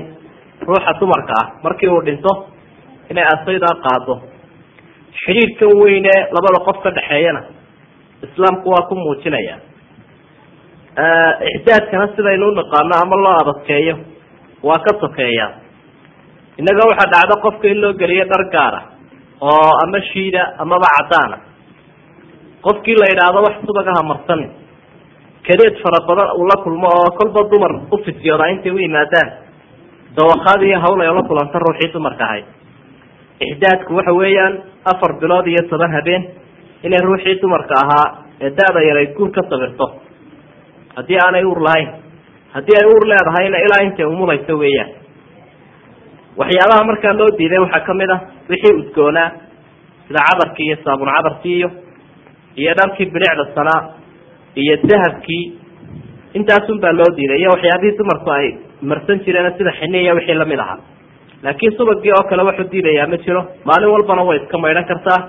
ruuxa 0.67 0.93
dumarka 0.99 1.33
ah 1.41 1.45
markii 1.63 1.89
uu 1.95 2.01
dhinto 2.07 2.31
inay 3.11 3.25
asaydaa 3.33 3.75
qaado 3.85 4.15
xidhiidhkan 5.23 5.71
weyne 5.81 6.13
labada 6.35 6.59
qof 6.67 6.77
ka 6.83 6.89
dhexeeyana 6.97 7.41
islaamku 8.25 8.67
waa 8.73 8.87
ku 8.89 8.95
muujinaya. 8.95 9.55
Ixdaadkana 11.55 12.07
sidaynu 12.15 12.45
unaqaano 12.53 12.93
ama 13.03 13.15
loo 13.23 13.35
adadkeeyo 13.43 13.95
waa 14.67 14.79
ka 14.85 14.91
sokeeya. 15.01 15.47
Innaga 16.59 16.83
waxaa 16.91 17.11
dhacdo 17.13 17.35
qofka 17.45 17.67
in 17.67 17.81
loo 17.81 17.93
geliyo 18.01 18.25
dhar 18.31 18.43
gaara 18.55 18.81
oo 19.41 19.71
ama 19.83 19.99
shiida 20.11 20.43
amaba 20.63 20.87
caddaana. 20.97 21.37
Qofkii 22.65 22.95
la 23.01 23.05
yidhaahdo 23.11 23.39
wax 23.47 23.55
subagaha 23.67 24.03
marsanin 24.11 24.51
kadeed 25.47 25.75
fara 25.83 25.99
badan 26.07 26.29
uu 26.39 26.45
la 26.51 26.57
kulmo 26.63 26.87
oo 26.97 27.09
kolba 27.19 27.41
dumar 27.51 27.71
u 27.91 27.97
fisyoodaa 28.05 28.47
intay 28.53 28.71
u 28.71 28.77
yimaadaan. 28.77 29.29
Dawakhaad 30.17 30.61
iyo 30.67 30.79
hawl 30.83 31.01
ay 31.01 31.07
la 31.17 31.23
kulanta 31.29 31.59
ruuxii 31.63 31.93
dumarka 31.93 32.23
ahayd 32.27 32.45
ixdaadku 33.47 33.93
waxa 33.99 34.13
weeyaan 34.21 34.53
afar 34.91 35.11
bilood 35.21 35.47
iyo 35.47 35.63
toban 35.69 35.91
habeen 35.97 36.23
inay 36.83 36.99
ruuxii 37.07 37.39
dumarka 37.41 37.73
ahaa 37.83 38.07
ee 38.41 38.49
da-da 38.59 38.81
yar 38.87 38.97
ay 38.97 39.07
guur 39.17 39.31
ka 39.31 39.41
sabirto. 39.49 39.85
Haddii 40.95 41.17
aanay 41.25 41.43
uur 41.45 41.59
lahayn 41.67 41.89
haddii 42.55 42.77
ay 42.81 42.85
uur 42.93 43.03
leedahayna 43.11 43.57
ilaa 43.65 43.83
intay 43.87 44.05
umulayso 44.05 44.53
weeyaan. 44.63 44.89
Waxyaabaha 46.39 46.83
markaa 46.89 47.13
loo 47.19 47.29
diiday 47.37 47.59
waxaa 47.65 47.85
ka 47.87 47.93
mid 47.93 48.09
ah 48.15 48.19
wixii 48.49 48.75
udgoonaa 48.81 49.29
sida 50.07 50.19
cadarkii 50.29 50.65
iyo 50.69 50.77
saabun 50.85 51.09
cadarkii 51.15 51.55
iyo 51.59 51.69
iyo 52.61 52.73
dharkii 52.79 53.05
bilicda 53.13 53.45
sanaa 53.55 53.81
iyo 54.55 54.75
dahabkii. 54.89 55.43
Intaasun 56.37 56.79
baa 56.83 56.91
loo 56.99 57.11
diiday 57.17 57.39
iyo 57.41 57.49
waxyaabihii 57.55 57.97
dumarku 57.99 58.29
ay 58.37 58.47
marsan 58.81 59.19
jireen 59.25 59.53
sida 59.57 59.71
xini 59.79 59.99
iyo 60.03 60.13
wixii 60.15 60.33
la 60.41 60.45
mid 60.45 60.59
ahaa 60.59 60.79
laakiin 61.43 61.73
subagii 61.77 62.11
oo 62.17 62.23
kale 62.29 62.43
waxu 62.49 62.63
diidayaa 62.71 63.07
ma 63.13 63.17
jiro. 63.25 63.41
Maalin 63.67 63.89
walbana 63.95 64.23
way 64.29 64.37
iska 64.43 64.57
maydhan 64.63 64.85
kartaa. 64.91 65.19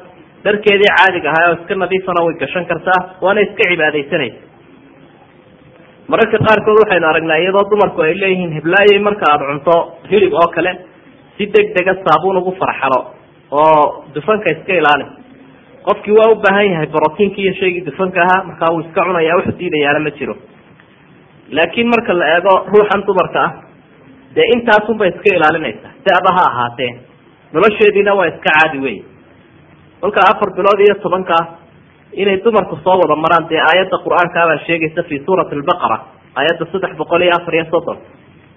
Dharkeedii 0.44 0.90
caadiga 0.98 1.28
ahaa 1.32 1.48
oo 1.50 1.54
iska 1.60 1.74
nadiifana 1.82 2.20
way 2.26 2.34
gashan 2.42 2.66
kartaa. 2.70 3.00
Waana 3.24 3.40
iska 3.46 3.62
cibaadaysanaysa 3.70 4.38
mararka 6.10 6.38
qaarkood 6.46 6.78
waxaynu 6.82 7.06
aragnaa 7.10 7.36
iyadoo 7.42 7.64
dumarku 7.70 8.00
ay 8.06 8.14
leeyihiin 8.22 8.52
hiblaayoy 8.58 8.98
marka 9.08 9.24
aada 9.32 9.44
cunto 9.50 9.74
hilib 10.10 10.32
oo 10.40 10.48
kale 10.56 10.72
si 11.36 11.44
deg 11.54 11.66
dega 11.76 11.94
saabuun 12.06 12.36
ugu 12.40 12.52
farxalo 12.60 13.00
oo 13.60 14.04
dufanka 14.14 14.46
iska 14.54 14.72
ilaali. 14.80 15.04
Qofkii 15.86 16.12
waa 16.18 16.30
u 16.32 16.36
baahan 16.44 16.66
yahay 16.72 16.86
brotiinki 16.94 17.40
iyo 17.44 17.54
shaygii 17.60 17.84
dufanka 17.88 18.18
ahaa 18.24 18.44
markaa 18.48 18.72
wuu 18.72 18.80
iska 18.86 19.00
cunaya 19.06 19.36
wuxu 19.38 19.52
diidayaana 19.60 20.00
ma 20.06 20.10
jiro. 20.18 20.34
Laakiin 21.56 21.88
marka 21.94 22.12
la 22.20 22.26
eego 22.34 22.52
ruuxan 22.72 23.02
dumarka 23.08 23.40
ah 23.46 23.50
dee 24.36 24.46
intaasunbay 24.54 25.08
iska 25.14 25.30
ilaalinaysaa. 25.36 25.92
Da-ba 26.06 26.30
ha 26.36 26.42
ahaatee 26.50 26.92
nolosheediina 27.52 28.12
waa 28.18 28.26
iska 28.32 28.50
caadi 28.56 28.78
wey 28.84 28.98
kolka 30.00 30.20
afar 30.30 30.50
bilood 30.58 30.80
iyo 30.86 30.94
tobankaa 31.04 31.42
inay 32.22 32.36
dumarku 32.44 32.76
soo 32.84 32.96
wada 33.02 33.16
maraan 33.24 33.48
dee 33.52 33.60
aayadda 33.68 33.96
qur'aankaabaa 34.06 34.58
sheegaysa 34.66 35.02
fi 35.08 35.16
suurati 35.26 35.54
albaqara 35.58 35.96
aayadda 36.40 36.64
saddex 36.72 36.92
boqol 37.00 37.22
iyo 37.26 37.32
afar 37.38 37.54
iyo 37.58 37.64
soddon. 37.74 37.98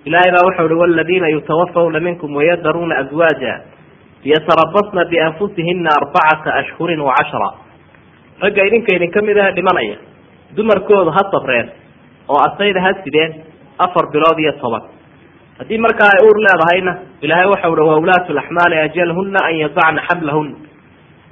Ilaahay 0.07 0.31
baa 0.35 0.45
waxau 0.47 0.65
uhi 0.69 0.75
waladiina 0.83 1.27
yutawafawna 1.35 1.99
minkum 2.07 2.35
wayadaruuna 2.39 2.95
azwaaja 3.01 3.53
yatarabasna 4.31 5.05
bianfusihina 5.11 5.89
arbacata 5.99 6.49
ashhurin 6.61 6.99
wa 7.07 7.13
cashra. 7.19 7.49
Ragga 8.41 8.61
idinka 8.67 8.95
idinka 8.95 9.21
mid 9.27 9.37
ah 9.37 9.51
dhimanaya 9.57 9.97
dumarkoodu 10.57 11.11
ha 11.17 11.21
sabreen 11.33 11.67
oo 12.29 12.39
asayda 12.47 12.81
ha 12.85 12.91
sideen 13.03 13.31
afar 13.85 14.05
bilood 14.13 14.39
iyo 14.43 14.51
toban 14.61 14.83
haddii 15.59 15.77
markaa 15.85 16.09
ay 16.15 16.21
uur 16.27 16.37
leedahayna 16.45 16.93
ilaahay 17.25 17.47
waxa 17.53 17.69
uhi 17.73 17.81
waulaatu 17.91 18.33
laxmaali 18.39 18.75
ajalhuna 18.85 19.39
an 19.49 19.55
yadacna 19.63 20.01
xamlahun. 20.09 20.47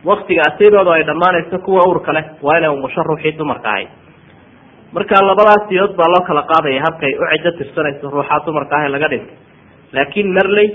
Waktiga 0.10 0.42
asaydooda 0.50 0.92
ay 0.98 1.04
dhammaanayso 1.10 1.58
kuwa 1.66 1.82
uurka 1.90 2.14
leh 2.18 2.26
waa 2.42 2.58
inay 2.60 2.70
umusho 2.78 3.02
ruuxii 3.10 3.38
dumarka 3.40 3.70
ahayd 3.70 3.90
marka 4.96 5.16
labadaas 5.30 5.64
siyood 5.70 5.94
baa 6.00 6.10
loo 6.14 6.24
kala 6.28 6.42
qaadaya 6.52 6.82
habkay 6.86 7.14
u 7.22 7.26
ciddo 7.34 7.52
tirsanayso 7.60 8.10
ruuxaa 8.16 8.40
dumarka 8.46 8.76
ah 8.78 8.90
laga 8.96 9.08
dhintay. 9.14 9.36
Laakiin 9.96 10.30
marley 10.38 10.68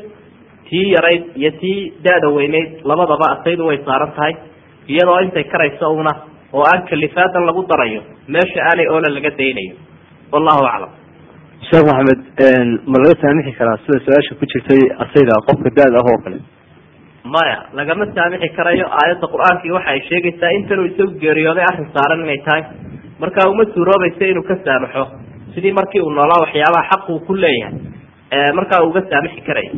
tii 0.68 0.86
yarayd 0.94 1.24
iyo 1.40 1.50
tii 1.60 1.78
da-da 2.04 2.28
weyneyd 2.36 2.70
labadaba 2.90 3.26
asaydu 3.34 3.66
way 3.68 3.78
saaran 3.86 4.12
tahay 4.16 4.34
iyadoo 4.92 5.18
intay 5.26 5.44
karayso 5.52 5.90
una 6.00 6.10
oo 6.52 6.62
aan 6.70 6.82
kalifaadan 6.90 7.46
lagu 7.48 7.62
darayo 7.70 8.00
meesha 8.34 8.60
aanay 8.68 8.86
oola 8.94 9.08
laga 9.16 9.30
daynayo. 9.40 9.74
Wallahu 10.32 10.62
aclam 10.72 10.90
sheekh 11.68 11.84
maxamed 11.88 12.20
ma 12.92 12.96
laga 13.02 13.14
saamixi 13.22 13.52
karaa 13.58 13.78
sida 13.84 13.98
su'aasha 14.06 14.34
ku 14.40 14.44
jirtay 14.52 14.82
asayda 15.04 15.34
qofka 15.48 15.70
da-da 15.78 15.98
ah 16.02 16.08
oo 16.12 16.18
kale? 16.24 16.38
Maya 17.34 17.58
lagama 17.78 18.04
saamixi 18.16 18.48
karayo 18.56 18.86
aayadda 19.00 19.26
qur'aankii 19.34 19.72
waxa 19.76 19.90
ay 19.94 20.00
sheegaysaa 20.10 20.52
intanuu 20.58 20.86
isagu 20.90 21.12
geeriyooday 21.24 21.64
arrin 21.70 21.88
saaran 21.96 22.20
inay 22.26 22.40
tahay. 22.46 22.62
Marka 23.20 23.48
uma 23.50 23.64
suuroobaysa 23.74 24.24
inuu 24.32 24.44
ka 24.50 24.56
saamaxo 24.66 25.04
sidii 25.54 25.72
markii 25.78 26.00
uu 26.06 26.10
noolaa 26.18 26.42
waxyaabaha 26.44 26.88
xaq 26.92 27.08
uu 27.14 27.20
ku 27.26 27.34
leeyahay. 27.34 27.74
Markaa 28.58 28.82
uga 28.88 29.00
saamixi 29.10 29.40
karaya 29.48 29.72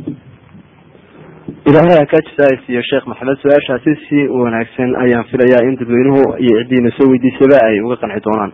ilaahay 1.69 1.97
ha 2.01 2.07
kaa 2.13 2.23
jasaaysiiyo 2.29 2.83
sheekh 2.91 3.07
maxamed 3.11 3.39
su'aashaasi 3.45 3.93
si 4.09 4.19
wanaagsan 4.43 4.91
ayaan 5.05 5.25
filayaa 5.31 5.63
in 5.69 5.77
dadweynuhu 5.81 6.23
iyo 6.45 6.55
ciddiina 6.63 6.91
soo 6.99 7.09
weydiisaba 7.13 7.57
ay 7.69 7.81
uga 7.87 7.97
qanci 8.03 8.21
doonaan. 8.27 8.53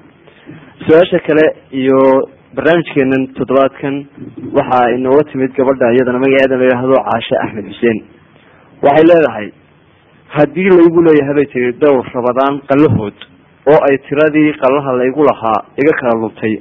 Su'aasha 0.86 1.18
kale 1.26 1.44
iyo 1.82 2.00
barnaamijkeenan 2.56 3.22
toddobaadkan 3.36 3.94
waxaa 4.56 4.88
inooga 4.96 5.24
timid 5.32 5.52
gabadha 5.58 5.86
iyadana 5.94 6.18
magaceeda 6.24 6.56
la 6.60 6.64
yidhaahdo 6.66 6.96
caashe 7.08 7.34
axmed 7.44 7.66
xuseen. 7.70 7.98
Waxay 8.84 9.04
leedahay 9.10 9.46
haddii 10.36 10.70
laygu 10.78 11.00
leeyahay 11.06 11.34
bay 11.38 11.46
tiri 11.52 11.72
dhowr 11.82 12.04
rabadaan 12.16 12.54
qallahood 12.70 13.16
oo 13.72 13.78
ay 13.88 13.96
tiradii 14.08 14.52
qallaha 14.62 14.90
laygu 15.00 15.22
lahaa 15.30 15.58
iga 15.82 15.92
kala 16.00 16.14
lubtay 16.24 16.54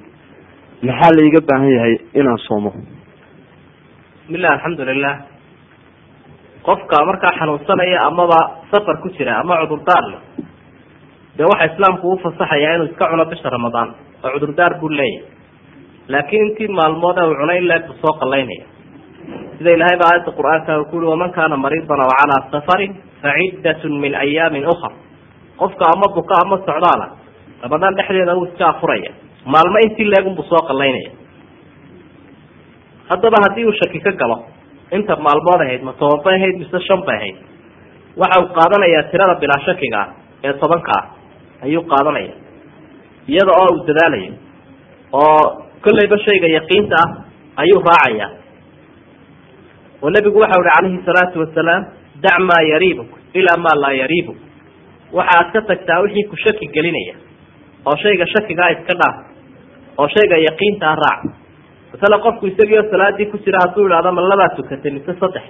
maxaa 0.87 1.11
laiga 1.19 1.39
baahan 1.49 1.69
yahay 1.77 1.95
inaan 2.19 2.39
soomo? 2.47 2.71
Bismillah 4.21 4.51
alxamdulilah 4.55 5.15
qofka 6.67 7.05
markaa 7.09 7.33
xanuunsanaya 7.39 7.99
amaba 8.09 8.39
safar 8.71 8.97
ku 9.03 9.09
jira 9.17 9.33
ama 9.41 9.57
cudurdaar 9.61 10.03
leh 10.11 10.21
dee 11.37 11.45
waxa 11.51 11.65
islaamku 11.73 12.05
u 12.13 12.17
fasaxayaa 12.23 12.75
inuu 12.75 12.87
iska 12.91 13.05
cuno 13.11 13.25
bisha 13.31 13.49
ramadaan 13.57 13.89
oo 14.23 14.29
cudurdaar 14.35 14.73
buu 14.81 14.89
leeyahay 14.89 15.32
laakiin 16.07 16.43
intii 16.47 16.67
maalmood 16.79 17.17
uu 17.17 17.35
cunay 17.39 17.57
in 17.61 17.67
leeg 17.71 17.83
buu 17.87 17.95
soo 18.03 18.13
qallaynaya. 18.21 18.65
Sida 19.57 19.71
ilahay 19.77 19.97
ba 20.01 20.05
aayadda 20.09 20.31
qur'aanka 20.39 20.71
uu 20.79 20.85
kuui 20.91 21.05
waman 21.11 21.31
kaana 21.37 21.57
mariidan 21.65 21.99
aw 22.05 22.09
calaa 22.19 22.41
safarin 22.53 22.91
faciddatun 23.23 23.93
min 24.03 24.13
ayaamin 24.23 24.65
ukar 24.73 24.93
qofka 25.61 25.83
ama 25.93 26.07
buka 26.15 26.35
ama 26.43 26.57
socdaala 26.67 27.07
ramadaan 27.63 27.95
dhexdeeda 27.97 28.33
uu 28.39 28.45
iska 28.49 28.65
afuraya. 28.73 29.11
Maalmo 29.53 29.77
intii 29.85 30.07
leegunbuu 30.13 30.43
soo 30.51 30.61
qallaynaya. 30.69 31.11
Haddaba 33.09 33.37
haddii 33.43 33.65
uu 33.65 33.75
shaki 33.79 33.99
ka 34.05 34.11
galo 34.21 34.37
inta 34.91 35.15
maalmood 35.25 35.61
ahayd 35.65 35.81
ma 35.87 35.93
toban 35.99 36.23
bay 36.25 36.35
ahayd 36.39 36.55
mise 36.61 36.79
shan 36.87 37.01
bay 37.07 37.15
ahayd 37.19 37.37
waxa 38.21 38.39
uu 38.43 38.49
qaadanayaa 38.57 39.03
tirada 39.11 39.35
bilaa 39.43 39.61
shakiga 39.67 39.99
ah 40.03 40.07
ee 40.47 40.53
tobanka 40.61 40.91
ah 40.99 41.05
ayuu 41.65 41.83
qaadanaya. 41.93 42.33
Iyada 43.31 43.51
oo 43.61 43.67
uu 43.75 43.83
dadaalayo 43.87 44.33
oo 45.21 45.43
kolleyba 45.85 46.17
shayga 46.25 46.47
yaqiinta 46.57 46.95
ah 47.03 47.09
ayuu 47.61 47.81
raacaya. 47.87 48.27
Oo 50.01 50.09
nebigu 50.15 50.39
waxa 50.43 50.59
uhi 50.59 50.69
calayhi 50.69 50.99
salaatu 51.07 51.39
wasalaam 51.43 51.83
dac 52.23 52.37
maa 52.49 52.61
yariibuk 52.71 53.09
ilaa 53.33 53.57
maa 53.65 53.75
laa 53.83 53.93
yariibuk. 54.01 54.37
Waxaad 55.17 55.47
ka 55.53 55.61
tagtaa 55.69 56.01
wixii 56.03 56.27
ku 56.31 56.35
shaki 56.43 56.67
gelinaya 56.75 57.15
oo 57.85 57.95
shayga 58.03 58.25
shakigaa 58.33 58.69
iska 58.75 58.93
dhaaf 59.01 59.15
oo 59.97 60.07
shayga 60.15 60.37
yaqiinta 60.47 60.85
ah 60.91 60.95
raac. 61.03 61.21
Masale 61.93 62.17
qofku 62.25 62.47
isagiioo 62.51 62.89
salaadii 62.91 63.29
ku 63.31 63.37
jira 63.45 63.59
hadduu 63.63 63.85
idhahdo 63.87 64.11
ma 64.11 64.21
labaa 64.31 64.55
tukatay 64.57 64.91
mise 64.91 65.13
saddex 65.21 65.45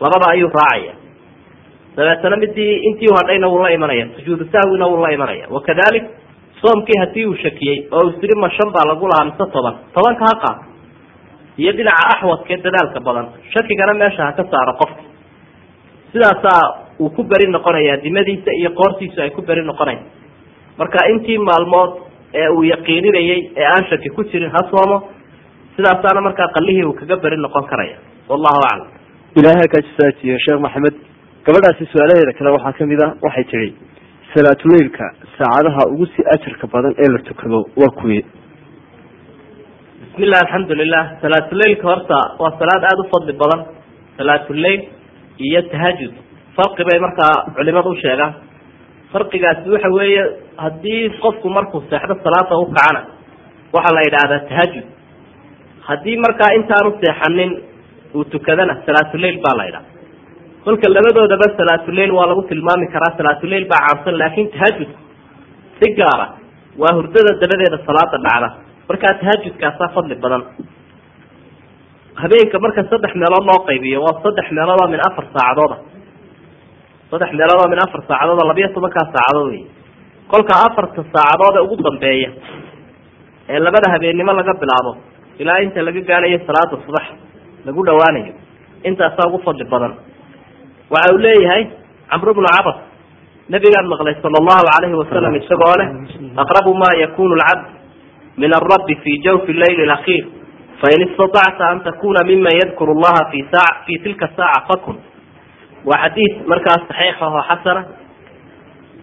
labada 0.00 0.26
ayuu 0.34 0.50
raacaya. 0.58 0.94
Dabeetana 1.96 2.36
midii 2.36 2.74
intii 2.88 3.12
hadhayna 3.16 3.48
wuu 3.48 3.62
la 3.62 3.70
imanaya 3.72 4.08
sujuudu 4.16 4.44
sahwina 4.52 4.86
wuu 4.90 5.00
la 5.04 5.12
imanaya. 5.16 5.46
Wakadalik 5.50 6.04
soomkii 6.62 6.98
haddii 7.02 7.26
uu 7.30 7.36
shakiyey 7.44 7.78
oo 7.92 8.02
uu 8.06 8.12
siri 8.20 8.34
ma 8.42 8.48
shan 8.56 8.70
baa 8.76 8.86
lagu 8.90 9.06
lahaa 9.12 9.24
mise 9.30 9.44
toban? 9.54 9.74
Tobanka 9.94 10.24
ha 10.30 10.34
qaato. 10.42 10.64
Iyo 11.60 11.72
dhinaca 11.78 12.04
axwadkaee 12.14 12.58
dadaalka 12.66 13.00
badan 13.06 13.26
shakigana 13.54 13.94
meesha 14.00 14.22
ha 14.26 14.32
ka 14.38 14.44
saaro 14.52 14.72
qofka 14.80 15.02
sidaasaa 16.12 16.62
uu 17.00 17.10
ku 17.16 17.22
beri 17.30 17.46
noqonaya 17.56 17.96
dimadiisa 18.04 18.50
iyo 18.60 18.70
qoortiisu 18.78 19.18
ay 19.24 19.30
ku 19.36 19.42
beri 19.42 19.62
noqonaysa 19.70 20.04
marka 20.78 20.98
intii 21.12 21.38
maalmood 21.48 21.90
ee 22.40 22.48
uu 22.56 22.62
yaqiininayey 22.72 23.40
ee 23.60 23.66
aan 23.72 23.84
shaki 23.90 24.08
ku 24.16 24.22
jirin 24.30 24.50
ha 24.56 24.60
soomo 24.72 24.96
sidaasaana 25.76 26.20
markaa 26.28 26.48
qalihii 26.56 26.84
uu 26.88 26.92
kaga 27.00 27.16
beri 27.24 27.36
noqon 27.46 27.64
karaya 27.72 27.96
wallahu 28.30 28.60
aclam 28.70 28.88
ilaahay 29.38 29.66
ha 29.66 29.72
kaa 29.74 30.10
sheekh 30.22 30.60
maxamed. 30.66 30.94
Gabadhaasi 31.46 31.84
su'aalaheeda 31.92 32.32
kale 32.38 32.50
waxaa 32.56 32.72
ka 32.78 32.84
mid 32.92 33.00
a 33.02 33.06
waxay 33.26 33.44
tihi 33.50 33.68
salaatuleilka 34.34 35.04
saacadaha 35.38 35.82
ugu 35.92 36.06
sii 36.06 36.24
ajarka 36.34 36.66
badan 36.74 36.94
ee 37.04 37.10
la 37.14 37.18
tukado 37.28 37.58
waa 37.80 37.92
kuwe 38.00 38.18
bismillah 40.02 40.40
alxamdulilah 40.44 41.04
salaatuleilka 41.22 41.84
horta 41.90 42.18
waa 42.42 42.52
salaad 42.60 42.82
aada 42.90 43.02
u 43.04 43.08
fadli 43.14 43.32
badan. 43.42 43.60
Salaatuleil 44.18 44.80
iyo 45.46 45.62
tahajud 45.72 46.12
farqi 46.56 46.82
bay 46.88 46.98
markaa 47.06 47.34
culimadu 47.56 47.88
u 47.90 47.96
sheegaan. 48.02 48.32
Farqigaasi 49.12 49.68
waxa 49.74 49.88
weeye 49.98 50.22
haddii 50.64 51.02
qofku 51.24 51.48
markuu 51.56 51.82
seexdo 51.90 52.14
salaada 52.24 52.56
u 52.62 52.66
kacana. 52.76 53.00
Waxaa 53.74 53.94
la 53.96 54.00
yidhaahdaa 54.06 54.40
tahajud 54.50 54.84
haddii 55.88 56.16
markaa 56.26 56.50
intaanu 56.58 56.90
seexanin 57.02 57.52
uu 58.14 58.24
tukadana 58.24 58.74
salaatuleil 58.86 59.38
baa 59.44 59.56
la 59.60 59.64
yidhaha 59.68 59.84
kolka 60.66 60.86
labadoodaba 60.96 61.46
salaatuleil 61.58 62.10
waa 62.18 62.26
lagu 62.30 62.42
tilmaami 62.50 62.86
karaa. 62.94 63.16
Salaatuleil 63.18 63.64
baa 63.72 63.80
caamsan 63.86 64.16
laakin 64.22 64.46
tahajud 64.54 64.90
si 65.78 65.88
gaara 65.98 66.26
waa 66.82 66.92
hurdada 66.98 67.32
dabadeeda 67.42 67.78
salaada 67.88 68.18
dhacda. 68.26 68.48
Markaa 68.88 69.14
tahajudkaasaa 69.22 69.88
fadli 69.96 70.14
badan. 70.24 70.42
Habeenka 72.22 72.58
marka 72.64 72.82
saddex 72.90 73.12
meelood 73.22 73.44
loo 73.50 73.58
qaybiyo 73.68 73.98
waa 74.06 74.20
saddex 74.24 74.46
meelood 74.56 74.80
oo 74.82 74.88
min 74.94 75.00
afar 75.08 75.24
saacadooda 75.34 75.76
saddex 77.10 77.30
meelood 77.38 77.60
oo 77.62 77.68
min 77.72 77.80
afar 77.86 78.00
saacadood 78.10 78.38
oo 78.42 78.48
labiyo 78.50 78.68
tobankaa 78.76 79.04
saacadood 79.14 79.48
wey 79.52 79.62
kolka 80.32 80.52
afarta 80.66 81.00
saacadood 81.14 81.56
ee 81.60 81.64
ugu 81.66 81.76
dambeeya 81.88 82.30
ee 83.52 83.58
labada 83.66 83.88
habeennimo 83.94 84.32
laga 84.38 84.54
bilaabo 84.62 84.92
ilaa 85.42 85.58
inta 85.66 85.82
laga 85.88 86.00
gaanayo 86.10 86.38
salaada 86.48 86.76
subax 86.86 87.06
lagu 87.66 87.80
dhawaanayo 87.88 88.32
intaasaa 88.88 89.28
ugu 89.28 89.38
fadli 89.46 89.64
badan 89.74 89.92
waxa 90.94 91.12
uu 91.14 91.18
leeyahay 91.26 91.62
camr 92.10 92.28
bnu 92.36 92.48
cabas 92.56 92.76
nabigaan 93.54 93.86
maqlay 93.92 94.14
sala 94.22 94.36
allahu 94.42 94.66
alayhi 94.76 94.96
wasalam 95.02 95.32
isagoo 95.40 95.74
leh 95.80 95.88
aqrabu 96.42 96.72
ma 96.82 96.90
yakunu 97.02 97.34
lcabd 97.40 97.66
min 98.42 98.50
alrabbi 98.60 98.94
fi 99.04 99.12
jawfi 99.26 99.52
leyli 99.62 99.82
alakhir 99.88 100.24
fain 100.82 101.00
istatacta 101.08 101.64
an 101.72 101.78
takuna 101.88 102.20
miman 102.30 102.52
yadkuru 102.62 102.94
llaha 103.02 103.22
fi 103.32 103.38
saa 103.52 103.70
fi 103.86 103.94
tilka 104.04 104.28
saaca 104.36 104.66
fakun. 104.70 104.96
Waa 105.88 105.98
xadiid 106.04 106.34
markaas 106.50 106.82
saxiix 106.90 107.16
ahoo 107.26 107.42
xasana. 107.50 107.82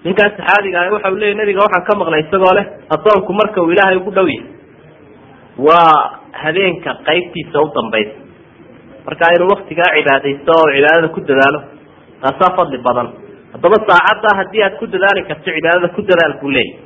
Ninkaas 0.05 0.34
saxaabiga 0.38 0.77
ah 0.84 0.91
waxa 0.95 1.10
uu 1.14 1.18
leyahy 1.22 1.35
nabiga 1.39 1.60
waxaan 1.65 1.84
ka 1.88 1.93
maqlay 2.01 2.22
isagoo 2.27 2.53
leh 2.57 2.65
addoonku 2.95 3.31
marka 3.39 3.57
uu 3.64 3.72
ilaahay 3.73 3.97
ugu 4.01 4.11
dhow 4.18 4.27
yahay. 4.27 4.45
Waa 5.57 6.19
habeenka 6.43 6.91
qaybtiisa 7.07 7.57
u 7.65 7.68
dambaysa 7.77 8.14
marka 9.05 9.25
inuu 9.35 9.49
waktigaa 9.55 9.89
cibaadaysto 9.97 10.51
oo 10.59 10.67
cibaadada 10.75 11.07
ku 11.15 11.19
dadaalo 11.30 11.59
taasaa 12.21 12.51
fadli 12.57 12.77
badan. 12.88 13.07
Haddaba 13.53 13.75
saacadda 13.89 14.30
haddii 14.39 14.63
aad 14.67 14.75
ku 14.81 14.85
dadaali 14.93 15.21
karto 15.30 15.49
cibaadada 15.55 15.88
ku 15.95 16.01
dadaal 16.09 16.34
buu 16.41 16.51
leeyahy 16.55 16.80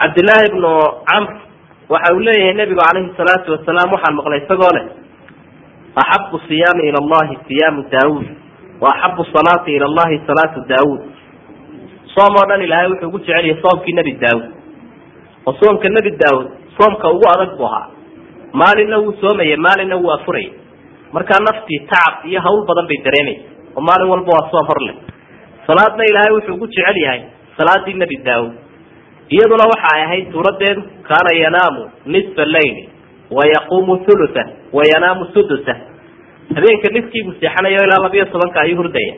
cabdillaahi 0.00 0.46
ibnu 0.50 0.70
camr 1.10 1.32
waxa 1.92 2.08
uu 2.14 2.20
leeyahay 2.28 2.54
nebigu 2.60 2.80
calayhi 2.86 3.12
salaatu 3.20 3.48
wasalaam 3.54 3.88
waxaan 3.96 4.14
maqlay 4.18 4.40
isagoo 4.44 4.72
leh 4.76 4.84
axabu 6.02 6.36
siyaami 6.48 6.82
ila 6.90 6.98
allahi 7.04 7.34
siyaamu 7.48 7.80
daawuud 7.94 8.26
wa 8.82 8.88
axabu 8.94 9.22
salaati 9.34 9.70
ila 9.76 9.86
allahi 9.90 10.16
salaatu 10.28 10.58
daawuud. 10.72 11.02
Soom 12.14 12.32
oo 12.40 12.46
dhan 12.50 12.62
ilaahay 12.66 12.88
wuxuu 12.92 13.08
ugu 13.08 13.18
jecel 13.22 13.46
yahay 13.46 13.60
soomkii 13.62 13.94
nebi 13.98 14.12
daawud 14.24 14.46
oo 15.46 15.54
soomka 15.62 15.88
nebi 15.96 16.10
daawud 16.22 16.48
soomka 16.78 17.06
ugu 17.14 17.26
adag 17.34 17.52
buu 17.58 17.66
ahaa 17.70 17.86
maalinna 18.60 18.98
wuu 19.04 19.14
soomaya 19.22 19.56
maalinna 19.66 19.96
wuu 20.02 20.12
afuraya 20.16 20.50
markaa 21.16 21.40
naftii 21.48 21.80
tacab 21.92 22.14
iyo 22.30 22.40
hawl 22.46 22.62
badan 22.70 22.86
bay 22.90 22.98
dareemaysa 23.06 23.48
oo 23.76 23.82
maalin 23.88 24.08
walba 24.14 24.30
waa 24.36 24.50
soom 24.52 24.66
hor 24.70 24.80
leh 24.88 24.96
salaadna 25.66 26.02
ilaahay 26.10 26.32
wuxuu 26.36 26.54
ugu 26.58 26.66
jecel 26.74 26.96
yahay 27.04 27.22
salaadii 27.58 27.94
nebi 28.02 28.16
daawud 28.28 28.52
iyaduna 29.36 29.64
waxa 29.72 29.88
ay 29.96 30.02
ahayd 30.06 30.26
suuradeedu 30.34 30.82
kaana 31.08 31.30
yanaamu 31.42 31.82
nisfa 32.14 32.44
leyli 32.54 32.84
wa 33.36 33.42
yaquumu 33.54 33.96
thulutha 34.06 34.44
wa 34.76 34.82
yanaamu 34.92 35.24
sudusa 35.34 35.74
habeenka 36.56 36.88
niskiibuu 36.96 37.34
seexanayo 37.40 37.80
ilaa 37.86 38.02
labiyo 38.06 38.24
tobanka 38.34 38.60
ayuu 38.64 38.76
hurdaya 38.82 39.14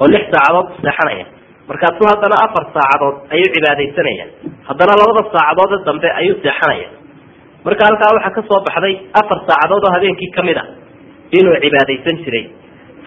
oo 0.00 0.06
lix 0.14 0.24
saacadood 0.34 0.66
buu 0.68 0.80
seexanaya. 0.84 1.26
Markaasuu 1.68 2.06
haddana 2.10 2.36
afar 2.46 2.64
saacadood 2.76 3.16
ayuu 3.34 3.48
cibaadaysanaya. 3.54 4.26
Haddana 4.68 4.92
labada 5.00 5.22
saacadoode 5.34 5.84
dambe 5.88 6.08
ayuu 6.20 6.36
seexanaya 6.44 6.88
marka 7.66 7.82
halkaa 7.88 8.14
waxaa 8.16 8.34
ka 8.38 8.42
soo 8.50 8.60
baxday 8.68 8.94
afar 9.20 9.38
saacadood 9.48 9.84
oo 9.88 9.92
habeenkii 9.96 10.30
ka 10.36 10.42
mid 10.48 10.56
a 10.56 10.64
inuu 11.38 11.56
cibaadaysan 11.64 12.16
jiray. 12.24 12.44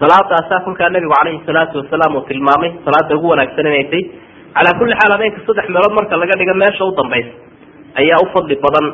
Salaadaasaa 0.00 0.60
kolkaa 0.66 0.88
nabigu 0.94 1.14
calayhi 1.18 1.40
salaatu 1.48 1.78
wasalaam 1.82 2.16
uu 2.18 2.24
tilmaamay 2.30 2.70
salaada 2.86 3.16
ugu 3.18 3.28
wanaagsan 3.32 3.66
inay 3.70 3.84
tay 3.92 4.02
calaa 4.56 4.78
kulli 4.78 4.94
xaal 5.00 5.12
habeenka 5.16 5.40
saddex 5.48 5.66
meelood 5.74 5.94
marka 5.98 6.16
laga 6.22 6.34
dhigo 6.40 6.54
meesha 6.62 6.84
u 6.84 6.92
dambaysa 7.00 7.32
ayaa 8.00 8.18
u 8.24 8.26
fadli 8.34 8.56
badan 8.66 8.86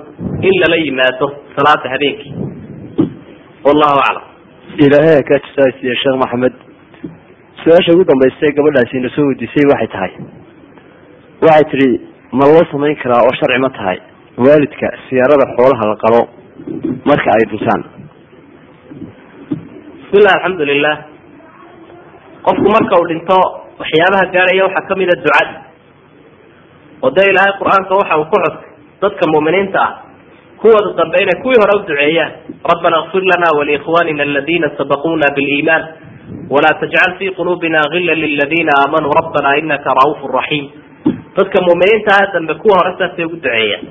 in 0.49 0.55
lala 0.63 0.77
yimaado 0.85 1.27
salaada 1.57 1.87
habeenkii. 1.95 2.33
Wallahu 3.67 3.99
aclam. 4.07 4.25
Ilaahay 4.85 5.23
ka 5.31 5.37
jisaasiye 5.45 5.95
sheekh 6.03 6.17
maxamed 6.23 6.55
su'aasha 7.63 7.91
ugu 7.97 8.05
dambaysa 8.13 8.53
gabadhaasi 8.59 9.01
na 9.05 9.09
soo 9.17 9.27
weydiisay 9.31 9.65
waxay 9.73 9.89
tahay. 9.95 10.13
Waxay 11.47 11.65
tidhi 11.73 11.91
ma 12.39 12.45
loo 12.53 12.65
samayn 12.73 12.97
karaa 13.03 13.23
oo 13.29 13.35
sharci 13.41 13.61
ma 13.67 13.71
tahay 13.79 13.99
waalidka 14.39 14.87
siyaarada 15.09 15.47
xoolaha 15.57 15.85
la 15.91 15.97
qalo 16.05 16.21
marka 17.11 17.29
ay 17.37 17.45
dhintaan 17.53 17.83
bismillah 20.01 20.35
alxamdulilah 20.39 20.97
qofku 22.47 22.69
marka 22.77 22.95
uu 23.01 23.09
dhinto 23.11 23.39
waxyaabaha 23.81 24.25
gaadhaya 24.35 24.63
waxaa 24.67 24.87
ka 24.89 24.95
mid 25.01 25.11
a 25.15 25.17
ducada 25.25 25.55
oo 27.03 27.11
dee 27.17 27.27
ilaahay 27.33 27.55
qur'aanka 27.61 27.93
waxa 28.01 28.15
uu 28.21 28.27
ku 28.33 28.37
xusay 28.45 28.69
dadka 29.03 29.25
mu'miniinta 29.35 29.79
ah. 29.87 29.93
Kuwooda 30.59 30.91
dambe 30.99 31.17
inay 31.23 31.39
kuwii 31.43 31.59
hore 31.63 31.73
u 31.79 31.87
duceeyaan 31.87 32.33
rabbana 32.71 32.99
kfir 33.09 33.23
lana 33.31 33.49
waliikhwanina 33.59 34.23
aladina 34.23 34.71
sabaquna 34.79 35.27
biliiman 35.37 35.83
walaa 36.51 36.79
tajcal 36.83 37.13
fi 37.19 37.31
quluubina 37.39 37.79
gila 37.93 38.15
liladina 38.23 38.73
aamanuu 38.83 39.15
rabbana 39.21 39.55
inaka 39.63 39.91
ra'uuf 39.99 40.19
raxiim 40.39 40.67
dadka 41.37 41.59
mu'miniinta 41.69 42.11
ah 42.21 42.27
dambe 42.35 42.55
kuwa 42.63 42.75
hore 42.81 42.93
saasay 42.99 43.25
ugu 43.25 43.37
duceeyaan 43.39 43.87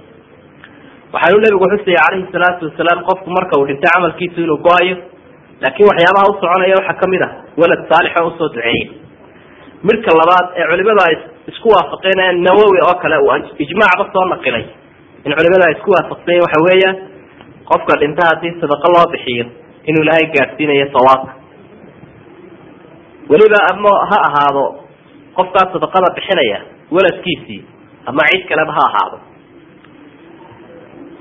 waxaanu 1.13 1.37
nabigu 1.43 1.65
xusaya 1.73 1.99
calayhi 2.05 2.31
salaatu 2.35 2.61
wasalaam 2.69 2.99
qofku 3.09 3.29
marka 3.37 3.53
uu 3.59 3.65
dhintay 3.69 3.89
camalkiisu 3.95 4.39
inuu 4.45 4.59
go'ayo 4.67 4.95
laakiin 5.63 5.87
waxyaabaha 5.91 6.25
u 6.31 6.33
soconaya 6.41 6.75
waxaa 6.79 6.99
ka 7.01 7.05
mid 7.13 7.21
ah 7.27 7.31
walad 7.61 7.81
saalix 7.91 8.13
oo 8.21 8.27
u 8.27 8.31
soo 8.39 8.49
duceeyay. 8.53 8.83
Midka 9.87 10.09
labaad 10.19 10.45
ee 10.59 10.65
culimadu 10.71 11.01
ay 11.07 11.15
isku 11.51 11.67
waafaqeen 11.75 12.19
ee 12.25 12.31
nawowi 12.47 12.79
oo 12.87 12.95
kale 13.03 13.17
uu 13.25 13.35
ijmaacba 13.65 14.03
soo 14.15 14.25
naqilay. 14.33 14.65
In 15.25 15.31
culimadu 15.39 15.63
ay 15.67 15.73
isku 15.77 15.89
waafaqsanya 15.95 16.41
waxa 16.45 16.59
weeyaan 16.67 16.95
qofka 17.71 17.93
dhinta 18.01 18.23
haddii 18.29 18.53
sadaqo 18.61 18.87
loo 18.95 19.05
bixiyo 19.13 19.45
inuu 19.89 20.03
ilaahay 20.05 20.25
gaadhsiinayo 20.35 20.87
sawaabka 20.95 21.31
weliba 23.31 23.59
ama 23.71 23.91
ha 24.11 24.17
ahaado 24.29 24.65
qofkaa 25.37 25.65
sadaqada 25.73 26.07
bixinaya 26.17 26.59
waladkiisii 26.95 27.61
ama 28.09 28.21
cid 28.31 28.43
kaleba 28.51 28.71
ha 28.77 28.83
ahaado 28.89 29.17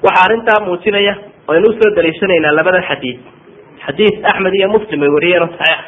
waxaa 0.07 0.25
arrintaa 0.27 0.61
muujinaya 0.67 1.15
aynu 1.53 1.67
u 1.71 1.73
soo 1.79 1.91
daliishanaynaa 1.97 2.53
labada 2.59 2.81
xadiid. 2.89 3.19
Xadiid 3.87 4.15
axmed 4.31 4.55
iyo 4.59 4.69
muslim 4.75 5.03
ay 5.03 5.09
wariyeen 5.17 5.43
oo 5.43 5.51
saxiix. 5.59 5.81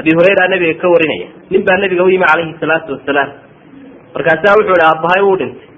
Abi 0.00 0.10
hurayra 0.16 0.44
nabiga 0.52 0.74
ka 0.82 0.88
warinaya. 0.94 1.26
Nin 1.50 1.62
baa 1.66 1.78
nabiga 1.82 2.02
u 2.04 2.08
yimi 2.12 2.24
calayhi 2.30 2.54
salaatu 2.62 2.92
wasalaam 2.96 3.30
markaasaa 4.14 4.54
wuxuu 4.58 4.76
ihi 4.78 4.86
aabbahay 4.90 5.22
wuu 5.26 5.36
dhintay. 5.40 5.68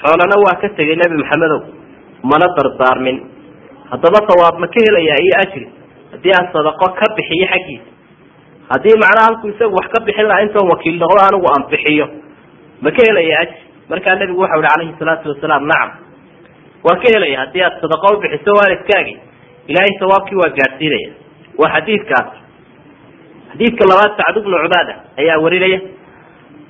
Xoolana 0.00 0.36
waa 0.44 0.56
ka 0.62 0.68
tegay 0.78 0.96
nebi 1.02 1.16
maxamedow 1.22 1.60
mana 2.30 2.46
dardaarmin. 2.56 3.18
Haddaba 3.90 4.18
sawaab 4.28 4.56
ma 4.62 4.66
ka 4.74 4.78
helayaa 4.86 5.18
iyo 5.26 5.34
ajri. 5.44 5.66
Haddii 6.12 6.32
aan 6.38 6.46
sadaqo 6.54 6.86
ka 6.98 7.06
bixiyo 7.16 7.46
xaggiisa. 7.52 7.88
Haddii 8.72 8.96
macnaha 9.02 9.26
halku 9.28 9.46
isagu 9.52 9.74
wax 9.78 9.86
ka 9.94 10.00
bixin 10.06 10.26
lahaa 10.30 10.44
intoon 10.46 10.68
wakiil 10.72 10.96
noqdo 11.02 11.20
anigu 11.28 11.46
aan 11.54 11.64
bixiyo. 11.72 12.06
Ma 12.84 12.90
ka 12.96 13.00
helaya 13.08 13.36
ajri. 13.44 13.58
Markaa 13.90 14.14
nebigu 14.20 14.40
waxau 14.44 14.60
ihi 14.62 14.68
calayhi 14.72 14.94
salaatu 15.00 15.26
wasalaam 15.32 15.64
nacam 15.72 15.90
waa 16.86 16.96
ka 17.02 17.06
helaya 17.14 17.38
haddii 17.42 17.62
aad 17.66 17.76
sadaqo 17.82 18.06
u 18.16 18.20
bixiso 18.22 18.52
waalidkaagi 18.58 19.14
ilaahay 19.70 19.94
sawaabkii 20.02 20.38
waa 20.42 20.52
gaadhsiinaya 20.58 21.10
waa 21.60 21.70
xadiidkaas. 21.74 22.28
Xadiidka 23.52 23.82
labaad 23.90 24.12
sacd 24.20 24.36
bnu 24.44 24.56
cubaada 24.64 24.94
ayaa 25.20 25.38
warinaya. 25.44 25.80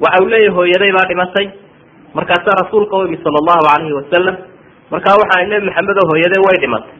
Waxa 0.05 0.19
uu 0.25 0.29
leeyahy 0.33 0.55
hooyaday 0.57 0.93
baa 0.97 1.07
dhimatay 1.11 1.47
markaasaa 2.17 2.57
rasuulka 2.63 2.97
u 2.97 3.07
imi 3.09 3.17
sala 3.25 3.39
allahu 3.43 3.63
calayhi 3.69 3.95
wasalam 4.01 4.37
markaa 4.93 5.17
waxaa 5.23 5.47
nebi 5.51 5.67
maxamed 5.69 5.97
oo 6.03 6.09
hooyaday 6.13 6.41
way 6.47 6.57
dhimatay. 6.65 6.95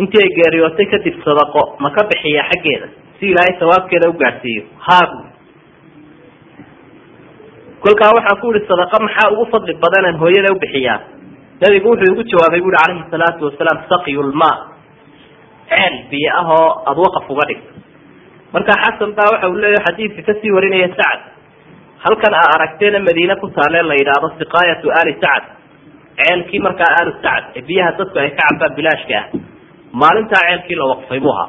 Intii 0.00 0.22
ay 0.24 0.30
geeriyootay 0.38 0.86
kadib 0.92 1.14
sadaqo 1.26 1.62
ma 1.82 1.90
ka 1.96 2.02
bixiya 2.10 2.42
xaggeeda. 2.50 2.86
Si 3.18 3.24
ilaahay 3.32 3.54
sawaabkeeda 3.60 4.06
u 4.10 4.14
gaadhsiiyo 4.22 4.62
haabu 4.86 5.18
kolkaa 7.84 8.10
waxaan 8.16 8.40
ku 8.40 8.46
yihi 8.54 8.66
sadaqa 8.70 8.96
maxaa 9.06 9.30
ugu 9.34 9.44
fadli 9.52 9.74
badanaan 9.82 10.16
hooyada 10.22 10.50
u 10.54 10.58
bixiyaa 10.62 10.98
nabigu 11.64 11.88
wuxuu 11.92 12.12
igu 12.14 12.22
jawaabay 12.32 12.60
bu 12.64 12.68
uhi 12.72 12.76
calayhi 12.82 13.10
salaatu 13.14 13.42
wasalaam 13.48 13.78
saqyulma 13.92 14.50
ceel 15.72 15.94
biyo 16.10 16.30
ah 16.40 16.46
oo 16.56 16.68
aada 16.88 17.00
waqaf 17.06 17.26
uga 17.34 17.44
dhigto 17.50 17.70
marka 18.54 18.72
xasan 18.84 19.10
baa 19.18 19.28
waxa 19.34 19.46
uu 19.52 19.58
leeyahy 19.64 19.84
xadiidka 19.88 20.20
ka 20.28 20.32
sii 20.40 20.52
warinaya 20.56 20.88
sacad. 20.98 21.20
Halkan 22.04 22.34
aa 22.40 22.48
aragteena 22.56 22.98
madiine 23.08 23.34
ku 23.42 23.46
taale 23.56 23.80
la 23.90 23.94
yidhaahdo 24.00 24.28
siqaayatu 24.40 24.86
ali 25.00 25.12
sacad. 25.22 25.44
Ceelkii 26.18 26.60
markaa 26.66 26.90
alu 27.00 27.12
sacad 27.22 27.44
ee 27.58 27.62
biyaha 27.68 27.90
dadku 27.98 28.16
ay 28.22 28.30
ka 28.38 28.42
cabaan 28.50 28.72
bilaashka 28.78 29.14
ah. 29.20 29.26
Maalintaa 30.02 30.42
ceelkii 30.48 30.76
la 30.80 30.84
waqfay 30.92 31.20
buu 31.24 31.32
ahaa. 31.36 31.48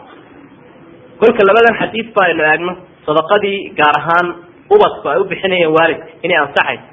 Kolka 1.22 1.42
labadan 1.50 1.76
xadiid 1.82 2.08
ba 2.16 2.22
aynu 2.30 2.44
eegno. 2.52 2.74
Sadaqadii 3.08 3.58
gaar 3.80 3.96
ahaan 4.02 4.28
ubadku 4.76 5.06
ay 5.14 5.18
u 5.22 5.26
bixinayeen 5.32 5.72
waalidka 5.78 6.08
inay 6.26 6.38
ansaxayso 6.46 6.88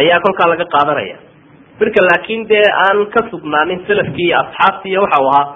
ayaa 0.00 0.18
kolkaa 0.24 0.48
laga 0.52 0.64
qaadanaya 0.74 1.16
midka 1.80 2.00
laakiin 2.08 2.42
dee 2.50 2.64
aan 2.86 3.06
ka 3.14 3.20
sugnaanin 3.30 3.80
salafkii 3.88 4.26
iyo 4.28 4.36
asxaabtii 4.44 4.90
iyo 4.92 5.00
waxa 5.06 5.20
uu 5.24 5.30
ahaa 5.32 5.46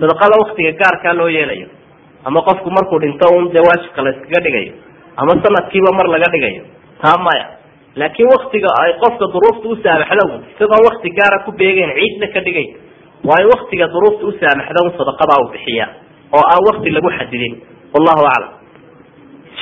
sadaqada 0.00 0.34
waktiga 0.42 0.72
gaarkaa 0.82 1.14
loo 1.20 1.28
yeelayo 1.36 1.68
ama 2.28 2.40
qofku 2.48 2.68
markuu 2.76 2.98
dhinto 3.04 3.26
un 3.38 3.46
dee 3.54 3.62
waajibka 3.68 4.02
la 4.06 4.10
iskaga 4.14 4.40
dhigayo 4.46 4.72
ama 5.20 5.32
sanadkiiba 5.44 5.90
mar 5.98 6.06
laga 6.14 6.28
dhigayo 6.34 6.62
taa 7.02 7.18
maya. 7.26 7.46
Laakiin 8.00 8.28
waktiga 8.34 8.68
ay 8.82 8.92
qofka 9.02 9.24
duruufta 9.34 9.66
u 9.68 9.76
saamaxdo 9.84 10.24
isagoon 10.54 10.82
wakti 10.88 11.08
gaara 11.18 11.38
ku 11.46 11.50
beegeyn 11.60 11.90
ciidna 11.98 12.26
ka 12.34 12.40
dhigayn 12.46 12.70
waa 13.28 13.38
in 13.42 13.48
waktiga 13.54 13.86
duruufta 13.94 14.24
u 14.26 14.32
saamaxdo 14.40 14.78
un 14.86 14.92
sadaqadaa 15.00 15.38
uu 15.44 15.50
bixiya 15.54 15.86
oo 16.36 16.44
aan 16.52 16.62
wakti 16.68 16.90
lagu 16.96 17.10
xadidin. 17.18 17.54
Wallahu 17.94 18.24
aclam 18.34 18.50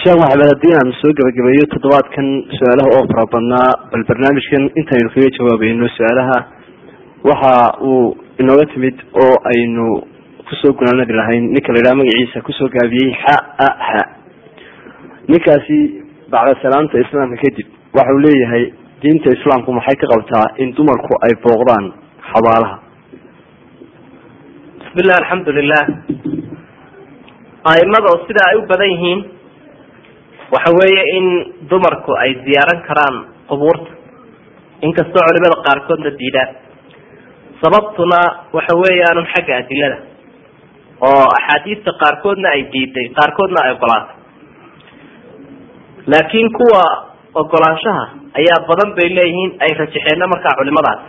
sheekh 0.03 0.17
maxamed 0.21 0.47
haddii 0.53 0.75
aan 0.79 0.91
soo 1.01 1.13
gebagabeeyo 1.19 1.65
toddobaadkan 1.73 2.27
su'aalaha 2.59 2.89
oo 2.97 3.03
fara 3.13 3.25
badnaa 3.35 3.69
bal 3.93 4.05
barnaamijkan 4.11 4.65
intaynu 4.81 5.11
kaga 5.15 5.31
jawaabayno 5.39 5.89
su'aalaha 5.97 6.37
waxa 7.31 7.53
uu 7.91 8.17
inooga 8.43 8.65
timid 8.73 8.97
oo 9.25 9.35
aynu 9.53 9.87
ku 10.49 10.55
soo 10.63 10.73
gunaanadi 10.79 11.13
lahayn. 11.21 11.45
Ninka 11.55 11.73
la 11.73 11.79
yidhaha 11.79 11.99
magaciisa 12.01 12.41
ku 12.47 12.53
soo 12.59 12.69
gaabiyey 12.77 13.11
xa 13.25 13.37
a 13.67 13.69
xa 13.89 14.03
ninkaasi 15.33 15.79
bacda 16.33 16.55
salaamta 16.63 16.97
islaamka 17.05 17.37
kadib 17.45 17.67
waxa 17.99 18.13
uu 18.15 18.23
leeyahay 18.27 18.65
diinta 19.03 19.29
islaamku 19.37 19.73
maxay 19.79 19.97
ka 20.01 20.07
qabtaa 20.15 20.47
in 20.63 20.73
dumarku 20.79 21.13
ay 21.27 21.35
booqdaan 21.45 21.85
xabaalaha 22.33 22.77
bismillah 24.81 25.17
alxamdu 25.23 25.51
lilah 25.59 25.85
aimada 27.75 28.11
sida 28.27 28.43
ay 28.51 28.57
u 28.61 28.67
badan 28.73 28.91
yihiin 28.95 29.21
waxa 30.55 30.71
weeye 30.79 31.03
in 31.19 31.27
dumarku 31.71 32.13
ay 32.23 32.31
ziyaaran 32.47 32.81
karaan 32.89 33.17
qubuurta. 33.51 33.91
Inkastoo 34.87 35.23
culimada 35.29 35.57
qaarkoodna 35.67 36.11
diidaan 36.21 36.51
sababtuna 37.63 38.19
waxa 38.57 38.75
weeyaanun 38.83 39.27
xagga 39.35 39.55
adilada 39.63 39.99
oo 41.09 41.25
axaadiista 41.39 41.91
qaarkoodna 42.03 42.49
ay 42.57 42.63
diiday 42.73 43.07
qaarkoodna 43.19 43.59
ay 43.67 43.71
ogolaatay. 43.77 44.17
Laakiin 46.13 46.49
kuwa 46.59 46.83
ogolaanshaha 47.43 48.05
ayaa 48.41 48.61
badan 48.69 48.91
bay 48.99 49.09
leeyihiin 49.19 49.51
ay 49.65 49.71
rajaxeenna 49.81 50.27
markaa 50.33 50.57
culimadaasi 50.61 51.09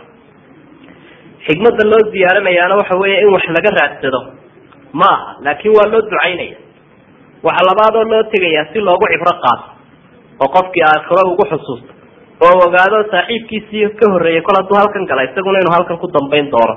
xikmadda 1.46 1.84
loo 1.92 2.02
diyaarinayaana 2.14 2.74
waxa 2.80 2.96
weeye 3.02 3.18
in 3.24 3.30
wax 3.36 3.44
laga 3.56 3.70
raadsado 3.80 4.20
ma 5.00 5.08
aha 5.16 5.30
laakiin 5.46 5.74
waa 5.78 5.88
loo 5.92 6.02
ducaynaya 6.12 6.56
waxa 7.46 7.62
labaadoo 7.70 8.04
loo 8.12 8.22
tegayaa 8.34 8.66
si 8.72 8.78
loogu 8.88 9.06
cibro 9.12 9.32
qaato 9.44 9.64
oo 10.42 10.48
qofkii 10.56 10.84
aakhiro 10.90 11.22
ugu 11.32 11.44
xusuusto 11.52 11.90
oo 12.46 12.54
ogaado 12.66 12.98
saaxiibkiisii 13.14 13.88
ka 14.00 14.06
horreeyay 14.12 14.42
kol 14.48 14.56
hadduu 14.60 14.78
halkan 14.80 15.04
gala 15.10 15.22
isaguna 15.28 15.58
inuu 15.62 15.74
halkan 15.76 15.98
ku 16.02 16.06
dambayn 16.16 16.50
doono 16.54 16.74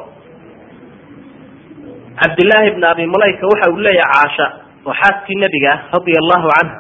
cabdillaahi 2.22 2.70
bn 2.76 2.84
abi 2.92 3.06
mulayka 3.14 3.44
waxa 3.52 3.72
uu 3.74 3.80
leeyahay 3.86 4.14
caasha 4.14 4.46
oo 4.88 4.94
xaaskii 5.02 5.38
nebiga 5.44 5.72
ah 5.74 5.80
radia 5.96 6.20
allahu 6.24 6.48
canha 6.56 6.76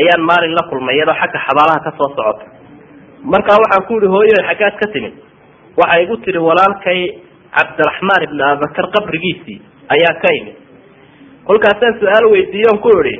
ayaan 0.00 0.22
maalin 0.30 0.54
la 0.58 0.62
kulmay 0.70 0.94
iyadoo 0.98 1.16
xagga 1.22 1.38
xabaalaha 1.46 1.84
ka 1.86 1.90
soo 1.98 2.08
socota. 2.16 2.44
Markaa 3.32 3.56
waxaan 3.62 3.86
ku 3.88 3.92
yihi 3.98 4.08
hooyo 4.14 4.36
xaggaad 4.48 4.74
ka 4.80 4.86
timid. 4.94 5.14
Waxay 5.80 6.02
igu 6.04 6.14
tihi 6.24 6.38
walaalkay 6.48 7.00
cabdiraxmaan 7.56 8.22
ibn 8.26 8.38
abibakar 8.48 8.86
qabrigiisii 8.96 9.58
ayaa 9.94 10.14
ka 10.22 10.28
imid 10.38 10.56
kolkaasaan 11.48 11.98
su'aal 12.00 12.26
weydiiye 12.32 12.68
on 12.72 12.78
ku 12.84 12.88
idhi 13.00 13.14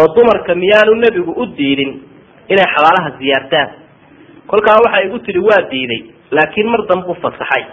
oo 0.00 0.06
dumarka 0.16 0.54
miyaanu 0.54 0.94
nebigu 1.04 1.32
u 1.42 1.46
diidin 1.58 1.92
inay 2.52 2.66
xabaalaha 2.74 3.10
ziyaartaan 3.18 3.68
kolkaa 4.50 4.78
waxay 4.84 5.06
igu 5.06 5.18
tihi 5.18 5.38
waa 5.48 5.62
diiday 5.70 6.00
laakiin 6.30 6.68
mar 6.70 6.82
danbuu 6.88 7.14
fasaxay. 7.22 7.64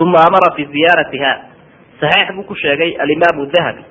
Uma 0.00 0.18
amara 0.28 0.50
bi 0.56 0.64
ziyaaratiha 0.72 1.32
saxiix 2.00 2.28
buu 2.36 2.42
ku 2.44 2.54
sheegay 2.62 2.96
alimaamu 3.02 3.46
dahabi. 3.54 3.82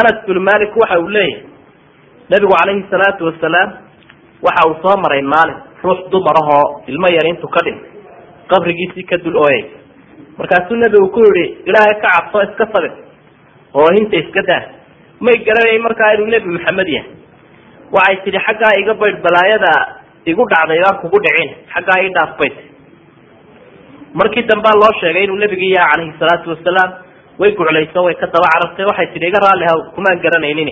Anas 0.00 0.24
binu 0.26 0.40
malik 0.40 0.72
waxa 0.76 0.98
uu 1.00 1.08
leeyahay 1.08 1.44
nabigu 2.30 2.52
calayhi 2.58 2.84
salaatu 2.90 3.24
wasalaam 3.28 3.70
waxa 4.46 4.62
uu 4.68 4.76
soo 4.82 4.96
maray 5.04 5.22
maalin 5.22 5.56
ruux 5.84 6.00
dumar 6.10 6.36
ahoo 6.42 6.82
ilmo 6.88 7.06
yar 7.16 7.26
intu 7.32 7.48
ka 7.48 7.60
dhintay 7.64 7.90
qabrigiisii 8.50 9.04
ka 9.10 9.16
dul 9.24 9.36
ooyay. 9.36 9.64
Markaasuu 10.38 10.76
nebigu 10.82 11.08
ku 11.14 11.20
yihi 11.20 11.44
ilaahay 11.68 11.94
ka 12.02 12.08
cabso 12.16 12.42
iska 12.48 12.66
sabir 12.72 12.92
oo 13.74 13.88
hinta 13.96 14.16
iska 14.22 14.42
daa. 14.50 14.62
May 15.20 15.36
garanayn 15.46 15.82
markaa 15.86 16.14
inuu 16.14 16.26
nebi 16.34 16.48
maxamed 16.56 16.88
yahay. 16.96 17.10
Waxay 17.96 18.16
tidhi 18.24 18.38
xaggaa 18.46 18.72
iga 18.82 18.94
baydh 19.02 19.18
balaayada 19.26 19.72
igu 20.32 20.42
dhacday 20.52 20.80
baan 20.84 20.96
kugu 21.02 21.18
dhicin. 21.24 21.50
Xaggaa 21.74 21.98
ii 22.04 22.12
dhaaf 22.16 22.32
bay 22.40 22.50
ti 22.56 22.64
markii 24.18 24.42
dambea 24.50 24.74
loo 24.80 24.92
sheegay 25.00 25.24
inuu 25.24 25.36
nebigi 25.42 25.68
yaha 25.76 25.92
calayhi 25.92 26.14
salaatu 26.20 26.50
wasalaam 26.54 26.90
way 27.40 27.50
guclayso 27.58 28.00
way 28.06 28.14
ka 28.22 28.26
daba 28.34 28.48
carartay. 28.54 28.84
Waxay 28.90 29.06
tidhi 29.14 29.26
iga 29.30 29.40
raalli 29.44 29.66
kumaan 29.94 30.18
garanaynin. 30.24 30.70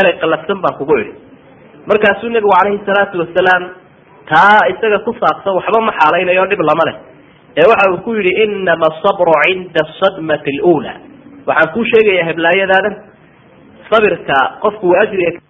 Erey 0.00 0.14
qalafsan 0.22 0.58
baan 0.64 0.74
kugu 0.80 0.94
idhi 1.02 1.12
markaasuu 1.90 2.28
nebigu 2.34 2.52
calayhi 2.58 2.84
salaatu 2.88 3.16
wasalaam 3.24 3.62
taa 4.30 4.60
isaga 4.72 4.98
ku 5.06 5.12
saabsan 5.20 5.52
waxba 5.58 5.78
ma 5.88 5.92
xaalaynayo 6.00 6.44
dhib 6.50 6.60
lama 6.70 6.84
leh. 6.88 6.96
Ee 7.60 7.66
waxa 7.72 7.86
uu 7.94 8.02
ku 8.06 8.10
yidhi 8.18 8.32
inama 8.44 8.86
asabru 8.92 9.32
cinda 9.46 9.80
asadmati 9.86 10.50
alula 10.60 10.92
waxaan 11.48 11.72
kuu 11.74 11.84
sheegayaa 11.92 12.26
heblaayadaadan 12.30 12.94
sabirka 13.90 14.36
qofku 14.64 14.86
uu 14.90 14.96
ajriga 15.02 15.40